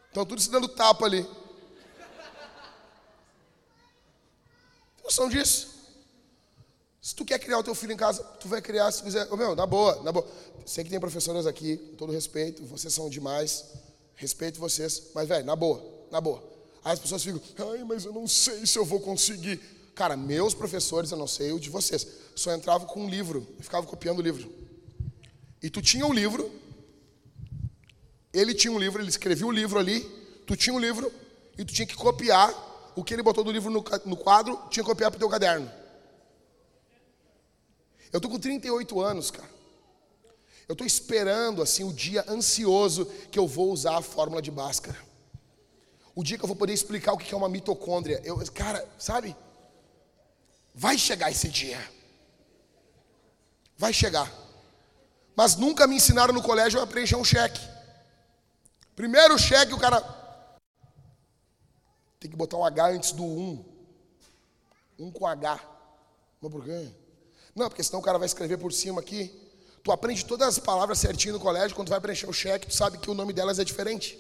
Estão 0.08 0.26
tudo 0.26 0.42
se 0.42 0.50
dando 0.50 0.68
tapa 0.68 1.06
ali. 1.06 1.24
Tem 4.96 5.04
noção 5.04 5.30
disso? 5.30 5.77
Se 7.08 7.16
tu 7.16 7.24
quer 7.24 7.40
criar 7.40 7.58
o 7.58 7.64
teu 7.64 7.74
filho 7.74 7.94
em 7.94 7.96
casa, 7.96 8.22
tu 8.22 8.50
vai 8.50 8.62
criar 8.62 8.92
se 8.92 9.02
quiser. 9.02 9.26
Meu, 9.34 9.56
na 9.56 9.66
boa, 9.66 10.04
na 10.04 10.12
boa. 10.12 10.28
Sei 10.66 10.84
que 10.84 10.90
tem 10.90 11.00
professoras 11.00 11.48
aqui, 11.48 11.78
com 11.78 11.96
todo 11.96 12.12
respeito, 12.12 12.66
vocês 12.66 12.94
são 12.94 13.10
demais. 13.10 13.64
Respeito 14.16 14.60
vocês, 14.60 15.04
mas 15.16 15.26
velho, 15.26 15.46
na 15.46 15.56
boa, 15.56 15.82
na 16.12 16.20
boa. 16.20 16.44
Aí 16.84 16.92
as 16.92 17.00
pessoas 17.00 17.24
ficam, 17.24 17.42
ai, 17.72 17.82
mas 17.86 18.04
eu 18.04 18.12
não 18.12 18.28
sei 18.28 18.66
se 18.66 18.78
eu 18.78 18.84
vou 18.84 19.00
conseguir. 19.00 19.58
Cara, 19.96 20.18
meus 20.18 20.54
professores, 20.54 21.10
eu 21.10 21.18
não 21.18 21.28
sei 21.28 21.54
o 21.54 21.60
de 21.62 21.70
vocês, 21.70 22.06
só 22.36 22.54
entravam 22.54 22.86
com 22.86 23.06
um 23.06 23.10
livro, 23.10 23.48
ficava 23.62 23.88
copiando 23.88 24.20
o 24.20 24.22
livro. 24.22 24.52
E 25.64 25.70
tu 25.70 25.82
tinha 25.82 26.06
um 26.06 26.12
livro, 26.12 26.52
ele 28.34 28.54
tinha 28.54 28.74
um 28.74 28.78
livro, 28.78 29.02
ele 29.02 29.10
escrevia 29.10 29.48
o 29.48 29.52
livro 29.52 29.80
ali, 29.80 30.02
tu 30.46 30.58
tinha 30.58 30.74
um 30.74 30.80
livro, 30.80 31.10
e 31.58 31.64
tu 31.64 31.74
tinha 31.74 31.88
que 31.88 31.96
copiar 31.96 32.92
o 32.98 33.02
que 33.02 33.14
ele 33.14 33.24
botou 33.24 33.46
do 33.46 33.52
livro 33.54 33.72
no, 33.72 33.82
no 34.04 34.18
quadro, 34.18 34.60
tinha 34.70 34.84
que 34.84 34.90
copiar 34.90 35.10
para 35.10 35.16
o 35.16 35.20
teu 35.20 35.30
caderno. 35.30 35.87
Eu 38.12 38.18
estou 38.18 38.32
com 38.32 38.40
38 38.40 39.00
anos, 39.02 39.32
cara. 39.32 39.50
Eu 40.68 40.74
estou 40.74 40.86
esperando 40.86 41.62
assim 41.62 41.84
o 41.84 41.94
dia 41.94 42.26
ansioso 42.28 43.06
que 43.32 43.40
eu 43.40 43.48
vou 43.48 43.72
usar 43.72 43.98
a 43.98 44.02
fórmula 44.02 44.42
de 44.42 44.52
Bhaskara. 44.52 44.98
O 46.14 46.24
dia 46.24 46.38
que 46.38 46.44
eu 46.44 46.48
vou 46.48 46.56
poder 46.56 46.74
explicar 46.74 47.14
o 47.14 47.18
que 47.18 47.34
é 47.34 47.38
uma 47.38 47.48
mitocôndria. 47.48 48.22
Eu, 48.24 48.38
cara, 48.52 48.88
sabe? 48.98 49.36
Vai 50.74 50.98
chegar 50.98 51.32
esse 51.32 51.48
dia. 51.48 51.80
Vai 53.78 53.94
chegar. 53.94 54.32
Mas 55.36 55.56
nunca 55.56 55.88
me 55.88 55.96
ensinaram 55.96 56.34
no 56.34 56.42
colégio 56.42 56.82
a 56.82 56.88
preencher 56.88 57.16
um 57.16 57.24
cheque. 57.24 57.62
Primeiro 58.96 59.38
cheque, 59.38 59.74
o 59.74 59.80
cara 59.80 60.02
tem 62.20 62.32
que 62.32 62.36
botar 62.36 62.58
um 62.58 62.66
H 62.66 62.90
antes 62.90 63.12
do 63.12 63.24
1. 63.24 63.66
Um 65.00 65.12
com 65.12 65.28
H. 65.28 65.62
Mas 66.42 66.52
por 66.52 66.64
quê? 66.64 66.92
Não, 67.58 67.70
porque 67.70 67.84
senão 67.84 68.00
o 68.00 68.04
cara 68.04 68.20
vai 68.20 68.28
escrever 68.28 68.58
por 68.58 68.72
cima 68.72 69.02
aqui. 69.02 69.34
Tu 69.84 69.92
aprende 69.92 70.24
todas 70.24 70.48
as 70.48 70.60
palavras 70.60 71.00
certinho 71.00 71.34
no 71.34 71.40
colégio, 71.40 71.76
quando 71.76 71.88
tu 71.88 71.90
vai 71.90 72.00
preencher 72.00 72.30
o 72.30 72.34
cheque, 72.34 72.68
tu 72.68 72.74
sabe 72.76 73.00
que 73.00 73.10
o 73.10 73.16
nome 73.16 73.34
delas 73.34 73.58
é 73.58 73.64
diferente. 73.64 74.16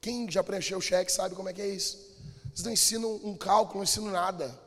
Quem 0.00 0.28
já 0.28 0.42
preencheu 0.42 0.78
o 0.78 0.82
cheque 0.82 1.12
sabe 1.12 1.36
como 1.36 1.48
é 1.48 1.52
que 1.52 1.62
é 1.62 1.68
isso. 1.68 1.98
Eles 2.46 2.64
não 2.64 2.72
ensinam 2.72 3.20
um 3.22 3.36
cálculo, 3.36 3.76
não 3.76 3.84
ensinam 3.84 4.10
nada. 4.10 4.58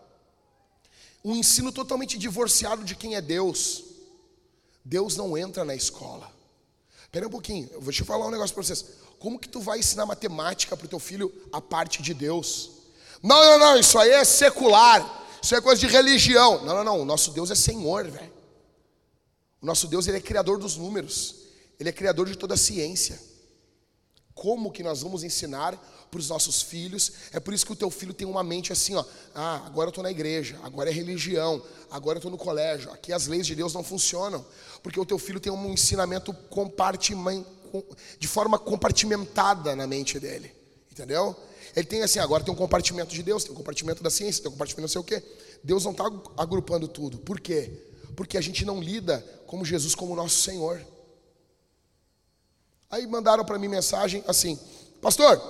Um 1.24 1.36
ensino 1.36 1.70
totalmente 1.70 2.18
divorciado 2.18 2.86
de 2.86 2.96
quem 2.96 3.16
é 3.16 3.22
Deus. 3.22 3.84
Deus 4.86 5.18
não 5.18 5.38
entra 5.38 5.66
na 5.66 5.76
escola. 5.76 6.32
Espera 7.04 7.28
um 7.28 7.32
pouquinho, 7.32 7.70
eu 7.74 7.82
vou 7.82 7.92
te 7.92 8.06
falar 8.06 8.26
um 8.26 8.32
negócio 8.32 8.54
para 8.54 8.64
vocês. 8.64 8.86
Como 9.20 9.38
que 9.38 9.50
tu 9.50 9.60
vai 9.60 9.80
ensinar 9.80 10.06
matemática 10.06 10.78
para 10.78 10.86
o 10.86 10.90
teu 10.90 11.00
filho 11.00 11.34
a 11.52 11.60
parte 11.60 12.02
de 12.02 12.14
Deus? 12.14 12.72
Não, 13.22 13.44
não, 13.44 13.60
não, 13.60 13.78
isso 13.78 14.00
aí 14.00 14.12
é 14.12 14.24
secular. 14.24 15.25
Isso 15.46 15.54
é 15.54 15.62
coisa 15.62 15.80
de 15.80 15.86
religião. 15.86 16.66
Não, 16.66 16.74
não, 16.78 16.84
não. 16.84 17.02
O 17.02 17.06
nosso 17.06 17.30
Deus 17.30 17.52
é 17.52 17.56
Senhor, 17.56 18.10
velho. 18.10 18.34
O 19.62 19.66
nosso 19.68 19.88
Deus 19.88 20.08
ele 20.08 20.18
é 20.18 20.20
criador 20.20 20.58
dos 20.58 20.76
números. 20.76 21.36
Ele 21.80 21.88
é 21.88 21.92
criador 21.92 22.28
de 22.28 22.36
toda 22.36 22.56
a 22.56 22.58
ciência. 22.58 23.22
Como 24.34 24.72
que 24.72 24.82
nós 24.82 25.04
vamos 25.04 25.24
ensinar 25.24 25.78
para 26.10 26.20
os 26.20 26.30
nossos 26.30 26.64
filhos? 26.64 27.12
É 27.32 27.40
por 27.40 27.54
isso 27.54 27.64
que 27.64 27.74
o 27.74 27.76
teu 27.76 27.92
filho 27.92 28.12
tem 28.12 28.28
uma 28.28 28.44
mente 28.44 28.74
assim, 28.74 28.96
ó. 28.96 29.06
Ah, 29.36 29.62
agora 29.68 29.90
eu 29.90 29.92
estou 29.92 30.04
na 30.04 30.10
igreja, 30.10 30.60
agora 30.64 30.90
é 30.90 30.94
religião, 30.94 31.62
agora 31.92 32.18
eu 32.18 32.22
estou 32.22 32.32
no 32.32 32.40
colégio. 32.40 32.92
Aqui 32.92 33.14
as 33.14 33.28
leis 33.28 33.46
de 33.46 33.54
Deus 33.54 33.72
não 33.72 33.84
funcionam, 33.84 34.44
porque 34.82 35.00
o 35.00 35.06
teu 35.06 35.20
filho 35.20 35.40
tem 35.40 35.54
um 35.54 35.72
ensinamento 35.72 36.34
compartimen- 36.50 37.46
de 38.18 38.28
forma 38.28 38.58
compartimentada 38.58 39.76
na 39.76 39.86
mente 39.86 40.20
dele, 40.20 40.52
entendeu? 40.92 41.36
Ele 41.76 41.86
tem 41.86 42.02
assim, 42.02 42.20
agora 42.20 42.44
tem 42.44 42.54
um 42.54 42.58
compartimento 42.58 43.14
de 43.14 43.22
Deus, 43.22 43.44
tem 43.44 43.52
um 43.52 43.56
compartimento 43.56 44.02
da 44.02 44.10
ciência, 44.10 44.42
tem 44.42 44.50
um 44.50 44.54
compartimento 44.54 44.82
não 44.82 44.88
sei 44.88 45.02
o 45.02 45.04
quê. 45.04 45.22
Deus 45.64 45.84
não 45.84 45.92
está 45.92 46.06
agrupando 46.38 46.88
tudo. 46.88 47.18
Por 47.18 47.40
quê? 47.40 47.72
Porque 48.16 48.38
a 48.38 48.42
gente 48.42 48.64
não 48.64 48.80
lida 48.80 49.20
como 49.46 49.66
Jesus 49.66 49.94
como 49.94 50.16
nosso 50.16 50.42
Senhor. 50.42 50.82
Aí 52.90 53.06
mandaram 53.06 53.44
para 53.44 53.60
mim 53.60 53.68
mensagem 53.68 54.24
assim, 54.26 54.58
pastor, 55.02 55.42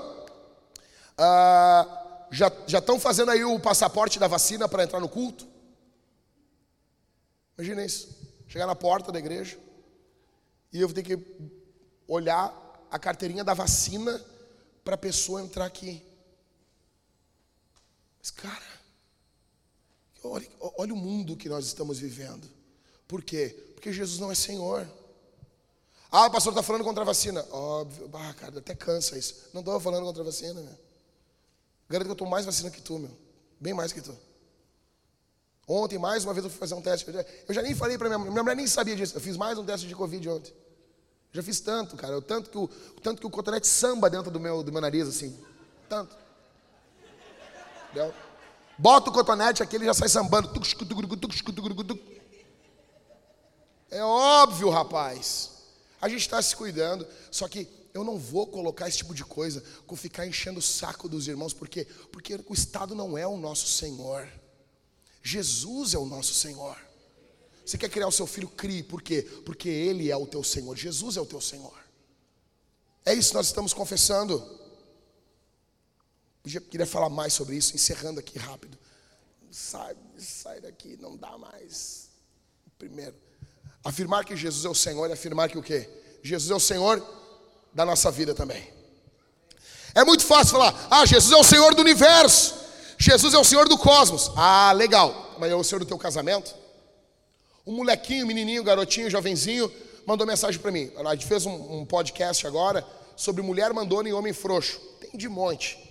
ah, 1.17 2.27
já 2.31 2.51
já 2.65 2.79
estão 2.79 2.99
fazendo 2.99 3.29
aí 3.29 3.43
o 3.43 3.59
passaporte 3.59 4.17
da 4.17 4.27
vacina 4.27 4.67
para 4.67 4.83
entrar 4.83 4.99
no 4.99 5.07
culto? 5.07 5.47
Imagina 7.57 7.85
isso, 7.85 8.09
chegar 8.47 8.65
na 8.65 8.75
porta 8.75 9.11
da 9.11 9.19
igreja 9.19 9.57
e 10.73 10.81
eu 10.81 10.87
vou 10.87 10.95
ter 10.95 11.03
que 11.03 11.17
olhar 12.07 12.53
a 12.91 12.99
carteirinha 12.99 13.43
da 13.43 13.53
vacina 13.53 14.21
para 14.83 14.95
a 14.95 14.97
pessoa 14.97 15.41
entrar 15.41 15.65
aqui. 15.65 16.04
Mas 18.25 18.31
cara, 18.31 18.65
olha, 20.23 20.49
olha 20.59 20.93
o 20.95 20.97
mundo 20.97 21.37
que 21.37 21.47
nós 21.47 21.67
estamos 21.67 21.99
vivendo. 21.99 22.49
Por 23.07 23.23
quê? 23.23 23.55
Porque 23.75 23.93
Jesus 23.93 24.19
não 24.19 24.31
é 24.31 24.35
Senhor. 24.35 24.89
Ah, 26.09 26.25
o 26.25 26.31
pastor 26.31 26.51
está 26.51 26.63
falando 26.63 26.83
contra 26.83 27.03
a 27.03 27.05
vacina. 27.05 27.45
Óbvio, 27.51 28.09
ah, 28.13 28.33
cara, 28.33 28.57
até 28.57 28.73
cansa 28.73 29.15
isso. 29.15 29.49
Não 29.53 29.61
estou 29.61 29.79
falando 29.79 30.05
contra 30.05 30.23
a 30.23 30.25
vacina, 30.25 30.59
meu. 30.59 30.75
Garanto 31.87 32.07
que 32.07 32.11
eu 32.13 32.15
tomo 32.15 32.31
mais 32.31 32.47
vacina 32.47 32.71
que 32.71 32.81
tu, 32.81 32.97
meu. 32.97 33.15
Bem 33.59 33.75
mais 33.75 33.93
que 33.93 34.01
tu. 34.01 34.17
Ontem, 35.67 35.99
mais 35.99 36.23
uma 36.23 36.33
vez, 36.33 36.43
eu 36.43 36.49
fui 36.49 36.57
fazer 36.57 36.73
um 36.73 36.81
teste. 36.81 37.07
Eu 37.07 37.13
já, 37.13 37.25
eu 37.49 37.53
já 37.53 37.61
nem 37.61 37.75
falei 37.75 37.95
para 37.95 38.09
minha 38.09 38.17
mulher. 38.17 38.31
Minha 38.31 38.43
mulher 38.43 38.55
nem 38.55 38.65
sabia 38.65 38.95
disso. 38.95 39.15
Eu 39.15 39.21
fiz 39.21 39.37
mais 39.37 39.55
um 39.59 39.63
teste 39.63 39.87
de 39.87 39.93
Covid 39.93 40.27
ontem. 40.29 40.51
Já 41.31 41.43
fiz 41.43 41.59
tanto, 41.59 41.95
cara. 41.95 42.13
Eu, 42.13 42.23
tanto, 42.23 42.49
que 42.49 42.57
o, 42.57 42.67
tanto 43.03 43.19
que 43.19 43.27
o 43.27 43.29
cotonete 43.29 43.67
samba 43.67 44.09
dentro 44.09 44.31
do 44.31 44.39
meu, 44.39 44.63
do 44.63 44.71
meu 44.71 44.81
nariz, 44.81 45.07
assim. 45.07 45.39
Tanto. 45.87 46.24
Entendeu? 47.95 48.13
Bota 48.77 49.09
o 49.09 49.13
cotonete 49.13 49.63
aqui, 49.63 49.77
ele 49.77 49.85
já 49.85 49.93
sai 49.93 50.09
sambando. 50.09 50.51
É 53.89 54.03
óbvio, 54.03 54.69
rapaz. 54.69 55.51
A 56.01 56.09
gente 56.09 56.21
está 56.21 56.41
se 56.41 56.53
cuidando, 56.53 57.07
só 57.31 57.47
que 57.47 57.69
eu 57.93 58.03
não 58.03 58.19
vou 58.19 58.45
colocar 58.47 58.89
esse 58.89 58.97
tipo 58.97 59.15
de 59.15 59.23
coisa 59.23 59.63
com 59.87 59.95
ficar 59.95 60.27
enchendo 60.27 60.59
o 60.59 60.61
saco 60.61 61.07
dos 61.07 61.29
irmãos, 61.29 61.53
porque 61.53 61.85
porque 62.11 62.35
o 62.47 62.53
Estado 62.53 62.93
não 62.93 63.17
é 63.17 63.25
o 63.25 63.37
nosso 63.37 63.67
Senhor. 63.67 64.27
Jesus 65.23 65.93
é 65.93 65.97
o 65.97 66.05
nosso 66.05 66.33
Senhor. 66.33 66.77
Você 67.65 67.77
quer 67.77 67.89
criar 67.89 68.07
o 68.07 68.11
seu 68.11 68.27
filho, 68.27 68.49
crie, 68.49 68.83
por 68.83 69.01
quê? 69.01 69.21
Porque 69.45 69.69
Ele 69.69 70.11
é 70.11 70.17
o 70.17 70.27
teu 70.27 70.43
Senhor, 70.43 70.75
Jesus 70.75 71.15
é 71.15 71.21
o 71.21 71.25
teu 71.25 71.39
Senhor. 71.39 71.73
É 73.05 73.13
isso 73.13 73.29
que 73.29 73.35
nós 73.35 73.47
estamos 73.47 73.73
confessando. 73.73 74.64
Queria 76.45 76.85
falar 76.85 77.09
mais 77.09 77.33
sobre 77.33 77.55
isso, 77.55 77.75
encerrando 77.75 78.19
aqui 78.19 78.37
rápido. 78.37 78.77
Sai, 79.51 79.95
sai 80.17 80.61
daqui, 80.61 80.97
não 81.01 81.17
dá 81.17 81.37
mais. 81.37 82.09
Primeiro, 82.77 83.15
afirmar 83.83 84.25
que 84.25 84.35
Jesus 84.35 84.65
é 84.65 84.69
o 84.69 84.75
Senhor 84.75 85.09
e 85.09 85.13
afirmar 85.13 85.49
que 85.49 85.57
o 85.57 85.63
quê? 85.63 85.89
Jesus 86.21 86.51
é 86.51 86.55
o 86.55 86.59
Senhor 86.59 87.03
da 87.73 87.85
nossa 87.85 88.11
vida 88.11 88.33
também. 88.33 88.73
É 89.93 90.03
muito 90.03 90.25
fácil 90.25 90.53
falar, 90.53 90.87
ah, 90.91 91.05
Jesus 91.05 91.31
é 91.31 91.37
o 91.37 91.43
Senhor 91.43 91.73
do 91.73 91.81
universo, 91.81 92.53
Jesus 92.97 93.33
é 93.33 93.37
o 93.37 93.43
Senhor 93.43 93.67
do 93.67 93.77
cosmos. 93.77 94.31
Ah, 94.35 94.71
legal, 94.73 95.35
mas 95.39 95.51
é 95.51 95.55
o 95.55 95.63
Senhor 95.63 95.79
do 95.79 95.85
teu 95.85 95.97
casamento? 95.97 96.53
Um 97.65 97.77
molequinho, 97.77 98.27
menininho, 98.27 98.63
garotinho, 98.63 99.09
jovenzinho, 99.09 99.71
mandou 100.05 100.27
mensagem 100.27 100.59
para 100.59 100.71
mim. 100.71 100.91
A 100.97 101.15
gente 101.15 101.25
fez 101.25 101.45
um, 101.45 101.79
um, 101.79 101.85
podcast 101.85 102.45
agora 102.45 102.85
sobre 103.15 103.41
mulher 103.41 103.73
mandona 103.73 104.07
e 104.09 104.13
homem 104.13 104.33
frouxo. 104.33 104.79
Tem 104.99 105.17
de 105.17 105.27
monte. 105.27 105.84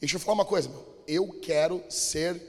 Deixa 0.00 0.16
eu 0.16 0.20
falar 0.20 0.34
uma 0.34 0.44
coisa, 0.44 0.68
meu. 0.68 1.04
Eu 1.06 1.28
quero 1.42 1.84
ser 1.90 2.40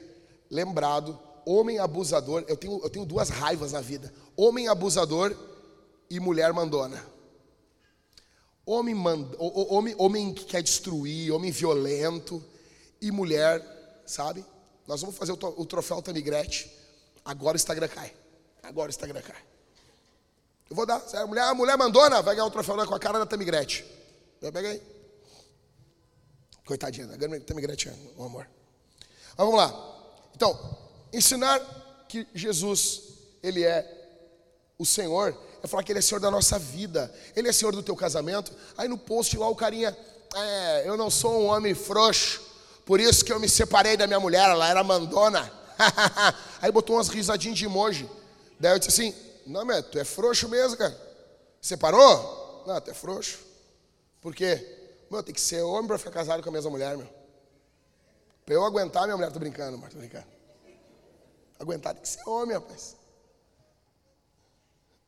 lembrado, 0.49 1.19
homem 1.45 1.79
abusador. 1.79 2.45
Eu 2.47 2.55
tenho, 2.55 2.79
eu 2.81 2.89
tenho 2.89 3.05
duas 3.05 3.29
raivas 3.29 3.73
na 3.73 3.81
vida: 3.81 4.11
homem 4.35 4.67
abusador 4.67 5.35
e 6.09 6.19
mulher 6.19 6.53
mandona. 6.53 7.03
Homem, 8.65 8.95
homem, 9.37 9.95
homem 9.97 10.33
que 10.33 10.45
quer 10.45 10.63
destruir, 10.63 11.31
homem 11.31 11.51
violento 11.51 12.43
e 13.01 13.11
mulher, 13.11 13.61
sabe? 14.05 14.45
Nós 14.87 15.01
vamos 15.01 15.17
fazer 15.17 15.31
o, 15.31 15.65
troféu 15.65 16.01
Tamigrete. 16.01 16.71
Agora 17.25 17.55
o 17.55 17.59
Instagram 17.59 17.87
cai. 17.87 18.13
Agora 18.63 18.87
o 18.87 18.91
Instagram 18.91 19.21
cai. 19.21 19.41
Eu 20.69 20.75
vou 20.75 20.85
dar. 20.85 21.03
A 21.13 21.27
mulher, 21.27 21.53
mulher 21.53 21.77
mandona 21.77 22.21
vai 22.21 22.35
ganhar 22.35 22.45
o 22.45 22.51
troféu 22.51 22.75
com 22.85 22.95
a 22.95 22.99
cara 22.99 23.19
da 23.19 23.25
Tamigrete. 23.25 23.83
Pega 24.39 24.69
aí. 24.69 24.81
Coitadinha, 26.71 27.05
da 27.05 27.39
Tamigrete, 27.41 27.91
um 28.17 28.23
amor. 28.23 28.47
Mas 29.37 29.45
vamos 29.45 29.55
lá. 29.55 29.75
Então, 30.33 30.57
ensinar 31.11 31.59
que 32.07 32.25
Jesus, 32.33 33.01
Ele 33.43 33.61
é 33.65 33.85
o 34.79 34.85
Senhor, 34.85 35.37
é 35.61 35.67
falar 35.67 35.83
que 35.83 35.91
Ele 35.91 35.99
é 35.99 36.01
Senhor 36.01 36.21
da 36.21 36.31
nossa 36.31 36.57
vida. 36.57 37.13
Ele 37.35 37.49
é 37.49 37.51
Senhor 37.51 37.75
do 37.75 37.83
teu 37.83 37.93
casamento. 37.93 38.53
Aí 38.77 38.87
no 38.87 38.97
post 38.97 39.37
lá 39.37 39.49
o 39.49 39.55
carinha, 39.55 39.97
é, 40.33 40.87
eu 40.87 40.95
não 40.95 41.09
sou 41.09 41.41
um 41.41 41.47
homem 41.47 41.75
frouxo, 41.75 42.41
por 42.85 43.01
isso 43.01 43.25
que 43.25 43.33
eu 43.33 43.39
me 43.39 43.49
separei 43.49 43.97
da 43.97 44.07
minha 44.07 44.21
mulher, 44.21 44.49
ela 44.49 44.65
era 44.65 44.81
mandona. 44.81 45.51
Aí 46.61 46.71
botou 46.71 46.95
umas 46.95 47.09
risadinhas 47.09 47.57
de 47.57 47.65
emoji. 47.65 48.09
Daí 48.57 48.71
eu 48.71 48.79
disse 48.79 48.91
assim, 48.91 49.13
não, 49.45 49.65
meu, 49.65 49.83
tu 49.83 49.99
é 49.99 50.05
frouxo 50.05 50.47
mesmo, 50.47 50.77
cara. 50.77 50.97
Separou? 51.61 52.63
Não, 52.65 52.79
tu 52.79 52.91
é 52.91 52.93
frouxo. 52.93 53.39
Por 54.21 54.33
quê? 54.33 54.80
Meu, 55.11 55.21
tem 55.21 55.35
que 55.35 55.41
ser 55.41 55.61
homem 55.61 55.87
para 55.87 55.97
ficar 55.97 56.11
casado 56.11 56.41
com 56.41 56.47
a 56.47 56.53
mesma 56.53 56.71
mulher, 56.71 56.95
meu. 56.95 57.07
Para 58.45 58.55
eu 58.55 58.63
aguentar, 58.63 59.03
minha 59.03 59.17
mulher, 59.17 59.29
tô 59.29 59.39
brincando, 59.39 59.77
mas 59.77 59.91
tô 59.91 59.99
brincando. 59.99 60.25
Aguentar 61.59 61.93
tem 61.93 62.01
que 62.01 62.07
ser 62.07 62.25
homem, 62.25 62.55
rapaz. 62.55 62.95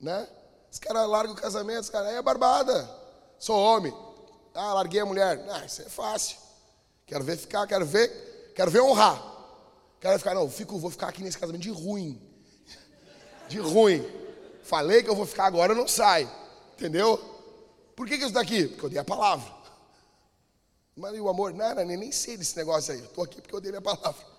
Né? 0.01 0.27
Os 0.69 0.77
caras 0.77 1.07
largam 1.07 1.33
o 1.33 1.37
casamento, 1.37 1.83
os 1.83 1.89
caras, 1.89 2.11
é 2.11 2.21
barbada. 2.21 2.89
Sou 3.39 3.57
homem. 3.57 3.95
Ah, 4.53 4.73
larguei 4.73 4.99
a 4.99 5.05
mulher. 5.05 5.41
Ah, 5.49 5.65
isso 5.65 5.81
é 5.81 5.85
fácil. 5.85 6.37
Quero 7.05 7.23
ver 7.23 7.37
ficar, 7.37 7.65
quero 7.65 7.85
ver, 7.85 8.51
quero 8.53 8.69
ver 8.69 8.81
honrar. 8.81 9.23
Quero 10.01 10.19
ficar, 10.19 10.35
não, 10.35 10.49
fico, 10.49 10.77
vou 10.77 10.91
ficar 10.91 11.07
aqui 11.07 11.23
nesse 11.23 11.37
casamento 11.37 11.61
de 11.61 11.71
ruim. 11.71 12.21
De 13.47 13.57
ruim. 13.57 14.05
Falei 14.63 15.01
que 15.01 15.09
eu 15.09 15.15
vou 15.15 15.25
ficar 15.25 15.45
agora, 15.45 15.71
eu 15.71 15.77
não 15.77 15.87
sai. 15.87 16.29
Entendeu? 16.73 17.17
Por 17.95 18.05
que, 18.05 18.17
que 18.17 18.25
eu 18.25 18.27
estou 18.27 18.41
aqui? 18.41 18.67
Porque 18.67 18.85
eu 18.85 18.89
dei 18.89 18.99
a 18.99 19.05
palavra. 19.05 19.62
Mas 20.95 21.19
o 21.19 21.27
amor? 21.27 21.53
Não, 21.53 21.73
nem 21.85 22.11
sei 22.11 22.37
desse 22.37 22.55
negócio 22.55 22.93
aí. 22.93 22.99
Estou 22.99 23.23
aqui 23.23 23.41
porque 23.41 23.55
eu 23.55 23.61
dei 23.61 23.71
minha 23.71 23.81
palavra. 23.81 24.33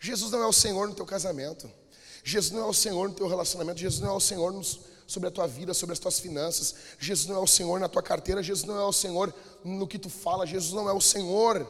Jesus 0.00 0.32
não 0.32 0.42
é 0.42 0.46
o 0.46 0.52
Senhor 0.52 0.88
no 0.88 0.94
teu 0.94 1.06
casamento. 1.06 1.70
Jesus 2.24 2.52
não 2.52 2.66
é 2.66 2.66
o 2.66 2.74
Senhor 2.74 3.08
no 3.08 3.14
teu 3.14 3.28
relacionamento. 3.28 3.78
Jesus 3.78 4.00
não 4.00 4.10
é 4.10 4.16
o 4.16 4.20
Senhor 4.20 4.52
nos, 4.52 4.80
sobre 5.06 5.28
a 5.28 5.32
tua 5.32 5.46
vida, 5.46 5.72
sobre 5.72 5.92
as 5.92 6.00
tuas 6.00 6.18
finanças. 6.18 6.74
Jesus 6.98 7.28
não 7.28 7.36
é 7.36 7.38
o 7.38 7.46
Senhor 7.46 7.78
na 7.78 7.88
tua 7.88 8.02
carteira. 8.02 8.42
Jesus 8.42 8.66
não 8.66 8.76
é 8.76 8.84
o 8.84 8.92
Senhor 8.92 9.32
no 9.62 9.86
que 9.86 9.98
tu 9.98 10.10
fala. 10.10 10.44
Jesus 10.44 10.72
não 10.72 10.88
é 10.88 10.92
o 10.92 11.00
Senhor. 11.00 11.68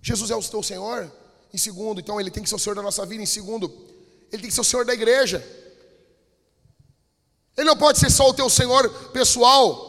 Jesus 0.00 0.30
é 0.30 0.36
o 0.36 0.42
teu 0.42 0.62
Senhor. 0.62 1.12
Em 1.52 1.58
segundo, 1.58 2.00
então 2.00 2.18
ele 2.18 2.30
tem 2.30 2.42
que 2.42 2.48
ser 2.48 2.54
o 2.54 2.58
Senhor 2.58 2.74
da 2.74 2.82
nossa 2.82 3.04
vida. 3.04 3.22
Em 3.22 3.26
segundo, 3.26 3.66
ele 4.32 4.42
tem 4.42 4.48
que 4.48 4.54
ser 4.54 4.62
o 4.62 4.64
Senhor 4.64 4.86
da 4.86 4.94
igreja. 4.94 5.46
Ele 7.56 7.66
não 7.66 7.76
pode 7.76 7.98
ser 7.98 8.10
só 8.10 8.28
o 8.28 8.34
teu 8.34 8.48
Senhor 8.48 8.88
pessoal. 9.10 9.87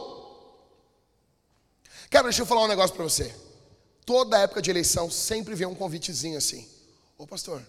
Cara, 2.10 2.24
deixa 2.24 2.42
eu 2.42 2.46
falar 2.46 2.64
um 2.64 2.68
negócio 2.68 2.94
para 2.94 3.04
você. 3.04 3.32
Toda 4.04 4.40
época 4.40 4.60
de 4.60 4.68
eleição 4.68 5.08
sempre 5.08 5.54
vem 5.54 5.66
um 5.68 5.76
convitezinho 5.76 6.36
assim. 6.36 6.68
Ô 7.16 7.24
pastor, 7.24 7.62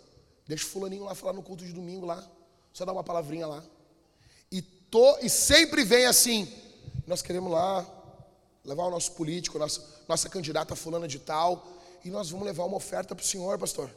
deixa 0.48 0.66
o 0.66 0.68
fulaninho 0.68 1.04
lá 1.04 1.14
falar 1.14 1.34
no 1.34 1.44
culto 1.44 1.64
de 1.64 1.72
domingo 1.72 2.08
lá. 2.08 2.28
Só 2.74 2.84
dar 2.84 2.92
uma 2.92 3.04
palavrinha 3.04 3.46
lá. 3.46 3.64
E, 4.52 4.64
to, 4.64 5.20
e 5.22 5.30
sempre 5.30 5.84
vem 5.84 6.08
assim. 6.08 6.52
Nós 7.06 7.22
queremos 7.22 7.52
lá 7.52 7.86
levar 8.66 8.86
o 8.86 8.90
nosso 8.90 9.12
político, 9.12 9.60
nossa, 9.60 9.84
nossa 10.08 10.28
candidata 10.28 10.76
fulana 10.76 11.08
de 11.08 11.20
tal. 11.20 11.68
E 12.04 12.10
nós 12.10 12.32
vamos 12.32 12.48
levar 12.48 12.66
uma 12.66 12.78
oferta 12.78 13.14
para 13.14 13.24
o 13.24 13.28
senhor, 13.28 13.60
pastor. 13.60 13.94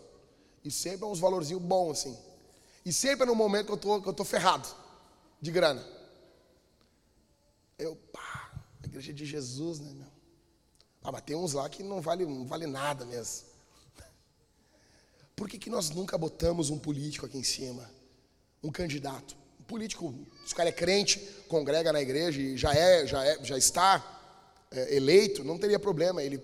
E 0.63 0.71
sempre 0.71 1.07
é 1.07 1.09
uns 1.09 1.19
valorzinhos 1.19 1.63
bons 1.63 2.01
assim. 2.01 2.19
E 2.85 2.93
sempre 2.93 3.23
é 3.23 3.27
no 3.27 3.35
momento 3.35 3.67
que 3.69 3.73
eu 3.73 3.79
tô, 3.79 4.03
que 4.03 4.09
eu 4.11 4.13
tô 4.13 4.25
ferrado 4.25 4.69
de 5.41 5.51
grana. 5.51 5.83
Eu, 7.79 7.97
pá, 8.13 8.53
a 8.83 8.87
igreja 8.87 9.11
de 9.11 9.25
Jesus, 9.25 9.81
né, 9.81 9.91
meu? 9.95 10.14
Ah, 11.05 11.13
mas 11.13 11.23
tem 11.23 11.37
uns 11.37 11.53
lá 11.53 11.69
que 11.69 11.83
não 11.83 12.01
vale, 12.01 12.25
não 12.25 12.47
vale 12.47 12.67
nada 12.67 13.05
mesmo. 13.05 13.47
Por 15.37 15.49
que, 15.49 15.59
que 15.59 15.71
nós 15.71 15.91
nunca 15.91 16.19
botamos 16.19 16.71
um 16.71 16.79
político 16.79 17.27
aqui 17.27 17.39
em 17.39 17.45
cima? 17.45 17.89
Um 18.63 18.73
candidato? 18.73 19.37
político, 19.67 20.15
se 20.45 20.53
o 20.53 20.57
cara 20.57 20.69
é 20.69 20.73
crente, 20.73 21.19
congrega 21.49 21.93
na 21.93 22.01
igreja 22.01 22.41
e 22.41 22.57
já 22.57 22.75
é, 22.75 23.07
já 23.07 23.25
é, 23.25 23.43
já 23.43 23.59
está 23.59 24.67
é, 24.71 24.97
eleito, 24.97 25.43
não 25.45 25.59
teria 25.59 25.79
problema 25.79 26.23
ele 26.23 26.39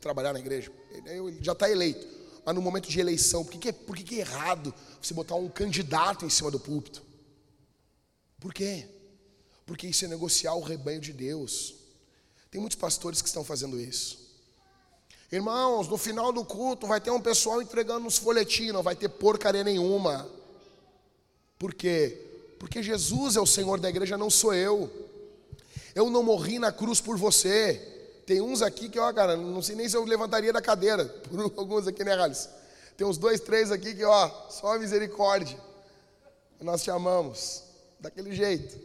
trabalhar 0.00 0.32
na 0.32 0.38
igreja. 0.38 0.72
Ele, 0.90 1.10
ele 1.10 1.38
já 1.42 1.52
está 1.52 1.70
eleito. 1.70 2.06
Mas 2.44 2.54
no 2.54 2.62
momento 2.62 2.88
de 2.88 3.00
eleição, 3.00 3.44
por 3.44 3.52
que, 3.52 3.58
que, 3.58 3.68
é, 3.68 3.72
por 3.72 3.96
que, 3.96 4.02
que 4.02 4.16
é 4.16 4.18
errado 4.20 4.74
você 5.00 5.14
botar 5.14 5.34
um 5.34 5.48
candidato 5.48 6.24
em 6.24 6.30
cima 6.30 6.50
do 6.50 6.60
púlpito? 6.60 7.02
Por 8.40 8.52
quê? 8.52 8.86
Porque 9.64 9.86
isso 9.86 10.04
é 10.04 10.08
negociar 10.08 10.54
o 10.54 10.60
rebanho 10.60 11.00
de 11.00 11.12
Deus. 11.12 11.74
Tem 12.54 12.60
muitos 12.60 12.78
pastores 12.78 13.20
que 13.20 13.26
estão 13.26 13.42
fazendo 13.42 13.80
isso. 13.80 14.16
Irmãos, 15.32 15.88
no 15.88 15.98
final 15.98 16.32
do 16.32 16.44
culto 16.44 16.86
vai 16.86 17.00
ter 17.00 17.10
um 17.10 17.20
pessoal 17.20 17.60
entregando 17.60 18.06
uns 18.06 18.16
folhetins, 18.16 18.72
não 18.72 18.80
vai 18.80 18.94
ter 18.94 19.08
porcaria 19.08 19.64
nenhuma. 19.64 20.30
Por 21.58 21.74
quê? 21.74 22.16
Porque 22.60 22.80
Jesus 22.80 23.34
é 23.34 23.40
o 23.40 23.46
Senhor 23.46 23.80
da 23.80 23.90
igreja, 23.90 24.16
não 24.16 24.30
sou 24.30 24.54
eu. 24.54 24.88
Eu 25.96 26.08
não 26.08 26.22
morri 26.22 26.60
na 26.60 26.70
cruz 26.70 27.00
por 27.00 27.18
você. 27.18 27.74
Tem 28.24 28.40
uns 28.40 28.62
aqui 28.62 28.88
que, 28.88 29.00
ó, 29.00 29.12
cara, 29.12 29.36
não 29.36 29.60
sei 29.60 29.74
nem 29.74 29.88
se 29.88 29.96
eu 29.96 30.04
levantaria 30.04 30.52
da 30.52 30.62
cadeira. 30.62 31.06
Por 31.28 31.40
alguns 31.58 31.88
aqui, 31.88 32.04
né, 32.04 32.14
Rales? 32.14 32.48
Tem 32.96 33.04
uns 33.04 33.18
dois, 33.18 33.40
três 33.40 33.72
aqui 33.72 33.96
que, 33.96 34.04
ó, 34.04 34.30
só 34.48 34.78
misericórdia. 34.78 35.58
Nós 36.60 36.84
te 36.84 36.90
amamos. 36.92 37.64
Daquele 37.98 38.32
jeito. 38.32 38.78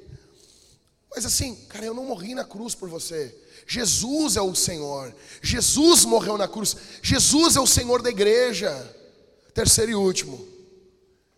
Mas 1.11 1.23
assim, 1.23 1.55
cara, 1.67 1.85
eu 1.85 1.93
não 1.93 2.05
morri 2.05 2.33
na 2.33 2.43
cruz 2.43 2.73
por 2.73 2.89
você. 2.89 3.35
Jesus 3.69 4.35
é 4.35 4.41
o 4.41 4.55
Senhor. 4.55 5.15
Jesus 5.43 6.03
morreu 6.03 6.39
na 6.39 6.47
cruz. 6.47 6.75
Jesus 7.03 7.55
é 7.55 7.59
o 7.59 7.67
Senhor 7.67 8.01
da 8.01 8.09
igreja. 8.09 8.73
Terceiro 9.53 9.91
e 9.91 9.95
último. 9.95 10.43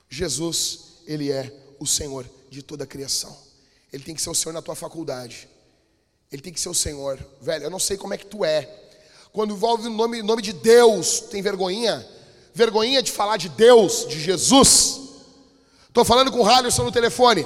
Jesus, 0.09 0.79
ele 1.05 1.29
é 1.29 1.53
o 1.77 1.85
Senhor 1.85 2.25
de 2.49 2.63
toda 2.63 2.85
a 2.85 2.87
criação. 2.87 3.37
Ele 3.91 4.01
tem 4.01 4.15
que 4.15 4.21
ser 4.21 4.29
o 4.29 4.35
Senhor 4.35 4.53
na 4.53 4.61
tua 4.61 4.75
faculdade. 4.75 5.49
Ele 6.31 6.41
tem 6.41 6.53
que 6.53 6.61
ser 6.61 6.69
o 6.69 6.73
Senhor. 6.73 7.19
Velho, 7.41 7.65
eu 7.65 7.69
não 7.69 7.79
sei 7.79 7.97
como 7.97 8.13
é 8.13 8.17
que 8.17 8.25
tu 8.25 8.45
é. 8.45 8.79
Quando 9.33 9.53
envolve 9.53 9.87
o 9.87 9.91
nome, 9.91 10.21
nome 10.21 10.41
de 10.41 10.53
Deus, 10.53 11.19
tem 11.19 11.41
vergonhinha? 11.41 12.07
Vergonhinha 12.53 13.03
de 13.03 13.11
falar 13.11 13.35
de 13.35 13.49
Deus, 13.49 14.07
de 14.07 14.17
Jesus. 14.17 15.01
Estou 15.85 16.05
falando 16.05 16.31
com 16.31 16.39
o 16.39 16.47
Halisson 16.47 16.85
no 16.85 16.93
telefone. 16.93 17.45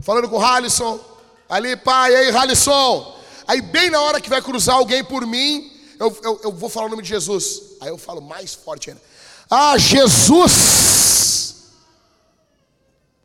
Falando 0.00 0.28
com 0.28 0.36
o 0.36 0.44
Halisson. 0.44 1.00
Ali, 1.48 1.74
pai, 1.74 2.14
aí, 2.14 2.28
Halisson. 2.28 3.18
Aí, 3.50 3.60
bem 3.60 3.90
na 3.90 4.00
hora 4.00 4.20
que 4.20 4.30
vai 4.30 4.40
cruzar 4.40 4.76
alguém 4.76 5.02
por 5.02 5.26
mim, 5.26 5.76
eu, 5.98 6.16
eu, 6.22 6.40
eu 6.44 6.52
vou 6.52 6.70
falar 6.70 6.86
o 6.86 6.88
nome 6.88 7.02
de 7.02 7.08
Jesus. 7.08 7.62
Aí 7.80 7.88
eu 7.88 7.98
falo 7.98 8.20
mais 8.20 8.54
forte 8.54 8.90
ainda. 8.90 9.02
Ah, 9.50 9.76
Jesus! 9.76 11.64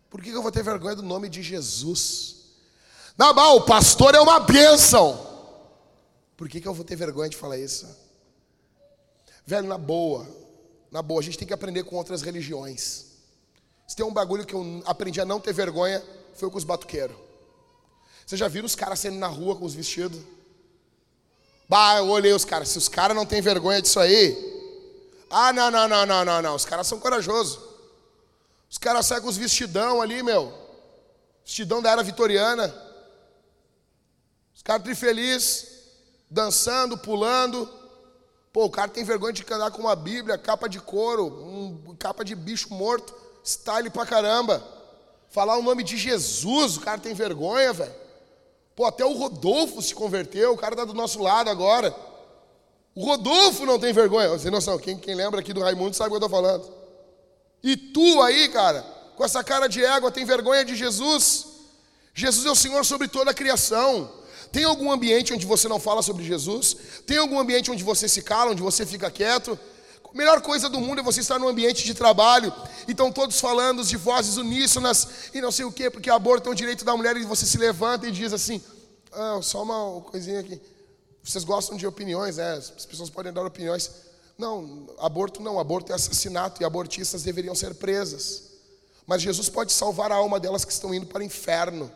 Por 0.10 0.23
que 0.23 0.31
eu 0.31 0.41
vou 0.41 0.52
ter 0.52 0.64
vergonha 0.64 0.95
do 0.95 1.03
nome 1.03 1.30
de 1.30 1.43
Jesus? 1.43 2.38
Nabal, 3.15 3.57
o 3.57 3.65
pastor 3.65 4.15
é 4.15 4.19
uma 4.19 4.39
bênção. 4.39 5.15
Por 6.35 6.49
que, 6.49 6.60
que 6.60 6.68
eu 6.68 6.73
vou 6.73 6.84
ter 6.84 6.95
vergonha 6.95 7.30
de 7.30 7.38
falar 7.38 7.60
isso? 7.60 7.88
Velho, 9.45 9.68
na 9.68 9.77
boa, 9.77 10.27
na 10.89 11.03
boa, 11.03 11.22
a 11.22 11.23
gente 11.23 11.38
tem 11.38 11.47
que 11.47 11.53
aprender 11.53 11.84
com 11.84 11.97
outras 11.97 12.23
religiões. 12.23 13.11
Se 13.88 13.95
tem 13.95 14.03
um 14.03 14.11
bagulho 14.11 14.43
que 14.43 14.56
eu 14.56 14.81
aprendi 14.88 15.22
a 15.22 15.26
não 15.26 15.39
ter 15.39 15.53
vergonha, 15.53 16.03
foi 16.34 16.49
com 16.49 16.57
os 16.57 16.64
batuqueiros. 16.64 17.24
Você 18.26 18.35
já 18.35 18.47
viram 18.47 18.65
os 18.65 18.76
caras 18.76 18.99
saindo 18.99 19.18
na 19.18 19.27
rua 19.27 19.56
com 19.56 19.65
os 19.65 19.76
vestidos? 19.76 20.19
Bah, 21.69 21.97
eu 21.97 22.07
olhei 22.10 22.34
os 22.34 22.45
caras. 22.45 22.69
Se 22.69 22.77
os 22.77 22.89
caras 22.89 23.15
não 23.15 23.26
têm 23.26 23.41
vergonha 23.41 23.81
disso 23.81 23.99
aí. 23.99 24.53
Ah, 25.30 25.53
não, 25.53 25.69
não, 25.69 25.88
não, 25.88 26.06
não, 26.06 26.26
não, 26.26 26.41
não. 26.41 26.56
Os 26.56 26.65
caras 26.65 26.88
são 26.88 26.99
corajosos. 26.99 27.60
Os 28.69 28.77
caras 28.77 29.06
saem 29.06 29.22
com 29.22 29.27
os 29.27 29.38
vestidão 29.38 30.02
ali, 30.02 30.23
meu. 30.23 30.53
Vestidão 31.43 31.81
da 31.81 31.91
era 31.91 32.03
vitoriana. 32.03 32.73
Os 34.56 34.61
caras 34.64 34.84
trifeliz, 34.84 35.68
dançando, 36.30 36.97
pulando. 36.97 37.69
Pô, 38.52 38.65
o 38.65 38.69
cara 38.69 38.89
tem 38.89 39.03
vergonha 39.03 39.34
de 39.34 39.45
andar 39.53 39.69
com 39.69 39.81
uma 39.81 39.95
Bíblia, 39.95 40.38
capa 40.38 40.68
de 40.68 40.80
couro, 40.80 41.27
um, 41.27 41.95
capa 41.99 42.23
de 42.23 42.34
bicho 42.34 42.73
morto, 42.73 43.14
style 43.43 43.89
pra 43.89 44.06
caramba. 44.06 44.65
Falar 45.30 45.57
o 45.57 45.61
nome 45.61 45.84
de 45.84 45.97
Jesus, 45.97 46.77
o 46.77 46.81
cara 46.81 46.97
tem 46.97 47.14
vergonha, 47.14 47.73
velho. 47.73 48.05
Pô, 48.76 48.85
até 48.85 49.06
o 49.06 49.14
Rodolfo 49.14 49.81
se 49.81 49.95
converteu, 49.95 50.53
o 50.53 50.57
cara 50.57 50.76
tá 50.76 50.84
do 50.84 50.93
nosso 50.93 51.22
lado 51.22 51.49
agora. 51.49 51.95
O 52.93 53.06
Rodolfo 53.06 53.65
não 53.65 53.80
tem 53.80 53.93
vergonha. 53.93 54.30
Você 54.30 54.49
noção, 54.49 54.77
quem, 54.77 54.97
quem 54.97 55.15
lembra 55.15 55.39
aqui 55.39 55.53
do 55.53 55.61
Raimundo 55.61 55.95
sabe 55.95 56.07
o 56.07 56.11
que 56.11 56.23
eu 56.23 56.26
estou 56.26 56.41
falando. 56.41 56.72
E 57.64 57.76
tu 57.76 58.22
aí, 58.22 58.49
cara, 58.49 58.81
com 59.15 59.23
essa 59.23 59.43
cara 59.43 59.68
de 59.68 59.84
égua, 59.84 60.11
tem 60.11 60.26
vergonha 60.26 60.64
de 60.64 60.76
Jesus? 60.76 61.47
Jesus 62.14 62.45
é 62.45 62.52
o 62.52 62.56
Senhor 62.56 62.85
sobre 62.85 63.07
toda 63.07 63.31
a 63.31 63.34
criação. 63.34 64.10
Tem 64.52 64.64
algum 64.64 64.91
ambiente 64.91 65.34
onde 65.34 65.45
você 65.45 65.68
não 65.68 65.80
fala 65.80 66.02
sobre 66.02 66.23
Jesus? 66.23 66.77
Tem 67.06 67.18
algum 67.18 67.39
ambiente 67.39 67.72
onde 67.72 67.84
você 67.84 68.07
se 68.07 68.22
cala, 68.22 68.52
onde 68.52 68.61
você 68.61 68.85
fica 68.85 69.11
quieto? 69.11 69.60
Melhor 70.15 70.39
coisa 70.41 70.69
do 70.69 70.79
mundo 70.79 71.01
é 71.01 71.03
você 71.03 71.19
estar 71.19 71.37
num 71.37 71.47
ambiente 71.49 71.83
de 71.83 71.93
trabalho 71.93 72.53
e 72.87 72.91
estão 72.91 73.11
todos 73.11 73.37
falando 73.37 73.83
de 73.83 73.97
vozes 73.97 74.37
uníssonas 74.37 75.29
e 75.33 75.41
não 75.41 75.51
sei 75.51 75.65
o 75.65 75.71
quê, 75.73 75.89
porque 75.89 76.09
aborto 76.09 76.47
é 76.47 76.51
um 76.53 76.55
direito 76.55 76.85
da 76.85 76.95
mulher 76.95 77.17
e 77.17 77.25
você 77.25 77.45
se 77.45 77.57
levanta 77.57 78.07
e 78.07 78.11
diz 78.13 78.31
assim: 78.31 78.63
ah, 79.11 79.41
só 79.41 79.61
uma 79.61 79.99
coisinha 79.99 80.39
aqui. 80.39 80.61
Vocês 81.21 81.43
gostam 81.43 81.75
de 81.75 81.85
opiniões, 81.85 82.37
né? 82.37 82.53
As 82.53 82.85
pessoas 82.85 83.09
podem 83.09 83.33
dar 83.33 83.45
opiniões. 83.45 83.91
Não, 84.37 84.87
aborto 84.99 85.41
não, 85.41 85.59
aborto 85.59 85.91
é 85.91 85.95
assassinato 85.95 86.61
e 86.61 86.65
abortistas 86.65 87.21
deveriam 87.21 87.53
ser 87.53 87.75
presas. 87.75 88.43
Mas 89.05 89.21
Jesus 89.21 89.49
pode 89.49 89.73
salvar 89.73 90.13
a 90.13 90.15
alma 90.15 90.39
delas 90.39 90.63
que 90.63 90.71
estão 90.71 90.93
indo 90.93 91.07
para 91.07 91.19
o 91.19 91.23
inferno. 91.23 91.91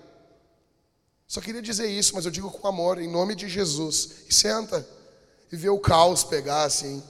Só 1.26 1.40
queria 1.40 1.62
dizer 1.62 1.88
isso, 1.88 2.14
mas 2.16 2.26
eu 2.26 2.32
digo 2.32 2.52
com 2.52 2.68
amor, 2.68 3.00
em 3.00 3.10
nome 3.10 3.34
de 3.34 3.48
Jesus. 3.48 4.10
E 4.28 4.34
senta 4.34 4.86
e 5.50 5.56
vê 5.56 5.70
o 5.70 5.80
caos 5.80 6.22
pegar 6.26 6.64
assim. 6.64 7.02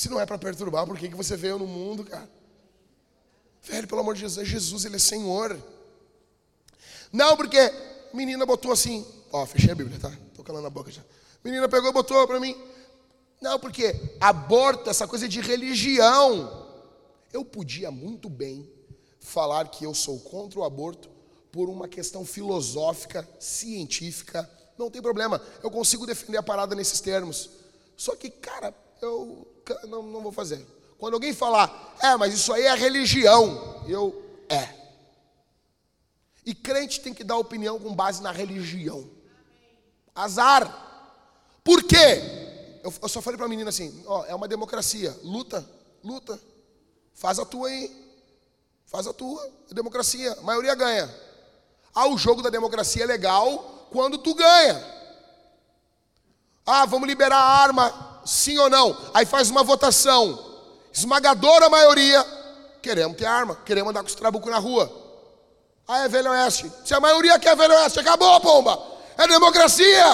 Se 0.00 0.08
não 0.08 0.18
é 0.18 0.24
para 0.24 0.38
perturbar, 0.38 0.86
por 0.86 0.96
que, 0.96 1.10
que 1.10 1.14
você 1.14 1.36
veio 1.36 1.58
no 1.58 1.66
mundo, 1.66 2.04
cara? 2.04 2.26
Velho, 3.62 3.86
pelo 3.86 4.00
amor 4.00 4.14
de 4.14 4.22
Jesus, 4.22 4.38
é 4.38 4.50
Jesus, 4.50 4.86
Ele 4.86 4.96
é 4.96 4.98
Senhor. 4.98 5.62
Não, 7.12 7.36
porque 7.36 7.58
menina 8.14 8.46
botou 8.46 8.72
assim, 8.72 9.06
ó, 9.30 9.44
fechei 9.44 9.70
a 9.70 9.74
Bíblia, 9.74 10.00
tá? 10.00 10.10
Tô 10.34 10.42
calando 10.42 10.66
a 10.66 10.70
boca 10.70 10.90
já. 10.90 11.02
Menina 11.44 11.68
pegou 11.68 11.92
botou 11.92 12.26
para 12.26 12.40
mim. 12.40 12.56
Não, 13.42 13.60
porque 13.60 13.94
aborto, 14.18 14.88
essa 14.88 15.06
coisa 15.06 15.28
de 15.28 15.38
religião. 15.42 16.66
Eu 17.30 17.44
podia 17.44 17.90
muito 17.90 18.30
bem 18.30 18.66
falar 19.18 19.68
que 19.68 19.84
eu 19.84 19.92
sou 19.92 20.18
contra 20.20 20.60
o 20.60 20.64
aborto 20.64 21.10
por 21.52 21.68
uma 21.68 21.86
questão 21.86 22.24
filosófica, 22.24 23.28
científica. 23.38 24.50
Não 24.78 24.90
tem 24.90 25.02
problema, 25.02 25.42
eu 25.62 25.70
consigo 25.70 26.06
defender 26.06 26.38
a 26.38 26.42
parada 26.42 26.74
nesses 26.74 27.02
termos. 27.02 27.50
Só 27.98 28.16
que, 28.16 28.30
cara, 28.30 28.74
eu 29.00 29.46
não, 29.88 30.02
não 30.02 30.22
vou 30.22 30.32
fazer. 30.32 30.66
Quando 30.98 31.14
alguém 31.14 31.32
falar, 31.32 31.96
é, 32.02 32.14
mas 32.16 32.34
isso 32.34 32.52
aí 32.52 32.64
é 32.64 32.74
religião, 32.74 33.82
eu, 33.88 34.22
é. 34.48 34.80
E 36.44 36.54
crente 36.54 37.00
tem 37.00 37.14
que 37.14 37.24
dar 37.24 37.36
opinião 37.36 37.78
com 37.78 37.94
base 37.94 38.22
na 38.22 38.32
religião. 38.32 39.08
Azar. 40.14 40.88
Por 41.62 41.84
quê? 41.84 42.78
Eu, 42.82 42.92
eu 43.02 43.08
só 43.08 43.20
falei 43.20 43.36
para 43.36 43.46
a 43.46 43.48
menina 43.48 43.70
assim: 43.70 44.02
ó, 44.06 44.24
é 44.24 44.34
uma 44.34 44.48
democracia. 44.48 45.16
Luta, 45.22 45.64
luta. 46.02 46.40
Faz 47.14 47.38
a 47.38 47.44
tua 47.44 47.68
aí. 47.68 48.10
Faz 48.86 49.06
a 49.06 49.12
tua. 49.12 49.48
É 49.70 49.74
democracia. 49.74 50.32
A 50.32 50.42
maioria 50.42 50.74
ganha. 50.74 51.08
Ah, 51.94 52.08
o 52.08 52.18
jogo 52.18 52.42
da 52.42 52.50
democracia 52.50 53.04
é 53.04 53.06
legal 53.06 53.86
quando 53.90 54.18
tu 54.18 54.34
ganha. 54.34 54.82
Ah, 56.64 56.86
vamos 56.86 57.08
liberar 57.08 57.36
a 57.36 57.62
arma, 57.62 58.09
sim 58.24 58.58
ou 58.58 58.70
não? 58.70 58.96
Aí 59.14 59.26
faz 59.26 59.50
uma 59.50 59.62
votação. 59.62 60.38
Esmagadora 60.92 61.68
maioria. 61.68 62.24
Queremos 62.82 63.16
ter 63.16 63.26
arma, 63.26 63.56
queremos 63.64 63.90
andar 63.90 64.00
com 64.00 64.08
os 64.08 64.14
trabucos 64.14 64.50
na 64.50 64.58
rua. 64.58 64.90
Ah, 65.86 66.04
é 66.04 66.08
Velho 66.08 66.30
Oeste. 66.30 66.70
Se 66.84 66.94
a 66.94 67.00
maioria 67.00 67.38
quer 67.38 67.56
Velho 67.56 67.74
Oeste, 67.74 67.98
acabou 67.98 68.32
a 68.32 68.38
bomba. 68.38 68.80
É 69.18 69.26
democracia. 69.26 70.04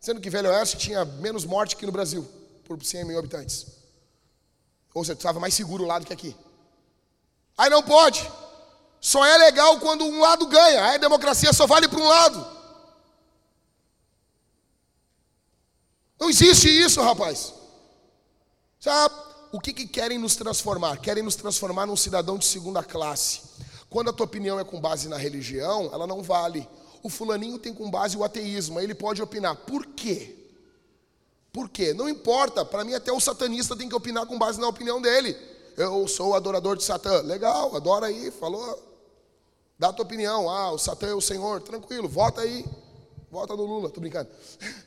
Sendo 0.00 0.20
que 0.20 0.28
Velho 0.28 0.50
Oeste 0.50 0.76
tinha 0.76 1.04
menos 1.04 1.44
morte 1.44 1.76
que 1.76 1.86
no 1.86 1.92
Brasil, 1.92 2.28
por 2.64 2.82
100 2.82 3.04
mil 3.04 3.18
habitantes. 3.18 3.66
Ou 4.92 5.04
seja, 5.04 5.14
estava 5.14 5.40
mais 5.40 5.54
seguro 5.54 5.84
lá 5.84 5.98
do 5.98 6.06
que 6.06 6.12
aqui. 6.12 6.36
Aí 7.56 7.70
não 7.70 7.82
pode. 7.82 8.28
Só 9.00 9.24
é 9.24 9.36
legal 9.38 9.78
quando 9.78 10.04
um 10.04 10.20
lado 10.20 10.46
ganha. 10.46 10.84
Aí 10.84 10.94
a 10.96 10.98
democracia 10.98 11.52
só 11.52 11.66
vale 11.66 11.88
para 11.88 12.00
um 12.00 12.08
lado. 12.08 12.46
Não 16.18 16.30
existe 16.30 16.68
isso, 16.68 17.00
rapaz. 17.00 17.52
Sabe? 18.80 19.14
O 19.52 19.60
que, 19.60 19.72
que 19.72 19.86
querem 19.86 20.18
nos 20.18 20.36
transformar? 20.36 20.98
Querem 20.98 21.22
nos 21.22 21.36
transformar 21.36 21.86
num 21.86 21.96
cidadão 21.96 22.38
de 22.38 22.44
segunda 22.44 22.82
classe. 22.82 23.42
Quando 23.88 24.10
a 24.10 24.12
tua 24.12 24.26
opinião 24.26 24.58
é 24.58 24.64
com 24.64 24.80
base 24.80 25.08
na 25.08 25.16
religião, 25.16 25.90
ela 25.92 26.06
não 26.06 26.22
vale 26.22 26.68
o 27.06 27.08
fulaninho 27.08 27.56
tem 27.56 27.72
com 27.72 27.88
base 27.88 28.16
o 28.16 28.24
ateísmo, 28.24 28.78
aí 28.78 28.84
ele 28.84 28.94
pode 28.94 29.22
opinar. 29.22 29.54
Por 29.54 29.86
quê? 29.86 30.36
Por 31.52 31.68
quê? 31.68 31.94
Não 31.94 32.08
importa, 32.08 32.64
para 32.64 32.84
mim 32.84 32.94
até 32.94 33.12
o 33.12 33.20
satanista 33.20 33.76
tem 33.76 33.88
que 33.88 33.94
opinar 33.94 34.26
com 34.26 34.36
base 34.36 34.60
na 34.60 34.66
opinião 34.66 35.00
dele. 35.00 35.36
eu 35.76 36.08
sou 36.08 36.34
adorador 36.34 36.76
de 36.76 36.82
Satã. 36.82 37.20
Legal, 37.20 37.76
adora 37.76 38.06
aí, 38.06 38.32
falou. 38.32 38.82
Dá 39.78 39.90
a 39.90 39.92
tua 39.92 40.04
opinião. 40.04 40.50
Ah, 40.50 40.72
o 40.72 40.78
Satã 40.78 41.06
é 41.06 41.14
o 41.14 41.20
Senhor. 41.20 41.62
Tranquilo, 41.62 42.08
vota 42.08 42.40
aí. 42.40 42.64
Vota 43.30 43.54
no 43.54 43.64
Lula. 43.64 43.88
Tô 43.88 44.00
brincando. 44.00 44.28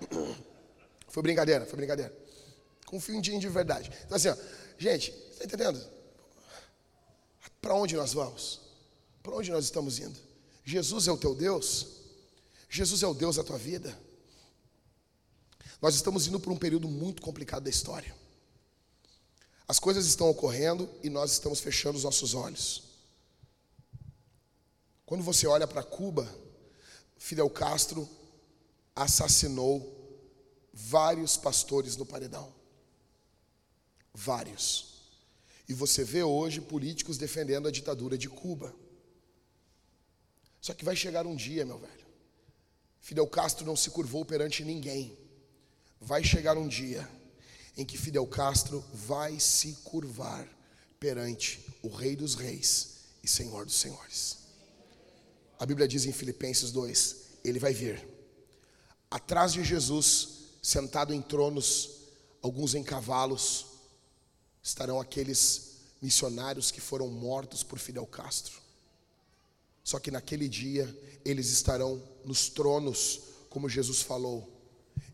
Foi 1.08 1.22
brincadeira, 1.22 1.64
foi 1.64 1.76
brincadeira. 1.76 2.14
Confio 2.84 3.14
em 3.14 3.20
dia 3.20 3.38
de 3.38 3.48
verdade. 3.48 3.90
Então 4.04 4.16
assim, 4.16 4.28
ó, 4.28 4.36
gente, 4.78 5.10
está 5.30 5.44
entendendo? 5.44 5.82
Para 7.60 7.74
onde 7.74 7.96
nós 7.96 8.12
vamos? 8.12 8.60
Para 9.22 9.34
onde 9.34 9.50
nós 9.50 9.64
estamos 9.64 9.98
indo? 9.98 10.18
Jesus 10.64 11.08
é 11.08 11.12
o 11.12 11.16
teu 11.16 11.34
Deus? 11.34 11.86
Jesus 12.68 13.02
é 13.02 13.06
o 13.06 13.14
Deus 13.14 13.36
da 13.36 13.42
tua 13.42 13.56
vida? 13.56 13.98
Nós 15.80 15.94
estamos 15.94 16.26
indo 16.26 16.38
por 16.38 16.52
um 16.52 16.56
período 16.58 16.88
muito 16.88 17.22
complicado 17.22 17.64
da 17.64 17.70
história. 17.70 18.14
As 19.66 19.78
coisas 19.78 20.06
estão 20.06 20.28
ocorrendo 20.28 20.88
e 21.02 21.10
nós 21.10 21.32
estamos 21.32 21.60
fechando 21.60 21.96
os 21.96 22.04
nossos 22.04 22.34
olhos. 22.34 22.84
Quando 25.04 25.22
você 25.22 25.46
olha 25.46 25.66
para 25.66 25.82
Cuba, 25.82 26.28
Fidel 27.16 27.48
Castro 27.48 28.08
assassinou 28.98 29.96
vários 30.72 31.36
pastores 31.36 31.96
no 31.96 32.04
paredão. 32.04 32.52
Vários. 34.12 34.98
E 35.68 35.72
você 35.72 36.02
vê 36.02 36.22
hoje 36.22 36.60
políticos 36.60 37.16
defendendo 37.16 37.68
a 37.68 37.70
ditadura 37.70 38.18
de 38.18 38.28
Cuba. 38.28 38.74
Só 40.60 40.74
que 40.74 40.84
vai 40.84 40.96
chegar 40.96 41.26
um 41.26 41.36
dia, 41.36 41.64
meu 41.64 41.78
velho. 41.78 42.06
Fidel 43.00 43.26
Castro 43.28 43.64
não 43.64 43.76
se 43.76 43.90
curvou 43.90 44.24
perante 44.24 44.64
ninguém. 44.64 45.16
Vai 46.00 46.24
chegar 46.24 46.58
um 46.58 46.66
dia 46.66 47.08
em 47.76 47.84
que 47.84 47.96
Fidel 47.96 48.26
Castro 48.26 48.84
vai 48.92 49.38
se 49.38 49.74
curvar 49.84 50.48
perante 50.98 51.64
o 51.82 51.88
Rei 51.88 52.16
dos 52.16 52.34
Reis 52.34 52.96
e 53.22 53.28
Senhor 53.28 53.64
dos 53.64 53.76
Senhores. 53.76 54.38
A 55.58 55.64
Bíblia 55.64 55.86
diz 55.86 56.04
em 56.04 56.12
Filipenses 56.12 56.72
2: 56.72 57.16
Ele 57.44 57.60
vai 57.60 57.72
vir. 57.72 58.17
Atrás 59.10 59.52
de 59.52 59.64
Jesus, 59.64 60.28
sentado 60.62 61.14
em 61.14 61.22
tronos, 61.22 61.90
alguns 62.42 62.74
em 62.74 62.82
cavalos, 62.82 63.66
estarão 64.62 65.00
aqueles 65.00 65.76
missionários 66.00 66.70
que 66.70 66.80
foram 66.80 67.08
mortos 67.08 67.62
por 67.62 67.78
Fidel 67.78 68.06
Castro. 68.06 68.60
Só 69.82 69.98
que 69.98 70.10
naquele 70.10 70.48
dia 70.48 70.94
eles 71.24 71.50
estarão 71.50 72.02
nos 72.24 72.48
tronos, 72.50 73.20
como 73.48 73.68
Jesus 73.68 74.02
falou. 74.02 74.46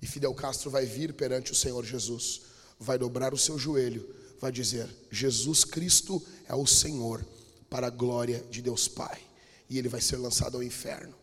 E 0.02 0.06
Fidel 0.06 0.34
Castro 0.34 0.70
vai 0.70 0.84
vir 0.84 1.14
perante 1.14 1.52
o 1.52 1.54
Senhor 1.54 1.84
Jesus, 1.84 2.42
vai 2.78 2.98
dobrar 2.98 3.32
o 3.32 3.38
seu 3.38 3.56
joelho, 3.56 4.12
vai 4.40 4.50
dizer: 4.50 4.88
Jesus 5.10 5.64
Cristo 5.64 6.20
é 6.48 6.54
o 6.54 6.66
Senhor, 6.66 7.24
para 7.70 7.86
a 7.86 7.90
glória 7.90 8.44
de 8.50 8.60
Deus 8.60 8.88
Pai. 8.88 9.22
E 9.70 9.78
ele 9.78 9.88
vai 9.88 10.00
ser 10.00 10.16
lançado 10.16 10.56
ao 10.56 10.62
inferno. 10.62 11.14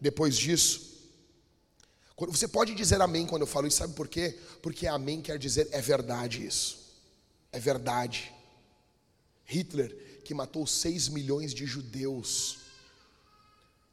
Depois 0.00 0.36
disso, 0.36 0.90
você 2.28 2.46
pode 2.46 2.74
dizer 2.74 3.00
amém 3.00 3.26
quando 3.26 3.42
eu 3.42 3.46
falo 3.46 3.66
isso, 3.66 3.78
sabe 3.78 3.94
por 3.94 4.06
quê? 4.06 4.38
Porque 4.60 4.86
amém 4.86 5.22
quer 5.22 5.38
dizer 5.38 5.68
é 5.72 5.80
verdade 5.80 6.44
isso. 6.44 6.78
É 7.52 7.58
verdade. 7.58 8.32
Hitler, 9.44 10.20
que 10.24 10.34
matou 10.34 10.66
6 10.66 11.08
milhões 11.08 11.52
de 11.52 11.66
judeus, 11.66 12.58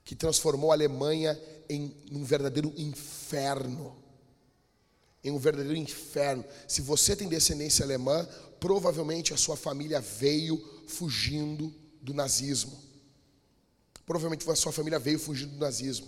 que 0.04 0.16
transformou 0.16 0.72
a 0.72 0.76
Alemanha 0.76 1.40
em 1.70 1.96
um 2.12 2.24
verdadeiro 2.24 2.74
inferno. 2.78 3.96
Em 5.24 5.32
um 5.32 5.40
verdadeiro 5.40 5.78
inferno. 5.78 6.46
Se 6.68 6.82
você 6.82 7.16
tem 7.16 7.28
descendência 7.28 7.84
alemã, 7.84 8.28
provavelmente 8.60 9.34
a 9.34 9.38
sua 9.38 9.58
família 9.58 10.00
veio 10.00 10.64
fugindo 10.88 11.74
do 12.02 12.14
nazismo. 12.14 12.78
Provavelmente 14.06 14.50
a 14.50 14.56
sua 14.56 14.72
família 14.72 15.00
veio 15.00 15.20
fugindo 15.20 15.54
do 15.54 15.60
nazismo. 15.60 16.08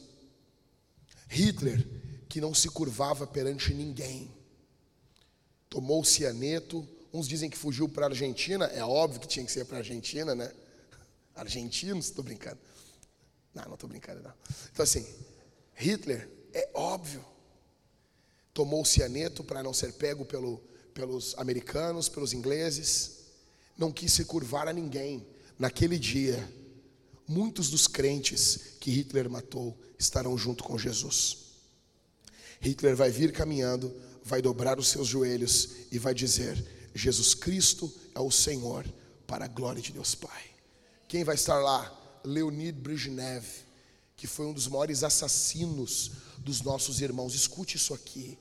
Hitler, 1.27 1.85
que 2.29 2.39
não 2.39 2.53
se 2.53 2.69
curvava 2.69 3.25
perante 3.25 3.73
ninguém, 3.73 4.31
tomou 5.67 6.01
o 6.01 6.05
cianeto. 6.05 6.87
Uns 7.11 7.27
dizem 7.27 7.49
que 7.49 7.57
fugiu 7.57 7.89
para 7.89 8.05
a 8.05 8.09
Argentina, 8.09 8.65
é 8.65 8.83
óbvio 8.83 9.19
que 9.19 9.27
tinha 9.27 9.43
que 9.43 9.51
ser 9.51 9.65
para 9.65 9.77
a 9.77 9.79
Argentina, 9.79 10.35
né? 10.35 10.53
Argentinos, 11.35 12.05
estou 12.05 12.23
brincando. 12.23 12.59
Não, 13.53 13.65
não 13.65 13.73
estou 13.73 13.89
brincando, 13.89 14.21
não. 14.21 14.33
Então, 14.71 14.83
assim, 14.83 15.07
Hitler, 15.73 16.29
é 16.53 16.69
óbvio, 16.75 17.25
tomou 18.53 18.83
o 18.83 18.85
cianeto 18.85 19.43
para 19.43 19.63
não 19.63 19.73
ser 19.73 19.93
pego 19.93 20.23
pelo, 20.23 20.61
pelos 20.93 21.33
americanos, 21.35 22.07
pelos 22.07 22.31
ingleses, 22.31 23.25
não 23.75 23.91
quis 23.91 24.13
se 24.13 24.23
curvar 24.23 24.67
a 24.67 24.73
ninguém. 24.73 25.25
Naquele 25.57 25.97
dia, 25.97 26.47
muitos 27.27 27.71
dos 27.71 27.87
crentes 27.87 28.75
que 28.79 28.91
Hitler 28.91 29.29
matou 29.29 29.75
estarão 29.97 30.37
junto 30.37 30.63
com 30.63 30.77
Jesus. 30.77 31.48
Hitler 32.59 32.95
vai 32.95 33.09
vir 33.09 33.31
caminhando, 33.31 33.93
vai 34.23 34.41
dobrar 34.41 34.77
os 34.79 34.87
seus 34.87 35.07
joelhos 35.07 35.69
e 35.91 35.97
vai 35.97 36.13
dizer: 36.13 36.63
Jesus 36.93 37.33
Cristo 37.33 37.91
é 38.13 38.19
o 38.19 38.31
Senhor, 38.31 38.85
para 39.25 39.45
a 39.45 39.47
glória 39.47 39.81
de 39.81 39.91
Deus 39.91 40.15
Pai. 40.15 40.43
Quem 41.07 41.23
vai 41.23 41.35
estar 41.35 41.59
lá? 41.59 41.95
Leonid 42.23 42.77
Brezhnev, 42.79 43.45
que 44.15 44.27
foi 44.27 44.45
um 44.45 44.53
dos 44.53 44.67
maiores 44.67 45.03
assassinos 45.03 46.11
dos 46.39 46.61
nossos 46.61 47.01
irmãos. 47.01 47.33
Escute 47.33 47.77
isso 47.77 47.93
aqui. 47.93 48.37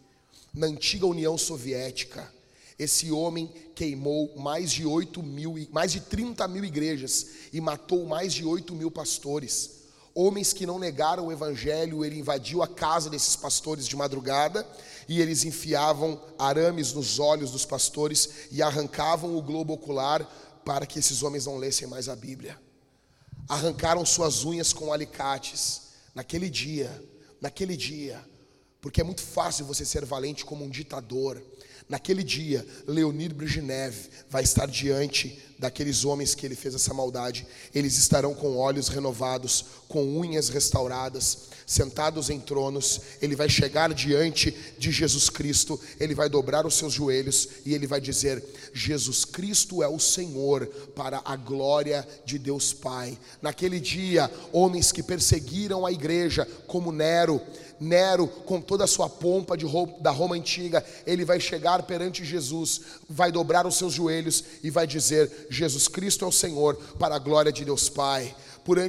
Na 0.53 0.67
antiga 0.67 1.07
União 1.07 1.39
Soviética, 1.39 2.33
esse 2.79 3.11
homem 3.11 3.53
queimou 3.75 4.37
mais 4.37 4.71
de 4.71 4.87
8 4.87 5.23
mil, 5.23 5.55
mais 5.71 5.93
de 5.93 6.01
30 6.01 6.47
mil 6.49 6.65
igrejas 6.65 7.27
e 7.53 7.61
matou 7.61 8.07
mais 8.07 8.33
de 8.33 8.45
8 8.45 8.75
mil 8.75 8.91
pastores. 8.91 9.78
Homens 10.21 10.53
que 10.53 10.67
não 10.67 10.79
negaram 10.79 11.27
o 11.27 11.33
evangelho, 11.33 12.05
ele 12.05 12.19
invadiu 12.19 12.63
a 12.63 12.67
casa 12.67 13.09
desses 13.09 13.37
pastores 13.37 13.87
de 13.87 13.95
madrugada 13.95 14.67
e 15.09 15.21
eles 15.21 15.45
enfiavam 15.45 16.21
arames 16.39 16.93
nos 16.93 17.19
olhos 17.19 17.53
dos 17.53 17.65
pastores 17.65 18.49
e 18.51 18.61
arrancavam 18.63 19.37
o 19.37 19.43
globo 19.43 19.75
ocular 19.75 20.25
para 20.65 20.87
que 20.87 20.99
esses 20.99 21.23
homens 21.23 21.47
não 21.47 21.57
lessem 21.57 21.87
mais 21.87 22.09
a 22.09 22.17
Bíblia 22.17 22.59
arrancaram 23.49 24.05
suas 24.05 24.45
unhas 24.45 24.73
com 24.73 24.93
alicates. 24.93 25.89
Naquele 26.15 26.51
dia, 26.51 27.03
naquele 27.41 27.77
dia, 27.77 28.23
porque 28.81 29.01
é 29.01 29.05
muito 29.05 29.23
fácil 29.23 29.65
você 29.65 29.85
ser 29.85 30.05
valente 30.05 30.45
como 30.45 30.65
um 30.65 30.69
ditador. 30.69 31.43
Naquele 31.89 32.23
dia, 32.23 32.67
Leonir 32.87 33.35
Brezhnev 33.35 33.95
vai 34.29 34.43
estar 34.43 34.67
diante 34.67 35.39
daqueles 35.59 36.05
homens 36.05 36.35
que 36.35 36.47
ele 36.47 36.55
fez 36.55 36.75
essa 36.75 36.95
maldade. 36.95 37.47
Eles 37.75 37.97
estarão 37.97 38.35
com 38.35 38.57
olhos 38.57 38.89
renovados, 38.89 39.65
com 39.89 40.05
unhas 40.19 40.51
restauradas, 40.51 41.49
sentados 41.67 42.31
em 42.31 42.39
tronos. 42.39 43.01
Ele 43.21 43.35
vai 43.35 43.49
chegar 43.49 43.93
diante 43.93 44.55
de 44.79 44.93
Jesus 44.93 45.29
Cristo, 45.31 45.81
ele 45.99 46.15
vai 46.15 46.29
dobrar 46.29 46.67
os 46.67 46.75
seus 46.75 46.93
joelhos 46.93 47.49
e 47.65 47.75
ele 47.75 47.87
vai 47.87 48.01
dizer: 48.01 48.45
Jesus 48.73 49.25
Cristo 49.25 49.83
é 49.83 49.89
o 49.89 49.99
Senhor, 49.99 50.67
para 50.95 51.23
a 51.25 51.37
glória 51.37 52.07
de 52.25 52.39
Deus 52.39 52.73
Pai. 52.73 53.19
Naquele 53.43 53.81
dia, 53.81 54.31
homens 54.53 54.93
que 54.93 55.03
perseguiram 55.03 55.85
a 55.85 55.91
igreja, 55.91 56.47
como 56.67 56.93
Nero, 56.93 57.41
Nero, 57.81 58.27
com 58.27 58.61
toda 58.61 58.85
a 58.85 58.89
sua 58.89 59.09
pompa 59.09 59.57
de 59.57 59.67
da 60.01 60.11
Roma 60.11 60.35
antiga, 60.35 60.85
ele 61.07 61.25
vai 61.25 61.39
chegar 61.39 61.83
perante 61.83 62.25
Jesus, 62.25 62.81
vai 63.09 63.31
dobrar 63.31 63.67
os 63.67 63.77
seus 63.77 63.93
joelhos 63.93 64.45
e 64.63 64.71
vai 64.71 64.87
dizer: 64.87 65.47
Jesus 65.51 65.89
Cristo 65.89 66.25
é 66.25 66.29
o 66.29 66.33
Senhor, 66.33 66.77
para 66.99 67.15
a 67.15 67.19
glória 67.19 67.53
de 67.53 67.65
Deus 67.65 67.89
Pai 67.89 68.35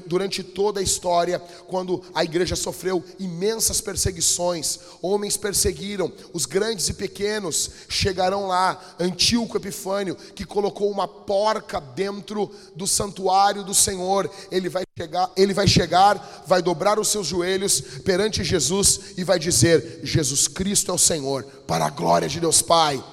durante 0.06 0.44
toda 0.44 0.80
a 0.80 0.84
história, 0.84 1.40
quando 1.68 2.04
a 2.14 2.24
igreja 2.24 2.56
sofreu 2.56 3.04
imensas 3.20 3.82
perseguições, 3.82 4.80
homens 5.02 5.38
perseguiram, 5.38 6.12
os 6.34 6.46
grandes 6.46 6.90
e 6.90 6.94
pequenos 6.94 7.72
chegarão 7.88 8.48
lá. 8.48 8.80
Antíoco 9.00 9.58
Epifânio, 9.58 10.16
que 10.16 10.46
colocou 10.46 10.90
uma 10.92 11.08
porca 11.08 11.80
dentro 11.80 12.52
do 12.76 12.88
santuário 12.88 13.64
do 13.64 13.74
Senhor, 13.74 14.30
ele 14.52 14.70
vai 14.70 14.84
chegar, 14.98 15.32
ele 15.36 15.54
vai 15.54 15.68
chegar, 15.68 16.44
vai 16.46 16.62
dobrar 16.62 17.00
os 17.00 17.08
seus 17.08 17.28
joelhos 17.28 17.82
perante 18.04 18.44
Jesus 18.44 19.00
e 19.18 19.24
vai 19.24 19.40
dizer: 19.40 20.02
Jesus 20.04 20.48
Cristo 20.48 20.92
é 20.92 20.94
o 20.94 20.98
Senhor, 20.98 21.44
para 21.66 21.86
a 21.86 21.90
glória 21.90 22.28
de 22.28 22.40
Deus 22.40 22.62
Pai. 22.62 23.04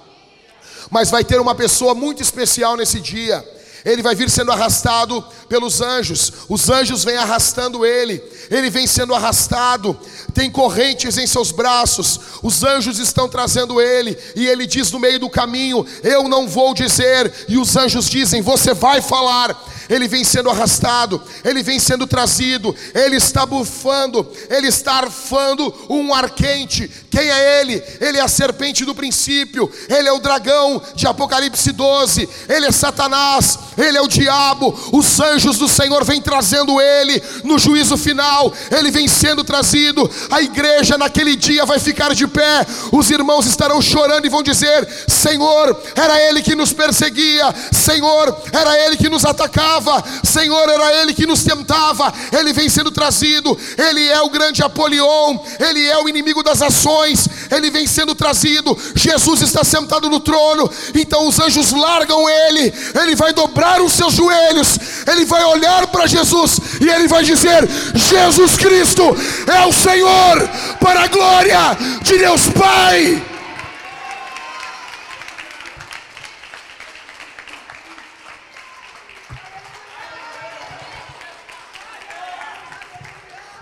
Mas 0.91 1.11
vai 1.11 1.25
ter 1.25 1.41
uma 1.41 1.55
pessoa 1.55 1.95
muito 1.95 2.23
especial 2.23 2.77
nesse 2.77 3.01
dia 3.01 3.56
ele 3.87 4.03
vai 4.03 4.17
vir 4.17 4.29
sendo 4.29 4.51
arrastado 4.51 5.25
pelos 5.49 5.81
anjos, 5.81 6.33
os 6.49 6.69
anjos 6.69 7.05
vêm 7.05 7.17
arrastando 7.17 7.87
ele, 7.87 8.21
ele 8.51 8.69
vem 8.69 8.85
sendo 8.85 9.15
arrastado, 9.15 9.97
tem 10.35 10.51
correntes 10.51 11.17
em 11.17 11.27
seus 11.27 11.53
braços, 11.53 12.19
os 12.43 12.65
anjos 12.65 12.99
estão 12.99 13.29
trazendo 13.29 13.81
ele, 13.81 14.19
e 14.35 14.45
ele 14.45 14.67
diz 14.67 14.91
no 14.91 14.99
meio 14.99 15.21
do 15.21 15.31
caminho: 15.31 15.87
Eu 16.03 16.29
não 16.29 16.49
vou 16.49 16.75
dizer, 16.75 17.33
e 17.49 17.57
os 17.57 17.77
anjos 17.77 18.11
dizem: 18.11 18.43
Você 18.43 18.75
vai 18.75 19.01
falar. 19.01 19.76
Ele 19.89 20.09
vem 20.09 20.25
sendo 20.25 20.51
arrastado, 20.51 21.23
ele 21.45 21.63
vem 21.63 21.79
sendo 21.79 22.07
trazido, 22.07 22.75
ele 22.95 23.17
está 23.17 23.47
bufando, 23.47 24.27
ele 24.51 24.69
está 24.69 24.95
arfando 24.95 25.73
um 25.89 26.13
ar 26.15 26.31
quente. 26.31 26.91
Quem 27.11 27.29
é 27.29 27.61
ele? 27.61 27.83
Ele 28.01 28.19
é 28.19 28.21
a 28.21 28.29
serpente 28.29 28.85
do 28.85 28.95
princípio, 28.95 29.71
ele 29.89 30.09
é 30.09 30.13
o 30.13 30.19
dragão 30.19 30.83
de 30.95 31.07
Apocalipse 31.07 31.73
12, 31.73 32.29
ele 32.49 32.67
é 32.67 32.73
Satanás, 32.73 33.59
ele 33.77 33.97
é 33.97 34.03
o 34.03 34.09
diabo. 34.09 34.79
Os 34.93 35.21
anjos 35.21 35.59
do 35.59 35.69
Senhor 35.69 36.05
vêm 36.05 36.21
trazendo 36.21 36.81
ele 36.81 37.23
no 37.45 37.59
juízo 37.59 37.97
final, 37.97 38.53
ele 38.71 38.91
vem 38.91 39.09
sendo 39.09 39.45
trazido. 39.45 40.11
A 40.31 40.43
igreja 40.43 40.99
naquele 40.99 41.37
dia 41.37 41.65
vai 41.65 41.79
ficar 41.79 42.15
de 42.15 42.27
pé, 42.27 42.67
os 42.93 43.11
irmãos 43.11 43.47
estarão 43.47 43.81
chorando 43.81 44.27
e 44.27 44.31
vão 44.31 44.43
dizer: 44.43 44.87
Senhor, 45.09 45.81
era 45.95 46.21
ele 46.29 46.43
que 46.43 46.55
nos 46.55 46.73
perseguia, 46.73 47.55
Senhor, 47.73 48.37
era 48.53 48.79
ele 48.85 48.97
que 48.97 49.09
nos 49.09 49.25
atacava, 49.25 49.76
Senhor, 50.24 50.69
era 50.69 51.03
ele 51.03 51.15
que 51.15 51.27
nos 51.27 51.43
tentava. 51.43 52.12
Ele 52.32 52.53
vem 52.53 52.69
sendo 52.69 52.90
trazido, 52.90 53.57
ele 53.77 54.07
é 54.09 54.20
o 54.20 54.31
grande 54.31 54.62
Apolion, 54.62 55.39
ele 55.59 55.86
é 55.86 55.98
o 55.98 56.09
inimigo 56.09 56.43
das 56.43 56.62
ações, 56.62 57.28
ele 57.51 57.70
vem 57.70 57.86
sendo 57.86 58.15
trazido. 58.15 58.77
Jesus 58.94 59.43
está 59.43 59.65
sentado 59.65 60.09
no 60.09 60.20
trono, 60.20 60.70
então 60.94 61.27
os 61.27 61.39
anjos 61.40 61.73
largam 61.73 62.28
ele, 62.28 62.73
ele 63.01 63.15
vai 63.15 63.32
dobrar 63.32 63.81
os 63.81 63.93
seus 63.93 64.15
joelhos, 64.15 64.78
ele 65.07 65.24
vai 65.24 65.44
olhar 65.44 65.86
para 65.89 66.07
Jesus 66.07 66.61
e 66.81 66.89
ele 66.89 67.09
vai 67.09 67.24
dizer: 67.24 67.69
Jesus 67.94 68.57
Cristo 68.57 69.03
é 69.47 69.66
o 69.66 69.73
Senhor, 69.73 70.48
para 70.81 71.05
a 71.05 71.09
glória 71.09 71.77
de 72.03 72.19
Deus 72.19 72.43
Pai. 72.48 73.36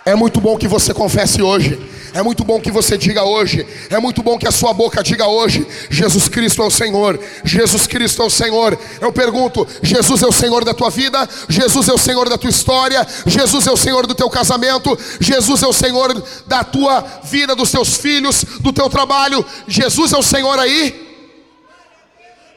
É 0.06 0.14
muito 0.14 0.40
bom 0.40 0.58
que 0.58 0.68
você 0.68 0.92
confesse 0.92 1.40
hoje. 1.40 1.78
É 2.12 2.22
muito 2.22 2.44
bom 2.44 2.60
que 2.60 2.70
você 2.70 2.96
diga 2.96 3.24
hoje. 3.24 3.66
É 3.88 3.98
muito 3.98 4.22
bom 4.22 4.38
que 4.38 4.46
a 4.46 4.52
sua 4.52 4.72
boca 4.72 5.02
diga 5.02 5.26
hoje: 5.26 5.66
Jesus 5.90 6.28
Cristo 6.28 6.62
é 6.62 6.66
o 6.66 6.70
Senhor. 6.70 7.18
Jesus 7.42 7.86
Cristo 7.86 8.22
é 8.22 8.24
o 8.24 8.30
Senhor. 8.30 8.78
Eu 9.00 9.12
pergunto: 9.12 9.66
Jesus 9.82 10.22
é 10.22 10.26
o 10.26 10.32
Senhor 10.32 10.64
da 10.64 10.74
tua 10.74 10.90
vida? 10.90 11.26
Jesus 11.48 11.88
é 11.88 11.92
o 11.92 11.98
Senhor 11.98 12.28
da 12.28 12.36
tua 12.36 12.50
história? 12.50 13.04
Jesus 13.26 13.66
é 13.66 13.70
o 13.70 13.76
Senhor 13.76 14.06
do 14.06 14.14
teu 14.14 14.28
casamento? 14.28 14.96
Jesus 15.18 15.62
é 15.62 15.66
o 15.66 15.72
Senhor 15.72 16.22
da 16.46 16.62
tua 16.62 17.00
vida, 17.24 17.56
dos 17.56 17.70
teus 17.70 17.96
filhos, 17.96 18.44
do 18.60 18.72
teu 18.72 18.90
trabalho? 18.90 19.44
Jesus 19.66 20.12
é 20.12 20.18
o 20.18 20.22
Senhor 20.22 20.58
aí? 20.58 21.02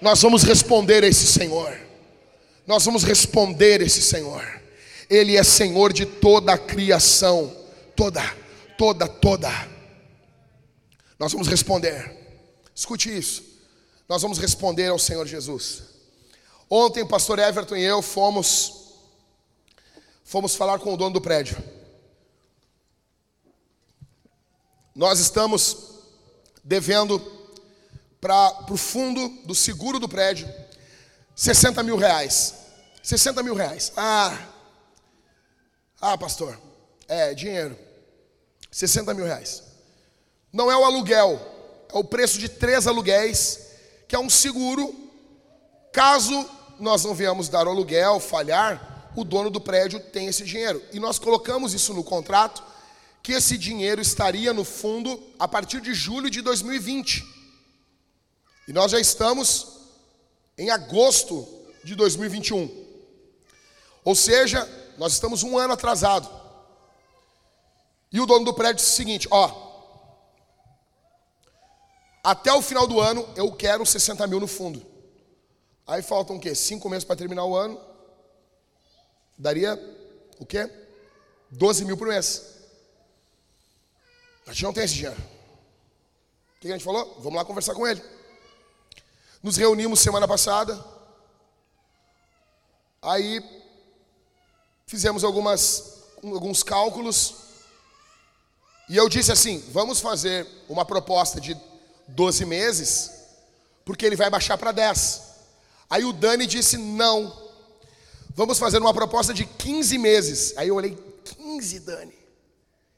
Nós 0.01 0.21
vamos 0.21 0.43
responder 0.43 1.03
a 1.03 1.07
esse 1.07 1.25
Senhor. 1.25 1.73
Nós 2.67 2.83
vamos 2.83 3.03
responder 3.03 3.81
a 3.81 3.85
esse 3.85 4.01
Senhor. 4.01 4.56
Ele 5.09 5.37
é 5.37 5.43
Senhor 5.43 5.93
de 5.93 6.05
toda 6.05 6.53
a 6.53 6.57
criação, 6.57 7.55
toda, 7.95 8.21
toda, 8.77 9.07
toda. 9.07 9.49
Nós 11.17 11.31
vamos 11.31 11.47
responder. 11.47 12.15
Escute 12.73 13.15
isso. 13.15 13.43
Nós 14.07 14.21
vamos 14.21 14.37
responder 14.37 14.87
ao 14.87 14.99
Senhor 14.99 15.25
Jesus. 15.25 15.83
Ontem 16.69 17.03
o 17.03 17.07
pastor 17.07 17.39
Everton 17.39 17.75
e 17.75 17.83
eu 17.83 18.01
fomos 18.01 18.73
fomos 20.23 20.55
falar 20.55 20.79
com 20.79 20.93
o 20.93 20.97
dono 20.97 21.13
do 21.13 21.21
prédio. 21.21 21.57
Nós 24.93 25.19
estamos 25.19 25.77
devendo 26.63 27.19
para 28.19 28.65
o 28.69 28.75
fundo 28.75 29.29
do 29.45 29.55
seguro 29.55 29.99
do 29.99 30.09
prédio 30.09 30.53
60 31.35 31.83
mil 31.83 31.95
reais. 31.97 32.55
60 33.03 33.43
mil 33.43 33.53
reais. 33.53 33.93
Ah, 33.95 34.37
ah, 35.99 36.17
pastor, 36.17 36.59
é 37.07 37.33
dinheiro. 37.33 37.77
60 38.71 39.13
mil 39.13 39.25
reais. 39.25 39.63
Não 40.53 40.71
é 40.71 40.77
o 40.77 40.83
aluguel, 40.83 41.39
é 41.91 41.97
o 41.97 42.03
preço 42.03 42.37
de 42.37 42.49
três 42.49 42.85
aluguéis, 42.85 43.67
que 44.07 44.15
é 44.15 44.19
um 44.19 44.29
seguro. 44.29 44.93
Caso 45.91 46.47
nós 46.79 47.03
não 47.03 47.15
venhamos 47.15 47.49
dar 47.49 47.67
o 47.67 47.71
aluguel, 47.71 48.19
falhar, 48.19 49.11
o 49.15 49.23
dono 49.23 49.49
do 49.49 49.59
prédio 49.59 49.99
tem 49.99 50.27
esse 50.27 50.43
dinheiro. 50.43 50.83
E 50.91 50.99
nós 50.99 51.17
colocamos 51.17 51.73
isso 51.73 51.93
no 51.93 52.03
contrato, 52.03 52.63
que 53.23 53.33
esse 53.33 53.57
dinheiro 53.57 53.99
estaria 53.99 54.53
no 54.53 54.63
fundo 54.63 55.21
a 55.39 55.47
partir 55.47 55.81
de 55.81 55.93
julho 55.93 56.29
de 56.29 56.41
2020. 56.41 57.25
E 58.67 58.73
nós 58.73 58.91
já 58.91 58.99
estamos 58.99 59.79
em 60.57 60.69
agosto 60.69 61.47
de 61.83 61.95
2021. 61.95 62.85
Ou 64.03 64.15
seja, 64.15 64.67
nós 64.97 65.13
estamos 65.13 65.43
um 65.43 65.57
ano 65.57 65.73
atrasado. 65.73 66.27
E 68.11 68.19
o 68.19 68.25
dono 68.25 68.45
do 68.45 68.53
prédio 68.53 68.77
disse 68.77 68.91
o 68.91 68.95
seguinte: 68.95 69.27
ó, 69.29 69.67
até 72.23 72.51
o 72.51 72.61
final 72.61 72.87
do 72.87 72.99
ano 72.99 73.27
eu 73.35 73.51
quero 73.51 73.85
60 73.85 74.25
mil 74.27 74.39
no 74.39 74.47
fundo. 74.47 74.85
Aí 75.85 76.01
faltam 76.01 76.35
o 76.35 76.39
quê? 76.39 76.53
Cinco 76.53 76.89
meses 76.89 77.05
para 77.05 77.15
terminar 77.15 77.45
o 77.45 77.55
ano. 77.55 77.79
Daria 79.37 79.79
o 80.39 80.45
quê? 80.45 80.69
12 81.51 81.85
mil 81.85 81.95
por 81.95 82.07
mês. 82.07 82.55
A 84.45 84.51
gente 84.51 84.63
não 84.63 84.73
tem 84.73 84.83
esse 84.83 84.95
dinheiro. 84.95 85.17
O 86.57 86.59
que 86.59 86.67
a 86.67 86.71
gente 86.71 86.83
falou? 86.83 87.15
Vamos 87.19 87.35
lá 87.35 87.45
conversar 87.45 87.75
com 87.75 87.87
ele. 87.87 88.01
Nos 89.43 89.55
reunimos 89.57 89.99
semana 89.99 90.27
passada. 90.27 90.83
Aí 93.01 93.56
fizemos 94.87 95.23
algumas, 95.23 96.01
alguns 96.23 96.63
cálculos. 96.63 97.35
E 98.89 98.95
eu 98.95 99.07
disse 99.09 99.31
assim: 99.31 99.59
vamos 99.71 99.99
fazer 99.99 100.47
uma 100.67 100.85
proposta 100.85 101.39
de 101.39 101.55
12 102.07 102.45
meses, 102.45 103.11
porque 103.85 104.05
ele 104.05 104.15
vai 104.15 104.29
baixar 104.29 104.57
para 104.57 104.71
10. 104.71 105.21
Aí 105.89 106.03
o 106.05 106.13
Dani 106.13 106.47
disse: 106.47 106.77
não. 106.77 107.45
Vamos 108.29 108.59
fazer 108.59 108.77
uma 108.77 108.93
proposta 108.93 109.33
de 109.33 109.45
15 109.45 109.97
meses. 109.97 110.53
Aí 110.57 110.69
eu 110.69 110.75
olhei: 110.75 110.97
15, 111.23 111.79
Dani? 111.81 112.17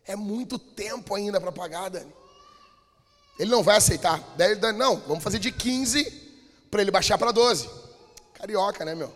É 0.05 0.15
muito 0.15 0.57
tempo 0.57 1.15
ainda 1.15 1.41
para 1.41 1.51
pagar, 1.51 1.89
Dani. 1.89 2.13
Ele 3.39 3.49
não 3.49 3.63
vai 3.63 3.77
aceitar. 3.77 4.21
Daí 4.35 4.51
ele 4.51 4.71
não, 4.73 4.97
vamos 5.01 5.23
fazer 5.23 5.39
de 5.39 5.51
15 5.51 6.03
para 6.69 6.81
ele 6.81 6.91
baixar 6.91 7.17
para 7.17 7.31
12. 7.31 7.69
Carioca, 8.33 8.83
né, 8.83 8.93
meu? 8.93 9.13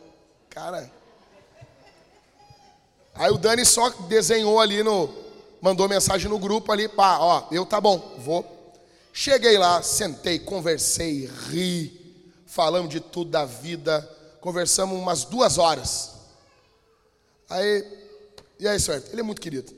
Cara. 0.50 1.03
Aí 3.16 3.32
o 3.32 3.38
Dani 3.38 3.66
só 3.66 3.90
desenhou 3.90 4.60
ali 4.60 4.84
no. 4.84 5.10
Mandou 5.62 5.88
mensagem 5.88 6.30
no 6.30 6.40
grupo 6.40 6.72
ali, 6.72 6.90
pá, 6.90 7.20
ó, 7.20 7.48
eu 7.52 7.66
tá 7.66 7.80
bom, 7.80 8.16
vou. 8.18 8.46
Cheguei 9.14 9.58
lá, 9.58 9.82
sentei, 9.82 10.40
conversei, 10.40 11.26
ri, 11.26 12.26
falamos 12.46 12.90
de 12.90 13.00
tudo 13.00 13.32
da 13.32 13.46
vida, 13.46 14.02
conversamos 14.42 14.98
umas 14.98 15.24
duas 15.24 15.58
horas. 15.58 16.16
Aí, 17.50 17.88
e 18.60 18.68
aí, 18.68 18.80
certo? 18.80 19.12
Ele 19.12 19.22
é 19.22 19.24
muito 19.24 19.40
querido. 19.40 19.74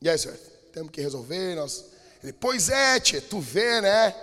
E 0.00 0.08
aí, 0.08 0.18
certo? 0.18 0.50
Temos 0.72 0.90
que 0.90 1.00
resolver, 1.00 1.54
nós. 1.54 1.84
Ele, 2.22 2.32
pois 2.32 2.68
é, 2.68 2.98
tia, 2.98 3.20
tu 3.20 3.38
vê, 3.38 3.80
né? 3.80 4.14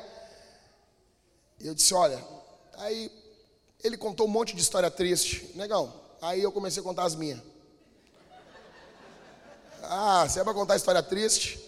E 1.60 1.68
eu 1.68 1.76
disse, 1.76 1.94
olha, 1.94 2.22
aí 2.74 3.12
ele 3.84 3.96
contou 3.96 4.26
um 4.26 4.30
monte 4.30 4.56
de 4.56 4.62
história 4.62 4.90
triste, 4.92 5.52
negão. 5.56 5.94
Aí 6.22 6.42
eu 6.42 6.52
comecei 6.52 6.82
a 6.82 6.84
contar 6.84 7.04
as 7.04 7.16
minhas. 7.16 7.40
Ah, 9.94 10.26
se 10.30 10.40
é 10.40 10.44
para 10.44 10.54
contar 10.54 10.78
história 10.78 11.04
triste. 11.04 11.60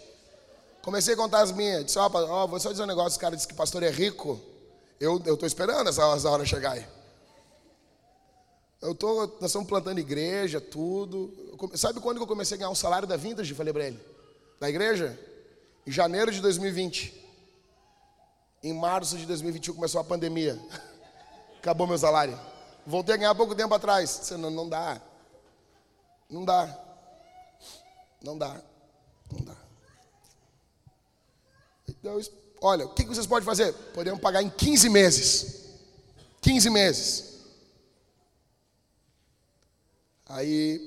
Comecei 0.82 1.14
a 1.14 1.18
contar 1.18 1.42
as 1.42 1.52
minhas. 1.52 1.84
Disse, 1.84 2.00
ó, 2.00 2.06
oh, 2.08 2.48
vou 2.48 2.58
só 2.58 2.72
dizer 2.72 2.84
um 2.84 2.86
negócio. 2.86 3.12
Os 3.12 3.18
caras 3.18 3.36
disse 3.36 3.48
que 3.50 3.54
pastor 3.54 3.84
é 3.84 3.90
rico. 3.90 4.40
Eu 4.98 5.18
estou 5.18 5.46
esperando 5.46 5.90
essa, 5.90 6.02
essa 6.16 6.30
hora 6.30 6.46
chegar 6.46 6.72
aí. 6.72 6.88
Eu 8.82 8.96
tô, 8.96 9.26
nós 9.42 9.50
estamos 9.50 9.68
plantando 9.68 10.00
igreja, 10.00 10.62
tudo. 10.62 11.34
Sabe 11.76 12.00
quando 12.00 12.22
eu 12.22 12.26
comecei 12.26 12.56
a 12.56 12.60
ganhar 12.60 12.70
um 12.70 12.76
salário 12.76 13.06
da 13.06 13.18
Vintage? 13.18 13.54
Falei 13.54 13.74
para 13.74 13.88
ele. 13.88 14.00
Da 14.58 14.70
igreja? 14.70 15.20
Em 15.86 15.92
janeiro 15.92 16.32
de 16.32 16.40
2020. 16.40 17.22
Em 18.64 18.74
março 18.74 19.18
de 19.18 19.26
2021 19.26 19.76
começou 19.76 20.00
a 20.00 20.04
pandemia. 20.04 20.58
Acabou 21.60 21.86
meu 21.88 21.98
salário. 21.98 22.40
Voltei 22.88 23.16
a 23.16 23.18
ganhar 23.18 23.36
pouco 23.36 23.54
tempo 23.54 23.74
atrás. 23.74 24.20
Disse, 24.22 24.38
não, 24.38 24.50
não 24.50 24.70
dá. 24.70 25.02
Não 26.30 26.46
dá. 26.46 26.83
Não 28.24 28.38
dá. 28.38 28.62
Não 29.32 29.42
dá. 29.44 29.58
Então, 31.90 32.20
olha, 32.62 32.86
o 32.86 32.94
que 32.94 33.04
vocês 33.04 33.28
podem 33.28 33.46
fazer? 33.46 33.74
Podemos 33.94 34.22
pagar 34.22 34.42
em 34.42 34.50
15 34.50 34.90
meses. 34.90 35.64
15 36.42 36.70
meses. 36.70 37.34
Aí, 40.28 40.80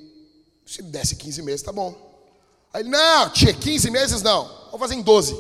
se 0.65 0.83
desse 0.83 1.15
15 1.17 1.43
meses, 1.43 1.63
tá 1.63 1.73
bom. 1.73 1.95
Aí 2.73 2.83
ele, 2.83 2.89
não, 2.89 3.31
tia, 3.31 3.55
15 3.55 3.91
meses 3.91 4.23
não. 4.23 4.47
Vamos 4.67 4.81
fazer 4.81 4.95
em 4.95 5.03
12. 5.03 5.35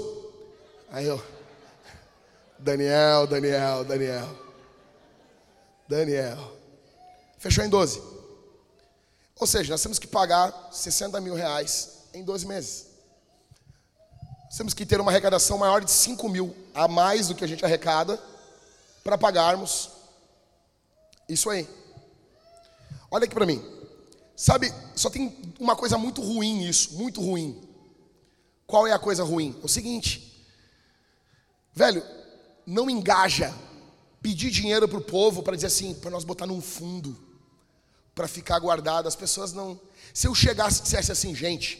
Aí 0.90 1.06
eu, 1.06 1.22
Daniel, 2.58 3.26
Daniel, 3.26 3.84
Daniel. 3.84 4.46
Daniel. 5.88 6.56
Fechou 7.38 7.64
em 7.64 7.68
12. 7.68 8.15
Ou 9.38 9.46
seja, 9.46 9.70
nós 9.70 9.82
temos 9.82 9.98
que 9.98 10.06
pagar 10.06 10.70
60 10.72 11.20
mil 11.20 11.34
reais 11.34 12.04
em 12.14 12.24
12 12.24 12.46
meses. 12.46 12.86
Nós 14.46 14.56
temos 14.56 14.72
que 14.72 14.86
ter 14.86 15.00
uma 15.00 15.10
arrecadação 15.10 15.58
maior 15.58 15.84
de 15.84 15.90
5 15.90 16.28
mil 16.28 16.56
a 16.74 16.88
mais 16.88 17.28
do 17.28 17.34
que 17.34 17.44
a 17.44 17.46
gente 17.46 17.64
arrecada 17.64 18.20
para 19.04 19.18
pagarmos 19.18 19.90
isso 21.28 21.50
aí. 21.50 21.68
Olha 23.10 23.24
aqui 23.24 23.34
para 23.34 23.46
mim. 23.46 23.62
Sabe, 24.34 24.72
só 24.94 25.10
tem 25.10 25.36
uma 25.58 25.74
coisa 25.76 25.96
muito 25.96 26.22
ruim 26.22 26.58
nisso, 26.58 26.94
muito 26.94 27.20
ruim. 27.20 27.62
Qual 28.66 28.86
é 28.86 28.92
a 28.92 28.98
coisa 28.98 29.22
ruim? 29.22 29.56
É 29.62 29.64
o 29.64 29.68
seguinte, 29.68 30.46
velho, 31.74 32.02
não 32.66 32.90
engaja 32.90 33.54
pedir 34.20 34.50
dinheiro 34.50 34.88
para 34.88 34.98
o 34.98 35.04
povo 35.04 35.42
para 35.42 35.54
dizer 35.54 35.68
assim, 35.68 35.94
para 35.94 36.10
nós 36.10 36.24
botar 36.24 36.46
num 36.46 36.60
fundo, 36.60 37.16
para 38.16 38.26
ficar 38.26 38.58
guardado. 38.58 39.06
As 39.06 39.14
pessoas 39.14 39.52
não. 39.52 39.78
Se 40.12 40.26
eu 40.26 40.34
chegasse 40.34 40.80
e 40.80 40.82
dissesse 40.84 41.12
assim, 41.12 41.34
gente, 41.34 41.78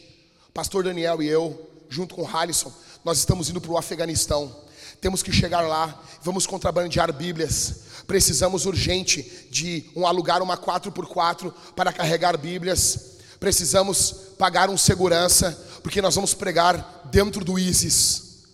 Pastor 0.54 0.84
Daniel 0.84 1.20
e 1.22 1.26
eu, 1.26 1.68
junto 1.88 2.14
com 2.14 2.22
o 2.22 2.28
Halisson, 2.28 2.72
nós 3.02 3.18
estamos 3.18 3.48
indo 3.48 3.60
para 3.60 3.72
o 3.72 3.78
Afeganistão. 3.78 4.54
Temos 5.00 5.22
que 5.22 5.32
chegar 5.32 5.62
lá, 5.62 6.00
vamos 6.22 6.46
contrabandear 6.46 7.12
Bíblias. 7.12 7.86
Precisamos 8.06 8.66
urgente 8.66 9.48
de 9.50 9.90
um 9.96 10.06
alugar 10.06 10.42
uma 10.42 10.56
4x4 10.56 11.52
para 11.74 11.92
carregar 11.92 12.36
Bíblias. 12.36 13.16
Precisamos 13.40 14.14
pagar 14.38 14.68
um 14.68 14.76
segurança, 14.76 15.58
porque 15.82 16.02
nós 16.02 16.14
vamos 16.14 16.34
pregar 16.34 17.02
dentro 17.06 17.44
do 17.44 17.58
ISIS. 17.58 18.44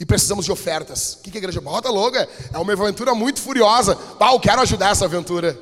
E 0.00 0.06
precisamos 0.06 0.44
de 0.44 0.52
ofertas. 0.52 1.14
O 1.14 1.18
que, 1.22 1.36
a 1.36 1.38
igreja 1.38 1.60
bota 1.60 1.90
logo? 1.90 2.16
É 2.16 2.28
uma 2.58 2.72
aventura 2.72 3.14
muito 3.14 3.40
furiosa. 3.40 3.96
Pá, 3.96 4.32
eu 4.32 4.40
quero 4.40 4.62
ajudar 4.62 4.90
essa 4.90 5.04
aventura. 5.04 5.58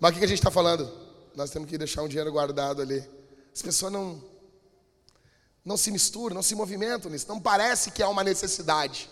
Mas 0.00 0.14
o 0.14 0.18
que 0.18 0.24
a 0.24 0.28
gente 0.28 0.38
está 0.38 0.50
falando? 0.50 1.05
Nós 1.36 1.50
temos 1.50 1.68
que 1.68 1.76
deixar 1.76 2.02
um 2.02 2.08
dinheiro 2.08 2.32
guardado 2.32 2.80
ali. 2.80 3.06
As 3.54 3.60
pessoas 3.60 3.92
não, 3.92 4.24
não 5.62 5.76
se 5.76 5.90
misturam, 5.90 6.34
não 6.34 6.42
se 6.42 6.54
movimentam 6.54 7.10
nisso. 7.10 7.28
Não 7.28 7.38
parece 7.38 7.90
que 7.90 8.02
há 8.02 8.08
uma 8.08 8.24
necessidade. 8.24 9.10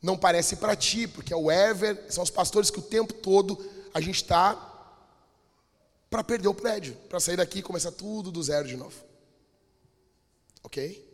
Não 0.00 0.16
parece 0.16 0.54
para 0.56 0.76
ti, 0.76 1.08
porque 1.08 1.32
é 1.32 1.36
o 1.36 1.50
Ever, 1.50 2.06
são 2.08 2.22
os 2.22 2.30
pastores 2.30 2.70
que 2.70 2.78
o 2.78 2.82
tempo 2.82 3.12
todo 3.12 3.58
a 3.92 4.00
gente 4.00 4.16
está 4.16 4.54
para 6.08 6.22
perder 6.22 6.46
o 6.46 6.54
prédio, 6.54 6.94
para 7.08 7.18
sair 7.18 7.36
daqui 7.36 7.58
e 7.58 7.62
começar 7.62 7.90
tudo 7.90 8.30
do 8.30 8.40
zero 8.40 8.68
de 8.68 8.76
novo. 8.76 8.94
Ok? 10.62 11.04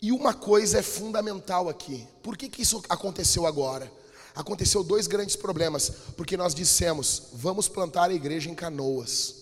E 0.00 0.10
uma 0.10 0.32
coisa 0.32 0.78
é 0.78 0.82
fundamental 0.82 1.68
aqui. 1.68 2.08
Por 2.22 2.34
que, 2.34 2.48
que 2.48 2.62
isso 2.62 2.82
aconteceu 2.88 3.44
agora? 3.44 3.92
Aconteceu 4.34 4.82
dois 4.82 5.06
grandes 5.06 5.36
problemas. 5.36 5.90
Porque 6.16 6.36
nós 6.36 6.54
dissemos, 6.54 7.24
vamos 7.32 7.68
plantar 7.68 8.10
a 8.10 8.14
igreja 8.14 8.50
em 8.50 8.54
canoas. 8.54 9.36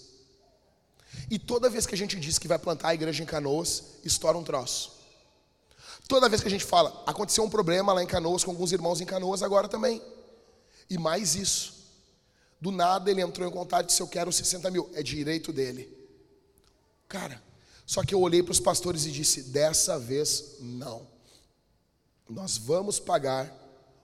E 1.30 1.38
toda 1.38 1.70
vez 1.70 1.86
que 1.86 1.94
a 1.94 1.98
gente 1.98 2.18
diz 2.18 2.38
que 2.38 2.48
vai 2.48 2.58
plantar 2.58 2.88
a 2.88 2.94
igreja 2.94 3.22
em 3.22 3.26
canoas, 3.26 3.82
estoura 4.04 4.38
um 4.38 4.44
troço. 4.44 4.98
Toda 6.06 6.28
vez 6.28 6.40
que 6.40 6.48
a 6.48 6.50
gente 6.50 6.64
fala, 6.64 7.02
aconteceu 7.06 7.44
um 7.44 7.50
problema 7.50 7.92
lá 7.92 8.02
em 8.02 8.06
canoas 8.06 8.42
com 8.42 8.50
alguns 8.50 8.72
irmãos 8.72 9.00
em 9.00 9.04
canoas 9.04 9.42
agora 9.42 9.68
também. 9.68 10.00
E 10.88 10.96
mais 10.96 11.34
isso. 11.34 11.74
Do 12.60 12.70
nada 12.70 13.10
ele 13.10 13.20
entrou 13.20 13.46
em 13.46 13.50
contato 13.50 13.84
e 13.84 13.86
disse: 13.88 14.00
Eu 14.00 14.08
quero 14.08 14.32
60 14.32 14.70
mil. 14.70 14.90
É 14.94 15.02
direito 15.02 15.52
dele. 15.52 15.96
Cara, 17.06 17.42
só 17.86 18.02
que 18.02 18.14
eu 18.14 18.20
olhei 18.20 18.42
para 18.42 18.52
os 18.52 18.60
pastores 18.60 19.06
e 19.06 19.10
disse: 19.10 19.44
dessa 19.44 19.98
vez 19.98 20.56
não. 20.60 21.06
Nós 22.28 22.58
vamos 22.58 22.98
pagar 22.98 23.50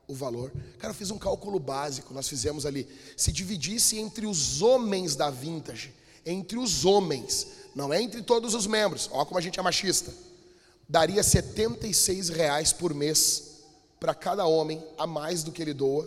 o 0.07 0.15
valor. 0.15 0.53
Cara, 0.79 0.93
eu 0.93 0.97
fiz 0.97 1.11
um 1.11 1.19
cálculo 1.19 1.59
básico, 1.59 2.15
nós 2.15 2.29
fizemos 2.29 2.65
ali. 2.67 2.87
Se 3.17 3.33
dividisse 3.33 3.99
entre 3.99 4.27
os 4.27 4.63
homens 4.63 5.17
da 5.17 5.31
vintage, 5.31 5.93
entre 6.25 6.57
os 6.59 6.85
homens, 6.85 7.49
não 7.75 7.93
é 7.93 8.01
entre 8.01 8.23
todos 8.23 8.55
os 8.55 8.65
membros, 8.67 9.11
olha 9.13 9.27
como 9.27 9.39
a 9.39 9.43
gente 9.43 9.59
é 9.59 9.63
machista, 9.63 10.15
daria 10.89 11.21
76 11.23 12.29
reais 12.29 12.73
por 12.73 12.95
mês 12.95 13.55
para 13.99 14.15
cada 14.15 14.47
homem, 14.47 14.81
a 14.99 15.07
mais 15.07 15.43
do 15.43 15.51
que 15.51 15.63
ele 15.63 15.73
doa. 15.73 16.07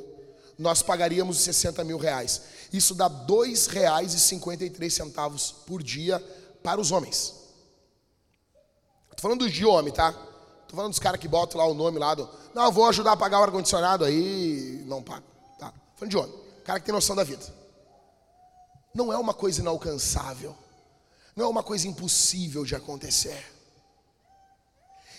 Nós 0.58 0.82
pagaríamos 0.82 1.40
60 1.40 1.84
mil 1.84 1.98
reais. 1.98 2.42
Isso 2.74 2.96
dá 2.96 3.08
R$ 3.08 3.14
2,53 3.28 5.54
por 5.66 5.84
dia 5.84 6.20
para 6.64 6.82
os 6.82 6.92
homens. 6.92 7.34
Tô 9.16 9.22
falando 9.22 9.48
de 9.50 9.66
homem, 9.66 9.94
tá? 9.94 10.27
Tô 10.68 10.76
falando 10.76 10.92
dos 10.92 11.00
caras 11.00 11.20
que 11.20 11.28
botam 11.28 11.60
lá 11.60 11.68
o 11.68 11.74
nome 11.74 11.98
lá 11.98 12.14
do. 12.14 12.30
Não, 12.54 12.72
vou 12.72 12.88
ajudar 12.88 13.14
a 13.14 13.18
pagar 13.18 13.40
o 13.40 13.44
ar-condicionado 13.44 14.04
aí. 14.04 14.84
Não 14.86 15.02
paga. 15.02 15.24
Tá. 15.58 15.74
Falando 15.96 16.12
de 16.12 16.18
homem. 16.18 16.36
Cara 16.66 16.80
que 16.80 16.86
tem 16.86 16.94
noção 16.94 17.16
da 17.16 17.24
vida. 17.24 17.46
Não 18.94 19.14
é 19.14 19.18
uma 19.18 19.34
coisa 19.34 19.62
inalcançável. 19.62 20.56
Não 21.36 21.46
é 21.46 21.48
uma 21.48 21.64
coisa 21.64 21.88
impossível 21.88 22.66
de 22.66 22.76
acontecer. 22.76 23.54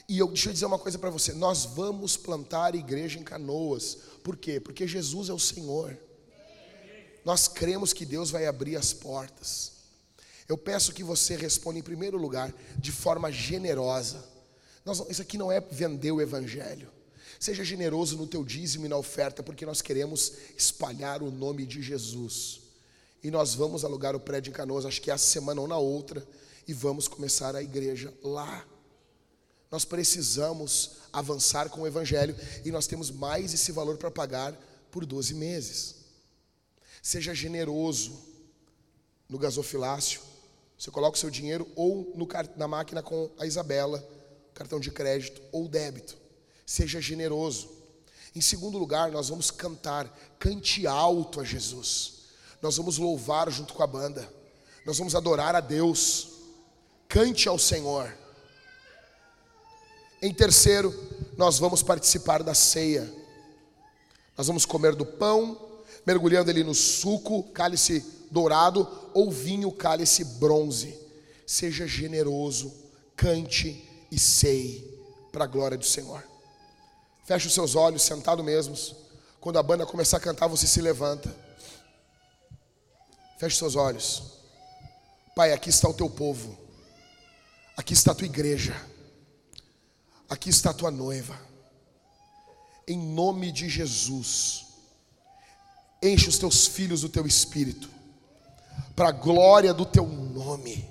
E 0.09 0.19
eu 0.19 0.27
deixa 0.29 0.49
eu 0.49 0.53
dizer 0.53 0.67
uma 0.67 0.79
coisa 0.79 0.99
para 0.99 1.11
você. 1.11 1.33
Nós 1.33 1.65
vamos 1.65 2.17
plantar 2.17 2.75
igreja 2.75 3.19
em 3.19 3.23
canoas. 3.23 3.99
Por 4.25 4.37
quê? 4.37 4.59
Porque 4.59 4.87
Jesus 4.87 5.29
é 5.29 5.33
o 5.33 5.39
Senhor. 5.39 5.97
Nós 7.25 7.47
cremos 7.47 7.93
que 7.93 8.07
Deus 8.07 8.31
vai 8.31 8.47
abrir 8.47 8.77
as 8.77 8.93
portas. 8.93 9.73
Eu 10.49 10.57
peço 10.57 10.93
que 10.93 11.05
você 11.05 11.37
responda 11.37 11.79
em 11.79 11.83
primeiro 11.83 12.17
lugar 12.17 12.53
de 12.79 12.91
forma 12.91 13.31
generosa. 13.31 14.25
Nós, 14.89 15.05
isso 15.11 15.21
aqui 15.21 15.37
não 15.37 15.53
é 15.53 15.61
vender 15.61 16.11
o 16.13 16.21
evangelho. 16.21 16.91
Seja 17.39 17.63
generoso 17.63 18.17
no 18.17 18.27
teu 18.27 18.43
dízimo 18.43 18.87
e 18.87 18.89
na 18.89 18.97
oferta, 18.97 19.43
porque 19.43 19.67
nós 19.67 19.83
queremos 19.83 20.33
espalhar 20.57 21.23
o 21.23 21.31
nome 21.31 21.67
de 21.67 21.83
Jesus. 21.83 22.63
E 23.23 23.31
nós 23.31 23.55
vamos 23.55 23.85
alugar 23.85 24.17
o 24.17 24.21
prédio 24.21 24.51
em 24.51 24.55
Canoas, 24.55 24.87
acho 24.87 25.03
que 25.03 25.11
é 25.11 25.15
a 25.15 25.19
semana 25.19 25.61
ou 25.61 25.69
na 25.69 25.77
outra, 25.77 26.27
e 26.67 26.73
vamos 26.73 27.07
começar 27.07 27.55
a 27.55 27.63
igreja 27.63 28.15
lá. 28.23 28.67
Nós 29.71 29.85
precisamos 29.85 30.93
avançar 31.13 31.69
com 31.69 31.83
o 31.83 31.87
evangelho 31.87 32.35
e 32.65 32.71
nós 32.71 32.87
temos 32.87 33.11
mais 33.11 33.53
esse 33.53 33.71
valor 33.71 33.99
para 33.99 34.11
pagar 34.11 34.55
por 34.91 35.05
12 35.05 35.35
meses. 35.35 35.97
Seja 37.03 37.35
generoso 37.35 38.19
no 39.29 39.39
gasofilácio, 39.39 40.23
você 40.79 40.91
coloca 40.91 41.19
o 41.19 41.21
seu 41.21 41.29
dinheiro 41.29 41.69
ou 41.77 42.11
no, 42.17 42.27
na 42.57 42.67
máquina 42.67 43.03
com 43.03 43.31
a 43.39 43.45
Isabela, 43.45 44.03
cartão 44.59 44.81
de 44.81 44.91
crédito 44.91 45.41
ou 45.53 45.69
débito. 45.69 46.19
Seja 46.67 47.01
generoso. 47.01 47.71
Em 48.35 48.41
segundo 48.41 48.77
lugar, 48.77 49.13
nós 49.13 49.29
vamos 49.29 49.53
cantar, 49.53 50.13
cante 50.37 50.85
alto 50.85 51.41
a 51.41 51.45
Jesus. 51.45 52.25
Nós 52.61 52.77
vamos 52.77 52.99
louvar 52.99 53.49
junto 53.53 53.73
com 53.73 53.85
a 53.85 53.87
banda. 53.87 54.29
Nós 54.85 54.99
vamos 54.99 55.15
adorar 55.15 55.55
a 55.55 55.61
Deus. 55.61 56.31
Cante 57.09 57.49
ao 57.49 57.57
Senhor. 57.57 58.13
Em 60.21 60.35
terceiro, 60.35 60.93
nós 61.37 61.61
vamos 61.61 61.81
participar 61.81 62.43
da 62.43 62.53
ceia. 62.53 63.09
Nós 64.37 64.49
vamos 64.49 64.67
comer 64.67 64.97
do 64.97 65.07
pão, 65.07 65.57
mergulhando 66.05 66.51
ele 66.51 66.65
no 66.65 66.75
suco, 66.75 67.45
cálice 67.53 68.05
dourado 68.29 68.89
ou 69.15 69.31
vinho 69.31 69.71
cálice 69.71 70.25
bronze. 70.25 70.99
Seja 71.47 71.87
generoso, 71.87 72.75
cante 73.15 73.88
e 74.11 74.19
sei 74.19 74.99
para 75.31 75.45
a 75.45 75.47
glória 75.47 75.77
do 75.77 75.85
Senhor. 75.85 76.25
Feche 77.25 77.47
os 77.47 77.55
seus 77.55 77.75
olhos, 77.75 78.03
sentado 78.03 78.43
mesmos. 78.43 78.95
Quando 79.41 79.59
a 79.59 79.63
banda 79.63 79.87
começar 79.87 80.17
a 80.17 80.21
cantar, 80.21 80.47
você 80.47 80.67
se 80.67 80.81
levanta. 80.81 81.35
Feche 83.39 83.57
seus 83.57 83.77
olhos. 83.77 84.23
Pai, 85.37 85.53
aqui 85.53 85.71
está 85.71 85.89
o 85.89 85.95
teu 85.95 86.09
povo. 86.09 86.59
Aqui 87.77 87.93
está 87.93 88.13
a 88.13 88.15
tua 88.15 88.27
igreja. 88.27 88.75
Aqui 90.29 90.51
está 90.51 90.71
a 90.71 90.75
tua 90.75 90.91
noiva. 90.91 91.39
Em 92.87 92.99
nome 92.99 93.53
de 93.53 93.69
Jesus. 93.69 94.67
Enche 96.03 96.29
os 96.29 96.39
teus 96.39 96.67
filhos 96.67 97.03
do 97.03 97.09
teu 97.09 97.27
espírito 97.27 97.89
para 98.99 99.11
a 99.11 99.13
glória 99.13 99.73
do 99.73 99.87
teu 99.87 100.07
nome. 100.07 100.89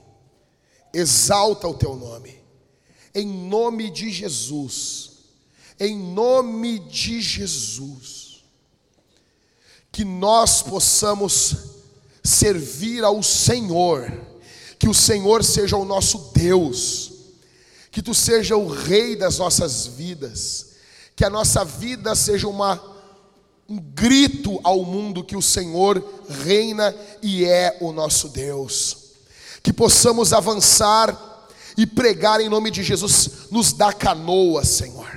Exalta 0.93 1.67
o 1.67 1.73
teu 1.73 1.95
nome. 1.95 2.36
Em 3.17 3.25
nome 3.25 3.89
de 3.89 4.11
Jesus. 4.11 5.09
Em 5.79 5.97
nome 5.97 6.77
de 6.77 7.19
Jesus. 7.19 8.43
Que 9.91 10.05
nós 10.05 10.61
possamos 10.61 11.55
servir 12.23 13.03
ao 13.03 13.23
Senhor. 13.23 14.07
Que 14.77 14.87
o 14.87 14.93
Senhor 14.93 15.43
seja 15.43 15.75
o 15.75 15.83
nosso 15.83 16.29
Deus. 16.31 17.11
Que 17.89 18.03
tu 18.03 18.13
seja 18.13 18.55
o 18.55 18.67
rei 18.67 19.15
das 19.15 19.39
nossas 19.39 19.87
vidas. 19.87 20.73
Que 21.15 21.25
a 21.25 21.29
nossa 21.29 21.65
vida 21.65 22.13
seja 22.13 22.47
uma 22.47 22.95
um 23.67 23.79
grito 23.79 24.61
ao 24.63 24.85
mundo 24.85 25.23
que 25.23 25.35
o 25.35 25.41
Senhor 25.41 26.01
reina 26.45 26.95
e 27.21 27.43
é 27.43 27.79
o 27.81 27.91
nosso 27.91 28.29
Deus. 28.29 28.97
Que 29.63 29.73
possamos 29.73 30.31
avançar 30.31 31.36
e 31.77 31.85
pregar 31.85 32.41
em 32.41 32.49
nome 32.49 32.71
de 32.71 32.81
Jesus, 32.81 33.29
nos 33.51 33.71
dá 33.71 33.93
canoa, 33.93 34.65
Senhor. 34.65 35.07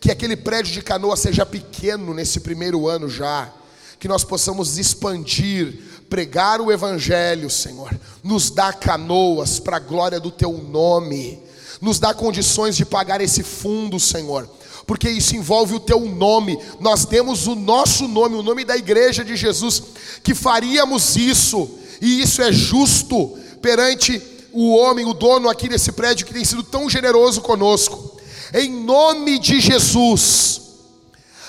Que 0.00 0.10
aquele 0.10 0.34
prédio 0.34 0.72
de 0.72 0.80
canoa 0.82 1.16
seja 1.16 1.44
pequeno 1.44 2.14
nesse 2.14 2.40
primeiro 2.40 2.88
ano 2.88 3.08
já, 3.08 3.52
que 4.00 4.08
nós 4.08 4.24
possamos 4.24 4.78
expandir 4.78 5.92
pregar 6.12 6.60
o 6.60 6.70
Evangelho, 6.72 7.48
Senhor. 7.48 7.90
Nos 8.22 8.50
dá 8.50 8.70
canoas 8.70 9.58
para 9.58 9.76
a 9.76 9.80
glória 9.80 10.20
do 10.20 10.30
Teu 10.30 10.52
nome. 10.52 11.38
Nos 11.80 11.98
dá 11.98 12.12
condições 12.12 12.76
de 12.76 12.84
pagar 12.84 13.22
esse 13.22 13.42
fundo, 13.42 13.98
Senhor. 13.98 14.46
Porque 14.86 15.08
isso 15.08 15.34
envolve 15.34 15.74
o 15.74 15.80
Teu 15.80 16.00
nome. 16.00 16.58
Nós 16.80 17.06
temos 17.06 17.46
o 17.46 17.54
nosso 17.54 18.06
nome, 18.08 18.36
o 18.36 18.42
nome 18.42 18.62
da 18.62 18.76
igreja 18.76 19.24
de 19.24 19.36
Jesus, 19.36 19.82
que 20.22 20.34
faríamos 20.34 21.16
isso. 21.16 21.78
E 21.98 22.20
isso 22.20 22.42
é 22.42 22.52
justo 22.52 23.38
perante 23.62 24.20
o 24.52 24.76
homem, 24.76 25.06
o 25.06 25.14
dono 25.14 25.48
aqui 25.48 25.68
desse 25.68 25.92
prédio 25.92 26.26
que 26.26 26.34
tem 26.34 26.44
sido 26.44 26.62
tão 26.62 26.88
generoso 26.88 27.40
conosco. 27.40 28.20
Em 28.54 28.70
nome 28.70 29.38
de 29.38 29.60
Jesus, 29.60 30.60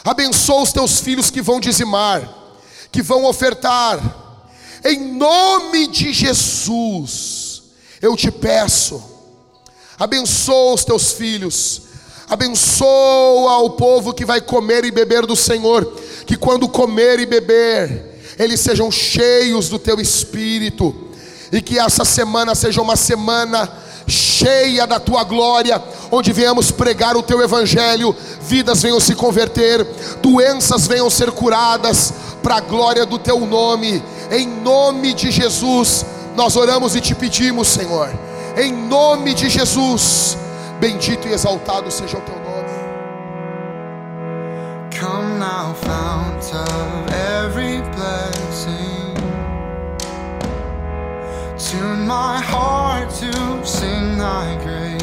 abençoa 0.04 0.64
os 0.64 0.72
teus 0.72 1.00
filhos 1.00 1.30
que 1.30 1.42
vão 1.42 1.60
dizimar, 1.60 2.34
que 2.92 3.02
vão 3.02 3.26
ofertar. 3.26 4.00
Em 4.86 5.14
nome 5.14 5.88
de 5.88 6.14
Jesus, 6.14 7.64
eu 8.02 8.16
te 8.16 8.32
peço, 8.32 9.04
abençoa 10.00 10.74
os 10.74 10.86
teus 10.86 11.12
filhos, 11.12 11.82
abençoa 12.30 13.58
o 13.60 13.72
povo 13.72 14.14
que 14.14 14.26
vai 14.26 14.40
comer 14.40 14.86
e 14.86 14.92
beber 14.92 15.26
do 15.26 15.36
Senhor, 15.36 15.86
que 16.26 16.38
quando 16.38 16.70
comer 16.70 17.20
e 17.20 17.26
beber, 17.26 18.36
eles 18.40 18.62
sejam 18.62 18.90
cheios 18.90 19.68
do 19.68 19.78
teu 19.78 20.00
espírito 20.00 21.13
e 21.54 21.62
que 21.62 21.78
essa 21.78 22.04
semana 22.04 22.56
seja 22.56 22.82
uma 22.82 22.96
semana 22.96 23.70
cheia 24.08 24.88
da 24.88 25.00
tua 25.00 25.24
glória, 25.24 25.82
onde 26.12 26.34
venhamos 26.34 26.72
pregar 26.72 27.16
o 27.16 27.22
teu 27.22 27.44
evangelho, 27.44 28.14
vidas 28.42 28.82
venham 28.82 29.00
se 29.00 29.14
converter, 29.14 29.86
doenças 30.20 30.88
venham 30.88 31.08
ser 31.12 31.32
curadas, 31.32 32.12
para 32.42 32.56
a 32.56 32.60
glória 32.60 33.06
do 33.06 33.20
teu 33.20 33.40
nome, 33.42 34.04
em 34.32 34.48
nome 34.48 35.14
de 35.14 35.30
Jesus, 35.30 36.04
nós 36.36 36.56
oramos 36.56 36.96
e 36.96 37.02
te 37.02 37.14
pedimos, 37.14 37.68
Senhor, 37.68 38.10
em 38.58 38.74
nome 38.74 39.36
de 39.36 39.48
Jesus, 39.48 40.36
bendito 40.80 41.28
e 41.28 41.34
exaltado 41.34 41.92
seja 41.92 42.18
o 42.18 42.22
teu 42.22 42.36
nome. 42.36 42.44
Come 45.00 45.38
now, 45.38 45.76
fount 45.76 46.52
of 46.52 47.14
every 47.14 47.82
blessing. 47.96 48.93
Tune 51.70 52.06
my 52.06 52.42
heart 52.42 53.10
to 53.22 53.32
sing 53.66 54.18
thy 54.18 54.48
grace. 54.64 55.02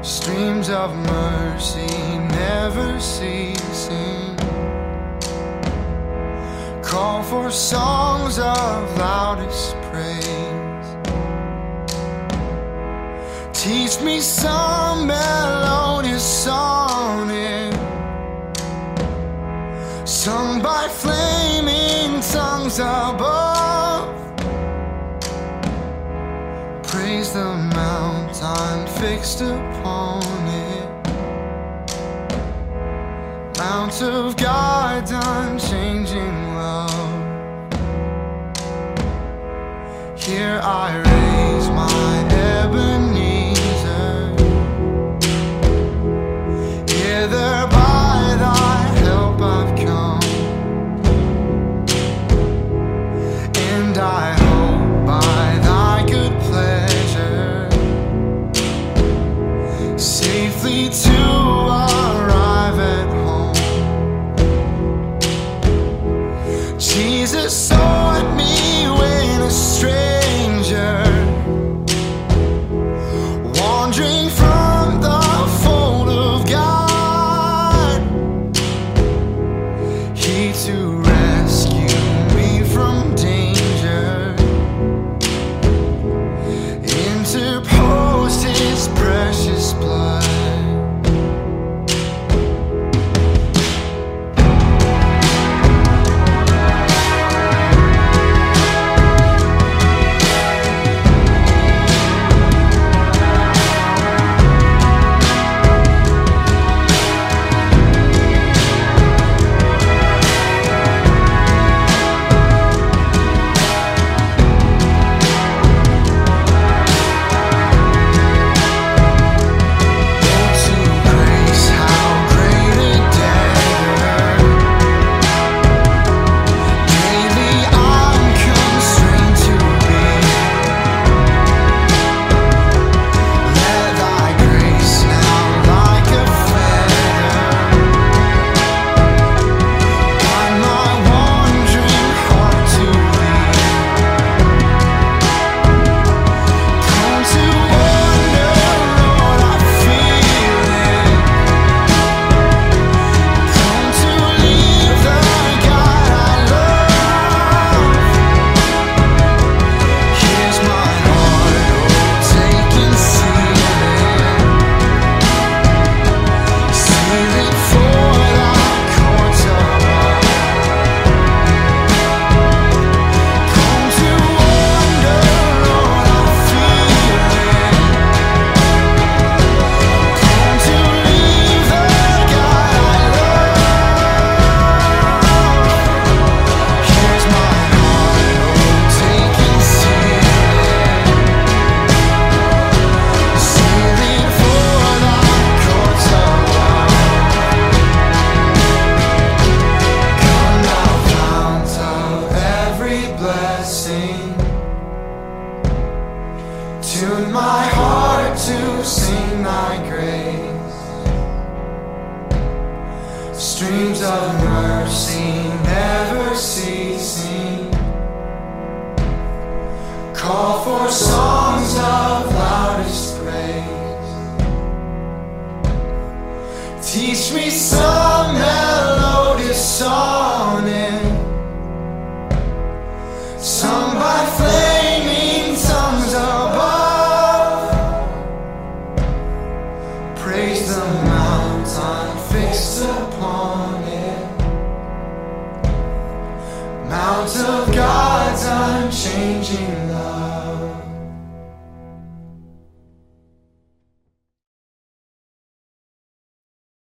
Streams 0.00 0.70
of 0.70 0.96
mercy 0.96 1.86
never 2.40 2.98
ceasing. 2.98 4.34
Call 6.82 7.22
for 7.22 7.50
songs 7.50 8.38
of 8.38 8.98
loudest 8.98 9.76
praise. 9.82 10.88
Teach 13.52 14.00
me 14.00 14.20
some 14.20 15.06
melodious 15.06 16.24
sonnet 16.24 17.61
sung 20.04 20.60
by 20.60 20.88
flaming 20.88 22.20
tongues 22.20 22.78
above. 22.78 24.08
Praise 26.82 27.32
the 27.32 27.54
mountain 27.74 28.86
fixed 29.00 29.40
upon 29.42 30.22
it. 30.48 30.88
Mount 33.58 34.02
of 34.02 34.36
God's 34.36 35.12
unchanging 35.12 36.54
love. 36.54 37.22
Here 40.18 40.60
I 40.62 40.96
raise 40.96 41.68
my 41.68 42.24
Ebenezer. 42.32 43.11